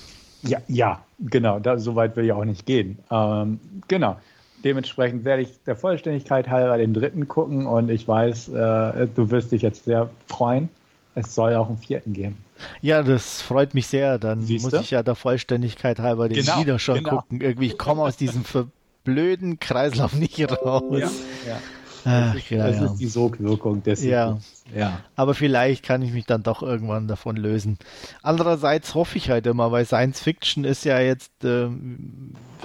Ja, 0.42 0.58
ja, 0.68 1.00
genau. 1.18 1.58
Da, 1.58 1.78
so 1.78 1.94
weit 1.96 2.16
will 2.16 2.24
ich 2.24 2.32
auch 2.32 2.44
nicht 2.44 2.66
gehen. 2.66 2.98
Ähm, 3.10 3.60
genau. 3.88 4.16
Dementsprechend 4.64 5.24
werde 5.24 5.42
ich 5.42 5.50
der 5.66 5.76
Vollständigkeit 5.76 6.48
halber 6.48 6.76
den 6.76 6.92
dritten 6.92 7.28
gucken 7.28 7.66
und 7.66 7.88
ich 7.88 8.06
weiß, 8.06 8.48
äh, 8.48 9.06
du 9.14 9.30
wirst 9.30 9.52
dich 9.52 9.62
jetzt 9.62 9.84
sehr 9.84 10.10
freuen. 10.26 10.68
Es 11.14 11.34
soll 11.34 11.54
auch 11.54 11.68
einen 11.68 11.78
vierten 11.78 12.12
geben. 12.12 12.36
Ja, 12.82 13.02
das 13.02 13.40
freut 13.40 13.74
mich 13.74 13.86
sehr. 13.86 14.18
Dann 14.18 14.42
Siehste? 14.42 14.76
muss 14.76 14.84
ich 14.84 14.90
ja 14.90 15.02
der 15.02 15.14
Vollständigkeit 15.14 15.98
halber 15.98 16.28
den 16.28 16.44
genau, 16.44 16.60
wieder 16.60 16.78
schon 16.78 16.98
genau. 16.98 17.16
gucken. 17.16 17.40
Irgendwie, 17.40 17.66
ich 17.66 17.78
komme 17.78 18.02
aus 18.02 18.16
diesem 18.16 18.44
blöden 19.04 19.58
Kreislauf 19.58 20.12
nicht 20.14 20.38
raus. 20.50 20.84
Ja, 20.98 21.08
ja. 21.52 21.58
Ach, 22.04 22.32
das, 22.32 22.42
ist, 22.42 22.50
ja, 22.50 22.66
das 22.66 22.76
ja. 22.76 22.86
ist 22.86 22.96
die 22.96 23.06
Sogwirkung 23.06 23.82
des 23.82 24.04
ja. 24.04 24.38
ja. 24.74 25.00
Aber 25.16 25.34
vielleicht 25.34 25.84
kann 25.84 26.02
ich 26.02 26.12
mich 26.12 26.26
dann 26.26 26.42
doch 26.42 26.62
irgendwann 26.62 27.08
davon 27.08 27.36
lösen. 27.36 27.78
Andererseits 28.22 28.94
hoffe 28.94 29.18
ich 29.18 29.30
halt 29.30 29.46
immer, 29.46 29.72
weil 29.72 29.84
Science 29.84 30.20
Fiction 30.20 30.64
ist 30.64 30.84
ja 30.84 31.00
jetzt 31.00 31.44
äh, 31.44 31.68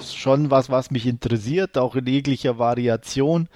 schon 0.04 0.52
was, 0.52 0.70
was 0.70 0.92
mich 0.92 1.06
interessiert, 1.06 1.78
auch 1.78 1.96
in 1.96 2.06
jeglicher 2.06 2.58
Variation. 2.58 3.48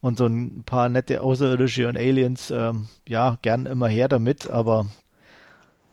Und 0.00 0.18
so 0.18 0.26
ein 0.26 0.62
paar 0.64 0.88
nette 0.88 1.22
Außerirdische 1.22 1.88
und 1.88 1.96
Aliens, 1.96 2.52
ähm, 2.52 2.86
ja, 3.06 3.36
gern 3.42 3.66
immer 3.66 3.88
her 3.88 4.06
damit, 4.06 4.48
aber 4.48 4.86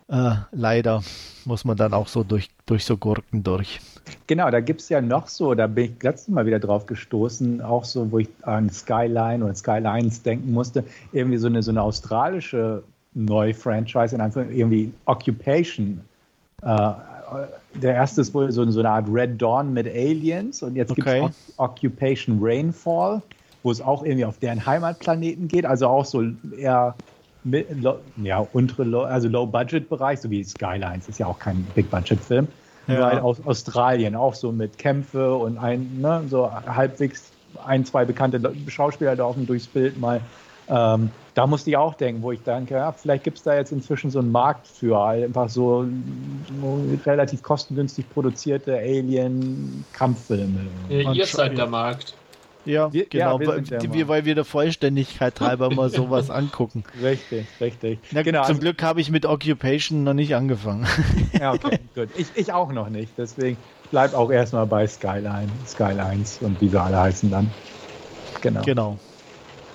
äh, 0.07 0.35
leider 0.51 1.01
muss 1.45 1.65
man 1.65 1.77
dann 1.77 1.93
auch 1.93 2.07
so 2.07 2.23
durch, 2.23 2.49
durch 2.65 2.85
so 2.85 2.97
Gurken 2.97 3.43
durch. 3.43 3.79
Genau, 4.27 4.49
da 4.51 4.59
gibt 4.59 4.81
es 4.81 4.89
ja 4.89 5.01
noch 5.01 5.27
so, 5.27 5.55
da 5.55 5.67
bin 5.67 5.85
ich 5.85 6.03
letztes 6.03 6.27
Mal 6.27 6.45
wieder 6.45 6.59
drauf 6.59 6.85
gestoßen, 6.85 7.61
auch 7.61 7.85
so, 7.85 8.11
wo 8.11 8.19
ich 8.19 8.29
an 8.43 8.69
Skyline 8.69 9.43
oder 9.43 9.55
Skylines 9.55 10.21
denken 10.21 10.51
musste, 10.51 10.83
irgendwie 11.11 11.37
so 11.37 11.47
eine, 11.47 11.63
so 11.63 11.71
eine 11.71 11.81
australische 11.81 12.83
Neu-Franchise, 13.15 14.13
in 14.13 14.21
Anführungszeichen, 14.21 14.59
irgendwie 14.59 14.91
Occupation. 15.05 16.01
Äh, 16.61 16.91
der 17.73 17.95
erste 17.95 18.21
ist 18.21 18.33
wohl 18.33 18.51
so, 18.51 18.69
so, 18.69 18.79
eine 18.79 18.89
Art 18.89 19.07
Red 19.09 19.41
Dawn 19.41 19.73
mit 19.73 19.87
Aliens 19.87 20.61
und 20.61 20.75
jetzt 20.75 20.91
okay. 20.91 21.21
gibt 21.21 21.31
es 21.31 21.53
Occupation 21.57 22.37
Rainfall, 22.39 23.21
wo 23.63 23.71
es 23.71 23.81
auch 23.81 24.03
irgendwie 24.03 24.25
auf 24.25 24.37
deren 24.37 24.63
Heimatplaneten 24.63 25.47
geht, 25.47 25.65
also 25.65 25.87
auch 25.87 26.05
so 26.05 26.23
eher 26.57 26.95
ja, 28.23 28.47
untere, 28.53 29.07
also 29.07 29.27
Low-Budget-Bereich, 29.27 30.19
so 30.19 30.29
wie 30.29 30.43
Skylines, 30.43 31.07
ist 31.07 31.19
ja 31.19 31.27
auch 31.27 31.39
kein 31.39 31.63
Big-Budget-Film. 31.75 32.47
Ja. 32.87 33.01
Weil 33.01 33.19
aus 33.19 33.43
Australien 33.45 34.15
auch 34.15 34.35
so 34.35 34.51
mit 34.51 34.77
Kämpfe 34.77 35.33
und 35.33 35.57
ein, 35.57 36.01
ne, 36.01 36.23
so 36.29 36.51
halbwegs 36.51 37.31
ein, 37.65 37.83
zwei 37.85 38.05
bekannte 38.05 38.39
Schauspieler 38.67 39.15
laufen 39.15 39.47
durchs 39.47 39.65
Bild 39.65 39.99
mal. 39.99 40.21
Ähm, 40.67 41.09
da 41.35 41.47
musste 41.47 41.69
ich 41.69 41.77
auch 41.77 41.93
denken, 41.95 42.21
wo 42.23 42.31
ich 42.31 42.41
denke, 42.41 42.75
ja, 42.75 42.91
vielleicht 42.91 43.23
gibt 43.23 43.37
es 43.37 43.43
da 43.43 43.55
jetzt 43.55 43.71
inzwischen 43.71 44.09
so 44.09 44.19
einen 44.19 44.31
Markt 44.31 44.67
für 44.67 45.03
einfach 45.03 45.49
so, 45.49 45.85
so 46.61 46.79
relativ 47.05 47.43
kostengünstig 47.43 48.09
produzierte 48.09 48.77
Alien-Kampffilme. 48.77 50.61
Ja, 50.89 51.11
ihr 51.11 51.25
seid 51.25 51.57
der 51.57 51.67
Markt. 51.67 52.15
Ja, 52.65 52.91
wir, 52.91 53.05
genau, 53.05 53.39
ja, 53.39 53.81
wir, 53.83 53.93
wir, 53.93 54.07
weil 54.07 54.25
wir 54.25 54.33
der 54.33 54.43
Vollständigkeit 54.43 55.39
halber 55.39 55.69
mal 55.69 55.89
sowas 55.89 56.29
angucken. 56.31 56.83
Richtig, 56.99 57.45
richtig. 57.61 57.99
Na, 58.11 58.23
genau, 58.23 58.41
zum 58.41 58.55
also, 58.55 58.61
Glück 58.61 58.81
habe 58.81 59.01
ich 59.01 59.11
mit 59.11 59.25
Occupation 59.25 60.03
noch 60.03 60.13
nicht 60.13 60.35
angefangen. 60.35 60.87
Ja, 61.39 61.53
okay, 61.53 61.79
gut. 61.95 62.09
Ich, 62.17 62.35
ich 62.35 62.53
auch 62.53 62.71
noch 62.71 62.89
nicht, 62.89 63.17
deswegen 63.17 63.57
bleib 63.91 64.13
auch 64.13 64.31
erstmal 64.31 64.65
bei 64.65 64.87
Skyline, 64.87 65.49
Skylines 65.65 66.41
und 66.41 66.59
wie 66.61 66.69
sie 66.69 66.81
alle 66.81 66.97
heißen 66.97 67.29
dann. 67.29 67.51
Genau. 68.41 68.61
Genau. 68.63 68.97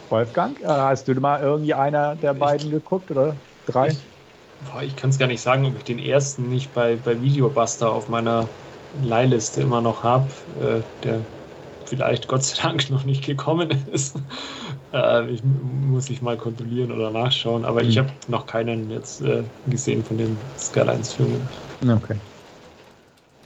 Wolfgang, 0.09 0.59
äh, 0.61 0.67
hast 0.67 1.07
du 1.07 1.15
mal 1.15 1.41
irgendwie 1.43 1.75
einer 1.75 2.17
der 2.17 2.35
beiden 2.35 2.67
ich, 2.67 2.73
geguckt 2.73 3.11
oder 3.11 3.37
drei? 3.67 3.89
Ich, 3.89 3.99
ich 4.83 4.97
kann 4.97 5.11
es 5.11 5.19
gar 5.19 5.29
nicht 5.29 5.43
sagen, 5.43 5.67
ob 5.67 5.77
ich 5.77 5.85
den 5.85 5.99
ersten 5.99 6.49
nicht 6.49 6.73
bei, 6.73 6.97
bei 6.97 7.21
Videobuster 7.21 7.93
auf 7.93 8.09
meiner 8.09 8.49
Leihliste 9.01 9.61
immer 9.61 9.81
noch 9.81 10.03
habe. 10.03 10.29
Äh, 10.61 10.83
der 11.05 11.21
vielleicht 11.91 12.29
Gott 12.29 12.45
sei 12.45 12.63
Dank 12.63 12.89
noch 12.91 13.05
nicht 13.05 13.27
gekommen 13.27 13.71
ist. 13.93 14.17
äh, 14.95 15.29
ich 15.29 15.43
muss 15.45 16.09
ich 16.09 16.23
mal 16.23 16.37
kontrollieren 16.37 16.93
oder 16.93 17.11
nachschauen, 17.11 17.65
aber 17.65 17.83
mhm. 17.83 17.91
ich 17.91 17.99
habe 17.99 18.09
noch 18.29 18.47
keinen 18.47 18.91
jetzt 18.91 19.21
äh, 19.21 19.43
gesehen 19.69 20.03
von 20.03 20.17
den 20.17 20.37
Skylines-Filmen. 20.59 21.43
Okay. 21.83 22.17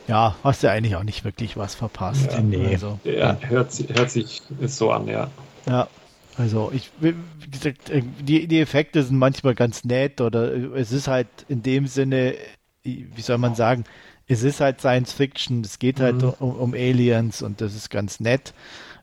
Ja, 0.07 0.37
hast 0.45 0.63
du 0.63 0.71
eigentlich 0.71 0.97
auch 0.97 1.03
nicht 1.03 1.25
wirklich 1.25 1.57
was 1.57 1.75
verpasst. 1.75 2.31
Ja, 2.31 2.41
nee. 2.41 2.67
also, 2.67 2.99
ja, 3.05 3.37
hört, 3.41 3.73
hört 3.95 4.11
sich 4.11 4.43
so 4.67 4.91
an, 4.91 5.09
ja. 5.09 5.31
Ja, 5.67 5.89
also 6.37 6.71
ich 6.75 6.91
wie 7.01 7.15
gesagt, 7.51 7.89
äh, 7.89 8.03
die, 8.21 8.47
die 8.47 8.61
Effekte 8.61 9.03
sind 9.03 9.19
manchmal 9.19 9.55
ganz 9.55 9.85
nett 9.85 10.21
oder 10.21 10.53
es 10.75 10.93
ist 10.93 11.09
halt 11.09 11.29
in 11.49 11.63
dem 11.63 11.87
Sinne, 11.87 12.35
wie 12.83 13.21
soll 13.23 13.39
man 13.39 13.55
sagen, 13.55 13.85
es 14.29 14.43
ist 14.43 14.61
halt 14.61 14.81
Science 14.81 15.13
Fiction, 15.13 15.63
es 15.63 15.79
geht 15.79 16.01
halt 16.01 16.23
mhm. 16.23 16.35
um, 16.39 16.57
um, 16.57 16.75
Aliens 16.75 17.43
und 17.43 17.61
das 17.61 17.75
ist 17.75 17.91
ganz 17.91 18.21
nett. 18.21 18.55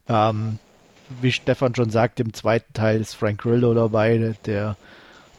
Ähm, 0.08 0.60
wie 1.22 1.32
Stefan 1.32 1.76
schon 1.76 1.90
sagt, 1.90 2.20
im 2.20 2.34
zweiten 2.34 2.74
Teil 2.74 3.02
ist 3.02 3.16
Frank 3.16 3.42
Grillo 3.42 3.74
dabei, 3.74 4.36
der 4.46 4.78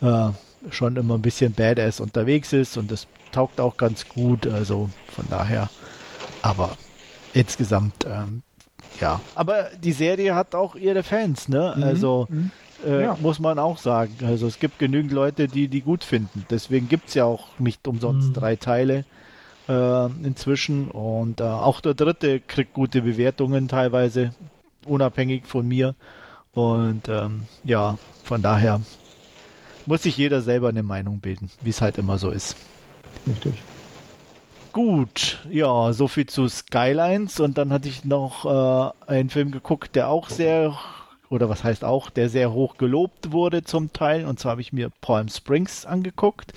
äh, 0.01 0.29
schon 0.71 0.97
immer 0.97 1.15
ein 1.15 1.23
bisschen 1.23 1.53
badass 1.53 2.01
unterwegs 2.01 2.53
ist 2.53 2.77
und 2.77 2.91
das 2.91 3.07
taugt 3.33 3.61
auch 3.61 3.77
ganz 3.77 4.09
gut, 4.09 4.47
also 4.47 4.91
von 5.09 5.25
daher. 5.31 5.71
Aber 6.43 6.77
insgesamt 7.33 8.05
ähm, 8.05 8.43
ja, 9.01 9.21
aber 9.35 9.71
die 9.83 9.93
Serie 9.93 10.35
hat 10.35 10.55
auch 10.55 10.75
ihre 10.75 11.03
Fans, 11.03 11.49
ne? 11.49 11.75
Mhm. 11.77 11.83
Also 11.83 12.27
mhm. 12.31 12.51
Äh, 12.85 13.03
ja. 13.03 13.17
muss 13.21 13.39
man 13.39 13.61
auch 13.61 13.79
sagen. 13.79 14.17
Also 14.25 14.47
es 14.49 14.59
gibt 14.59 14.81
genügend 14.81 15.13
Leute, 15.13 15.47
die 15.47 15.69
die 15.69 15.83
gut 15.83 16.03
finden. 16.03 16.45
Deswegen 16.51 16.89
gibt 16.89 17.09
es 17.09 17.15
ja 17.15 17.25
auch 17.25 17.47
nicht 17.59 17.87
umsonst 17.87 18.31
mhm. 18.31 18.35
drei 18.35 18.57
Teile 18.57 19.05
äh, 19.69 20.07
inzwischen. 20.25 20.91
Und 20.91 21.41
äh, 21.41 21.45
auch 21.45 21.81
der 21.81 21.95
dritte 21.95 22.41
kriegt 22.41 22.75
gute 22.75 23.03
Bewertungen 23.03 23.69
teilweise, 23.69 24.35
unabhängig 24.87 25.47
von 25.47 25.67
mir. 25.67 25.95
Und 26.53 27.09
ähm, 27.09 27.45
ja, 27.65 27.99
von 28.25 28.43
daher 28.43 28.81
muss 29.87 30.03
sich 30.03 30.17
jeder 30.17 30.43
selber 30.43 30.69
eine 30.69 30.83
Meinung 30.83 31.21
bilden, 31.21 31.51
wie 31.61 31.71
es 31.71 31.81
halt 31.81 31.99
immer 31.99 32.19
so 32.19 32.31
ist. 32.31 32.57
Richtig. 33.27 33.55
Gut, 34.73 35.39
ja, 35.51 35.93
so 35.93 36.09
viel 36.09 36.27
zu 36.27 36.49
Skylines 36.49 37.41
und 37.41 37.59
dann 37.59 37.73
hatte 37.73 37.89
ich 37.89 38.07
noch 38.07 38.47
äh, 38.47 39.11
einen 39.11 39.29
Film 39.29 39.51
geguckt, 39.51 39.95
der 39.95 40.09
auch 40.09 40.31
sehr, 40.31 40.79
oder 41.33 41.49
was 41.49 41.65
heißt 41.65 41.83
auch, 41.83 42.11
der 42.11 42.29
sehr 42.29 42.53
hoch 42.53 42.77
gelobt 42.77 43.33
wurde 43.33 43.65
zum 43.65 43.93
Teil 43.93 44.27
und 44.27 44.39
zwar 44.39 44.53
habe 44.53 44.61
ich 44.61 44.73
mir 44.73 44.91
Palm 45.01 45.29
Springs 45.29 45.87
angeguckt, 45.87 46.53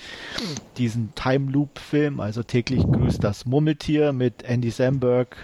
diesen 0.76 1.14
Time 1.14 1.50
Loop 1.50 1.78
Film, 1.78 2.20
also 2.20 2.42
täglich 2.42 2.82
grüßt 2.82 3.24
das 3.24 3.46
Murmeltier 3.46 4.12
mit 4.12 4.42
Andy 4.42 4.70
Samberg 4.70 5.36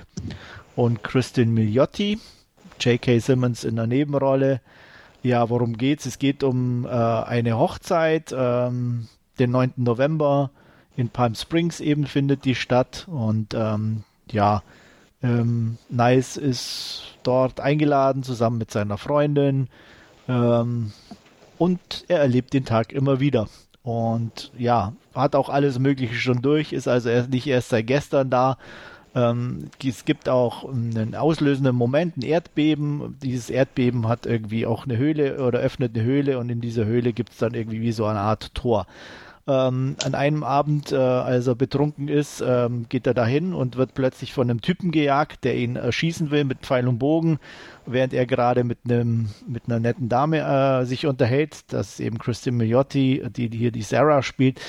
und 0.77 1.03
Kristin 1.03 1.55
Milioti, 1.55 2.21
J.K. 2.79 3.21
Simmons 3.21 3.65
in 3.65 3.77
der 3.77 3.87
Nebenrolle. 3.87 4.61
Ja, 5.23 5.49
worum 5.49 5.79
geht's? 5.79 6.05
Es 6.05 6.19
geht 6.19 6.43
um 6.43 6.85
äh, 6.85 6.89
eine 6.89 7.57
Hochzeit, 7.57 8.35
ähm, 8.37 9.09
den 9.39 9.51
9. 9.53 9.73
November 9.77 10.51
in 10.97 11.09
Palm 11.09 11.35
Springs 11.35 11.81
eben 11.81 12.07
findet 12.07 12.45
die 12.45 12.55
statt 12.55 13.07
und 13.09 13.55
ähm, 13.55 14.05
ja, 14.31 14.63
ähm, 15.23 15.79
Nice 15.89 16.37
ist 16.37 17.03
dort 17.23 17.61
eingeladen 17.61 18.23
zusammen 18.23 18.59
mit 18.59 18.71
seiner 18.71 18.99
Freundin 18.99 19.69
ähm, 20.29 20.93
und 21.59 22.05
er 22.09 22.21
erlebt 22.21 22.55
den 22.55 22.65
Tag 22.65 22.93
immer 22.93 23.21
wieder. 23.21 23.49
Und 23.83 24.53
ja, 24.57 24.93
hat 25.15 25.35
auch 25.35 25.49
alles 25.49 25.79
Mögliche 25.79 26.15
schon 26.15 26.43
durch, 26.43 26.73
ist 26.73 26.89
also 26.89 27.09
erst 27.09 27.31
nicht 27.31 27.47
erst 27.47 27.71
seit 27.71 27.87
gestern 27.87 28.31
da. 28.31 28.57
Ähm, 29.15 29.69
es 29.85 30.05
gibt 30.05 30.29
auch 30.29 30.69
einen 30.69 31.15
auslösenden 31.15 31.77
Moment, 31.77 32.17
ein 32.17 32.23
Erdbeben. 32.23 33.19
Dieses 33.23 33.51
Erdbeben 33.51 34.09
hat 34.09 34.25
irgendwie 34.25 34.67
auch 34.67 34.85
eine 34.85 34.97
Höhle 34.97 35.45
oder 35.45 35.59
öffnet 35.59 35.95
eine 35.95 36.05
Höhle 36.05 36.39
und 36.39 36.49
in 36.49 36.61
dieser 36.61 36.85
Höhle 36.85 37.13
gibt 37.13 37.33
es 37.33 37.39
dann 37.39 37.55
irgendwie 37.55 37.81
wie 37.83 37.93
so 37.93 38.07
eine 38.07 38.21
Art 38.21 38.55
Tor. 38.55 38.87
Ähm, 39.49 39.97
an 40.05 40.15
einem 40.15 40.45
Abend, 40.45 40.93
äh, 40.93 40.97
als 40.97 41.49
er 41.49 41.57
betrunken 41.57 42.07
ist, 42.07 42.45
ähm, 42.47 42.87
geht 42.89 43.09
er 43.09 43.15
dahin 43.15 43.55
und 43.55 43.77
wird 43.77 43.93
plötzlich 43.95 44.33
von 44.33 44.49
einem 44.49 44.61
Typen 44.61 44.93
gejagt, 44.93 45.43
der 45.43 45.57
ihn 45.57 45.75
erschießen 45.75 46.31
will 46.31 46.45
mit 46.45 46.61
Pfeil 46.61 46.87
und 46.87 47.01
Bogen, 47.01 47.41
während 47.85 48.15
er 48.15 48.25
gerade 48.27 48.63
mit 48.63 48.79
einem 48.85 49.31
mit 49.49 49.65
einer 49.67 49.81
netten 49.81 50.09
Dame 50.09 50.39
äh, 50.39 50.85
sich 50.87 51.07
unterhält. 51.07 51.73
Das 51.73 51.95
ist 51.95 52.01
eben 52.01 52.19
Christine 52.19 52.57
Milliotti, 52.57 53.21
die, 53.35 53.49
die 53.49 53.59
hier 53.59 53.73
die 53.73 53.83
Sarah 53.83 54.23
spielt. 54.23 54.61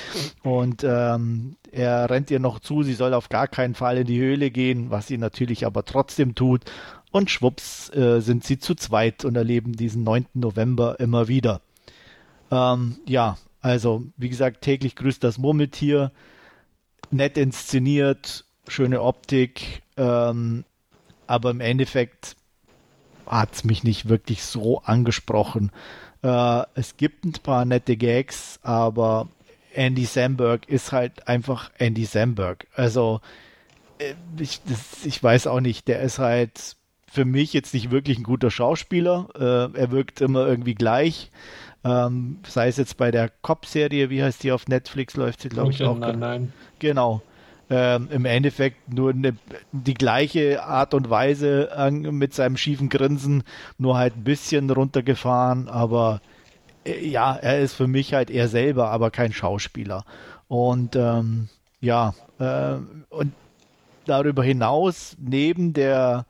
Und 0.42 0.82
ähm, 0.82 1.54
er 1.70 2.10
rennt 2.10 2.32
ihr 2.32 2.40
noch 2.40 2.58
zu, 2.58 2.82
sie 2.82 2.94
soll 2.94 3.14
auf 3.14 3.28
gar 3.28 3.46
keinen 3.46 3.76
Fall 3.76 3.98
in 3.98 4.06
die 4.08 4.18
Höhle 4.18 4.50
gehen, 4.50 4.90
was 4.90 5.06
sie 5.06 5.18
natürlich 5.18 5.66
aber 5.66 5.84
trotzdem 5.84 6.34
tut. 6.34 6.62
Und 7.12 7.30
schwupps 7.30 7.94
äh, 7.94 8.20
sind 8.20 8.42
sie 8.42 8.58
zu 8.58 8.74
zweit 8.74 9.24
und 9.24 9.36
erleben 9.36 9.74
diesen 9.74 10.02
9. 10.02 10.26
November 10.34 10.98
immer 10.98 11.28
wieder. 11.28 11.60
Ähm, 12.50 12.96
ja, 13.06 13.36
also, 13.64 14.02
wie 14.18 14.28
gesagt, 14.28 14.60
täglich 14.60 14.94
grüßt 14.94 15.24
das 15.24 15.38
Murmeltier, 15.38 16.12
nett 17.10 17.38
inszeniert, 17.38 18.44
schöne 18.68 19.00
Optik, 19.00 19.80
ähm, 19.96 20.66
aber 21.26 21.50
im 21.50 21.62
Endeffekt 21.62 22.36
hat 23.24 23.54
es 23.54 23.64
mich 23.64 23.82
nicht 23.82 24.06
wirklich 24.06 24.44
so 24.44 24.82
angesprochen. 24.82 25.72
Äh, 26.22 26.64
es 26.74 26.98
gibt 26.98 27.24
ein 27.24 27.32
paar 27.32 27.64
nette 27.64 27.96
Gags, 27.96 28.60
aber 28.62 29.28
Andy 29.72 30.04
Samberg 30.04 30.68
ist 30.68 30.92
halt 30.92 31.26
einfach 31.26 31.70
Andy 31.78 32.04
Samberg. 32.04 32.66
Also, 32.74 33.22
äh, 33.96 34.12
ich, 34.38 34.60
das, 34.68 35.06
ich 35.06 35.22
weiß 35.22 35.46
auch 35.46 35.60
nicht, 35.60 35.88
der 35.88 36.02
ist 36.02 36.18
halt 36.18 36.76
für 37.10 37.24
mich 37.24 37.54
jetzt 37.54 37.72
nicht 37.72 37.90
wirklich 37.90 38.18
ein 38.18 38.24
guter 38.24 38.50
Schauspieler. 38.50 39.28
Äh, 39.34 39.78
er 39.78 39.90
wirkt 39.90 40.20
immer 40.20 40.46
irgendwie 40.46 40.74
gleich. 40.74 41.30
Ähm, 41.84 42.38
sei 42.46 42.68
es 42.68 42.78
jetzt 42.78 42.96
bei 42.96 43.10
der 43.10 43.30
Cop-Serie, 43.42 44.08
wie 44.08 44.22
heißt 44.22 44.42
die 44.42 44.52
auf 44.52 44.68
Netflix, 44.68 45.16
läuft 45.16 45.42
sie, 45.42 45.50
glaube 45.50 45.70
ich, 45.70 45.82
auch. 45.82 45.98
Nein, 45.98 46.18
nein. 46.18 46.52
Genau. 46.78 47.22
Ähm, 47.70 48.08
Im 48.10 48.24
Endeffekt 48.24 48.92
nur 48.92 49.10
eine, 49.10 49.36
die 49.72 49.94
gleiche 49.94 50.64
Art 50.64 50.94
und 50.94 51.08
Weise 51.08 51.70
äh, 51.76 51.90
mit 51.90 52.34
seinem 52.34 52.56
schiefen 52.56 52.88
Grinsen, 52.88 53.42
nur 53.78 53.96
halt 53.96 54.16
ein 54.16 54.24
bisschen 54.24 54.70
runtergefahren, 54.70 55.68
aber 55.68 56.20
äh, 56.84 57.06
ja, 57.06 57.34
er 57.34 57.60
ist 57.60 57.74
für 57.74 57.86
mich 57.86 58.12
halt 58.12 58.30
er 58.30 58.48
selber, 58.48 58.90
aber 58.90 59.10
kein 59.10 59.32
Schauspieler. 59.32 60.04
Und 60.48 60.94
ähm, 60.96 61.48
ja, 61.80 62.14
äh, 62.38 62.76
und 63.08 63.32
darüber 64.04 64.44
hinaus, 64.44 65.16
neben 65.18 65.72
der 65.72 66.26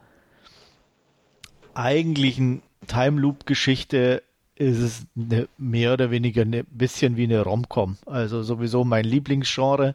eigentlichen 1.74 2.62
Time 2.86 3.20
Loop-Geschichte 3.20 4.22
ist 4.56 4.78
es 4.78 5.06
eine, 5.16 5.48
mehr 5.58 5.92
oder 5.94 6.10
weniger 6.10 6.42
ein 6.42 6.50
ne, 6.50 6.64
bisschen 6.64 7.16
wie 7.16 7.24
eine 7.24 7.42
Rom-Com. 7.42 7.96
Also 8.06 8.42
sowieso 8.42 8.84
mein 8.84 9.04
Lieblingsgenre. 9.04 9.94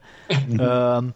ähm, 0.60 1.14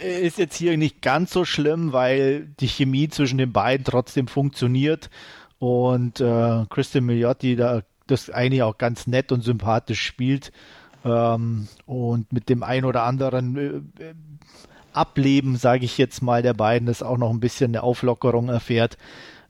ist 0.00 0.38
jetzt 0.38 0.56
hier 0.56 0.76
nicht 0.76 1.02
ganz 1.02 1.32
so 1.32 1.44
schlimm, 1.44 1.92
weil 1.92 2.48
die 2.60 2.68
Chemie 2.68 3.08
zwischen 3.08 3.38
den 3.38 3.52
beiden 3.52 3.84
trotzdem 3.84 4.28
funktioniert 4.28 5.10
und 5.58 6.20
äh, 6.20 6.64
Kristen 6.70 7.04
Milliotti 7.04 7.56
da 7.56 7.82
das 8.06 8.30
eigentlich 8.30 8.62
auch 8.62 8.78
ganz 8.78 9.06
nett 9.06 9.32
und 9.32 9.42
sympathisch 9.42 10.02
spielt. 10.02 10.52
ähm, 11.04 11.68
und 11.86 12.32
mit 12.32 12.48
dem 12.48 12.62
ein 12.62 12.84
oder 12.84 13.02
anderen 13.04 13.56
äh, 13.98 14.14
Ableben, 14.92 15.56
sage 15.56 15.84
ich 15.84 15.98
jetzt 15.98 16.22
mal, 16.22 16.42
der 16.42 16.54
beiden, 16.54 16.86
das 16.86 17.02
auch 17.02 17.16
noch 17.16 17.30
ein 17.30 17.40
bisschen 17.40 17.70
eine 17.70 17.82
Auflockerung 17.82 18.48
erfährt. 18.48 18.98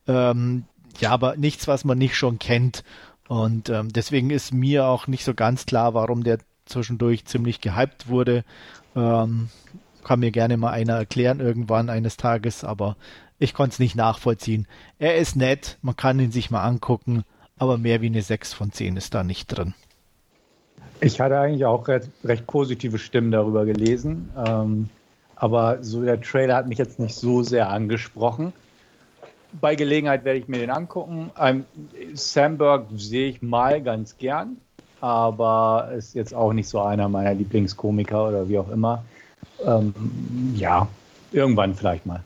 Ähm, 0.07 0.65
ja, 1.01 1.11
aber 1.11 1.37
nichts, 1.37 1.67
was 1.69 1.85
man 1.85 1.99
nicht 1.99 2.17
schon 2.17 2.39
kennt. 2.39 2.85
Und 3.29 3.69
ähm, 3.71 3.93
deswegen 3.93 4.31
ist 4.31 4.53
mir 4.53 4.87
auch 4.87 5.07
nicht 5.07 5.25
so 5.25 5.35
ganz 5.35 5.67
klar, 5.67 5.95
warum 5.95 6.25
der 6.25 6.39
zwischendurch 6.67 7.25
ziemlich 7.25 7.61
gehypt 7.61 8.09
wurde. 8.09 8.45
Ähm, 8.95 9.49
kann 10.05 10.21
mir 10.21 10.33
gerne 10.33 10.57
mal 10.57 10.71
einer 10.71 10.95
erklären 10.95 11.41
irgendwann 11.41 11.89
eines 11.89 12.17
Tages, 12.17 12.65
aber 12.65 12.97
ich 13.39 13.55
konnte 13.55 13.75
es 13.75 13.79
nicht 13.79 13.97
nachvollziehen. 13.97 14.67
Er 14.99 15.17
ist 15.17 15.37
nett, 15.37 15.79
man 15.83 15.97
kann 15.97 16.19
ihn 16.19 16.33
sich 16.33 16.51
mal 16.51 16.65
angucken, 16.65 17.25
aber 17.57 17.79
mehr 17.79 18.01
wie 18.01 18.07
eine 18.07 18.23
6 18.23 18.53
von 18.53 18.73
10 18.73 18.97
ist 18.97 19.15
da 19.15 19.23
nicht 19.23 19.47
drin. 19.47 19.75
Ich 21.01 21.21
hatte 21.21 21.39
eigentlich 21.39 21.65
auch 21.65 21.89
recht, 21.89 22.09
recht 22.25 22.47
positive 22.47 22.99
Stimmen 22.99 23.31
darüber 23.31 23.65
gelesen, 23.65 24.31
ähm, 24.37 24.89
aber 25.35 25.83
so 25.83 26.03
der 26.03 26.21
Trailer 26.21 26.55
hat 26.55 26.69
mich 26.69 26.79
jetzt 26.79 27.01
nicht 27.01 27.17
so 27.17 27.43
sehr 27.43 27.71
angesprochen. 27.71 28.53
Bei 29.61 29.75
Gelegenheit 29.75 30.25
werde 30.25 30.39
ich 30.39 30.49
mir 30.49 30.59
den 30.59 30.71
angucken. 30.71 31.31
Ähm, 31.39 31.65
Samberg 32.15 32.87
sehe 32.97 33.29
ich 33.29 33.43
mal 33.43 33.83
ganz 33.83 34.17
gern, 34.17 34.57
aber 35.01 35.91
ist 35.97 36.15
jetzt 36.15 36.35
auch 36.35 36.53
nicht 36.53 36.69
so 36.69 36.81
einer 36.81 37.09
meiner 37.09 37.35
Lieblingskomiker 37.35 38.29
oder 38.29 38.49
wie 38.49 38.59
auch 38.59 38.71
immer. 38.71 39.05
Ähm, 39.65 39.95
ja, 40.57 40.89
irgendwann 41.33 41.75
vielleicht 41.75 42.07
mal. 42.07 42.23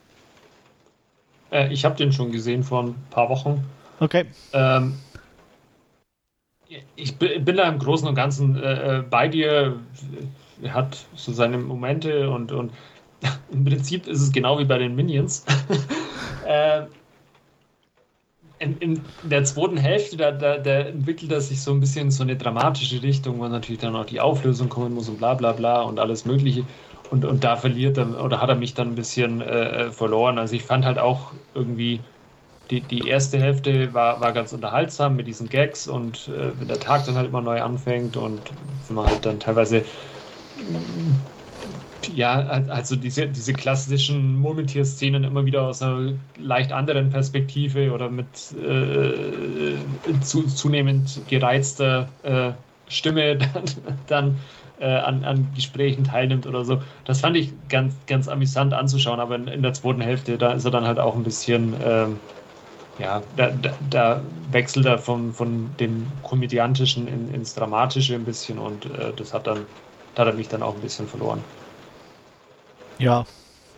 Äh, 1.50 1.72
ich 1.72 1.84
habe 1.84 1.96
den 1.96 2.12
schon 2.12 2.32
gesehen 2.32 2.62
vor 2.62 2.84
ein 2.84 2.94
paar 3.10 3.28
Wochen. 3.28 3.64
Okay. 4.00 4.26
Ähm, 4.52 4.94
ich 6.96 7.16
bin 7.16 7.56
da 7.56 7.68
im 7.68 7.78
Großen 7.78 8.06
und 8.08 8.14
Ganzen 8.14 8.56
äh, 8.56 8.98
äh, 8.98 9.02
bei 9.02 9.28
dir. 9.28 9.78
Er 10.62 10.74
hat 10.74 11.04
so 11.14 11.32
seine 11.32 11.58
Momente 11.58 12.30
und, 12.30 12.52
und 12.52 12.72
im 13.52 13.64
Prinzip 13.64 14.06
ist 14.06 14.20
es 14.20 14.32
genau 14.32 14.58
wie 14.58 14.64
bei 14.64 14.78
den 14.78 14.94
Minions. 14.94 15.44
äh, 16.46 16.82
in, 18.58 18.78
in, 18.78 19.04
der 19.22 19.44
zweiten 19.44 19.76
Hälfte, 19.76 20.16
da, 20.16 20.32
da, 20.32 20.58
da, 20.58 20.80
entwickelt 20.80 21.30
er 21.30 21.40
sich 21.40 21.62
so 21.62 21.72
ein 21.72 21.80
bisschen 21.80 22.10
so 22.10 22.22
eine 22.22 22.36
dramatische 22.36 23.02
Richtung, 23.02 23.38
wo 23.38 23.48
natürlich 23.48 23.80
dann 23.80 23.96
auch 23.96 24.06
die 24.06 24.20
Auflösung 24.20 24.68
kommen 24.68 24.94
muss 24.94 25.08
und 25.08 25.18
bla 25.18 25.34
bla 25.34 25.52
bla 25.52 25.82
und 25.82 26.00
alles 26.00 26.24
Mögliche. 26.24 26.64
Und, 27.10 27.24
und 27.24 27.44
da 27.44 27.56
verliert 27.56 27.98
er 27.98 28.22
oder 28.22 28.40
hat 28.40 28.48
er 28.48 28.56
mich 28.56 28.74
dann 28.74 28.88
ein 28.88 28.94
bisschen 28.94 29.40
äh, 29.40 29.90
verloren. 29.92 30.38
Also 30.38 30.54
ich 30.56 30.62
fand 30.64 30.84
halt 30.84 30.98
auch 30.98 31.32
irgendwie, 31.54 32.00
die, 32.70 32.80
die 32.80 33.06
erste 33.06 33.38
Hälfte 33.38 33.94
war, 33.94 34.20
war 34.20 34.32
ganz 34.32 34.52
unterhaltsam 34.52 35.16
mit 35.16 35.26
diesen 35.26 35.48
Gags 35.48 35.86
und 35.86 36.28
äh, 36.28 36.58
wenn 36.58 36.68
der 36.68 36.80
Tag 36.80 37.04
dann 37.04 37.14
halt 37.14 37.28
immer 37.28 37.42
neu 37.42 37.62
anfängt 37.62 38.16
und 38.16 38.52
wenn 38.88 38.96
man 38.96 39.06
halt 39.06 39.24
dann 39.24 39.38
teilweise 39.38 39.84
ja, 42.08 42.38
also 42.68 42.96
diese, 42.96 43.28
diese 43.28 43.54
klassischen 43.54 44.36
Murmeltier-Szenen 44.36 45.24
immer 45.24 45.44
wieder 45.44 45.62
aus 45.66 45.82
einer 45.82 46.18
leicht 46.36 46.72
anderen 46.72 47.10
Perspektive 47.10 47.92
oder 47.92 48.10
mit 48.10 48.52
äh, 48.52 49.84
zu, 50.20 50.46
zunehmend 50.46 51.26
gereizter 51.26 52.16
äh, 52.22 52.52
Stimme 52.88 53.36
dann, 53.54 53.64
dann 54.06 54.40
äh, 54.76 54.86
an, 54.86 55.24
an 55.24 55.52
Gesprächen 55.52 56.04
teilnimmt 56.04 56.46
oder 56.46 56.64
so. 56.64 56.82
Das 57.04 57.20
fand 57.20 57.36
ich 57.36 57.66
ganz, 57.68 58.04
ganz 58.06 58.28
amüsant 58.28 58.74
anzuschauen, 58.74 59.20
aber 59.20 59.36
in, 59.36 59.48
in 59.48 59.62
der 59.62 59.72
zweiten 59.72 60.00
Hälfte, 60.00 60.38
da 60.38 60.52
ist 60.52 60.64
er 60.64 60.70
dann 60.70 60.86
halt 60.86 60.98
auch 60.98 61.14
ein 61.16 61.22
bisschen, 61.22 61.74
ähm, 61.80 62.20
ja, 62.96 63.20
da, 63.34 63.50
da, 63.52 63.76
da, 63.80 64.30
wechselt 64.32 64.86
er 64.86 64.98
von, 64.98 65.32
von 65.34 65.76
dem 65.76 66.20
Komödiantischen 66.22 67.08
in, 67.08 67.28
ins 67.28 67.54
Dramatische 67.54 68.14
ein 68.14 68.24
bisschen 68.24 68.58
und 68.58 68.86
äh, 68.86 69.14
das 69.14 69.34
hat 69.34 69.46
dann, 69.46 69.68
da 70.14 70.22
hat 70.22 70.28
er 70.32 70.34
mich 70.34 70.48
dann 70.48 70.62
auch 70.62 70.74
ein 70.76 70.80
bisschen 70.80 71.08
verloren. 71.08 71.46
Ja, 72.98 73.24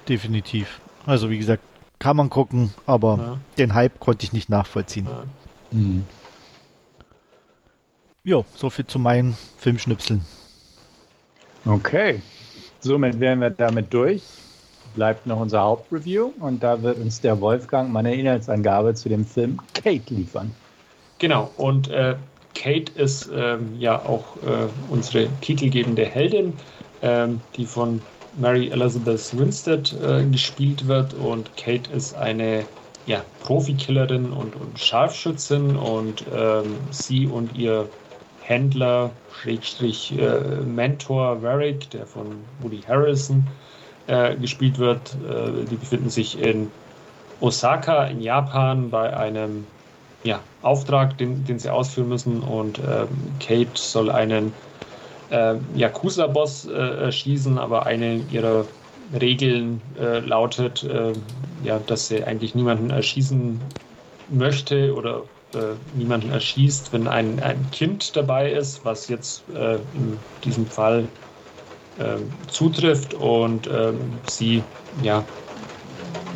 definitiv. 0.08 0.80
Also 1.06 1.30
wie 1.30 1.38
gesagt, 1.38 1.62
kann 1.98 2.16
man 2.16 2.30
gucken, 2.30 2.72
aber 2.86 3.18
ja. 3.18 3.38
den 3.58 3.74
Hype 3.74 3.98
konnte 3.98 4.24
ich 4.24 4.32
nicht 4.32 4.48
nachvollziehen. 4.48 5.06
Ja. 5.06 5.24
Mhm. 5.72 6.04
Jo, 8.24 8.44
soviel 8.54 8.86
zu 8.86 8.98
meinen 8.98 9.36
Filmschnipseln. 9.56 10.24
Okay, 11.64 12.22
somit 12.80 13.18
wären 13.20 13.40
wir 13.40 13.50
damit 13.50 13.92
durch. 13.92 14.22
Bleibt 14.94 15.26
noch 15.26 15.40
unser 15.40 15.62
Hauptreview 15.62 16.32
und 16.40 16.62
da 16.62 16.82
wird 16.82 16.98
uns 16.98 17.20
der 17.20 17.40
Wolfgang 17.40 17.92
meine 17.92 18.14
Inhaltsangabe 18.14 18.94
zu 18.94 19.08
dem 19.08 19.24
Film 19.24 19.60
Kate 19.74 20.14
liefern. 20.14 20.52
Genau, 21.18 21.50
und 21.56 21.88
äh, 21.88 22.16
Kate 22.54 22.92
ist 22.92 23.30
ähm, 23.34 23.76
ja 23.78 23.98
auch 23.98 24.36
äh, 24.36 24.68
unsere 24.88 25.28
titelgebende 25.40 26.04
Heldin, 26.04 26.54
ähm, 27.02 27.40
die 27.56 27.66
von 27.66 28.00
Mary 28.38 28.70
Elizabeth 28.70 29.36
Winstead 29.36 29.94
äh, 30.02 30.24
gespielt 30.24 30.86
wird 30.86 31.14
und 31.14 31.56
Kate 31.56 31.90
ist 31.92 32.14
eine 32.16 32.64
ja, 33.06 33.22
Profikillerin 33.42 34.32
und, 34.32 34.54
und 34.54 34.78
Scharfschützin 34.78 35.76
und 35.76 36.24
ähm, 36.34 36.76
sie 36.90 37.26
und 37.26 37.56
ihr 37.56 37.88
Händler, 38.42 39.10
Schrägstrich 39.40 40.18
äh, 40.18 40.40
Mentor 40.64 41.42
Varric, 41.42 41.90
der 41.90 42.06
von 42.06 42.26
Woody 42.60 42.80
Harrison 42.86 43.46
äh, 44.06 44.36
gespielt 44.36 44.78
wird, 44.78 45.16
äh, 45.28 45.64
die 45.70 45.76
befinden 45.76 46.10
sich 46.10 46.40
in 46.40 46.70
Osaka 47.40 48.06
in 48.06 48.20
Japan 48.20 48.90
bei 48.90 49.16
einem 49.16 49.66
ja, 50.24 50.40
Auftrag, 50.62 51.16
den, 51.18 51.44
den 51.44 51.58
sie 51.58 51.70
ausführen 51.70 52.08
müssen 52.08 52.40
und 52.40 52.78
ähm, 52.78 53.08
Kate 53.38 53.70
soll 53.74 54.10
einen 54.10 54.52
äh, 55.30 55.56
Yakuza-Boss 55.74 56.66
äh, 56.66 56.72
erschießen, 56.72 57.58
aber 57.58 57.86
eine 57.86 58.16
ihrer 58.16 58.68
Regeln 59.12 59.80
äh, 59.96 60.20
lautet, 60.20 60.82
äh, 60.84 61.14
ja, 61.62 61.78
dass 61.78 62.08
sie 62.08 62.24
eigentlich 62.24 62.54
niemanden 62.54 62.90
erschießen 62.90 63.60
möchte 64.28 64.94
oder 64.94 65.28
äh, 65.54 65.76
niemanden 65.92 66.30
erschießt, 66.30 66.92
wenn 66.92 67.08
ein, 67.08 67.40
ein 67.40 67.70
Kind 67.70 68.16
dabei 68.16 68.52
ist, 68.52 68.84
was 68.84 69.08
jetzt 69.08 69.48
äh, 69.48 69.76
in 69.92 70.24
diesem 70.44 70.66
Fall 70.66 71.08
ähm, 71.98 72.46
zutrifft 72.48 73.14
und 73.14 73.66
ähm, 73.68 74.20
sie 74.24 74.64
ja 75.00 75.28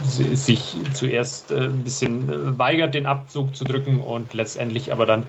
sich 0.00 0.82
zuerst 0.92 1.52
ein 1.52 1.84
bisschen 1.84 2.58
weigert, 2.58 2.94
den 2.94 3.06
Abzug 3.06 3.54
zu 3.54 3.64
drücken 3.64 4.00
und 4.00 4.34
letztendlich 4.34 4.92
aber 4.92 5.06
dann 5.06 5.28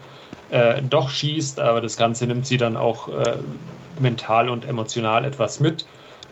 äh, 0.54 0.84
doch 0.88 1.10
schießt, 1.10 1.60
aber 1.60 1.82
das 1.82 1.98
Ganze 1.98 2.28
nimmt 2.28 2.46
sie 2.46 2.58
dann 2.58 2.78
auch 2.78 3.08
äh, 3.10 3.38
mental 4.00 4.50
und 4.50 4.66
emotional 4.66 5.26
etwas 5.26 5.60
mit, 5.60 5.86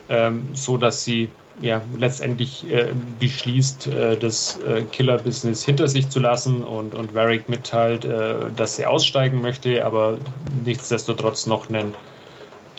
ähm, 0.10 0.48
so 0.54 0.78
dass 0.78 1.04
sie 1.04 1.30
ja 1.60 1.82
letztendlich 1.98 2.70
äh, 2.72 2.90
beschließt, 3.20 3.88
äh, 3.88 4.18
das 4.18 4.60
äh, 4.60 4.84
Killer-Business 4.84 5.66
hinter 5.66 5.88
sich 5.88 6.08
zu 6.10 6.20
lassen 6.20 6.64
und, 6.64 6.94
und 6.94 7.16
Varric 7.16 7.50
mitteilt, 7.50 8.06
äh, 8.06 8.36
dass 8.56 8.76
sie 8.76 8.86
aussteigen 8.86 9.42
möchte, 9.42 9.84
aber 9.84 10.20
nichtsdestotrotz 10.66 11.48
noch 11.48 11.68
einen 11.70 11.96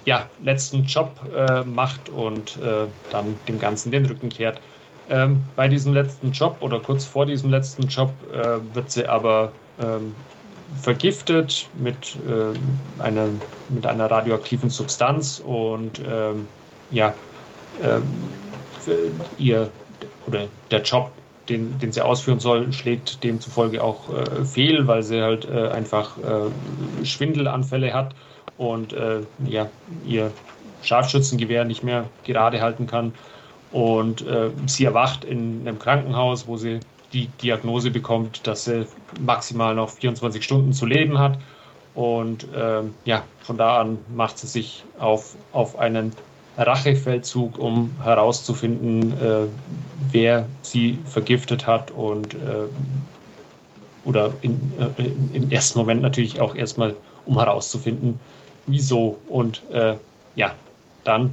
ja, 0.05 0.29
letzten 0.43 0.85
Job 0.85 1.13
macht 1.65 2.09
und 2.09 2.59
dann 3.13 3.37
dem 3.47 3.61
Ganzen 3.61 3.93
den 3.93 4.05
Rücken 4.05 4.31
kehrt. 4.31 4.61
Ähm, 5.09 5.41
bei 5.55 5.69
diesem 5.69 5.95
letzten 5.95 6.33
Job 6.33 6.57
oder 6.59 6.81
kurz 6.81 7.05
vor 7.05 7.25
diesem 7.25 7.51
letzten 7.51 7.87
Job 7.87 8.13
wird 8.75 8.91
sie 8.91 9.07
aber 9.07 9.53
ähm, 9.81 10.13
vergiftet 10.81 11.69
mit, 11.79 12.17
äh, 12.27 13.03
einer, 13.03 13.29
mit 13.69 13.87
einer 13.87 14.11
radioaktiven 14.11 14.71
Substanz 14.71 15.43
und 15.45 16.01
ähm, 16.09 16.49
ja, 16.91 17.15
ähm, 17.83 18.03
ihr 19.39 19.71
oder 20.27 20.47
der 20.71 20.83
Job, 20.83 21.11
den, 21.49 21.79
den 21.79 21.93
sie 21.93 22.01
ausführen 22.01 22.41
soll, 22.41 22.73
schlägt 22.73 23.23
demzufolge 23.23 23.83
auch 23.83 24.13
äh, 24.13 24.45
fehl, 24.45 24.87
weil 24.87 25.03
sie 25.03 25.21
halt 25.21 25.45
äh, 25.45 25.69
einfach 25.69 26.17
äh, 26.19 27.05
Schwindelanfälle 27.05 27.93
hat 27.93 28.15
und 28.59 28.95
ja, 29.45 29.69
ihr 30.07 30.31
Scharfschützengewehr 30.83 31.65
nicht 31.65 31.83
mehr 31.83 32.05
gerade 32.25 32.61
halten 32.61 32.87
kann. 32.87 33.13
Und 33.73 34.27
äh, 34.27 34.51
sie 34.67 34.85
erwacht 34.85 35.25
in 35.25 35.63
einem 35.63 35.79
Krankenhaus, 35.79 36.47
wo 36.47 36.57
sie 36.57 36.81
die 37.13 37.27
Diagnose 37.43 37.91
bekommt, 37.91 38.47
dass 38.47 38.65
sie 38.65 38.87
maximal 39.21 39.75
noch 39.75 39.91
24 39.91 40.43
Stunden 40.43 40.73
zu 40.73 40.87
leben 40.87 41.19
hat. 41.19 41.39
Und 41.95 42.47
ähm, 42.57 42.95
ja, 43.05 43.25
von 43.41 43.59
da 43.59 43.81
an 43.81 43.99
macht 44.15 44.39
sie 44.39 44.47
sich 44.47 44.85
auf, 44.99 45.37
auf 45.53 45.79
einen 45.79 46.13
Rachefeldzug, 46.57 47.59
um 47.59 47.91
herauszufinden, 48.03 49.13
äh, 49.13 49.47
wer 50.11 50.47
sie 50.63 50.99
vergiftet 51.05 51.67
hat 51.67 51.91
und 51.91 52.35
äh, 52.35 52.69
oder 54.05 54.33
in, 54.43 54.73
äh, 54.79 55.37
im 55.37 55.51
ersten 55.51 55.79
Moment 55.79 56.03
natürlich 56.03 56.41
auch 56.41 56.55
erstmal, 56.55 56.97
um 57.25 57.39
herauszufinden, 57.39 58.19
wieso. 58.67 59.19
Und 59.29 59.63
äh, 59.71 59.97
ja, 60.35 60.55
dann 61.05 61.33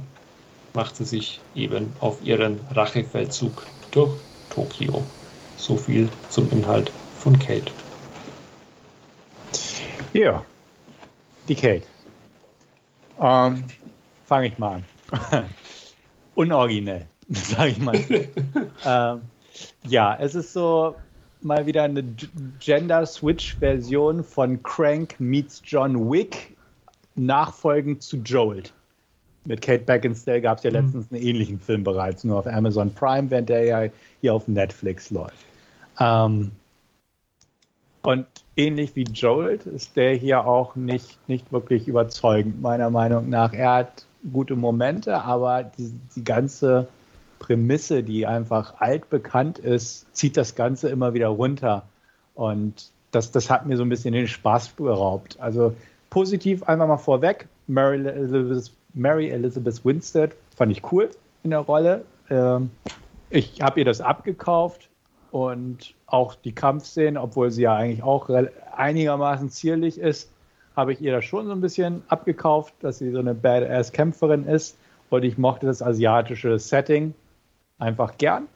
macht 0.74 0.96
sie 0.96 1.04
sich 1.04 1.40
eben 1.54 1.92
auf 2.00 2.18
ihren 2.22 2.60
Rachefeldzug 2.72 3.66
durch 3.90 4.12
Tokio. 4.50 5.02
So 5.60 5.76
viel 5.76 6.08
zum 6.30 6.50
Inhalt 6.52 6.90
von 7.18 7.38
Kate. 7.38 7.70
Ja, 10.14 10.42
die 11.48 11.54
Kate. 11.54 11.82
Ähm, 13.20 13.64
Fange 14.24 14.46
ich 14.46 14.58
mal 14.58 14.82
an. 15.10 15.44
Unoriginell, 16.34 17.06
sage 17.28 17.72
ich 17.72 17.78
mal. 17.78 17.94
ähm, 18.86 19.20
ja, 19.86 20.16
es 20.18 20.34
ist 20.34 20.54
so 20.54 20.96
mal 21.42 21.66
wieder 21.66 21.82
eine 21.82 22.04
Gender-Switch-Version 22.58 24.24
von 24.24 24.62
Crank 24.62 25.16
meets 25.18 25.60
John 25.62 26.10
Wick, 26.10 26.56
nachfolgend 27.16 28.02
zu 28.02 28.16
Jolt. 28.16 28.72
Mit 29.44 29.60
Kate 29.60 29.84
Beckinsale 29.84 30.40
gab 30.40 30.58
es 30.58 30.64
ja 30.64 30.70
mhm. 30.70 30.76
letztens 30.76 31.12
einen 31.12 31.22
ähnlichen 31.22 31.60
Film 31.60 31.84
bereits, 31.84 32.24
nur 32.24 32.38
auf 32.38 32.46
Amazon 32.46 32.94
Prime, 32.94 33.30
während 33.30 33.50
der 33.50 33.64
ja 33.64 33.90
hier 34.22 34.32
auf 34.32 34.48
Netflix 34.48 35.10
läuft. 35.10 35.49
Ähm, 36.00 36.52
und 38.02 38.26
ähnlich 38.56 38.96
wie 38.96 39.04
Jolt 39.04 39.66
ist 39.66 39.96
der 39.96 40.14
hier 40.14 40.46
auch 40.46 40.74
nicht, 40.74 41.18
nicht 41.28 41.52
wirklich 41.52 41.86
überzeugend, 41.86 42.62
meiner 42.62 42.90
Meinung 42.90 43.28
nach. 43.28 43.52
Er 43.52 43.74
hat 43.74 44.06
gute 44.32 44.56
Momente, 44.56 45.22
aber 45.22 45.64
die, 45.64 45.92
die 46.16 46.24
ganze 46.24 46.88
Prämisse, 47.38 48.02
die 48.02 48.26
einfach 48.26 48.80
altbekannt 48.80 49.58
ist, 49.58 50.14
zieht 50.14 50.36
das 50.36 50.54
Ganze 50.54 50.88
immer 50.88 51.14
wieder 51.14 51.28
runter. 51.28 51.82
Und 52.34 52.90
das, 53.10 53.30
das 53.32 53.50
hat 53.50 53.66
mir 53.66 53.76
so 53.76 53.82
ein 53.82 53.88
bisschen 53.88 54.14
den 54.14 54.28
Spaß 54.28 54.76
geraubt. 54.76 55.38
Also 55.40 55.74
positiv 56.10 56.62
einfach 56.62 56.86
mal 56.86 56.96
vorweg. 56.96 57.48
Mary 57.66 58.06
Elizabeth, 58.06 58.72
Mary 58.94 59.28
Elizabeth 59.30 59.84
Winstead 59.84 60.32
fand 60.56 60.72
ich 60.72 60.92
cool 60.92 61.10
in 61.42 61.50
der 61.50 61.60
Rolle. 61.60 62.04
Ähm, 62.30 62.70
ich 63.30 63.60
habe 63.60 63.80
ihr 63.80 63.84
das 63.84 64.00
abgekauft 64.00 64.89
und 65.32 65.94
auch 66.06 66.34
die 66.34 66.52
Kampfszenen, 66.52 67.16
obwohl 67.16 67.50
sie 67.50 67.62
ja 67.62 67.74
eigentlich 67.74 68.02
auch 68.02 68.28
einigermaßen 68.76 69.50
zierlich 69.50 69.98
ist, 69.98 70.30
habe 70.76 70.92
ich 70.92 71.00
ihr 71.00 71.12
das 71.12 71.24
schon 71.24 71.46
so 71.46 71.52
ein 71.52 71.60
bisschen 71.60 72.02
abgekauft, 72.08 72.74
dass 72.80 72.98
sie 72.98 73.10
so 73.10 73.18
eine 73.18 73.34
Badass-Kämpferin 73.34 74.46
ist. 74.46 74.76
Und 75.10 75.24
ich 75.24 75.38
mochte 75.38 75.66
das 75.66 75.82
asiatische 75.82 76.58
Setting 76.58 77.14
einfach 77.78 78.16
gern. 78.18 78.46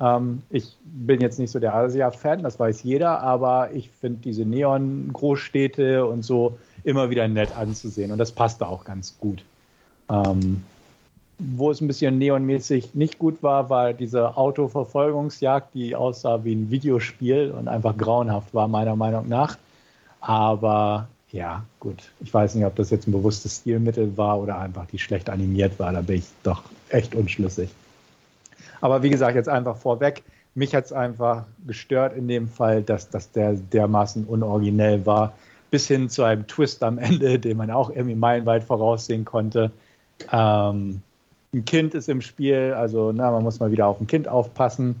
Ähm, 0.00 0.42
ich 0.50 0.76
bin 0.84 1.20
jetzt 1.20 1.38
nicht 1.38 1.50
so 1.50 1.58
der 1.58 1.74
Asia-Fan, 1.74 2.42
das 2.42 2.58
weiß 2.58 2.82
jeder, 2.84 3.20
aber 3.20 3.70
ich 3.72 3.90
finde 3.90 4.20
diese 4.22 4.44
Neon-Großstädte 4.44 6.06
und 6.06 6.22
so 6.22 6.58
immer 6.84 7.10
wieder 7.10 7.26
nett 7.28 7.56
anzusehen. 7.56 8.12
Und 8.12 8.18
das 8.18 8.32
passte 8.32 8.68
auch 8.68 8.84
ganz 8.84 9.18
gut. 9.18 9.44
Ähm, 10.08 10.64
wo 11.38 11.70
es 11.70 11.80
ein 11.80 11.88
bisschen 11.88 12.18
neonmäßig 12.18 12.94
nicht 12.94 13.18
gut 13.18 13.42
war, 13.42 13.68
war 13.70 13.92
diese 13.92 14.36
Autoverfolgungsjagd, 14.36 15.74
die 15.74 15.96
aussah 15.96 16.44
wie 16.44 16.54
ein 16.54 16.70
Videospiel 16.70 17.50
und 17.50 17.68
einfach 17.68 17.96
grauenhaft 17.96 18.54
war, 18.54 18.68
meiner 18.68 18.96
Meinung 18.96 19.28
nach. 19.28 19.58
Aber 20.20 21.08
ja, 21.34 21.64
gut. 21.80 22.12
Ich 22.20 22.32
weiß 22.32 22.54
nicht, 22.54 22.64
ob 22.64 22.76
das 22.76 22.90
jetzt 22.90 23.08
ein 23.08 23.12
bewusstes 23.12 23.56
Stilmittel 23.56 24.16
war 24.16 24.38
oder 24.38 24.58
einfach 24.58 24.86
die 24.86 25.00
schlecht 25.00 25.28
animiert 25.28 25.78
war. 25.80 25.92
Da 25.92 26.00
bin 26.00 26.18
ich 26.18 26.26
doch 26.44 26.62
echt 26.90 27.16
unschlüssig. 27.16 27.70
Aber 28.80 29.02
wie 29.02 29.10
gesagt, 29.10 29.34
jetzt 29.34 29.48
einfach 29.48 29.76
vorweg. 29.76 30.22
Mich 30.54 30.74
hat 30.76 30.84
es 30.84 30.92
einfach 30.92 31.44
gestört 31.66 32.16
in 32.16 32.28
dem 32.28 32.48
Fall, 32.48 32.82
dass, 32.82 33.10
dass 33.10 33.32
der 33.32 33.54
dermaßen 33.54 34.24
unoriginell 34.24 35.04
war. 35.04 35.32
Bis 35.72 35.88
hin 35.88 36.08
zu 36.08 36.22
einem 36.22 36.46
Twist 36.46 36.84
am 36.84 36.98
Ende, 36.98 37.38
den 37.40 37.56
man 37.56 37.72
auch 37.72 37.90
irgendwie 37.90 38.14
meilenweit 38.14 38.62
voraussehen 38.62 39.24
konnte. 39.24 39.72
Ähm, 40.30 41.02
ein 41.54 41.64
Kind 41.64 41.94
ist 41.94 42.08
im 42.08 42.20
Spiel, 42.20 42.74
also 42.76 43.12
na, 43.12 43.30
man 43.30 43.42
muss 43.42 43.60
mal 43.60 43.70
wieder 43.70 43.86
auf 43.86 44.00
ein 44.00 44.06
Kind 44.06 44.28
aufpassen. 44.28 44.96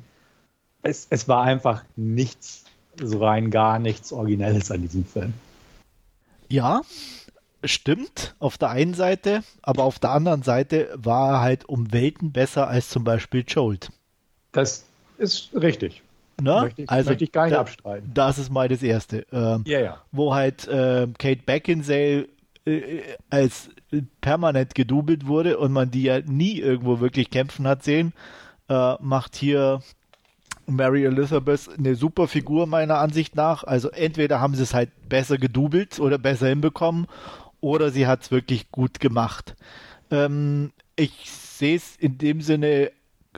Es, 0.82 1.06
es 1.10 1.28
war 1.28 1.42
einfach 1.42 1.82
nichts, 1.96 2.64
so 3.02 3.18
rein 3.18 3.50
gar 3.50 3.78
nichts 3.78 4.12
Originelles 4.12 4.70
an 4.70 4.82
diesem 4.82 5.04
Film. 5.04 5.34
Ja, 6.48 6.82
stimmt 7.64 8.34
auf 8.38 8.58
der 8.58 8.70
einen 8.70 8.94
Seite, 8.94 9.42
aber 9.62 9.84
auf 9.84 9.98
der 9.98 10.10
anderen 10.10 10.42
Seite 10.42 10.90
war 10.96 11.32
er 11.32 11.40
halt 11.40 11.64
um 11.64 11.92
Welten 11.92 12.32
besser 12.32 12.68
als 12.68 12.88
zum 12.88 13.04
Beispiel 13.04 13.44
Jolt. 13.46 13.90
Das 14.52 14.84
ist 15.18 15.50
richtig. 15.54 16.02
Ne? 16.40 16.60
Möchte, 16.62 16.82
ich, 16.82 16.90
also, 16.90 17.10
möchte 17.10 17.24
ich 17.24 17.32
gar 17.32 17.44
nicht 17.44 17.54
da, 17.54 17.60
abstreiten. 17.60 18.10
Das 18.12 18.38
ist 18.38 18.50
mal 18.50 18.68
das 18.68 18.82
Erste. 18.82 19.26
Ähm, 19.32 19.64
ja, 19.66 19.80
ja. 19.80 20.00
Wo 20.12 20.34
halt 20.34 20.66
äh, 20.68 21.08
Kate 21.18 21.42
Beckinsale 21.44 22.28
äh, 22.66 23.00
als 23.30 23.70
permanent 24.20 24.74
gedoubelt 24.74 25.26
wurde 25.26 25.58
und 25.58 25.72
man 25.72 25.90
die 25.90 26.02
ja 26.02 26.20
nie 26.20 26.58
irgendwo 26.60 27.00
wirklich 27.00 27.30
kämpfen 27.30 27.66
hat 27.66 27.82
sehen, 27.82 28.12
äh, 28.68 28.94
macht 29.00 29.36
hier 29.36 29.82
Mary 30.66 31.04
Elizabeth 31.04 31.68
eine 31.76 31.94
super 31.94 32.26
Figur 32.28 32.66
meiner 32.66 32.98
Ansicht 32.98 33.36
nach. 33.36 33.64
Also 33.64 33.90
entweder 33.90 34.40
haben 34.40 34.54
sie 34.54 34.62
es 34.62 34.74
halt 34.74 34.90
besser 35.08 35.38
gedoubelt 35.38 36.00
oder 36.00 36.18
besser 36.18 36.48
hinbekommen 36.48 37.06
oder 37.60 37.90
sie 37.90 38.06
hat 38.06 38.22
es 38.22 38.30
wirklich 38.30 38.70
gut 38.70 39.00
gemacht. 39.00 39.56
Ähm, 40.10 40.72
ich 40.96 41.30
sehe 41.30 41.76
es 41.76 41.96
in 41.96 42.18
dem 42.18 42.40
Sinne 42.40 42.92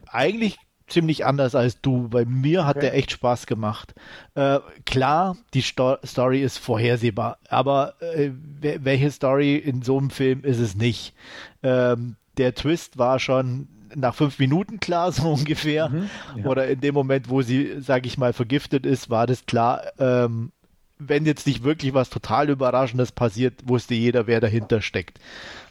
eigentlich 0.08 0.58
ziemlich 0.86 1.26
anders 1.26 1.54
als 1.54 1.80
du. 1.80 2.08
Bei 2.08 2.24
mir 2.24 2.66
hat 2.66 2.76
okay. 2.76 2.86
der 2.86 2.94
echt 2.94 3.10
Spaß 3.12 3.46
gemacht. 3.46 3.94
Äh, 4.34 4.60
klar, 4.84 5.36
die 5.54 5.62
Sto 5.62 5.96
Story 6.04 6.42
ist 6.42 6.58
vorhersehbar, 6.58 7.38
aber 7.48 7.94
äh, 8.00 8.30
welche 8.60 9.10
Story 9.10 9.56
in 9.56 9.82
so 9.82 9.98
einem 9.98 10.10
Film 10.10 10.44
ist 10.44 10.58
es 10.58 10.76
nicht? 10.76 11.14
Ähm, 11.62 12.16
der 12.36 12.54
Twist 12.54 12.98
war 12.98 13.18
schon 13.18 13.68
nach 13.94 14.14
fünf 14.14 14.38
Minuten 14.38 14.80
klar, 14.80 15.12
so 15.12 15.32
ungefähr. 15.32 15.88
Mhm, 15.88 16.10
ja. 16.36 16.44
Oder 16.46 16.68
in 16.68 16.80
dem 16.80 16.94
Moment, 16.94 17.28
wo 17.28 17.42
sie, 17.42 17.80
sage 17.80 18.06
ich 18.06 18.18
mal, 18.18 18.32
vergiftet 18.32 18.86
ist, 18.86 19.10
war 19.10 19.26
das 19.26 19.46
klar. 19.46 19.82
Ähm, 19.98 20.52
wenn 20.98 21.26
jetzt 21.26 21.46
nicht 21.46 21.62
wirklich 21.62 21.92
was 21.92 22.08
total 22.08 22.48
Überraschendes 22.48 23.12
passiert, 23.12 23.68
wusste 23.68 23.94
jeder, 23.94 24.26
wer 24.26 24.40
dahinter 24.40 24.80
steckt. 24.80 25.18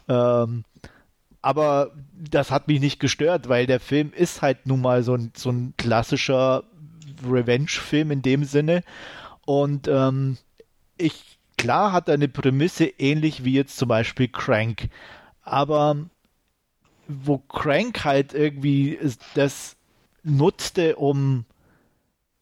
Ähm, 0.07 0.65
aber 1.45 1.91
das 2.11 2.49
hat 2.49 2.67
mich 2.67 2.79
nicht 2.79 2.99
gestört, 2.99 3.49
weil 3.49 3.67
der 3.67 3.79
Film 3.79 4.11
ist 4.11 4.41
halt 4.41 4.65
nun 4.65 4.81
mal 4.81 5.03
so 5.03 5.13
ein, 5.13 5.31
so 5.35 5.51
ein 5.51 5.75
klassischer 5.77 6.63
Revenge-Film 7.23 8.09
in 8.09 8.23
dem 8.23 8.45
Sinne. 8.45 8.81
Und 9.45 9.87
ähm, 9.87 10.39
ich, 10.97 11.37
klar 11.55 11.91
hat 11.91 12.07
er 12.07 12.15
eine 12.15 12.29
Prämisse 12.29 12.85
ähnlich 12.85 13.45
wie 13.45 13.53
jetzt 13.53 13.77
zum 13.77 13.89
Beispiel 13.89 14.27
Crank. 14.27 14.89
Aber 15.43 15.97
wo 17.07 17.37
Crank 17.37 18.03
halt 18.05 18.33
irgendwie 18.33 18.97
das 19.35 19.75
nutzte, 20.23 20.95
um, 20.95 21.45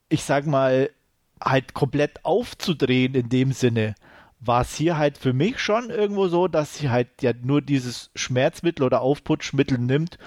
ich 0.07 0.23
sag 0.23 0.45
mal, 0.45 0.89
halt 1.41 1.73
komplett 1.73 2.23
aufzudrehen 2.23 3.15
in 3.15 3.27
dem 3.27 3.51
Sinne, 3.51 3.95
war 4.45 4.61
es 4.61 4.75
hier 4.75 4.97
halt 4.97 5.17
für 5.17 5.33
mich 5.33 5.59
schon 5.59 5.89
irgendwo 5.89 6.27
so, 6.27 6.47
dass 6.47 6.75
sie 6.75 6.89
halt 6.89 7.21
ja 7.21 7.31
nur 7.41 7.61
dieses 7.61 8.11
Schmerzmittel 8.15 8.83
oder 8.83 9.01
Aufputschmittel 9.01 9.77
nimmt, 9.77 10.17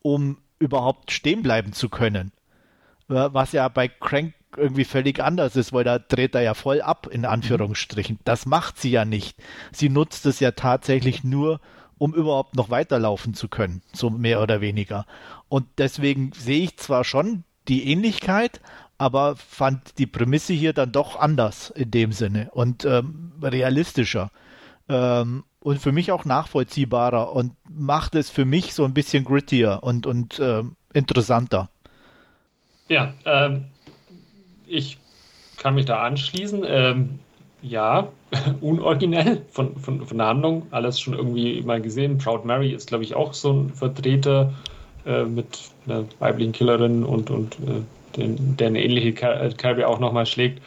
um 0.00 0.38
überhaupt 0.58 1.10
stehen 1.10 1.42
bleiben 1.42 1.72
zu 1.72 1.88
können. 1.88 2.32
Was 3.08 3.52
ja 3.52 3.68
bei 3.68 3.88
Crank 3.88 4.34
irgendwie 4.56 4.84
völlig 4.84 5.22
anders 5.22 5.56
ist, 5.56 5.72
weil 5.72 5.84
da 5.84 5.98
dreht 5.98 6.34
er 6.34 6.42
ja 6.42 6.54
voll 6.54 6.80
ab, 6.80 7.06
in 7.10 7.24
Anführungsstrichen. 7.24 8.18
Das 8.24 8.46
macht 8.46 8.80
sie 8.80 8.90
ja 8.90 9.04
nicht. 9.04 9.38
Sie 9.72 9.88
nutzt 9.88 10.26
es 10.26 10.40
ja 10.40 10.52
tatsächlich 10.52 11.24
nur, 11.24 11.60
um 11.98 12.14
überhaupt 12.14 12.56
noch 12.56 12.70
weiterlaufen 12.70 13.34
zu 13.34 13.48
können, 13.48 13.82
so 13.92 14.10
mehr 14.10 14.42
oder 14.42 14.60
weniger. 14.60 15.06
Und 15.48 15.66
deswegen 15.78 16.32
sehe 16.32 16.64
ich 16.64 16.76
zwar 16.76 17.04
schon 17.04 17.44
die 17.68 17.88
Ähnlichkeit, 17.90 18.60
aber 19.02 19.34
fand 19.34 19.98
die 19.98 20.06
Prämisse 20.06 20.52
hier 20.52 20.72
dann 20.72 20.92
doch 20.92 21.18
anders 21.18 21.70
in 21.70 21.90
dem 21.90 22.12
Sinne 22.12 22.50
und 22.52 22.84
ähm, 22.84 23.32
realistischer. 23.42 24.30
Ähm, 24.88 25.42
und 25.58 25.80
für 25.80 25.90
mich 25.90 26.12
auch 26.12 26.24
nachvollziehbarer 26.24 27.32
und 27.32 27.54
macht 27.68 28.14
es 28.14 28.30
für 28.30 28.44
mich 28.44 28.74
so 28.74 28.84
ein 28.84 28.94
bisschen 28.94 29.24
grittier 29.24 29.80
und, 29.82 30.06
und 30.06 30.38
ähm, 30.38 30.76
interessanter. 30.92 31.68
Ja, 32.88 33.12
ähm, 33.24 33.64
ich 34.68 34.98
kann 35.56 35.74
mich 35.74 35.86
da 35.86 36.04
anschließen. 36.04 36.62
Ähm, 36.64 37.18
ja, 37.60 38.06
unoriginell 38.60 39.42
von, 39.50 39.74
von, 39.80 40.06
von 40.06 40.18
der 40.18 40.28
Handlung, 40.28 40.68
alles 40.70 41.00
schon 41.00 41.14
irgendwie 41.14 41.60
mal 41.62 41.82
gesehen. 41.82 42.18
Proud 42.18 42.44
Mary 42.44 42.70
ist, 42.70 42.86
glaube 42.86 43.02
ich, 43.02 43.16
auch 43.16 43.34
so 43.34 43.52
ein 43.52 43.70
Vertreter 43.70 44.52
äh, 45.04 45.24
mit 45.24 45.58
einer 45.86 46.04
weiblichen 46.20 46.52
Killerin 46.52 47.02
und, 47.02 47.30
und 47.30 47.54
äh, 47.66 47.82
den, 48.16 48.56
der 48.56 48.68
eine 48.68 48.82
ähnliche 48.82 49.12
Kerbe 49.12 49.88
auch 49.88 49.98
nochmal 49.98 50.26
schlägt. 50.26 50.62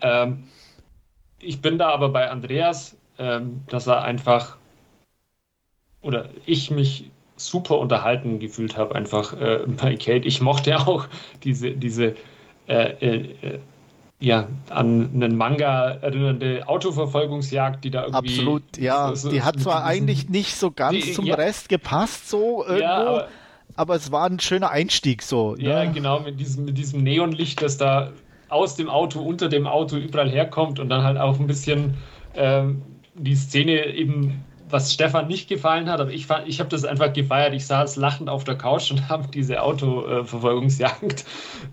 Ähm, 0.00 0.44
ich 1.38 1.60
bin 1.60 1.78
da 1.78 1.90
aber 1.90 2.08
bei 2.08 2.30
Andreas, 2.30 2.96
ähm, 3.18 3.62
dass 3.68 3.86
er 3.86 4.02
einfach 4.02 4.56
oder 6.02 6.28
ich 6.46 6.70
mich 6.70 7.10
super 7.36 7.78
unterhalten 7.78 8.38
gefühlt 8.38 8.76
habe, 8.76 8.94
einfach 8.94 9.32
äh, 9.40 9.60
bei 9.66 9.96
Kate. 9.96 10.26
Ich 10.26 10.40
mochte 10.40 10.76
auch 10.78 11.06
diese, 11.42 11.72
diese 11.72 12.14
äh, 12.68 12.90
äh, 12.92 13.58
ja, 14.20 14.46
an 14.70 15.10
einen 15.14 15.36
Manga 15.36 15.90
erinnernde 16.00 16.62
Autoverfolgungsjagd, 16.68 17.82
die 17.82 17.90
da 17.90 18.04
irgendwie. 18.04 18.34
Absolut, 18.38 18.62
ja. 18.78 19.14
So, 19.16 19.30
die 19.30 19.42
hat 19.42 19.58
zwar 19.58 19.84
eigentlich 19.84 20.28
nicht 20.28 20.54
so 20.54 20.70
ganz 20.70 21.04
die, 21.04 21.12
zum 21.12 21.26
ja, 21.26 21.34
Rest 21.34 21.68
gepasst, 21.68 22.28
so 22.28 22.62
irgendwo. 22.64 22.82
Ja, 22.82 22.96
aber, 22.98 23.28
aber 23.76 23.94
es 23.94 24.12
war 24.12 24.28
ein 24.28 24.40
schöner 24.40 24.70
Einstieg 24.70 25.22
so. 25.22 25.54
Ne? 25.54 25.64
Ja, 25.64 25.84
genau, 25.84 26.20
mit 26.20 26.38
diesem, 26.40 26.64
mit 26.64 26.78
diesem 26.78 27.02
Neonlicht, 27.02 27.62
das 27.62 27.76
da 27.76 28.12
aus 28.48 28.76
dem 28.76 28.88
Auto, 28.88 29.20
unter 29.20 29.48
dem 29.48 29.66
Auto 29.66 29.96
überall 29.96 30.30
herkommt 30.30 30.78
und 30.78 30.88
dann 30.88 31.02
halt 31.02 31.18
auch 31.18 31.40
ein 31.40 31.46
bisschen 31.46 31.94
ähm, 32.34 32.82
die 33.14 33.34
Szene 33.34 33.86
eben 33.94 34.44
was 34.72 34.92
Stefan 34.92 35.28
nicht 35.28 35.48
gefallen 35.48 35.88
hat, 35.90 36.00
aber 36.00 36.10
ich, 36.10 36.28
ich 36.46 36.58
habe 36.58 36.70
das 36.70 36.84
einfach 36.84 37.12
gefeiert. 37.12 37.52
Ich 37.52 37.66
saß 37.66 37.96
lachend 37.96 38.28
auf 38.28 38.44
der 38.44 38.56
Couch 38.56 38.90
und 38.90 39.08
habe 39.08 39.28
diese 39.28 39.62
Autoverfolgungsjagd 39.62 41.24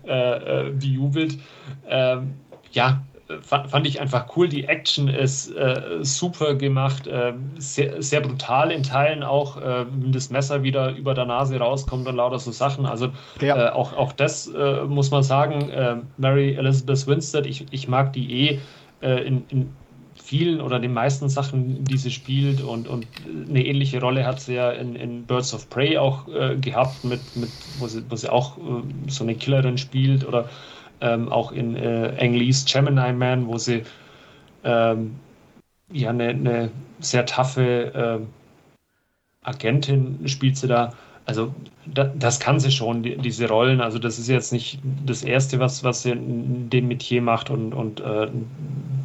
äh, 0.06 0.68
äh, 0.68 0.70
bejubelt. 0.70 1.38
Ähm, 1.88 2.34
ja, 2.72 3.02
fand 3.42 3.86
ich 3.86 4.00
einfach 4.00 4.36
cool. 4.36 4.48
Die 4.48 4.64
Action 4.64 5.08
ist 5.08 5.54
äh, 5.56 5.98
super 6.02 6.54
gemacht, 6.54 7.06
äh, 7.06 7.32
sehr, 7.58 8.02
sehr, 8.02 8.20
brutal 8.20 8.70
in 8.70 8.82
Teilen 8.82 9.22
auch, 9.22 9.56
äh, 9.56 9.86
wenn 9.90 10.12
das 10.12 10.30
Messer 10.30 10.62
wieder 10.62 10.94
über 10.96 11.14
der 11.14 11.26
Nase 11.26 11.58
rauskommt 11.58 12.06
und 12.06 12.16
lauter 12.16 12.38
so 12.38 12.50
Sachen. 12.50 12.86
Also 12.86 13.10
ja. 13.40 13.68
Äh, 13.68 13.70
auch, 13.70 13.92
auch 13.92 14.12
das 14.12 14.48
äh, 14.48 14.84
muss 14.84 15.10
man 15.10 15.22
sagen. 15.22 15.70
Äh, 15.70 15.96
Mary 16.16 16.54
Elizabeth 16.54 17.06
Winstead, 17.06 17.46
ich, 17.46 17.66
ich 17.70 17.88
mag 17.88 18.12
die 18.12 18.48
eh 18.48 18.58
in, 19.02 19.44
in, 19.48 19.72
vielen 20.22 20.60
oder 20.60 20.78
den 20.78 20.92
meisten 20.92 21.30
Sachen, 21.30 21.84
die 21.84 21.96
sie 21.96 22.10
spielt 22.10 22.60
und, 22.60 22.86
und 22.86 23.06
eine 23.48 23.64
ähnliche 23.64 23.98
Rolle 23.98 24.26
hat 24.26 24.40
sie 24.40 24.56
ja 24.56 24.72
in, 24.72 24.94
in 24.94 25.24
Birds 25.24 25.54
of 25.54 25.70
Prey 25.70 25.96
auch 25.96 26.26
gehabt, 26.60 27.02
mit, 27.02 27.20
mit, 27.34 27.48
wo, 27.78 27.86
sie, 27.86 28.02
wo 28.10 28.16
sie 28.16 28.30
auch 28.30 28.58
so 29.08 29.24
eine 29.24 29.34
Killerin 29.36 29.78
spielt 29.78 30.28
oder 30.28 30.50
ähm, 31.00 31.30
auch 31.30 31.52
in 31.52 31.76
äh, 31.76 32.16
Ang 32.18 32.32
Gemini 32.34 33.12
Man, 33.12 33.46
wo 33.46 33.58
sie 33.58 33.82
ähm, 34.64 35.16
ja 35.92 36.10
eine, 36.10 36.28
eine 36.28 36.70
sehr 37.00 37.26
taffe 37.26 38.20
äh, 38.22 39.48
Agentin 39.48 40.18
spielt 40.28 40.56
sie 40.56 40.68
da. 40.68 40.92
Also 41.26 41.54
da, 41.86 42.04
das 42.04 42.40
kann 42.40 42.58
sie 42.60 42.70
schon, 42.70 43.02
die, 43.02 43.16
diese 43.16 43.48
Rollen. 43.48 43.80
Also 43.80 43.98
das 43.98 44.18
ist 44.18 44.28
jetzt 44.28 44.52
nicht 44.52 44.80
das 45.06 45.22
Erste, 45.22 45.58
was, 45.60 45.84
was 45.84 46.02
sie 46.02 46.10
in 46.10 46.68
dem 46.70 46.88
Metier 46.88 47.22
macht 47.22 47.50
und, 47.50 47.72
und 47.72 48.00
äh, 48.00 48.28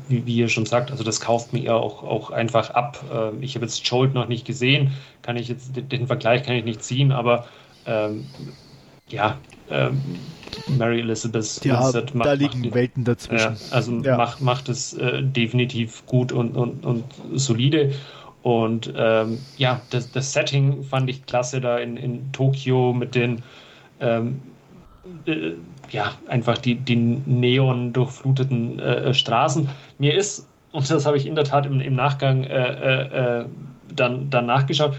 wie, 0.08 0.26
wie 0.26 0.36
ihr 0.38 0.50
schon 0.50 0.66
sagt, 0.66 0.92
also 0.92 1.04
das 1.04 1.20
kauft 1.20 1.54
mir 1.54 1.76
auch, 1.76 2.04
auch 2.04 2.32
einfach 2.32 2.72
ab. 2.72 3.04
Äh, 3.14 3.44
ich 3.44 3.56
habe 3.56 3.66
jetzt 3.66 3.88
Jolt 3.88 4.14
noch 4.14 4.28
nicht 4.28 4.46
gesehen, 4.46 4.92
kann 5.22 5.38
ich 5.38 5.48
jetzt 5.48 5.72
den 5.76 6.08
Vergleich 6.08 6.44
kann 6.44 6.56
ich 6.56 6.66
nicht 6.66 6.84
ziehen, 6.84 7.12
aber 7.12 7.46
ähm, 7.86 8.26
ja, 9.08 9.38
ähm, 9.70 10.02
Mary 10.68 11.00
Elizabeth 11.00 11.64
ja, 11.64 11.80
Winstead 11.80 12.16
macht, 12.16 12.28
da 12.28 12.34
liegen 12.34 12.62
macht, 12.62 12.74
Welten 12.74 13.04
dazwischen. 13.04 13.54
Ja, 13.54 13.76
also 13.76 14.00
ja. 14.02 14.18
macht, 14.18 14.42
macht 14.42 14.70
es 14.70 14.94
äh, 14.94 15.24
definitiv 15.24 16.06
gut 16.06 16.32
und, 16.32 16.56
und, 16.56 16.86
und 16.86 17.04
solide. 17.34 17.94
Und 18.42 18.94
ähm, 18.96 19.40
ja, 19.58 19.82
das, 19.90 20.12
das, 20.12 20.32
Setting 20.34 20.84
fand 20.84 21.10
ich 21.10 21.26
klasse 21.26 21.62
da 21.62 21.78
in, 21.78 21.98
in 21.98 22.32
Tokio 22.32 22.94
mit 22.94 23.16
den 23.16 23.42
ähm, 24.00 24.40
äh, 25.26 25.54
ja, 25.92 26.14
einfach 26.28 26.58
die, 26.58 26.76
die 26.76 26.96
neon 26.96 27.94
durchfluteten 27.94 28.80
äh, 28.80 29.14
Straßen. 29.14 29.70
Mir 29.98 30.16
ist, 30.16 30.48
und 30.72 30.90
das 30.90 31.06
habe 31.06 31.18
ich 31.18 31.26
in 31.26 31.36
der 31.36 31.44
Tat 31.44 31.66
im, 31.66 31.80
im 31.80 31.96
Nachgang 31.96 32.44
äh, 32.44 32.58
äh, 32.58 33.42
äh, 33.42 33.46
dann, 33.96 34.30
dann 34.30 34.46
nachgeschaut, 34.46 34.96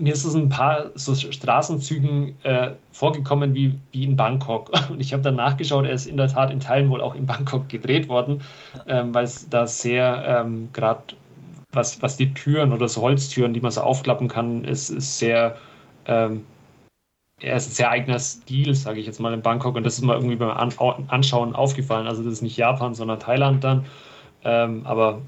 mir 0.00 0.12
ist 0.12 0.24
es 0.24 0.34
ein 0.34 0.48
paar 0.48 0.90
so 0.94 1.14
Straßenzügen 1.14 2.34
äh, 2.42 2.72
vorgekommen 2.92 3.54
wie, 3.54 3.78
wie 3.92 4.04
in 4.04 4.16
Bangkok. 4.16 4.70
Und 4.90 5.00
ich 5.00 5.12
habe 5.12 5.22
dann 5.22 5.36
nachgeschaut, 5.36 5.84
er 5.84 5.92
ist 5.92 6.06
in 6.06 6.16
der 6.16 6.28
Tat 6.28 6.50
in 6.50 6.60
Teilen 6.60 6.90
wohl 6.90 7.00
auch 7.00 7.14
in 7.14 7.26
Bangkok 7.26 7.68
gedreht 7.68 8.08
worden, 8.08 8.42
ähm, 8.86 9.14
weil 9.14 9.24
es 9.24 9.48
da 9.48 9.66
sehr 9.66 10.24
ähm, 10.26 10.68
gerade 10.72 11.02
was, 11.72 12.02
was 12.02 12.16
die 12.16 12.34
Türen 12.34 12.72
oder 12.72 12.88
so 12.88 13.02
Holztüren, 13.02 13.54
die 13.54 13.60
man 13.60 13.70
so 13.70 13.82
aufklappen 13.82 14.26
kann, 14.26 14.64
ist, 14.64 14.90
ist 14.90 15.18
sehr 15.18 15.56
ähm, 16.06 16.44
er 17.42 17.56
ist 17.56 17.68
ein 17.68 17.72
sehr 17.72 17.90
eigener 17.90 18.18
Stil, 18.18 18.74
sage 18.74 19.00
ich 19.00 19.06
jetzt 19.06 19.20
mal 19.20 19.32
in 19.32 19.42
Bangkok. 19.42 19.76
Und 19.76 19.84
das 19.84 19.94
ist 19.94 20.04
mir 20.04 20.14
irgendwie 20.14 20.36
beim 20.36 20.50
Anschauen 20.50 21.54
aufgefallen. 21.54 22.06
Also 22.06 22.22
das 22.22 22.34
ist 22.34 22.42
nicht 22.42 22.56
Japan, 22.56 22.94
sondern 22.94 23.18
Thailand 23.18 23.64
dann. 23.64 23.86
Ähm, 24.44 24.82
aber 24.84 25.22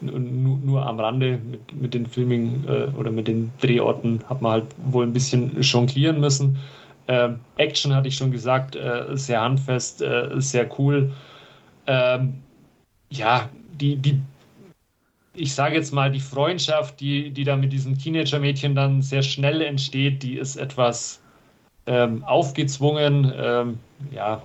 nur, 0.00 0.86
am 0.86 1.00
Rande 1.00 1.38
mit, 1.50 1.80
mit 1.80 1.94
den 1.94 2.06
Filming 2.06 2.64
äh, 2.66 2.88
oder 2.96 3.10
mit 3.10 3.28
den 3.28 3.52
Drehorten 3.60 4.20
hat 4.28 4.42
man 4.42 4.52
halt 4.52 4.66
wohl 4.84 5.06
ein 5.06 5.12
bisschen 5.12 5.60
jonglieren 5.60 6.20
müssen. 6.20 6.58
Äh, 7.06 7.30
Action 7.56 7.94
hatte 7.94 8.08
ich 8.08 8.16
schon 8.16 8.30
gesagt, 8.30 8.76
äh, 8.76 9.04
sehr 9.16 9.40
handfest, 9.40 10.02
äh, 10.02 10.28
sehr 10.36 10.68
cool. 10.78 11.12
Ähm, 11.86 12.34
ja, 13.10 13.48
die, 13.80 13.96
die, 13.96 14.20
ich 15.34 15.54
sage 15.54 15.76
jetzt 15.76 15.92
mal, 15.92 16.10
die 16.10 16.20
Freundschaft, 16.20 17.00
die, 17.00 17.30
die 17.30 17.44
da 17.44 17.56
mit 17.56 17.72
diesem 17.72 17.98
Teenager-Mädchen 17.98 18.74
dann 18.74 19.02
sehr 19.02 19.22
schnell 19.22 19.60
entsteht, 19.62 20.22
die 20.22 20.36
ist 20.36 20.56
etwas 20.56 21.20
ähm, 21.86 22.22
aufgezwungen. 22.24 23.32
Ähm, 23.36 23.78
ja, 24.12 24.42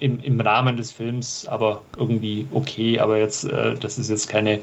im, 0.00 0.20
im 0.20 0.40
Rahmen 0.40 0.76
des 0.76 0.92
Films, 0.92 1.46
aber 1.46 1.82
irgendwie 1.96 2.46
okay. 2.52 2.98
Aber 2.98 3.18
jetzt, 3.18 3.44
äh, 3.44 3.74
das 3.74 3.98
ist 3.98 4.10
jetzt 4.10 4.28
keine 4.28 4.60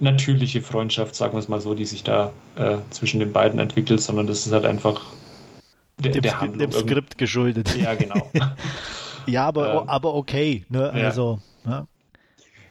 natürliche 0.00 0.62
Freundschaft, 0.62 1.14
sagen 1.14 1.34
wir 1.34 1.38
es 1.38 1.48
mal 1.48 1.60
so, 1.60 1.74
die 1.74 1.84
sich 1.84 2.02
da 2.02 2.32
äh, 2.56 2.76
zwischen 2.90 3.20
den 3.20 3.32
beiden 3.32 3.58
entwickelt, 3.58 4.00
sondern 4.00 4.26
das 4.26 4.46
ist 4.46 4.52
halt 4.52 4.64
einfach 4.64 5.00
der, 5.98 6.12
dem, 6.12 6.22
der 6.22 6.40
Handlung. 6.40 6.70
Dem 6.70 6.72
Skript 6.72 7.18
geschuldet. 7.18 7.76
Ja, 7.76 7.94
genau. 7.94 8.30
ja, 9.26 9.46
aber, 9.46 9.82
ähm, 9.82 9.88
aber 9.88 10.14
okay. 10.14 10.64
Ne? 10.68 10.90
Also, 10.90 11.38
ja. 11.66 11.86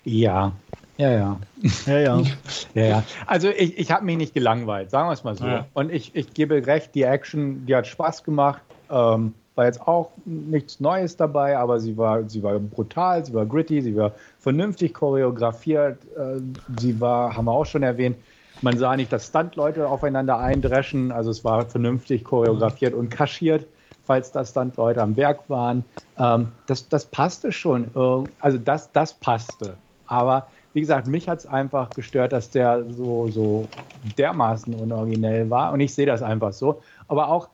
ja. 0.03 0.53
Ja, 0.97 1.11
ja. 1.11 1.39
Ja, 1.85 1.99
ja. 1.99 2.23
ja, 2.73 2.84
ja. 2.84 3.03
Also 3.26 3.49
ich, 3.49 3.77
ich 3.77 3.89
habe 3.89 4.03
mich 4.03 4.17
nicht 4.17 4.34
gelangweilt, 4.34 4.91
sagen 4.91 5.07
wir 5.07 5.13
es 5.13 5.23
mal 5.23 5.34
so. 5.34 5.45
Ja. 5.45 5.65
Und 5.73 5.93
ich, 5.93 6.13
ich 6.13 6.34
gebe 6.34 6.65
recht, 6.67 6.93
die 6.93 7.03
Action, 7.03 7.65
die 7.65 7.73
hat 7.73 7.88
Spaß 7.88 8.26
gemacht. 8.26 8.61
Ähm, 8.91 9.34
war 9.60 9.65
jetzt 9.65 9.86
auch 9.86 10.11
nichts 10.23 10.80
Neues 10.80 11.18
dabei, 11.18 11.57
aber 11.57 11.81
sie 11.81 11.98
war, 11.98 12.23
sie 12.30 12.41
war 12.41 12.57
brutal, 12.60 13.26
sie 13.26 13.34
war 13.34 13.45
gritty, 13.45 13.81
sie 13.81 13.94
war 13.94 14.14
vernünftig 14.40 14.94
choreografiert, 14.94 15.98
äh, 16.15 16.40
sie 16.80 17.02
war, 17.02 17.36
haben 17.36 17.44
wir 17.44 17.52
auch 17.52 17.65
schon 17.65 17.84
erwähnt, 17.84 18.15
man 18.61 18.77
sah 18.77 18.95
nicht, 18.95 19.11
dass 19.11 19.27
Stuntleute 19.27 19.90
aufeinander 19.90 20.40
eindreschen, 20.40 21.11
also 21.11 21.30
es 21.30 21.44
war 21.44 21.65
vernünftig 21.65 22.23
choreografiert 22.23 22.94
und 22.94 23.10
kaschiert, 23.10 23.68
falls 24.06 24.31
da 24.31 24.45
Stuntleute 24.45 25.02
am 25.02 25.18
Werk 25.18 25.49
waren. 25.49 25.84
Ähm, 26.18 26.53
das, 26.68 26.88
das 26.88 27.06
passte 27.06 27.52
schon, 27.52 27.91
also 28.40 28.57
das, 28.57 28.94
das 28.94 29.14
passte. 29.14 29.76
Aber 30.07 30.48
wie 30.72 30.80
gesagt, 30.80 31.07
mich 31.07 31.27
hat 31.27 31.40
es 31.40 31.45
einfach 31.45 31.90
gestört, 31.90 32.31
dass 32.31 32.49
der 32.49 32.86
so, 32.90 33.27
so 33.27 33.68
dermaßen 34.18 34.73
unoriginell 34.73 35.49
war 35.49 35.73
und 35.73 35.81
ich 35.81 35.94
sehe 35.94 36.06
das 36.06 36.22
einfach 36.22 36.53
so. 36.53 36.81
Aber 37.10 37.27
auch, 37.27 37.49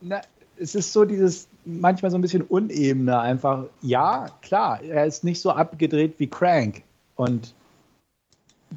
na, 0.00 0.22
es 0.62 0.74
ist 0.74 0.92
so 0.92 1.04
dieses 1.04 1.48
manchmal 1.64 2.10
so 2.10 2.18
ein 2.18 2.22
bisschen 2.22 2.42
unebene 2.42 3.18
einfach. 3.18 3.64
Ja, 3.82 4.28
klar, 4.40 4.80
er 4.82 5.06
ist 5.06 5.24
nicht 5.24 5.40
so 5.40 5.50
abgedreht 5.50 6.14
wie 6.18 6.28
Crank. 6.28 6.82
Und 7.16 7.54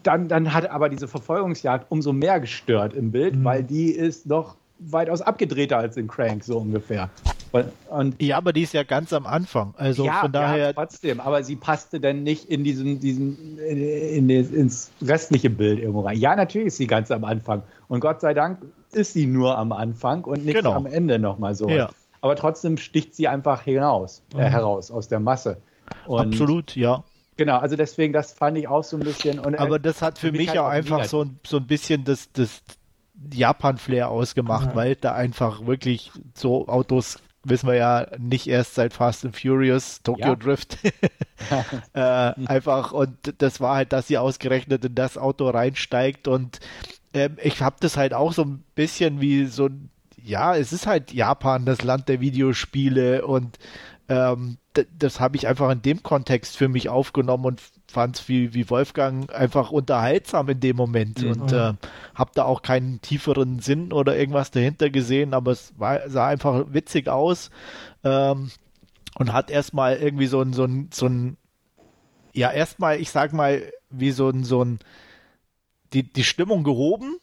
dann, 0.04 0.28
dann 0.28 0.54
hat 0.54 0.70
aber 0.70 0.90
diese 0.90 1.08
Verfolgungsjagd 1.08 1.86
umso 1.90 2.12
mehr 2.12 2.40
gestört 2.40 2.94
im 2.94 3.12
Bild, 3.12 3.36
mhm. 3.36 3.44
weil 3.44 3.64
die 3.64 3.92
ist 3.92 4.26
noch 4.26 4.56
weitaus 4.80 5.22
abgedrehter 5.22 5.78
als 5.78 5.96
in 5.96 6.08
Crank, 6.08 6.44
so 6.44 6.58
ungefähr. 6.58 7.10
Und 7.90 8.22
ja, 8.22 8.36
aber 8.36 8.52
die 8.52 8.64
ist 8.64 8.74
ja 8.74 8.84
ganz 8.84 9.14
am 9.14 9.26
Anfang. 9.26 9.74
Also 9.78 10.06
ja, 10.06 10.20
von 10.20 10.32
daher. 10.34 10.58
Ja, 10.58 10.74
trotzdem, 10.74 11.22
aber 11.22 11.42
sie 11.42 11.56
passte 11.56 12.02
dann 12.02 12.24
nicht 12.24 12.50
in 12.50 12.66
diesen, 12.66 13.00
diesen 13.00 13.58
in, 13.60 14.30
in, 14.30 14.54
ins 14.54 14.92
restliche 15.02 15.50
Bild 15.50 15.80
irgendwo 15.80 16.02
rein. 16.02 16.18
Ja, 16.18 16.36
natürlich 16.36 16.68
ist 16.68 16.78
sie 16.78 16.88
ganz 16.88 17.12
am 17.12 17.24
Anfang. 17.24 17.64
Und 17.88 18.02
Gott 18.02 18.20
sei 18.20 18.34
Dank 18.34 18.58
ist 18.96 19.14
sie 19.14 19.28
nur 19.28 19.58
am 19.58 19.72
Anfang 19.72 20.24
und 20.24 20.46
nicht 20.46 20.56
genau. 20.56 20.74
am 20.74 20.86
Ende 20.86 21.20
nochmal 21.20 21.56
so. 21.56 21.70
Ja. 21.70 21.90
Aber 22.22 22.36
trotzdem 22.36 22.78
sticht 22.78 23.16
sie 23.16 23.28
einfach 23.28 23.62
hinaus, 23.62 24.24
äh, 24.34 24.38
mhm. 24.38 24.42
heraus 24.42 24.90
aus 24.90 25.08
der 25.08 25.20
Masse. 25.20 25.58
Und 26.08 26.34
Absolut, 26.34 26.76
ja. 26.76 27.04
Genau, 27.38 27.58
also 27.58 27.76
deswegen, 27.76 28.14
das 28.14 28.32
fand 28.32 28.58
ich 28.58 28.68
auch 28.68 28.84
so 28.84 28.98
ein 28.98 29.04
bisschen. 29.04 29.40
Und, 29.40 29.56
äh, 29.56 29.58
Aber 29.58 29.78
das 29.78 30.02
hat 30.02 30.18
für, 30.18 30.28
für 30.28 30.32
mich, 30.32 30.50
mich 30.50 30.60
auch 30.60 30.68
einfach 30.68 31.04
so, 31.06 31.26
so 31.46 31.58
ein 31.58 31.68
bisschen 31.68 32.04
das, 32.04 32.32
das 32.32 32.64
Japan-Flair 33.32 34.10
ausgemacht, 34.10 34.72
mhm. 34.72 34.76
weil 34.76 34.96
da 34.96 35.14
einfach 35.14 35.66
wirklich 35.66 36.12
so 36.34 36.68
Autos 36.68 37.20
wissen 37.46 37.68
wir 37.68 37.76
ja 37.76 38.08
nicht 38.18 38.48
erst 38.48 38.76
seit 38.76 38.94
Fast 38.94 39.24
and 39.24 39.40
Furious, 39.40 40.02
Tokyo 40.02 40.30
ja. 40.30 40.36
Drift. 40.36 40.78
äh, 41.94 42.00
einfach, 42.00 42.92
und 42.92 43.16
das 43.38 43.62
war 43.62 43.76
halt, 43.76 43.94
dass 43.94 44.08
sie 44.08 44.18
ausgerechnet 44.18 44.84
in 44.84 44.96
das 44.96 45.18
Auto 45.18 45.50
reinsteigt 45.50 46.28
und 46.28 46.60
ähm, 47.16 47.38
ich 47.42 47.62
habe 47.62 47.78
das 47.80 47.98
halt 47.98 48.14
auch 48.14 48.34
so 48.34 48.44
ein 48.44 48.64
bisschen 48.76 49.22
wie 49.22 49.46
so 49.46 49.70
ja, 50.26 50.56
es 50.56 50.74
ist 50.74 50.88
halt 50.88 51.14
Japan, 51.14 51.66
das 51.66 51.84
Land 51.84 52.10
der 52.10 52.20
Videospiele 52.20 53.26
und 53.26 53.60
ähm, 54.10 54.58
das 54.98 55.20
habe 55.20 55.38
ich 55.38 55.48
einfach 55.48 55.70
in 55.72 55.82
dem 55.82 56.04
Kontext 56.04 56.58
für 56.58 56.68
mich 56.68 56.90
aufgenommen 56.90 57.46
und 57.46 57.62
fand 57.88 58.18
es 58.18 58.28
wie, 58.28 58.54
wie 58.54 58.70
Wolfgang 58.70 59.34
einfach 59.34 59.72
unterhaltsam 59.72 60.50
in 60.50 60.60
dem 60.60 60.76
Moment 60.76 61.22
mhm. 61.22 61.30
und 61.32 61.52
äh, 61.54 61.74
habe 62.14 62.32
da 62.34 62.44
auch 62.44 62.62
keinen 62.62 63.02
tieferen 63.02 63.60
Sinn 63.60 63.94
oder 63.94 64.18
irgendwas 64.18 64.52
dahinter 64.52 64.90
gesehen, 64.90 65.34
aber 65.34 65.52
es 65.52 65.74
war, 65.78 66.10
sah 66.10 66.28
einfach 66.28 66.66
witzig 66.74 67.08
aus 67.08 67.52
ähm, 68.04 68.52
und 69.18 69.32
hat 69.32 69.50
erstmal 69.50 69.96
irgendwie 69.98 70.28
so 70.28 70.42
ein, 70.42 70.54
so 70.54 70.66
ein, 70.66 70.90
so 70.92 71.06
ein, 71.06 71.38
ja, 72.34 72.52
erstmal, 72.52 73.00
ich 73.00 73.12
sag 73.12 73.32
mal, 73.32 73.62
wie 73.90 74.12
so 74.12 74.30
ein, 74.30 74.44
so 74.44 74.64
ein, 74.64 74.80
die, 75.96 76.04
die 76.04 76.24
Stimmung 76.24 76.64
gehoben, 76.64 77.18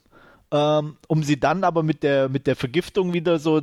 ähm, 0.50 0.96
um 1.06 1.22
sie 1.22 1.38
dann 1.38 1.64
aber 1.64 1.82
mit 1.82 2.02
der, 2.02 2.28
mit 2.28 2.46
der 2.46 2.56
Vergiftung 2.56 3.12
wieder 3.12 3.38
so 3.38 3.60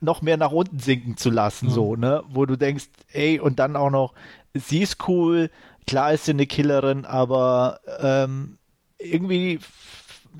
noch 0.00 0.22
mehr 0.22 0.36
nach 0.36 0.52
unten 0.52 0.78
sinken 0.78 1.16
zu 1.16 1.30
lassen, 1.30 1.66
mhm. 1.66 1.70
so, 1.70 1.96
ne? 1.96 2.22
Wo 2.28 2.46
du 2.46 2.56
denkst, 2.56 2.88
ey, 3.12 3.38
und 3.38 3.58
dann 3.58 3.76
auch 3.76 3.90
noch, 3.90 4.14
sie 4.54 4.80
ist 4.82 5.08
cool, 5.08 5.50
klar 5.86 6.12
ist 6.12 6.24
sie 6.24 6.32
eine 6.32 6.46
Killerin, 6.46 7.04
aber 7.04 7.80
ähm, 8.00 8.58
irgendwie 8.98 9.60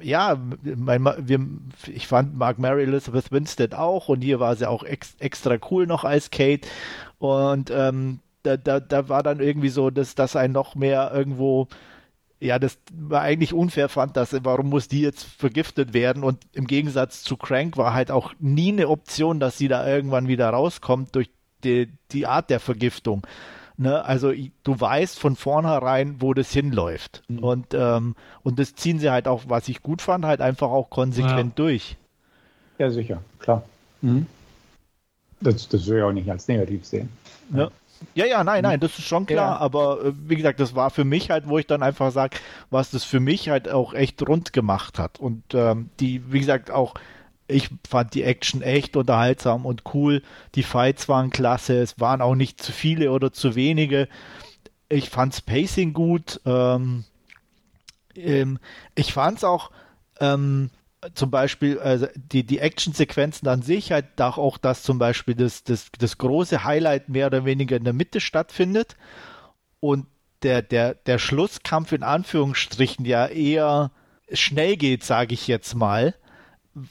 ja, 0.00 0.38
mein, 0.62 1.04
wir, 1.18 1.40
ich 1.86 2.06
fand 2.06 2.36
Mark 2.36 2.58
Mary 2.58 2.84
Elizabeth 2.84 3.32
Winstead 3.32 3.74
auch 3.74 4.08
und 4.08 4.20
hier 4.20 4.38
war 4.38 4.54
sie 4.54 4.68
auch 4.68 4.84
ex, 4.84 5.16
extra 5.18 5.56
cool 5.70 5.86
noch 5.86 6.04
als 6.04 6.30
Kate 6.30 6.68
und 7.18 7.70
ähm, 7.70 8.20
da, 8.42 8.56
da, 8.56 8.80
da 8.80 9.08
war 9.08 9.22
dann 9.22 9.40
irgendwie 9.40 9.70
so, 9.70 9.90
dass 9.90 10.14
das 10.14 10.36
ein 10.36 10.52
noch 10.52 10.74
mehr 10.74 11.10
irgendwo 11.12 11.68
ja, 12.40 12.58
das 12.58 12.78
war 12.92 13.22
eigentlich 13.22 13.52
unfair 13.52 13.88
fand, 13.88 14.16
dass 14.16 14.36
warum 14.44 14.68
muss 14.68 14.88
die 14.88 15.00
jetzt 15.00 15.24
vergiftet 15.24 15.92
werden 15.92 16.22
und 16.22 16.38
im 16.52 16.66
Gegensatz 16.66 17.22
zu 17.22 17.36
Crank 17.36 17.76
war 17.76 17.94
halt 17.94 18.10
auch 18.10 18.32
nie 18.38 18.72
eine 18.72 18.88
Option, 18.88 19.40
dass 19.40 19.58
sie 19.58 19.68
da 19.68 19.86
irgendwann 19.86 20.28
wieder 20.28 20.48
rauskommt 20.50 21.14
durch 21.14 21.30
die, 21.64 21.92
die 22.12 22.26
Art 22.26 22.50
der 22.50 22.60
Vergiftung. 22.60 23.26
Ne? 23.76 24.04
Also 24.04 24.32
du 24.32 24.80
weißt 24.80 25.18
von 25.18 25.36
vornherein, 25.36 26.16
wo 26.20 26.34
das 26.34 26.52
hinläuft. 26.52 27.22
Mhm. 27.28 27.38
Und, 27.38 27.66
ähm, 27.74 28.14
und 28.42 28.58
das 28.58 28.74
ziehen 28.74 28.98
sie 28.98 29.10
halt 29.10 29.26
auch, 29.26 29.44
was 29.48 29.68
ich 29.68 29.82
gut 29.82 30.02
fand, 30.02 30.24
halt 30.24 30.40
einfach 30.40 30.68
auch 30.68 30.90
konsequent 30.90 31.58
ja. 31.58 31.64
durch. 31.64 31.96
Ja, 32.78 32.90
sicher, 32.90 33.22
klar. 33.38 33.64
Mhm. 34.02 34.26
Das, 35.40 35.68
das 35.68 35.86
will 35.86 35.98
ich 35.98 36.02
auch 36.02 36.12
nicht 36.12 36.30
als 36.30 36.48
negativ 36.48 36.84
sehen. 36.84 37.08
Ja. 37.54 37.70
Ja, 38.14 38.26
ja, 38.26 38.44
nein, 38.44 38.62
nein, 38.62 38.80
das 38.80 38.98
ist 38.98 39.06
schon 39.06 39.26
klar, 39.26 39.54
ja. 39.54 39.58
aber 39.58 40.04
äh, 40.04 40.12
wie 40.16 40.36
gesagt, 40.36 40.60
das 40.60 40.74
war 40.74 40.90
für 40.90 41.04
mich 41.04 41.30
halt, 41.30 41.48
wo 41.48 41.58
ich 41.58 41.66
dann 41.66 41.82
einfach 41.82 42.12
sage, 42.12 42.36
was 42.70 42.90
das 42.90 43.04
für 43.04 43.20
mich 43.20 43.48
halt 43.48 43.68
auch 43.68 43.94
echt 43.94 44.26
rund 44.26 44.52
gemacht 44.52 44.98
hat. 44.98 45.18
Und 45.18 45.42
ähm, 45.54 45.90
die, 46.00 46.32
wie 46.32 46.40
gesagt, 46.40 46.70
auch 46.70 46.94
ich 47.48 47.70
fand 47.88 48.14
die 48.14 48.22
Action 48.22 48.60
echt 48.62 48.96
unterhaltsam 48.96 49.64
und 49.64 49.82
cool. 49.94 50.22
Die 50.54 50.62
Fights 50.62 51.08
waren 51.08 51.30
klasse. 51.30 51.80
Es 51.80 51.98
waren 51.98 52.20
auch 52.20 52.34
nicht 52.34 52.62
zu 52.62 52.72
viele 52.72 53.10
oder 53.10 53.32
zu 53.32 53.54
wenige. 53.54 54.08
Ich 54.90 55.08
fand's 55.08 55.40
Pacing 55.40 55.94
gut. 55.94 56.40
Ähm, 56.44 57.04
ähm, 58.14 58.58
ich 58.94 59.14
fand's 59.14 59.44
auch 59.44 59.70
ähm, 60.20 60.70
zum 61.14 61.30
Beispiel 61.30 61.78
also 61.78 62.06
die, 62.16 62.44
die 62.44 62.58
Actionsequenzen 62.58 63.46
an 63.48 63.62
sich, 63.62 63.92
halt 63.92 64.20
auch, 64.20 64.58
dass 64.58 64.82
zum 64.82 64.98
Beispiel 64.98 65.34
das, 65.34 65.64
das, 65.64 65.90
das 65.98 66.18
große 66.18 66.64
Highlight 66.64 67.08
mehr 67.08 67.26
oder 67.26 67.44
weniger 67.44 67.76
in 67.76 67.84
der 67.84 67.92
Mitte 67.92 68.20
stattfindet 68.20 68.96
und 69.80 70.06
der, 70.42 70.62
der, 70.62 70.94
der 70.94 71.18
Schlusskampf 71.18 71.92
in 71.92 72.02
Anführungsstrichen 72.02 73.04
ja 73.04 73.26
eher 73.26 73.90
schnell 74.32 74.76
geht, 74.76 75.04
sage 75.04 75.34
ich 75.34 75.46
jetzt 75.48 75.74
mal 75.74 76.14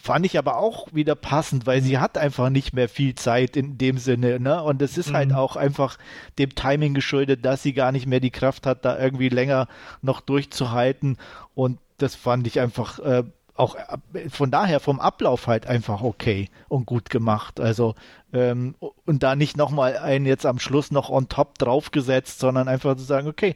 fand 0.02 0.26
ich 0.26 0.38
aber 0.38 0.58
auch 0.58 0.88
wieder 0.94 1.16
passend, 1.16 1.66
weil 1.66 1.82
sie 1.82 1.98
hat 1.98 2.18
einfach 2.18 2.50
nicht 2.50 2.74
mehr 2.74 2.90
viel 2.90 3.16
Zeit 3.16 3.56
in 3.56 3.78
dem 3.78 3.98
Sinne, 3.98 4.40
ne? 4.40 4.62
Und 4.64 4.82
es 4.82 4.98
ist 4.98 5.14
halt 5.14 5.30
mhm. 5.30 5.36
halt 5.36 5.44
auch 5.44 5.56
einfach 5.56 5.98
dem 6.38 6.56
Timing 6.56 6.94
geschuldet, 6.94 7.46
dass 7.46 7.64
sie 7.64 7.74
gar 7.74 7.92
nicht 7.92 8.08
mehr 8.08 8.20
die 8.20 8.32
Kraft 8.32 8.66
hat, 8.66 8.86
da 8.86 8.98
irgendwie 9.00 9.30
länger 9.30 9.68
noch 10.02 10.22
durchzuhalten. 10.22 11.18
Und 11.54 11.80
das 11.98 12.16
fand 12.16 12.48
ich 12.48 12.60
einfach 12.60 13.00
äh, 13.00 13.24
auch 13.58 13.76
äh, 13.76 14.30
von 14.30 14.52
daher 14.52 14.80
vom 14.80 15.00
Ablauf 15.00 15.48
halt 15.48 15.68
einfach 15.68 16.02
okay 16.02 16.50
und 16.70 16.86
gut 16.86 17.10
gemacht. 17.10 17.60
Also 17.60 17.96
ähm, 18.34 18.76
und 19.06 19.24
da 19.24 19.36
nicht 19.36 19.58
nochmal 19.58 19.98
einen 19.98 20.26
jetzt 20.26 20.46
am 20.46 20.60
Schluss 20.60 20.92
noch 20.92 21.10
on 21.10 21.30
top 21.30 21.58
draufgesetzt, 21.58 22.40
sondern 22.40 22.68
einfach 22.68 22.96
zu 22.96 23.04
sagen, 23.04 23.28
okay, 23.28 23.56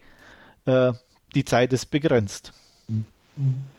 äh, 0.65 0.94
die 1.36 1.45
Zeit 1.45 1.73
ist 1.73 1.88
begrenzt. 1.88 2.53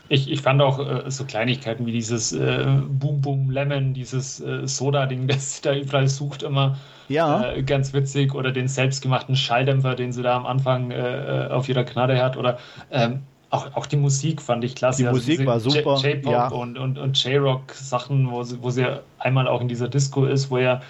Ich, 0.09 0.31
ich 0.31 0.43
fand 0.43 0.61
auch 0.61 0.79
äh, 0.79 1.11
so 1.11 1.25
Kleinigkeiten 1.25 1.87
wie 1.87 1.93
dieses 1.93 2.33
äh, 2.33 2.67
Boom 2.89 3.21
Boom 3.21 3.51
Lemon, 3.51 3.95
dieses 3.95 4.41
äh, 4.41 4.67
Soda-Ding, 4.67 5.27
das 5.29 5.57
sie 5.57 5.63
da 5.63 5.75
überall 5.75 6.09
sucht, 6.09 6.43
immer 6.43 6.79
ja. 7.09 7.53
Äh, 7.53 7.63
ganz 7.63 7.93
witzig. 7.93 8.35
Oder 8.35 8.53
den 8.53 8.69
selbstgemachten 8.69 9.37
Schalldämpfer, 9.37 9.95
den 9.95 10.13
sie 10.13 10.23
da 10.23 10.37
am 10.37 10.47
Anfang 10.47 10.93
auf 10.93 11.69
ihrer 11.69 11.85
Knarre 11.85 12.23
hat. 12.23 12.39
Oder 12.39 12.59
ähm, 12.91 13.23
auch, 13.53 13.77
auch 13.77 13.87
die 13.87 13.97
Musik 13.97 14.43
fand 14.43 14.65
ich 14.65 14.75
klasse. 14.75 15.03
Die 15.03 15.07
also 15.07 15.19
Musik 15.19 15.47
war 15.47 15.61
super. 15.61 15.97
J-Pop 15.97 16.33
ja. 16.33 16.49
und, 16.49 16.79
und, 16.79 16.99
und 16.99 17.23
J-Rock-Sachen, 17.23 18.31
wo 18.31 18.43
sie, 18.43 18.63
wo 18.63 18.71
sie 18.71 19.01
einmal 19.19 19.47
auch 19.47 19.61
in 19.61 19.69
dieser 19.69 19.89
Disco 19.89 20.25
ist, 20.25 20.51
wo 20.51 20.57
er 20.57 20.83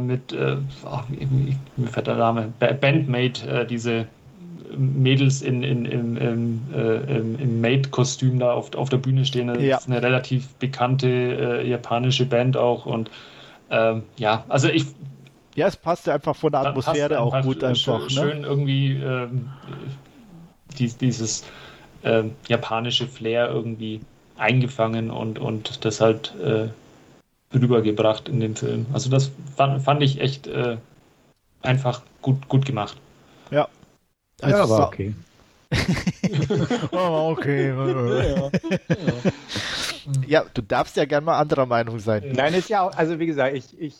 mit, 0.00 0.36
ach, 0.84 1.04
mir 1.08 1.88
fällt 1.88 2.06
der 2.06 2.16
Name, 2.16 2.52
Bandmate, 2.58 3.66
diese 3.66 4.06
Mädels 4.76 5.42
in, 5.42 5.62
in, 5.62 5.84
in, 5.84 6.16
in 6.16 6.60
äh, 6.74 7.18
im 7.18 7.60
Maid-Kostüm 7.60 8.38
da 8.38 8.52
auf, 8.52 8.74
auf 8.74 8.88
der 8.88 8.98
Bühne 8.98 9.24
stehen. 9.24 9.48
Das 9.48 9.62
ja. 9.62 9.78
ist 9.78 9.88
eine 9.88 10.02
relativ 10.02 10.48
bekannte 10.54 11.08
äh, 11.08 11.68
japanische 11.68 12.26
Band 12.26 12.56
auch. 12.56 12.86
Und 12.86 13.10
ähm, 13.70 14.02
ja, 14.16 14.44
also 14.48 14.68
ich. 14.68 14.86
Ja, 15.54 15.66
es 15.66 15.76
passte 15.76 16.14
einfach 16.14 16.34
von 16.34 16.52
der 16.52 16.62
Atmosphäre 16.62 17.20
auch 17.20 17.42
gut 17.42 17.62
einfach. 17.62 18.08
Schön, 18.08 18.24
ne? 18.24 18.32
schön 18.32 18.44
irgendwie 18.44 18.92
ähm, 18.92 19.50
dies, 20.78 20.96
dieses 20.96 21.44
äh, 22.02 22.24
japanische 22.48 23.06
Flair 23.06 23.48
irgendwie 23.48 24.00
eingefangen 24.36 25.10
und, 25.10 25.38
und 25.38 25.84
das 25.84 26.00
halt 26.00 26.34
äh, 26.42 26.68
rübergebracht 27.54 28.28
in 28.28 28.40
dem 28.40 28.56
Film. 28.56 28.86
Also 28.92 29.10
das 29.10 29.30
fand, 29.56 29.82
fand 29.82 30.02
ich 30.02 30.20
echt 30.20 30.46
äh, 30.46 30.76
einfach 31.62 32.02
gut, 32.20 32.48
gut 32.48 32.64
gemacht. 32.64 32.96
Ja, 33.50 33.68
also 34.40 34.56
ja, 34.56 34.68
war 34.68 34.86
okay. 34.88 35.14
oh, 36.92 37.34
okay. 37.36 37.68
ja, 37.68 38.22
ja. 38.22 38.50
ja, 40.26 40.44
du 40.52 40.62
darfst 40.62 40.96
ja 40.96 41.04
gerne 41.04 41.24
mal 41.24 41.38
anderer 41.38 41.66
Meinung 41.66 41.98
sein. 41.98 42.32
Nein, 42.34 42.54
ist 42.54 42.68
ja 42.68 42.82
auch, 42.82 42.94
also 42.96 43.18
wie 43.18 43.26
gesagt, 43.26 43.56
ich, 43.56 43.80
ich 43.80 43.94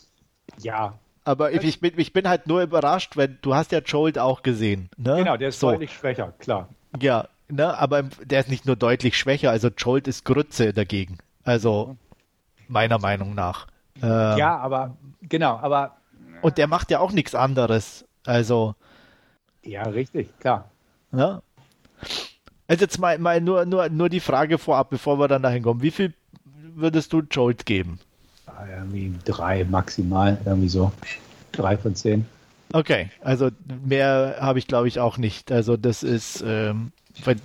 ja. 0.61 0.99
Aber 1.25 1.53
ich, 1.53 1.63
ich, 1.63 1.79
bin, 1.79 1.93
ich 1.97 2.11
bin 2.11 2.27
halt 2.27 2.47
nur 2.47 2.61
überrascht, 2.61 3.15
wenn 3.15 3.37
du 3.41 3.55
hast 3.55 3.71
ja 3.71 3.79
Joel 3.79 4.19
auch 4.19 4.43
gesehen. 4.43 4.89
Ne? 4.97 5.15
Genau, 5.17 5.37
der 5.37 5.49
ist 5.49 5.59
so. 5.59 5.71
deutlich 5.71 5.93
schwächer, 5.93 6.33
klar. 6.37 6.67
Ja, 6.99 7.29
ne, 7.55 7.77
aber 7.77 8.03
der 8.23 8.39
ist 8.39 8.49
nicht 8.49 8.65
nur 8.65 8.75
deutlich 8.75 9.17
schwächer, 9.17 9.51
also 9.51 9.69
Joel 9.69 10.07
ist 10.07 10.25
Grütze 10.25 10.73
dagegen. 10.73 11.17
Also 11.43 11.97
meiner 12.67 12.99
Meinung 12.99 13.35
nach. 13.35 13.67
Ähm, 14.01 14.37
ja, 14.37 14.57
aber 14.57 14.97
genau, 15.21 15.57
aber 15.57 15.97
und 16.41 16.57
der 16.57 16.67
macht 16.67 16.91
ja 16.91 16.99
auch 16.99 17.11
nichts 17.11 17.35
anderes. 17.35 18.05
Also 18.25 18.75
ja, 19.63 19.83
richtig, 19.83 20.37
klar. 20.39 20.69
Ja. 21.11 21.41
Also 22.67 22.83
jetzt 22.83 22.99
mal, 22.99 23.17
mal 23.17 23.39
nur, 23.41 23.65
nur, 23.65 23.89
nur 23.89 24.09
die 24.09 24.19
Frage 24.19 24.57
vorab, 24.57 24.89
bevor 24.89 25.19
wir 25.19 25.27
dann 25.27 25.43
dahin 25.43 25.63
kommen. 25.63 25.81
Wie 25.81 25.91
viel 25.91 26.13
würdest 26.75 27.13
du 27.13 27.21
Jolt 27.21 27.65
geben? 27.65 27.99
Ah, 28.45 28.65
irgendwie 28.69 29.13
drei 29.25 29.63
maximal, 29.63 30.37
irgendwie 30.45 30.69
so. 30.69 30.91
Drei 31.51 31.77
von 31.77 31.95
zehn. 31.95 32.25
Okay, 32.71 33.09
also 33.21 33.49
mehr 33.85 34.37
habe 34.39 34.59
ich 34.59 34.67
glaube 34.67 34.87
ich 34.87 34.99
auch 34.99 35.17
nicht. 35.17 35.51
Also 35.51 35.77
das 35.77 36.03
ist, 36.03 36.43
ähm, 36.45 36.91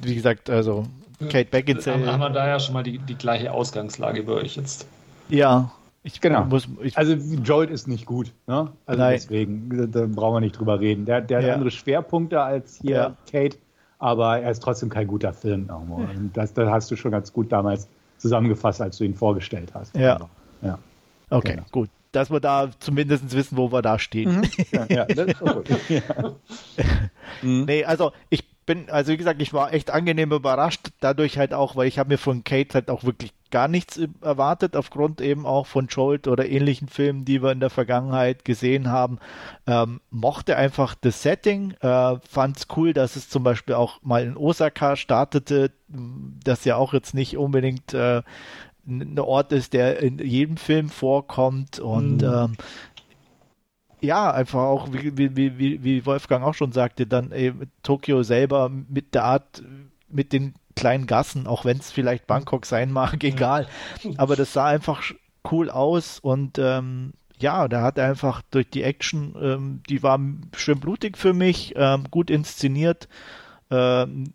wie 0.03 0.15
gesagt, 0.15 0.49
also 0.49 0.87
Kate 1.19 1.47
Beckinsale. 1.47 2.07
Haben, 2.07 2.13
haben 2.13 2.21
wir 2.21 2.31
da 2.31 2.47
ja 2.47 2.61
schon 2.61 2.75
mal 2.75 2.83
die, 2.83 2.99
die 2.99 3.17
gleiche 3.17 3.53
Ausgangslage 3.53 4.23
bei 4.23 4.33
euch 4.33 4.57
jetzt. 4.57 4.87
Ja, 5.29 5.73
ich 6.03 6.21
genau. 6.21 6.45
Muss, 6.45 6.69
ich, 6.83 6.97
also 6.97 7.13
Jolt 7.13 7.71
ist 7.71 7.89
nicht 7.89 8.07
gut. 8.07 8.33
Ne? 8.47 8.71
Also 8.87 9.03
Nein. 9.03 9.13
deswegen, 9.13 9.93
da 9.93 10.07
brauchen 10.07 10.37
wir 10.37 10.41
nicht 10.41 10.59
drüber 10.59 10.81
reden. 10.81 11.05
Der, 11.05 11.21
der 11.21 11.41
ja. 11.41 11.49
hat 11.49 11.55
andere 11.55 11.71
Schwerpunkte 11.71 12.41
als 12.41 12.79
hier 12.81 12.97
ja. 12.97 13.17
Kate, 13.31 13.59
aber 13.99 14.39
er 14.39 14.51
ist 14.51 14.63
trotzdem 14.63 14.89
kein 14.89 15.09
guter 15.09 15.33
Film 15.33 15.69
irgendwo. 15.69 15.97
Und 15.97 16.31
das, 16.35 16.55
das 16.55 16.71
hast 16.71 16.91
du 16.91 16.97
schon 16.97 17.11
ganz 17.11 17.33
gut 17.33 17.51
damals 17.51 17.89
zusammengefasst, 18.19 18.81
als 18.81 18.99
du 18.99 19.05
ihn 19.05 19.15
vorgestellt 19.15 19.73
hast. 19.75 19.97
Ja. 19.97 20.15
Also, 20.15 20.29
ja. 20.63 20.79
Okay, 21.31 21.53
genau. 21.53 21.67
gut. 21.71 21.91
Dass 22.19 22.33
wir 22.33 22.41
da 22.41 22.69
zumindest 22.81 23.33
wissen, 23.33 23.57
wo 23.57 23.71
wir 23.71 23.81
da 23.81 24.01
stehen. 24.01 24.41
Mhm. 24.41 24.51
Ja, 24.73 24.87
ja, 24.89 25.05
das 25.05 25.29
ist 25.29 25.39
gut. 25.39 25.69
ja. 25.89 26.03
mhm. 27.43 27.65
Nee, 27.65 27.85
also 27.85 28.11
ich 28.29 28.45
bin, 28.67 28.91
also 28.91 29.13
wie 29.13 29.17
gesagt, 29.17 29.41
ich 29.41 29.53
war 29.53 29.73
echt 29.73 29.93
angenehm 29.93 30.33
überrascht, 30.33 30.89
dadurch 30.99 31.39
halt 31.39 31.55
auch, 31.55 31.77
weil 31.77 31.87
ich 31.87 32.01
habe 32.01 32.09
mir 32.09 32.19
von 32.19 32.43
Kate 32.43 32.75
halt 32.75 32.91
auch 32.91 33.05
wirklich 33.05 33.33
gar 33.53 33.69
nichts 33.69 34.01
erwartet, 34.21 34.77
aufgrund 34.77 35.21
eben 35.21 35.47
auch 35.47 35.67
von 35.67 35.87
Jolt 35.87 36.27
oder 36.27 36.49
ähnlichen 36.49 36.89
Filmen, 36.89 37.25
die 37.25 37.41
wir 37.41 37.53
in 37.53 37.61
der 37.61 37.71
Vergangenheit 37.71 38.45
gesehen 38.45 38.91
haben. 38.91 39.21
Ähm, 39.69 40.01
mochte 40.11 40.57
einfach 40.57 40.97
das 41.01 41.23
Setting, 41.23 41.75
äh, 41.81 42.17
fand 42.29 42.57
es 42.57 42.67
cool, 42.77 42.93
dass 42.93 43.15
es 43.15 43.29
zum 43.29 43.45
Beispiel 43.45 43.77
auch 43.77 44.03
mal 44.03 44.25
in 44.25 44.37
Osaka 44.37 44.97
startete, 44.97 45.71
das 45.89 46.65
ja 46.65 46.77
auch 46.77 46.93
jetzt 46.93 47.15
nicht 47.15 47.39
unbedingt 47.39 47.95
äh, 47.95 48.23
ein 48.89 49.19
Ort 49.19 49.53
ist, 49.53 49.73
der 49.73 50.01
in 50.01 50.19
jedem 50.19 50.57
Film 50.57 50.89
vorkommt 50.89 51.79
und 51.79 52.23
mhm. 52.23 52.33
ähm, 52.35 52.57
ja, 54.01 54.31
einfach 54.31 54.61
auch, 54.61 54.93
wie, 54.93 55.17
wie, 55.17 55.59
wie, 55.59 55.83
wie 55.83 56.07
Wolfgang 56.07 56.45
auch 56.45 56.55
schon 56.55 56.73
sagte, 56.73 57.07
dann 57.07 57.33
eben 57.33 57.71
Tokio 57.83 58.23
selber 58.23 58.71
mit 58.71 59.15
der 59.15 59.25
Art, 59.25 59.63
mit 60.09 60.33
den 60.33 60.55
kleinen 60.77 61.07
Gassen, 61.07 61.47
auch 61.47 61.65
wenn 61.65 61.79
es 61.79 61.91
vielleicht 61.91 62.27
Bangkok 62.27 62.65
sein 62.65 62.93
mag, 62.93 63.23
egal. 63.25 63.67
Aber 64.17 64.37
das 64.37 64.53
sah 64.53 64.67
einfach 64.67 65.03
cool 65.51 65.71
aus 65.71 66.19
und 66.21 66.59
ähm, 66.59 67.13
ja, 67.41 67.69
da 67.69 67.83
hat 67.83 67.99
er 67.99 68.09
einfach 68.09 68.43
durch 68.51 68.69
die 68.71 68.83
Action, 68.83 69.35
ähm, 69.41 69.83
die 69.89 70.03
war 70.03 70.21
schön 70.57 70.81
blutig 70.81 71.17
für 71.17 71.33
mich, 71.33 71.75
ähm, 71.77 72.05
gut 72.11 72.31
inszeniert, 72.31 73.09
ähm, 73.71 74.33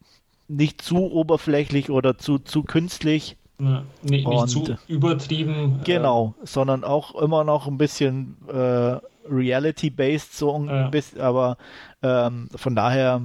nicht 0.48 0.82
zu 0.82 1.12
oberflächlich 1.12 1.90
oder 1.90 2.18
zu, 2.18 2.40
zu 2.40 2.64
künstlich. 2.64 3.38
Nicht, 4.02 4.28
nicht 4.28 4.50
zu 4.50 4.76
übertrieben. 4.88 5.80
Äh, 5.82 5.84
genau, 5.86 6.36
äh, 6.42 6.46
sondern 6.46 6.84
auch 6.84 7.16
immer 7.16 7.44
noch 7.44 7.68
ein 7.68 7.78
bisschen 7.78 8.38
äh, 8.48 8.98
reality-based 9.30 10.38
so 10.38 10.58
ein 10.58 10.68
ja. 10.68 10.88
bisschen, 10.90 11.22
aber 11.22 11.58
ähm, 12.02 12.50
von 12.56 12.76
daher 12.76 13.22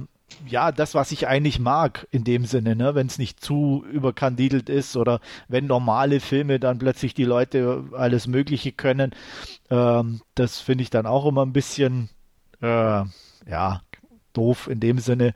ja, 0.47 0.71
das, 0.71 0.95
was 0.95 1.11
ich 1.11 1.27
eigentlich 1.27 1.59
mag 1.59 2.07
in 2.11 2.23
dem 2.23 2.45
Sinne, 2.45 2.75
ne? 2.75 2.95
wenn 2.95 3.07
es 3.07 3.17
nicht 3.17 3.43
zu 3.43 3.83
überkandidelt 3.91 4.69
ist 4.69 4.95
oder 4.95 5.19
wenn 5.47 5.67
normale 5.67 6.19
Filme 6.19 6.59
dann 6.59 6.79
plötzlich 6.79 7.13
die 7.13 7.25
Leute 7.25 7.85
alles 7.93 8.27
Mögliche 8.27 8.71
können. 8.71 9.11
Ähm, 9.69 10.21
das 10.35 10.59
finde 10.59 10.83
ich 10.83 10.89
dann 10.89 11.05
auch 11.05 11.25
immer 11.25 11.45
ein 11.45 11.53
bisschen, 11.53 12.09
äh, 12.61 13.03
ja, 13.49 13.81
doof 14.33 14.67
in 14.67 14.79
dem 14.79 14.99
Sinne. 14.99 15.33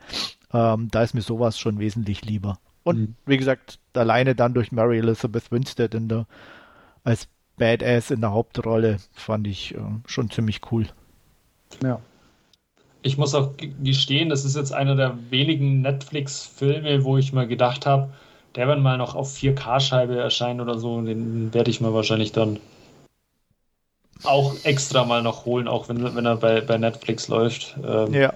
Ähm, 0.54 0.90
da 0.92 1.04
ist 1.04 1.16
mir 1.16 1.22
sowas 1.22 1.58
schon 1.58 1.80
wesentlich 1.80 2.24
lieber. 2.24 2.60
Und 2.84 3.00
mhm. 3.00 3.16
wie 3.26 3.38
gesagt, 3.38 3.80
alleine 3.94 4.36
dann 4.36 4.54
durch 4.54 4.72
Mary 4.72 5.00
Elizabeth 5.00 5.52
Winstead 5.52 5.94
in 5.94 6.10
der, 6.10 6.26
als 7.04 7.28
Badass 7.58 8.12
in 8.12 8.22
der 8.22 8.32
Hauptrolle 8.32 8.98
fand 9.14 9.48
ich 9.48 9.76
äh, 9.76 9.80
schon 10.06 10.30
ziemlich 10.30 10.62
cool. 10.72 10.88
Ja 11.84 12.00
ich 13.04 13.18
muss 13.18 13.36
auch 13.36 13.52
gestehen, 13.84 14.30
das 14.30 14.46
ist 14.46 14.56
jetzt 14.56 14.74
einer 14.74 14.96
der 14.96 15.18
wenigen 15.30 15.82
Netflix-Filme, 15.82 17.04
wo 17.04 17.18
ich 17.18 17.34
mal 17.34 17.48
gedacht 17.48 17.86
habe, 17.86 18.14
der 18.56 18.68
wird 18.68 18.80
mal 18.80 18.98
noch 18.98 19.14
auf 19.14 19.36
4K-Scheibe 19.36 20.16
erscheinen 20.16 20.62
oder 20.62 20.80
so, 20.80 21.02
den 21.02 21.54
werde 21.54 21.70
ich 21.70 21.82
mir 21.82 21.94
wahrscheinlich 21.94 22.32
dann 22.32 22.60
auch 24.24 24.56
extra 24.64 25.04
mal 25.04 25.22
noch 25.22 25.46
holen, 25.46 25.68
auch 25.68 25.90
wenn, 25.90 26.16
wenn 26.16 26.26
er 26.26 26.38
bei, 26.38 26.62
bei 26.62 26.78
Netflix 26.78 27.28
läuft. 27.28 27.76
Ähm, 27.86 28.14
ja. 28.14 28.34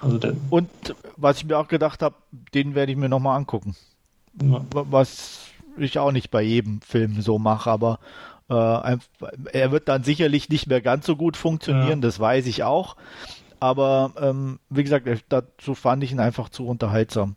Also 0.00 0.32
Und 0.50 0.68
was 1.16 1.38
ich 1.38 1.44
mir 1.44 1.58
auch 1.58 1.68
gedacht 1.68 2.02
habe, 2.02 2.16
den 2.54 2.74
werde 2.74 2.92
ich 2.92 2.98
mir 2.98 3.08
nochmal 3.08 3.36
angucken. 3.36 3.74
Ja. 4.42 4.64
Was 4.72 5.40
ich 5.76 5.98
auch 5.98 6.12
nicht 6.12 6.30
bei 6.30 6.42
jedem 6.42 6.80
Film 6.80 7.20
so 7.20 7.38
mache, 7.38 7.70
aber 7.70 7.98
äh, 8.48 8.96
er 9.52 9.72
wird 9.72 9.88
dann 9.88 10.04
sicherlich 10.04 10.48
nicht 10.48 10.66
mehr 10.66 10.80
ganz 10.80 11.06
so 11.06 11.16
gut 11.16 11.36
funktionieren, 11.36 12.00
ja. 12.00 12.06
das 12.06 12.20
weiß 12.20 12.46
ich 12.46 12.62
auch. 12.62 12.96
Aber 13.60 14.12
ähm, 14.20 14.58
wie 14.68 14.84
gesagt, 14.84 15.08
dazu 15.30 15.74
fand 15.74 16.04
ich 16.04 16.12
ihn 16.12 16.20
einfach 16.20 16.50
zu 16.50 16.66
unterhaltsam. 16.66 17.36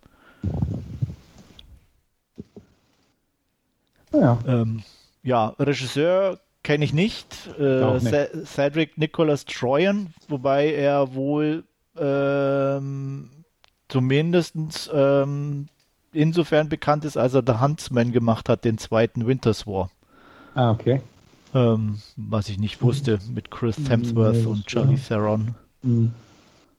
Ja, 4.14 4.39
ähm, 4.45 4.84
ja 5.23 5.49
Regisseur 5.59 6.39
kenne 6.64 6.84
ich 6.84 6.93
nicht. 6.93 7.49
Äh, 7.57 7.99
nicht. 7.99 8.47
Cedric 8.47 8.97
Nicholas 8.97 9.45
Troyan, 9.45 10.14
wobei 10.27 10.73
er 10.73 11.14
wohl 11.14 11.64
ähm, 11.99 13.30
zumindest 13.90 14.56
ähm, 14.94 15.68
insofern 16.14 16.69
bekannt 16.69 17.06
ist, 17.06 17.18
als 17.18 17.34
er 17.34 17.44
The 17.45 17.60
Huntsman 17.60 18.11
gemacht 18.11 18.49
hat, 18.49 18.65
den 18.65 18.78
zweiten 18.78 19.28
Winters 19.28 19.68
War. 19.68 19.90
Ah, 20.56 20.72
okay. 20.72 21.02
Ähm, 21.53 21.99
was 22.15 22.49
ich 22.49 22.60
nicht 22.60 22.82
wusste, 22.82 23.19
mit 23.34 23.52
Chris 23.52 23.78
Hemsworth 23.88 24.45
und 24.45 24.65
Charlie 24.68 24.98
Theron. 24.98 25.56
Mhm. 25.82 26.11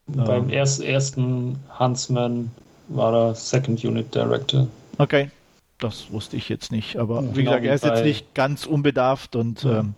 Ähm. 0.09 0.25
Beim 0.25 0.51
erst, 0.51 0.83
ersten 0.83 1.59
Huntsman 1.79 2.51
war 2.89 3.15
er 3.15 3.35
Second 3.35 3.85
Unit 3.85 4.15
Director. 4.15 4.67
Okay, 4.99 5.31
das 5.79 6.11
wusste 6.11 6.37
ich 6.37 6.49
jetzt 6.49 6.73
nicht. 6.73 6.97
Aber 6.97 7.23
ja, 7.23 7.37
wie 7.37 7.45
genau 7.45 7.61
gesagt, 7.61 7.65
er 7.65 7.75
ist 7.75 7.85
jetzt 7.85 8.05
nicht 8.05 8.35
ganz 8.35 8.67
unbedarft 8.67 9.37
und. 9.37 9.63
Ja. 9.65 9.81
Ähm, 9.81 9.95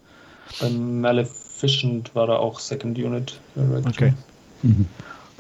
beim 0.61 1.01
Maleficent 1.01 2.15
war 2.15 2.29
er 2.29 2.41
auch 2.41 2.59
Second 2.59 2.99
Unit 2.99 3.39
Director. 3.55 3.91
Okay. 3.91 4.15
Mhm. 4.63 4.87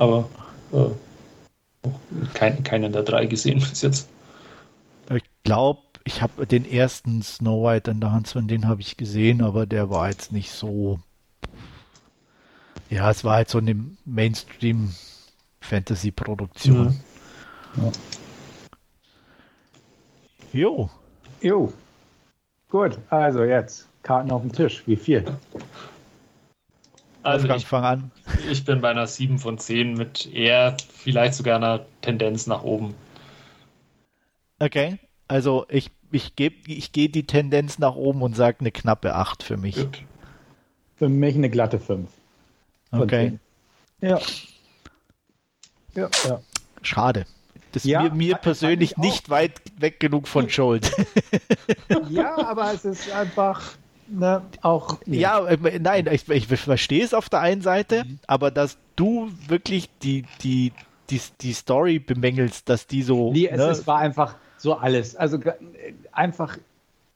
Aber 0.01 0.29
äh, 0.73 1.89
kein, 2.35 2.63
keinen 2.65 2.93
der 2.93 3.03
drei 3.03 3.27
gesehen 3.27 3.61
bis 3.61 3.83
jetzt. 3.83 4.09
Ich 5.15 5.23
glaube, 5.45 5.81
ich 6.05 6.23
habe 6.23 6.47
den 6.47 6.71
ersten 6.71 7.23
Snow 7.23 7.65
White 7.65 7.91
and 7.91 8.03
the 8.03 8.11
Huntsman, 8.11 8.49
den 8.49 8.67
habe 8.67 8.81
ich 8.81 8.97
gesehen, 8.97 9.43
aber 9.43 9.67
der 9.67 9.91
war 9.91 10.09
jetzt 10.09 10.33
nicht 10.33 10.51
so 10.51 11.01
ja, 12.91 13.09
es 13.09 13.23
war 13.23 13.37
halt 13.37 13.49
so 13.49 13.59
eine 13.59 13.77
Mainstream-Fantasy-Produktion. 14.05 17.01
Ja. 17.77 17.93
Jo. 20.53 20.91
Jo. 21.41 21.73
Gut, 22.69 22.99
also 23.09 23.45
jetzt 23.45 23.87
Karten 24.03 24.33
auf 24.33 24.43
dem 24.43 24.51
Tisch. 24.51 24.83
Wie 24.87 24.97
viel? 24.97 25.25
Also 27.23 27.49
ich, 27.49 27.65
fang 27.65 27.85
an. 27.85 28.11
Ich 28.51 28.65
bin 28.65 28.81
bei 28.81 28.91
einer 28.91 29.07
7 29.07 29.39
von 29.39 29.59
10 29.59 29.95
mit 29.95 30.33
eher 30.33 30.77
vielleicht 30.93 31.35
sogar 31.35 31.57
einer 31.57 31.87
Tendenz 32.03 32.47
nach 32.49 32.65
oben. 32.65 32.95
Okay, 34.59 34.99
also 35.29 35.67
ich, 35.69 35.91
ich, 36.11 36.33
ich 36.67 36.93
gehe 36.93 37.09
die 37.09 37.27
Tendenz 37.27 37.79
nach 37.79 37.95
oben 37.95 38.23
und 38.23 38.35
sage 38.35 38.59
eine 38.61 38.73
knappe 38.73 39.15
8 39.15 39.45
für 39.45 39.57
mich. 39.57 39.77
Gut. 39.77 40.03
Für 40.97 41.09
mich 41.09 41.37
eine 41.37 41.49
glatte 41.49 41.79
5. 41.79 42.11
Okay. 42.91 43.39
Ja. 44.01 44.21
Ja, 45.95 46.11
ja. 46.27 46.41
Schade. 46.83 47.27
Das 47.73 47.85
ist 47.85 47.91
ja, 47.91 48.03
mir, 48.03 48.11
mir 48.11 48.37
persönlich 48.37 48.97
nicht 48.97 49.31
weit 49.31 49.61
weg 49.79 50.01
genug 50.01 50.27
von 50.27 50.51
Schuld. 50.51 50.91
ja, 52.09 52.37
aber 52.37 52.73
es 52.75 52.85
ist 52.85 53.11
einfach 53.13 53.77
ne, 54.11 54.43
auch. 54.63 54.99
Nee. 55.07 55.19
Ja, 55.19 55.47
äh, 55.47 55.79
nein, 55.79 56.09
ich, 56.11 56.29
ich 56.29 56.47
verstehe 56.47 57.05
es 57.05 57.15
auf 57.15 57.29
der 57.29 57.41
einen 57.41 57.63
Seite, 57.63 58.05
mhm. 58.05 58.19
aber 58.27 58.51
dass 58.51 58.79
du 58.97 59.31
wirklich 59.49 59.89
die, 60.01 60.25
die, 60.43 60.73
die, 61.11 61.21
die 61.41 61.53
Story 61.53 61.99
bemängelst, 61.99 62.69
dass 62.69 62.87
die 62.87 63.03
so. 63.03 63.33
Nee, 63.33 63.51
ne, 63.51 63.65
es, 63.65 63.87
war 63.87 63.99
einfach 63.99 64.37
so 64.59 64.75
alles. 64.75 65.17
Also 65.17 65.39
einfach 66.13 66.59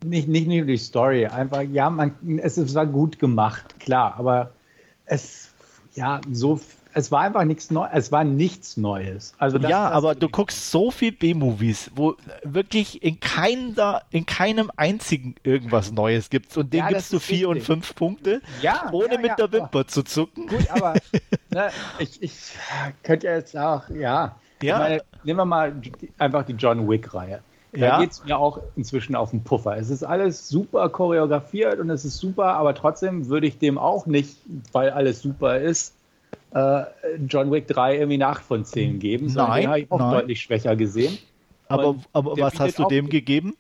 nicht, 0.05 0.29
nicht 0.29 0.47
nur 0.47 0.63
die 0.63 0.77
Story, 0.77 1.27
einfach, 1.27 1.63
ja, 1.63 1.91
man, 1.91 2.15
es, 2.39 2.57
es 2.57 2.75
war 2.75 2.87
gut 2.87 3.19
gemacht, 3.19 3.79
klar, 3.81 4.15
aber 4.19 4.53
es 5.07 5.51
ja, 5.95 6.21
so, 6.31 6.61
es 6.95 7.11
war 7.11 7.23
einfach 7.23 7.45
nichts 7.45 7.71
Neues, 7.71 7.91
es 7.93 8.13
war 8.13 8.25
nichts 8.25 8.77
Neues. 8.77 9.35
Also 9.39 9.59
das, 9.59 9.71
ja, 9.71 9.89
das 9.89 9.97
aber 9.97 10.15
du 10.15 10.29
guckst 10.29 10.71
so 10.71 10.91
viel 10.91 11.13
B-Movies, 11.13 11.91
wo 11.95 12.15
wirklich 12.45 13.03
in, 13.03 13.19
keiner, 13.21 14.03
in 14.11 14.27
keinem 14.27 14.71
einzigen 14.77 15.35
irgendwas 15.43 15.93
Neues 15.93 16.31
gibt 16.31 16.57
und 16.57 16.73
dem 16.73 16.79
ja, 16.79 16.89
gibst 16.89 17.13
du 17.13 17.19
vier 17.19 17.49
richtig. 17.49 17.63
und 17.63 17.63
fünf 17.63 17.95
Punkte, 17.97 18.41
ja, 18.63 18.89
ohne 18.93 19.15
ja, 19.15 19.21
mit 19.21 19.39
der 19.39 19.53
Wimper 19.53 19.87
zu 19.87 20.05
zucken. 20.05 20.47
Gut, 20.47 20.71
aber 20.71 20.95
ne, 21.51 21.71
ich, 21.99 22.23
ich 22.23 22.33
könnte 23.03 23.27
jetzt 23.27 23.57
auch, 23.57 23.89
ja, 23.91 24.37
ja. 24.63 24.79
Meine, 24.79 25.03
nehmen 25.25 25.41
wir 25.41 25.45
mal 25.45 25.75
einfach 26.19 26.45
die 26.45 26.55
John 26.55 26.89
Wick-Reihe. 26.89 27.41
Da 27.73 27.81
ja. 27.81 28.01
geht 28.01 28.13
es 28.13 28.25
mir 28.25 28.39
auch 28.39 28.61
inzwischen 28.77 29.17
auf 29.17 29.31
den 29.31 29.43
Puffer. 29.43 29.77
Es 29.77 29.91
ist 29.91 30.05
alles 30.05 30.49
super 30.49 30.89
choreografiert 30.89 31.81
und 31.81 31.91
es 31.91 32.05
ist 32.05 32.19
super, 32.19 32.55
aber 32.55 32.73
trotzdem 32.75 33.27
würde 33.27 33.49
ich 33.49 33.59
dem 33.59 33.79
auch 33.79 34.07
nicht, 34.07 34.39
weil 34.71 34.91
alles 34.91 35.21
super 35.21 35.59
ist, 35.59 35.93
äh, 36.53 36.85
John 37.29 37.51
Wick 37.51 37.67
3 37.69 37.97
irgendwie 37.97 38.15
eine 38.15 38.29
8 38.29 38.45
von 38.45 38.65
10 38.65 38.99
geben. 38.99 39.27
Nein, 39.35 39.63
den 39.63 39.69
habe 39.69 39.81
ich 39.81 39.91
auch 39.91 39.99
nein. 39.99 40.11
deutlich 40.13 40.41
schwächer 40.41 40.77
gesehen. 40.77 41.19
Aber, 41.69 41.97
aber 42.13 42.37
was 42.39 42.59
hast 42.61 42.79
du 42.79 42.85
dem 42.87 43.09
gegeben? 43.09 43.55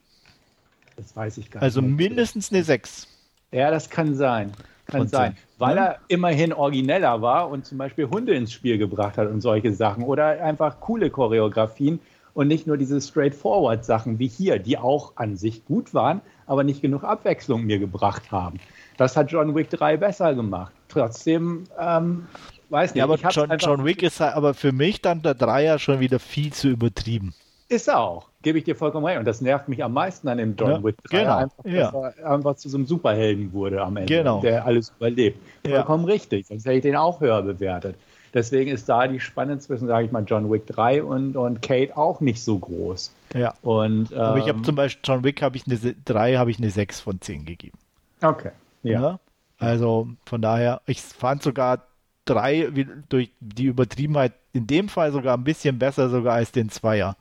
Das 0.96 1.16
weiß 1.16 1.38
ich 1.38 1.50
gar 1.50 1.62
also 1.62 1.80
nicht. 1.80 1.90
Also 1.90 1.96
mindestens 1.96 2.52
eine 2.52 2.62
6. 2.62 3.08
Ja, 3.50 3.70
das 3.70 3.90
kann 3.90 4.14
sein. 4.14 4.52
Kann 4.86 5.08
sein. 5.08 5.36
Weil 5.58 5.78
er 5.78 5.98
immerhin 6.08 6.52
origineller 6.52 7.22
war 7.22 7.48
und 7.48 7.64
zum 7.64 7.78
Beispiel 7.78 8.08
Hunde 8.08 8.34
ins 8.34 8.52
Spiel 8.52 8.78
gebracht 8.78 9.16
hat 9.16 9.28
und 9.28 9.40
solche 9.40 9.72
Sachen. 9.72 10.04
Oder 10.04 10.42
einfach 10.44 10.80
coole 10.80 11.10
Choreografien 11.10 12.00
und 12.34 12.48
nicht 12.48 12.66
nur 12.66 12.76
diese 12.76 13.00
straightforward 13.00 13.84
Sachen 13.84 14.18
wie 14.18 14.26
hier, 14.26 14.58
die 14.58 14.76
auch 14.76 15.12
an 15.16 15.36
sich 15.36 15.64
gut 15.64 15.94
waren, 15.94 16.20
aber 16.46 16.64
nicht 16.64 16.82
genug 16.82 17.04
Abwechslung 17.04 17.64
mir 17.64 17.78
gebracht 17.78 18.30
haben. 18.30 18.60
Das 18.96 19.16
hat 19.16 19.30
John 19.30 19.54
Wick 19.54 19.70
3 19.70 19.96
besser 19.96 20.34
gemacht. 20.34 20.72
Trotzdem, 20.88 21.64
ähm, 21.78 22.26
weiß 22.74 22.94
nicht. 22.94 22.98
Ja, 22.98 23.04
aber 23.04 23.16
John, 23.16 23.50
John, 23.58 23.84
Wick 23.84 24.02
ist 24.02 24.20
aber 24.20 24.52
für 24.52 24.72
mich 24.72 25.00
dann 25.00 25.22
der 25.22 25.34
Dreier 25.34 25.78
schon 25.78 26.00
wieder 26.00 26.18
viel 26.18 26.52
zu 26.52 26.68
übertrieben. 26.68 27.32
Ist 27.68 27.88
er 27.88 28.00
auch, 28.00 28.28
gebe 28.42 28.58
ich 28.58 28.64
dir 28.64 28.76
vollkommen 28.76 29.06
recht. 29.06 29.18
Und 29.18 29.24
das 29.24 29.40
nervt 29.40 29.68
mich 29.68 29.82
am 29.82 29.94
meisten 29.94 30.28
an 30.28 30.36
dem 30.36 30.54
John 30.56 30.70
ja, 30.70 30.84
Wick 30.84 30.96
3, 31.04 31.18
genau, 31.18 31.36
einfach, 31.36 31.64
ja. 31.64 31.90
dass 31.90 32.16
er 32.16 32.30
einfach 32.30 32.56
zu 32.56 32.68
so 32.68 32.76
einem 32.76 32.86
Superhelden 32.86 33.52
wurde 33.54 33.80
am 33.82 33.96
Ende, 33.96 34.14
genau. 34.14 34.40
der 34.40 34.66
alles 34.66 34.92
überlebt. 34.98 35.38
Vollkommen 35.66 36.04
richtig, 36.04 36.46
sonst 36.46 36.66
hätte 36.66 36.76
ich 36.76 36.82
den 36.82 36.96
auch 36.96 37.20
höher 37.20 37.40
bewertet. 37.42 37.96
Deswegen 38.34 38.72
ist 38.72 38.88
da 38.88 39.06
die 39.06 39.20
Spanne 39.20 39.60
zwischen, 39.60 39.86
sage 39.86 40.06
ich 40.06 40.12
mal, 40.12 40.24
John 40.26 40.50
Wick 40.50 40.66
3 40.66 41.04
und, 41.04 41.36
und 41.36 41.62
Kate 41.62 41.96
auch 41.96 42.20
nicht 42.20 42.42
so 42.42 42.58
groß. 42.58 43.14
Ja. 43.32 43.54
Und, 43.62 44.10
ähm, 44.10 44.18
Aber 44.18 44.38
ich 44.38 44.48
habe 44.48 44.60
zum 44.62 44.74
Beispiel 44.74 45.02
John 45.04 45.24
Wick 45.24 45.40
habe 45.40 45.56
ich 45.56 45.66
eine 45.66 45.78
3, 46.04 46.36
habe 46.36 46.50
ich 46.50 46.58
eine 46.58 46.70
6 46.70 47.00
von 47.00 47.20
10 47.20 47.44
gegeben. 47.44 47.78
Okay. 48.20 48.50
Ja. 48.82 49.00
ja. 49.00 49.20
Also 49.58 50.08
von 50.26 50.42
daher, 50.42 50.80
ich 50.86 51.00
fand 51.00 51.44
sogar 51.44 51.86
3 52.24 52.70
durch 53.08 53.30
die 53.40 53.64
Übertriebenheit 53.64 54.32
in 54.52 54.66
dem 54.66 54.88
Fall 54.88 55.12
sogar 55.12 55.36
ein 55.36 55.44
bisschen 55.44 55.78
besser 55.78 56.08
sogar 56.08 56.34
als 56.34 56.52
den 56.52 56.70
Zweier. 56.70 57.16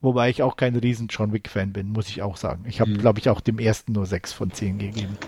Wobei 0.00 0.30
ich 0.30 0.42
auch 0.42 0.56
kein 0.56 0.76
riesen 0.76 1.08
John 1.08 1.32
Wick-Fan 1.32 1.72
bin, 1.72 1.90
muss 1.90 2.08
ich 2.08 2.22
auch 2.22 2.36
sagen. 2.36 2.64
Ich 2.66 2.80
habe, 2.80 2.90
mhm. 2.90 2.98
glaube 2.98 3.18
ich, 3.18 3.28
auch 3.28 3.40
dem 3.40 3.58
ersten 3.58 3.92
nur 3.92 4.06
6 4.06 4.32
von 4.32 4.50
10 4.50 4.78
gegeben. 4.78 5.18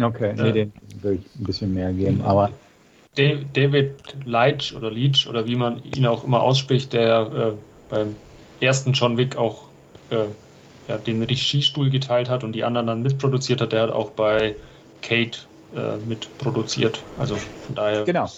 Okay, 0.00 0.34
nee, 0.36 0.52
den 0.52 0.72
würde 1.02 1.18
ich 1.18 1.40
ein 1.40 1.44
bisschen 1.44 1.74
mehr 1.74 1.92
geben, 1.92 2.22
aber 2.22 2.50
David 3.14 3.94
Leitch 4.24 4.74
oder 4.74 4.90
Leach 4.90 5.26
oder 5.28 5.46
wie 5.46 5.56
man 5.56 5.82
ihn 5.82 6.06
auch 6.06 6.24
immer 6.24 6.40
ausspricht, 6.40 6.92
der 6.92 7.54
äh, 7.54 7.92
beim 7.92 8.14
ersten 8.60 8.92
John 8.92 9.16
Wick 9.16 9.36
auch 9.36 9.64
äh, 10.10 10.24
ja, 10.88 10.96
den 10.98 11.22
Regiestuhl 11.22 11.90
geteilt 11.90 12.30
hat 12.30 12.44
und 12.44 12.52
die 12.52 12.64
anderen 12.64 12.86
dann 12.86 13.02
mitproduziert 13.02 13.60
hat, 13.60 13.72
der 13.72 13.82
hat 13.82 13.90
auch 13.90 14.10
bei 14.10 14.54
Kate 15.02 15.40
äh, 15.74 15.96
mitproduziert. 16.06 17.02
Also 17.18 17.36
von 17.36 17.74
daher. 17.74 18.04
Genau, 18.04 18.28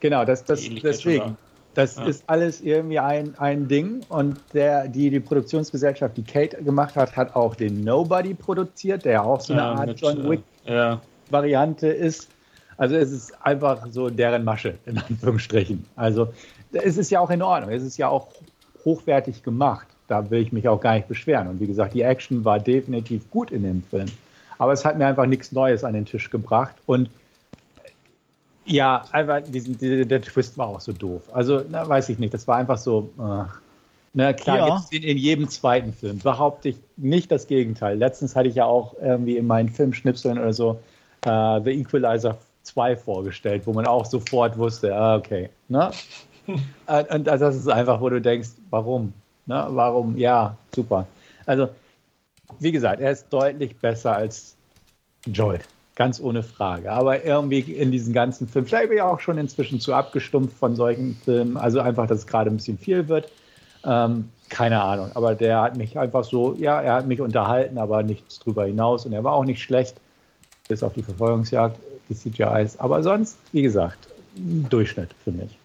genau, 0.00 0.24
das, 0.24 0.44
das, 0.44 0.62
deswegen. 0.82 1.36
Das 1.74 1.96
ja. 1.96 2.06
ist 2.06 2.24
alles 2.26 2.60
irgendwie 2.60 2.98
ein, 2.98 3.38
ein 3.38 3.68
Ding. 3.68 4.00
Und 4.08 4.40
der, 4.52 4.88
die, 4.88 5.10
die 5.10 5.20
Produktionsgesellschaft, 5.20 6.16
die 6.16 6.24
Kate 6.24 6.60
gemacht 6.62 6.96
hat, 6.96 7.14
hat 7.16 7.36
auch 7.36 7.54
den 7.54 7.84
Nobody 7.84 8.34
produziert, 8.34 9.04
der 9.04 9.24
auch 9.24 9.40
so 9.40 9.52
eine 9.52 9.62
ja, 9.62 9.72
Art 9.74 9.86
mit, 9.86 10.00
John 10.00 10.28
Wick-Variante 10.28 11.86
ja. 11.86 11.92
ist. 11.92 12.28
Also 12.78 12.96
es 12.96 13.12
ist 13.12 13.32
einfach 13.44 13.86
so 13.90 14.08
deren 14.08 14.44
Masche, 14.44 14.74
in 14.86 14.98
Anführungsstrichen. 14.98 15.84
Also 15.94 16.32
es 16.72 16.96
ist 16.96 17.10
ja 17.10 17.20
auch 17.20 17.30
in 17.30 17.42
Ordnung. 17.42 17.70
Es 17.70 17.84
ist 17.84 17.96
ja 17.96 18.08
auch 18.08 18.28
hochwertig 18.84 19.42
gemacht. 19.42 19.86
Da 20.08 20.30
will 20.30 20.40
ich 20.40 20.52
mich 20.52 20.68
auch 20.68 20.80
gar 20.80 20.94
nicht 20.94 21.06
beschweren. 21.06 21.48
Und 21.48 21.60
wie 21.60 21.66
gesagt, 21.66 21.94
die 21.94 22.02
Action 22.02 22.44
war 22.44 22.58
definitiv 22.58 23.30
gut 23.30 23.50
in 23.50 23.62
dem 23.62 23.82
Film. 23.84 24.06
Aber 24.58 24.72
es 24.72 24.84
hat 24.84 24.98
mir 24.98 25.06
einfach 25.06 25.26
nichts 25.26 25.52
Neues 25.52 25.84
an 25.84 25.94
den 25.94 26.04
Tisch 26.04 26.30
gebracht. 26.30 26.74
Und 26.86 27.10
ja, 28.64 29.04
einfach 29.12 29.40
diesen, 29.40 29.78
der, 29.78 30.04
der 30.04 30.20
Twist 30.20 30.58
war 30.58 30.68
auch 30.68 30.80
so 30.80 30.92
doof. 30.92 31.22
Also, 31.32 31.62
na, 31.70 31.88
weiß 31.88 32.08
ich 32.10 32.18
nicht, 32.18 32.34
das 32.34 32.46
war 32.46 32.56
einfach 32.56 32.78
so. 32.78 33.10
Äh, 33.18 33.44
na 34.14 34.32
klar, 34.32 34.58
ja. 34.58 34.76
jetzt 34.76 34.92
in, 34.92 35.02
in, 35.02 35.16
jedem 35.16 35.48
zweiten 35.48 35.92
Film 35.92 36.18
behaupte 36.18 36.70
ich 36.70 36.76
nicht 36.96 37.30
das 37.30 37.46
Gegenteil. 37.46 37.96
Letztens 37.96 38.34
hatte 38.34 38.48
ich 38.48 38.56
ja 38.56 38.64
auch 38.64 38.94
irgendwie 39.00 39.36
in 39.36 39.46
meinen 39.46 39.68
Filmschnipseln 39.68 40.38
oder 40.38 40.52
so 40.52 40.80
äh, 41.24 41.60
The 41.62 41.70
Equalizer 41.70 42.38
2 42.62 42.96
vorgestellt, 42.96 43.62
wo 43.66 43.72
man 43.72 43.86
auch 43.86 44.04
sofort 44.04 44.56
wusste, 44.58 44.94
ah, 44.94 45.16
okay. 45.16 45.50
Ne? 45.68 45.90
und, 46.46 47.10
und 47.10 47.24
das 47.26 47.56
ist 47.56 47.68
einfach, 47.68 48.00
wo 48.00 48.08
du 48.08 48.20
denkst, 48.20 48.50
warum? 48.70 49.12
Ne? 49.46 49.66
Warum? 49.70 50.16
Ja, 50.16 50.56
super. 50.74 51.06
Also, 51.46 51.68
wie 52.58 52.72
gesagt, 52.72 53.00
er 53.00 53.10
ist 53.10 53.26
deutlich 53.30 53.76
besser 53.76 54.16
als 54.16 54.56
Joel. 55.26 55.60
Ganz 55.94 56.20
ohne 56.20 56.42
Frage. 56.42 56.92
Aber 56.92 57.24
irgendwie 57.24 57.60
in 57.60 57.90
diesen 57.90 58.12
ganzen 58.12 58.46
Filmen, 58.46 58.68
vielleicht 58.68 58.88
bin 58.88 58.98
ich 58.98 59.02
auch 59.02 59.20
schon 59.20 59.36
inzwischen 59.36 59.80
zu 59.80 59.94
abgestumpft 59.94 60.56
von 60.56 60.76
solchen 60.76 61.16
Filmen, 61.24 61.56
also 61.56 61.80
einfach, 61.80 62.06
dass 62.06 62.20
es 62.20 62.26
gerade 62.26 62.50
ein 62.50 62.56
bisschen 62.56 62.78
viel 62.78 63.08
wird. 63.08 63.30
Ähm, 63.84 64.28
keine 64.48 64.80
Ahnung. 64.80 65.10
Aber 65.14 65.34
der 65.34 65.60
hat 65.60 65.76
mich 65.76 65.98
einfach 65.98 66.24
so, 66.24 66.54
ja, 66.54 66.80
er 66.80 66.94
hat 66.94 67.06
mich 67.06 67.20
unterhalten, 67.20 67.78
aber 67.78 68.02
nichts 68.02 68.38
drüber 68.38 68.64
hinaus. 68.64 69.06
Und 69.06 69.12
er 69.12 69.24
war 69.24 69.32
auch 69.32 69.44
nicht 69.44 69.62
schlecht, 69.62 69.96
bis 70.68 70.82
auf 70.82 70.94
die 70.94 71.02
Verfolgungsjagd, 71.02 71.78
die 72.08 72.14
CGIs. 72.14 72.78
Aber 72.78 73.02
sonst, 73.02 73.36
wie 73.52 73.62
gesagt, 73.62 74.08
Durchschnitt 74.36 75.10
für 75.24 75.32
mich. 75.32 75.58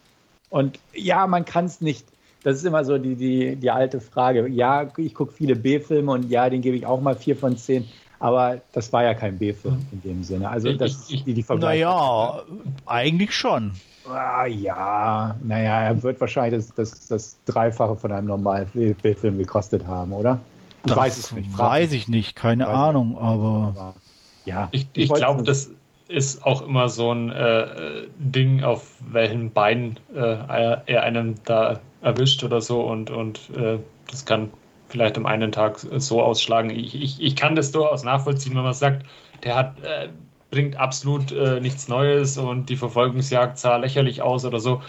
Und 0.50 0.80
ja, 0.94 1.28
man 1.28 1.46
kann 1.46 1.66
es 1.66 1.82
nicht. 1.82 2.06
Das 2.44 2.58
ist 2.58 2.66
immer 2.66 2.84
so 2.84 2.98
die, 2.98 3.16
die, 3.16 3.56
die 3.56 3.72
alte 3.72 4.02
Frage. 4.02 4.48
Ja, 4.50 4.92
ich 4.98 5.14
gucke 5.14 5.32
viele 5.32 5.56
B-Filme 5.56 6.12
und 6.12 6.30
ja, 6.30 6.50
den 6.50 6.62
gebe 6.62 6.76
ich 6.76 6.86
auch 6.86 7.02
mal 7.02 7.16
vier 7.16 7.36
von 7.36 7.58
zehn. 7.58 7.86
Aber 8.20 8.62
das 8.72 8.92
war 8.94 9.04
ja 9.04 9.14
kein 9.14 9.38
B-Film 9.38 9.86
in 9.92 10.02
dem 10.02 10.24
Sinne. 10.24 10.50
Also 10.50 10.72
das 10.74 11.10
ich, 11.10 11.24
die, 11.24 11.34
die 11.34 11.46
Naja, 11.56 12.42
eigentlich 12.86 13.34
schon. 13.34 13.72
Ah, 14.10 14.46
ja, 14.46 15.36
naja, 15.44 15.84
er 15.84 16.04
wird 16.04 16.20
wahrscheinlich 16.20 16.66
das, 16.66 16.76
das, 16.76 17.08
das 17.08 17.38
Dreifache 17.46 17.96
von 17.96 18.12
einem 18.12 18.28
normalen 18.28 18.68
B-Film 19.02 19.38
gekostet 19.38 19.86
haben, 19.88 20.12
oder? 20.12 20.40
Ich 20.84 20.90
das 20.90 20.98
weiß 20.98 21.18
es 21.18 21.32
nicht. 21.32 21.58
Weiß 21.58 21.94
ich 21.94 22.10
nicht, 22.10 22.36
keine 22.36 22.68
Ahnung, 22.68 23.18
aber, 23.18 23.74
aber. 23.76 23.96
ja. 24.44 24.68
Ich, 24.72 24.88
ich 24.94 25.14
glaube, 25.14 25.44
das 25.44 25.70
ist 26.08 26.46
auch 26.46 26.62
immer 26.62 26.90
so 26.90 27.12
ein 27.12 27.32
äh, 27.32 28.08
Ding, 28.18 28.64
auf 28.64 28.98
welchen 29.10 29.52
Beinen 29.52 30.00
äh, 30.14 30.20
er 30.20 31.04
einen 31.04 31.40
da 31.46 31.80
erwischt 32.02 32.44
oder 32.44 32.62
so 32.62 32.82
und, 32.82 33.10
und 33.10 33.50
äh, 33.56 33.80
das 34.10 34.26
kann 34.26 34.52
vielleicht 34.90 35.18
am 35.18 35.26
einen 35.26 35.52
Tag 35.52 35.80
so 35.80 36.22
ausschlagen. 36.22 36.70
Ich, 36.70 37.02
ich, 37.02 37.22
ich 37.22 37.36
kann 37.36 37.56
das 37.56 37.72
durchaus 37.72 38.04
nachvollziehen, 38.04 38.56
wenn 38.56 38.64
man 38.64 38.74
sagt, 38.74 39.06
der 39.44 39.56
hat, 39.56 39.80
äh, 39.82 40.10
bringt 40.52 40.76
absolut 40.76 41.32
äh, 41.32 41.60
nichts 41.60 41.88
Neues 41.88 42.38
und 42.38 42.70
die 42.70 42.76
Verfolgungsjagd 42.76 43.58
sah 43.58 43.78
lächerlich 43.78 44.22
aus 44.22 44.46
oder 44.46 44.60
so. 44.60 44.82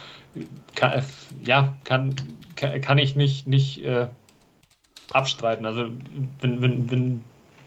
Kann, 0.75 1.03
ja, 1.45 1.75
kann, 1.85 2.15
kann, 2.57 2.81
kann, 2.81 2.99
ich 2.99 3.17
nicht, 3.17 3.47
nicht 3.47 3.83
äh, 3.83 4.09
abstreiten. 5.13 5.65
Also 5.65 5.87
wenn, 6.41 6.61
wenn, 6.61 6.91
wenn 6.91 7.25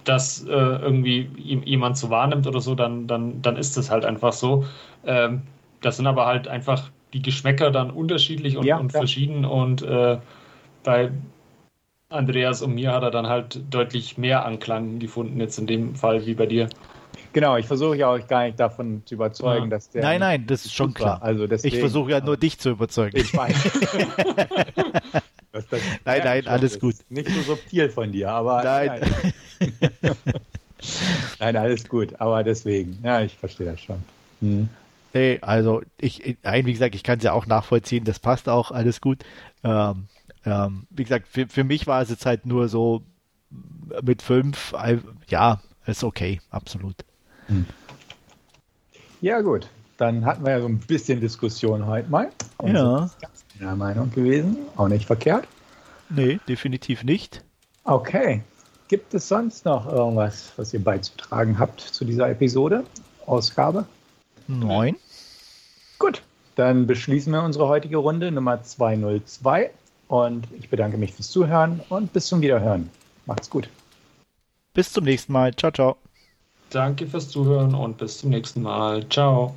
das 0.07 0.43
äh, 0.43 0.51
irgendwie 0.51 1.29
jemand 1.37 1.97
so 1.97 2.09
wahrnimmt 2.09 2.47
oder 2.47 2.61
so, 2.61 2.75
dann, 2.75 3.07
dann, 3.07 3.41
dann 3.41 3.57
ist 3.57 3.75
das 3.77 3.91
halt 3.91 4.05
einfach 4.05 4.33
so. 4.33 4.65
Ähm, 5.05 5.41
das 5.81 5.97
sind 5.97 6.07
aber 6.07 6.25
halt 6.25 6.47
einfach 6.47 6.89
die 7.13 7.21
Geschmäcker 7.21 7.71
dann 7.71 7.91
unterschiedlich 7.91 8.57
und, 8.57 8.65
ja, 8.65 8.77
und 8.77 8.91
verschieden 8.91 9.45
und 9.45 9.81
äh, 9.81 10.17
bei 10.83 11.11
Andreas 12.09 12.61
und 12.61 12.73
mir 12.73 12.93
hat 12.93 13.03
er 13.03 13.11
dann 13.11 13.27
halt 13.27 13.61
deutlich 13.69 14.17
mehr 14.17 14.45
Anklang 14.45 14.99
gefunden, 14.99 15.39
jetzt 15.39 15.59
in 15.59 15.67
dem 15.67 15.95
Fall 15.95 16.25
wie 16.25 16.35
bei 16.35 16.45
dir. 16.45 16.69
Genau, 17.33 17.57
ich 17.57 17.65
versuche 17.65 17.97
ja 17.97 18.09
euch 18.09 18.27
gar 18.27 18.45
nicht 18.45 18.59
davon 18.59 19.01
zu 19.05 19.15
überzeugen, 19.15 19.65
ja. 19.65 19.69
dass 19.71 19.89
der. 19.89 20.03
Nein, 20.03 20.21
nein, 20.21 20.47
das 20.47 20.65
ist 20.65 20.73
schon 20.73 20.93
klar. 20.93 21.21
Also 21.21 21.47
deswegen, 21.47 21.75
ich 21.75 21.79
versuche 21.79 22.11
ja 22.11 22.21
nur 22.21 22.37
dich 22.37 22.57
zu 22.57 22.69
überzeugen. 22.69 23.17
Ich 23.17 23.35
weiß. 23.35 23.79
das, 25.51 25.67
das 25.67 25.81
nein, 26.05 26.21
nein, 26.23 26.47
alles 26.47 26.79
gut. 26.79 26.95
Nicht 27.09 27.29
so 27.29 27.41
subtil 27.41 27.89
von 27.89 28.11
dir, 28.11 28.29
aber. 28.29 28.63
Nein. 28.63 29.01
Nein. 29.59 29.73
nein, 31.39 31.55
alles 31.55 31.87
gut, 31.87 32.19
aber 32.19 32.43
deswegen. 32.43 32.99
Ja, 33.03 33.21
ich 33.21 33.35
verstehe 33.35 33.67
das 33.67 33.81
schon. 33.81 34.03
Hm. 34.41 34.69
Nee, 35.13 35.39
also 35.41 35.81
ich, 35.99 36.37
nein, 36.43 36.65
wie 36.65 36.73
gesagt, 36.73 36.93
ich 36.93 37.03
kann 37.03 37.17
es 37.17 37.23
ja 37.23 37.33
auch 37.33 37.47
nachvollziehen, 37.47 38.03
das 38.03 38.19
passt 38.19 38.49
auch, 38.49 38.71
alles 38.71 39.01
gut. 39.01 39.23
Ähm, 39.63 40.07
ähm, 40.45 40.85
wie 40.89 41.03
gesagt, 41.03 41.27
für, 41.27 41.47
für 41.47 41.63
mich 41.63 41.87
war 41.87 42.01
es 42.01 42.09
jetzt 42.09 42.25
halt 42.25 42.45
nur 42.45 42.67
so 42.67 43.01
mit 44.03 44.21
fünf, 44.21 44.73
ja, 45.29 45.61
ist 45.85 46.03
okay, 46.03 46.41
absolut. 46.51 46.95
Hm. 47.47 47.65
Ja, 49.21 49.41
gut. 49.41 49.69
Dann 49.97 50.25
hatten 50.25 50.45
wir 50.45 50.51
ja 50.51 50.61
so 50.61 50.67
ein 50.67 50.77
bisschen 50.77 51.19
Diskussion 51.19 51.87
heute 51.87 52.09
mal. 52.09 52.29
Und 52.57 52.75
ja. 52.75 53.09
Ganz 53.19 53.45
meiner 53.59 53.75
Meinung 53.75 54.11
gewesen. 54.11 54.57
Auch 54.75 54.87
nicht 54.87 55.05
verkehrt. 55.05 55.47
Nee, 56.09 56.39
definitiv 56.47 57.03
nicht. 57.03 57.43
Okay. 57.83 58.41
Gibt 58.87 59.13
es 59.13 59.27
sonst 59.27 59.65
noch 59.65 59.91
irgendwas, 59.91 60.53
was 60.55 60.73
ihr 60.73 60.83
beizutragen 60.83 61.59
habt 61.59 61.81
zu 61.81 62.05
dieser 62.05 62.29
Episode? 62.29 62.83
Ausgabe? 63.25 63.85
Neun. 64.47 64.95
Gut. 65.99 66.21
Dann 66.55 66.87
beschließen 66.87 67.31
wir 67.33 67.43
unsere 67.43 67.67
heutige 67.67 67.97
Runde 67.97 68.31
Nummer 68.31 68.63
202. 68.63 69.71
Und 70.07 70.47
ich 70.57 70.69
bedanke 70.69 70.97
mich 70.97 71.13
fürs 71.13 71.29
Zuhören 71.29 71.81
und 71.89 72.13
bis 72.13 72.27
zum 72.27 72.41
Wiederhören. 72.41 72.89
Macht's 73.25 73.49
gut. 73.49 73.69
Bis 74.73 74.93
zum 74.93 75.03
nächsten 75.03 75.33
Mal. 75.33 75.53
Ciao, 75.55 75.71
ciao. 75.71 75.97
Danke 76.69 77.07
fürs 77.07 77.29
Zuhören 77.29 77.75
und 77.75 77.97
bis 77.97 78.19
zum 78.19 78.29
nächsten 78.29 78.61
Mal. 78.61 79.07
Ciao. 79.09 79.55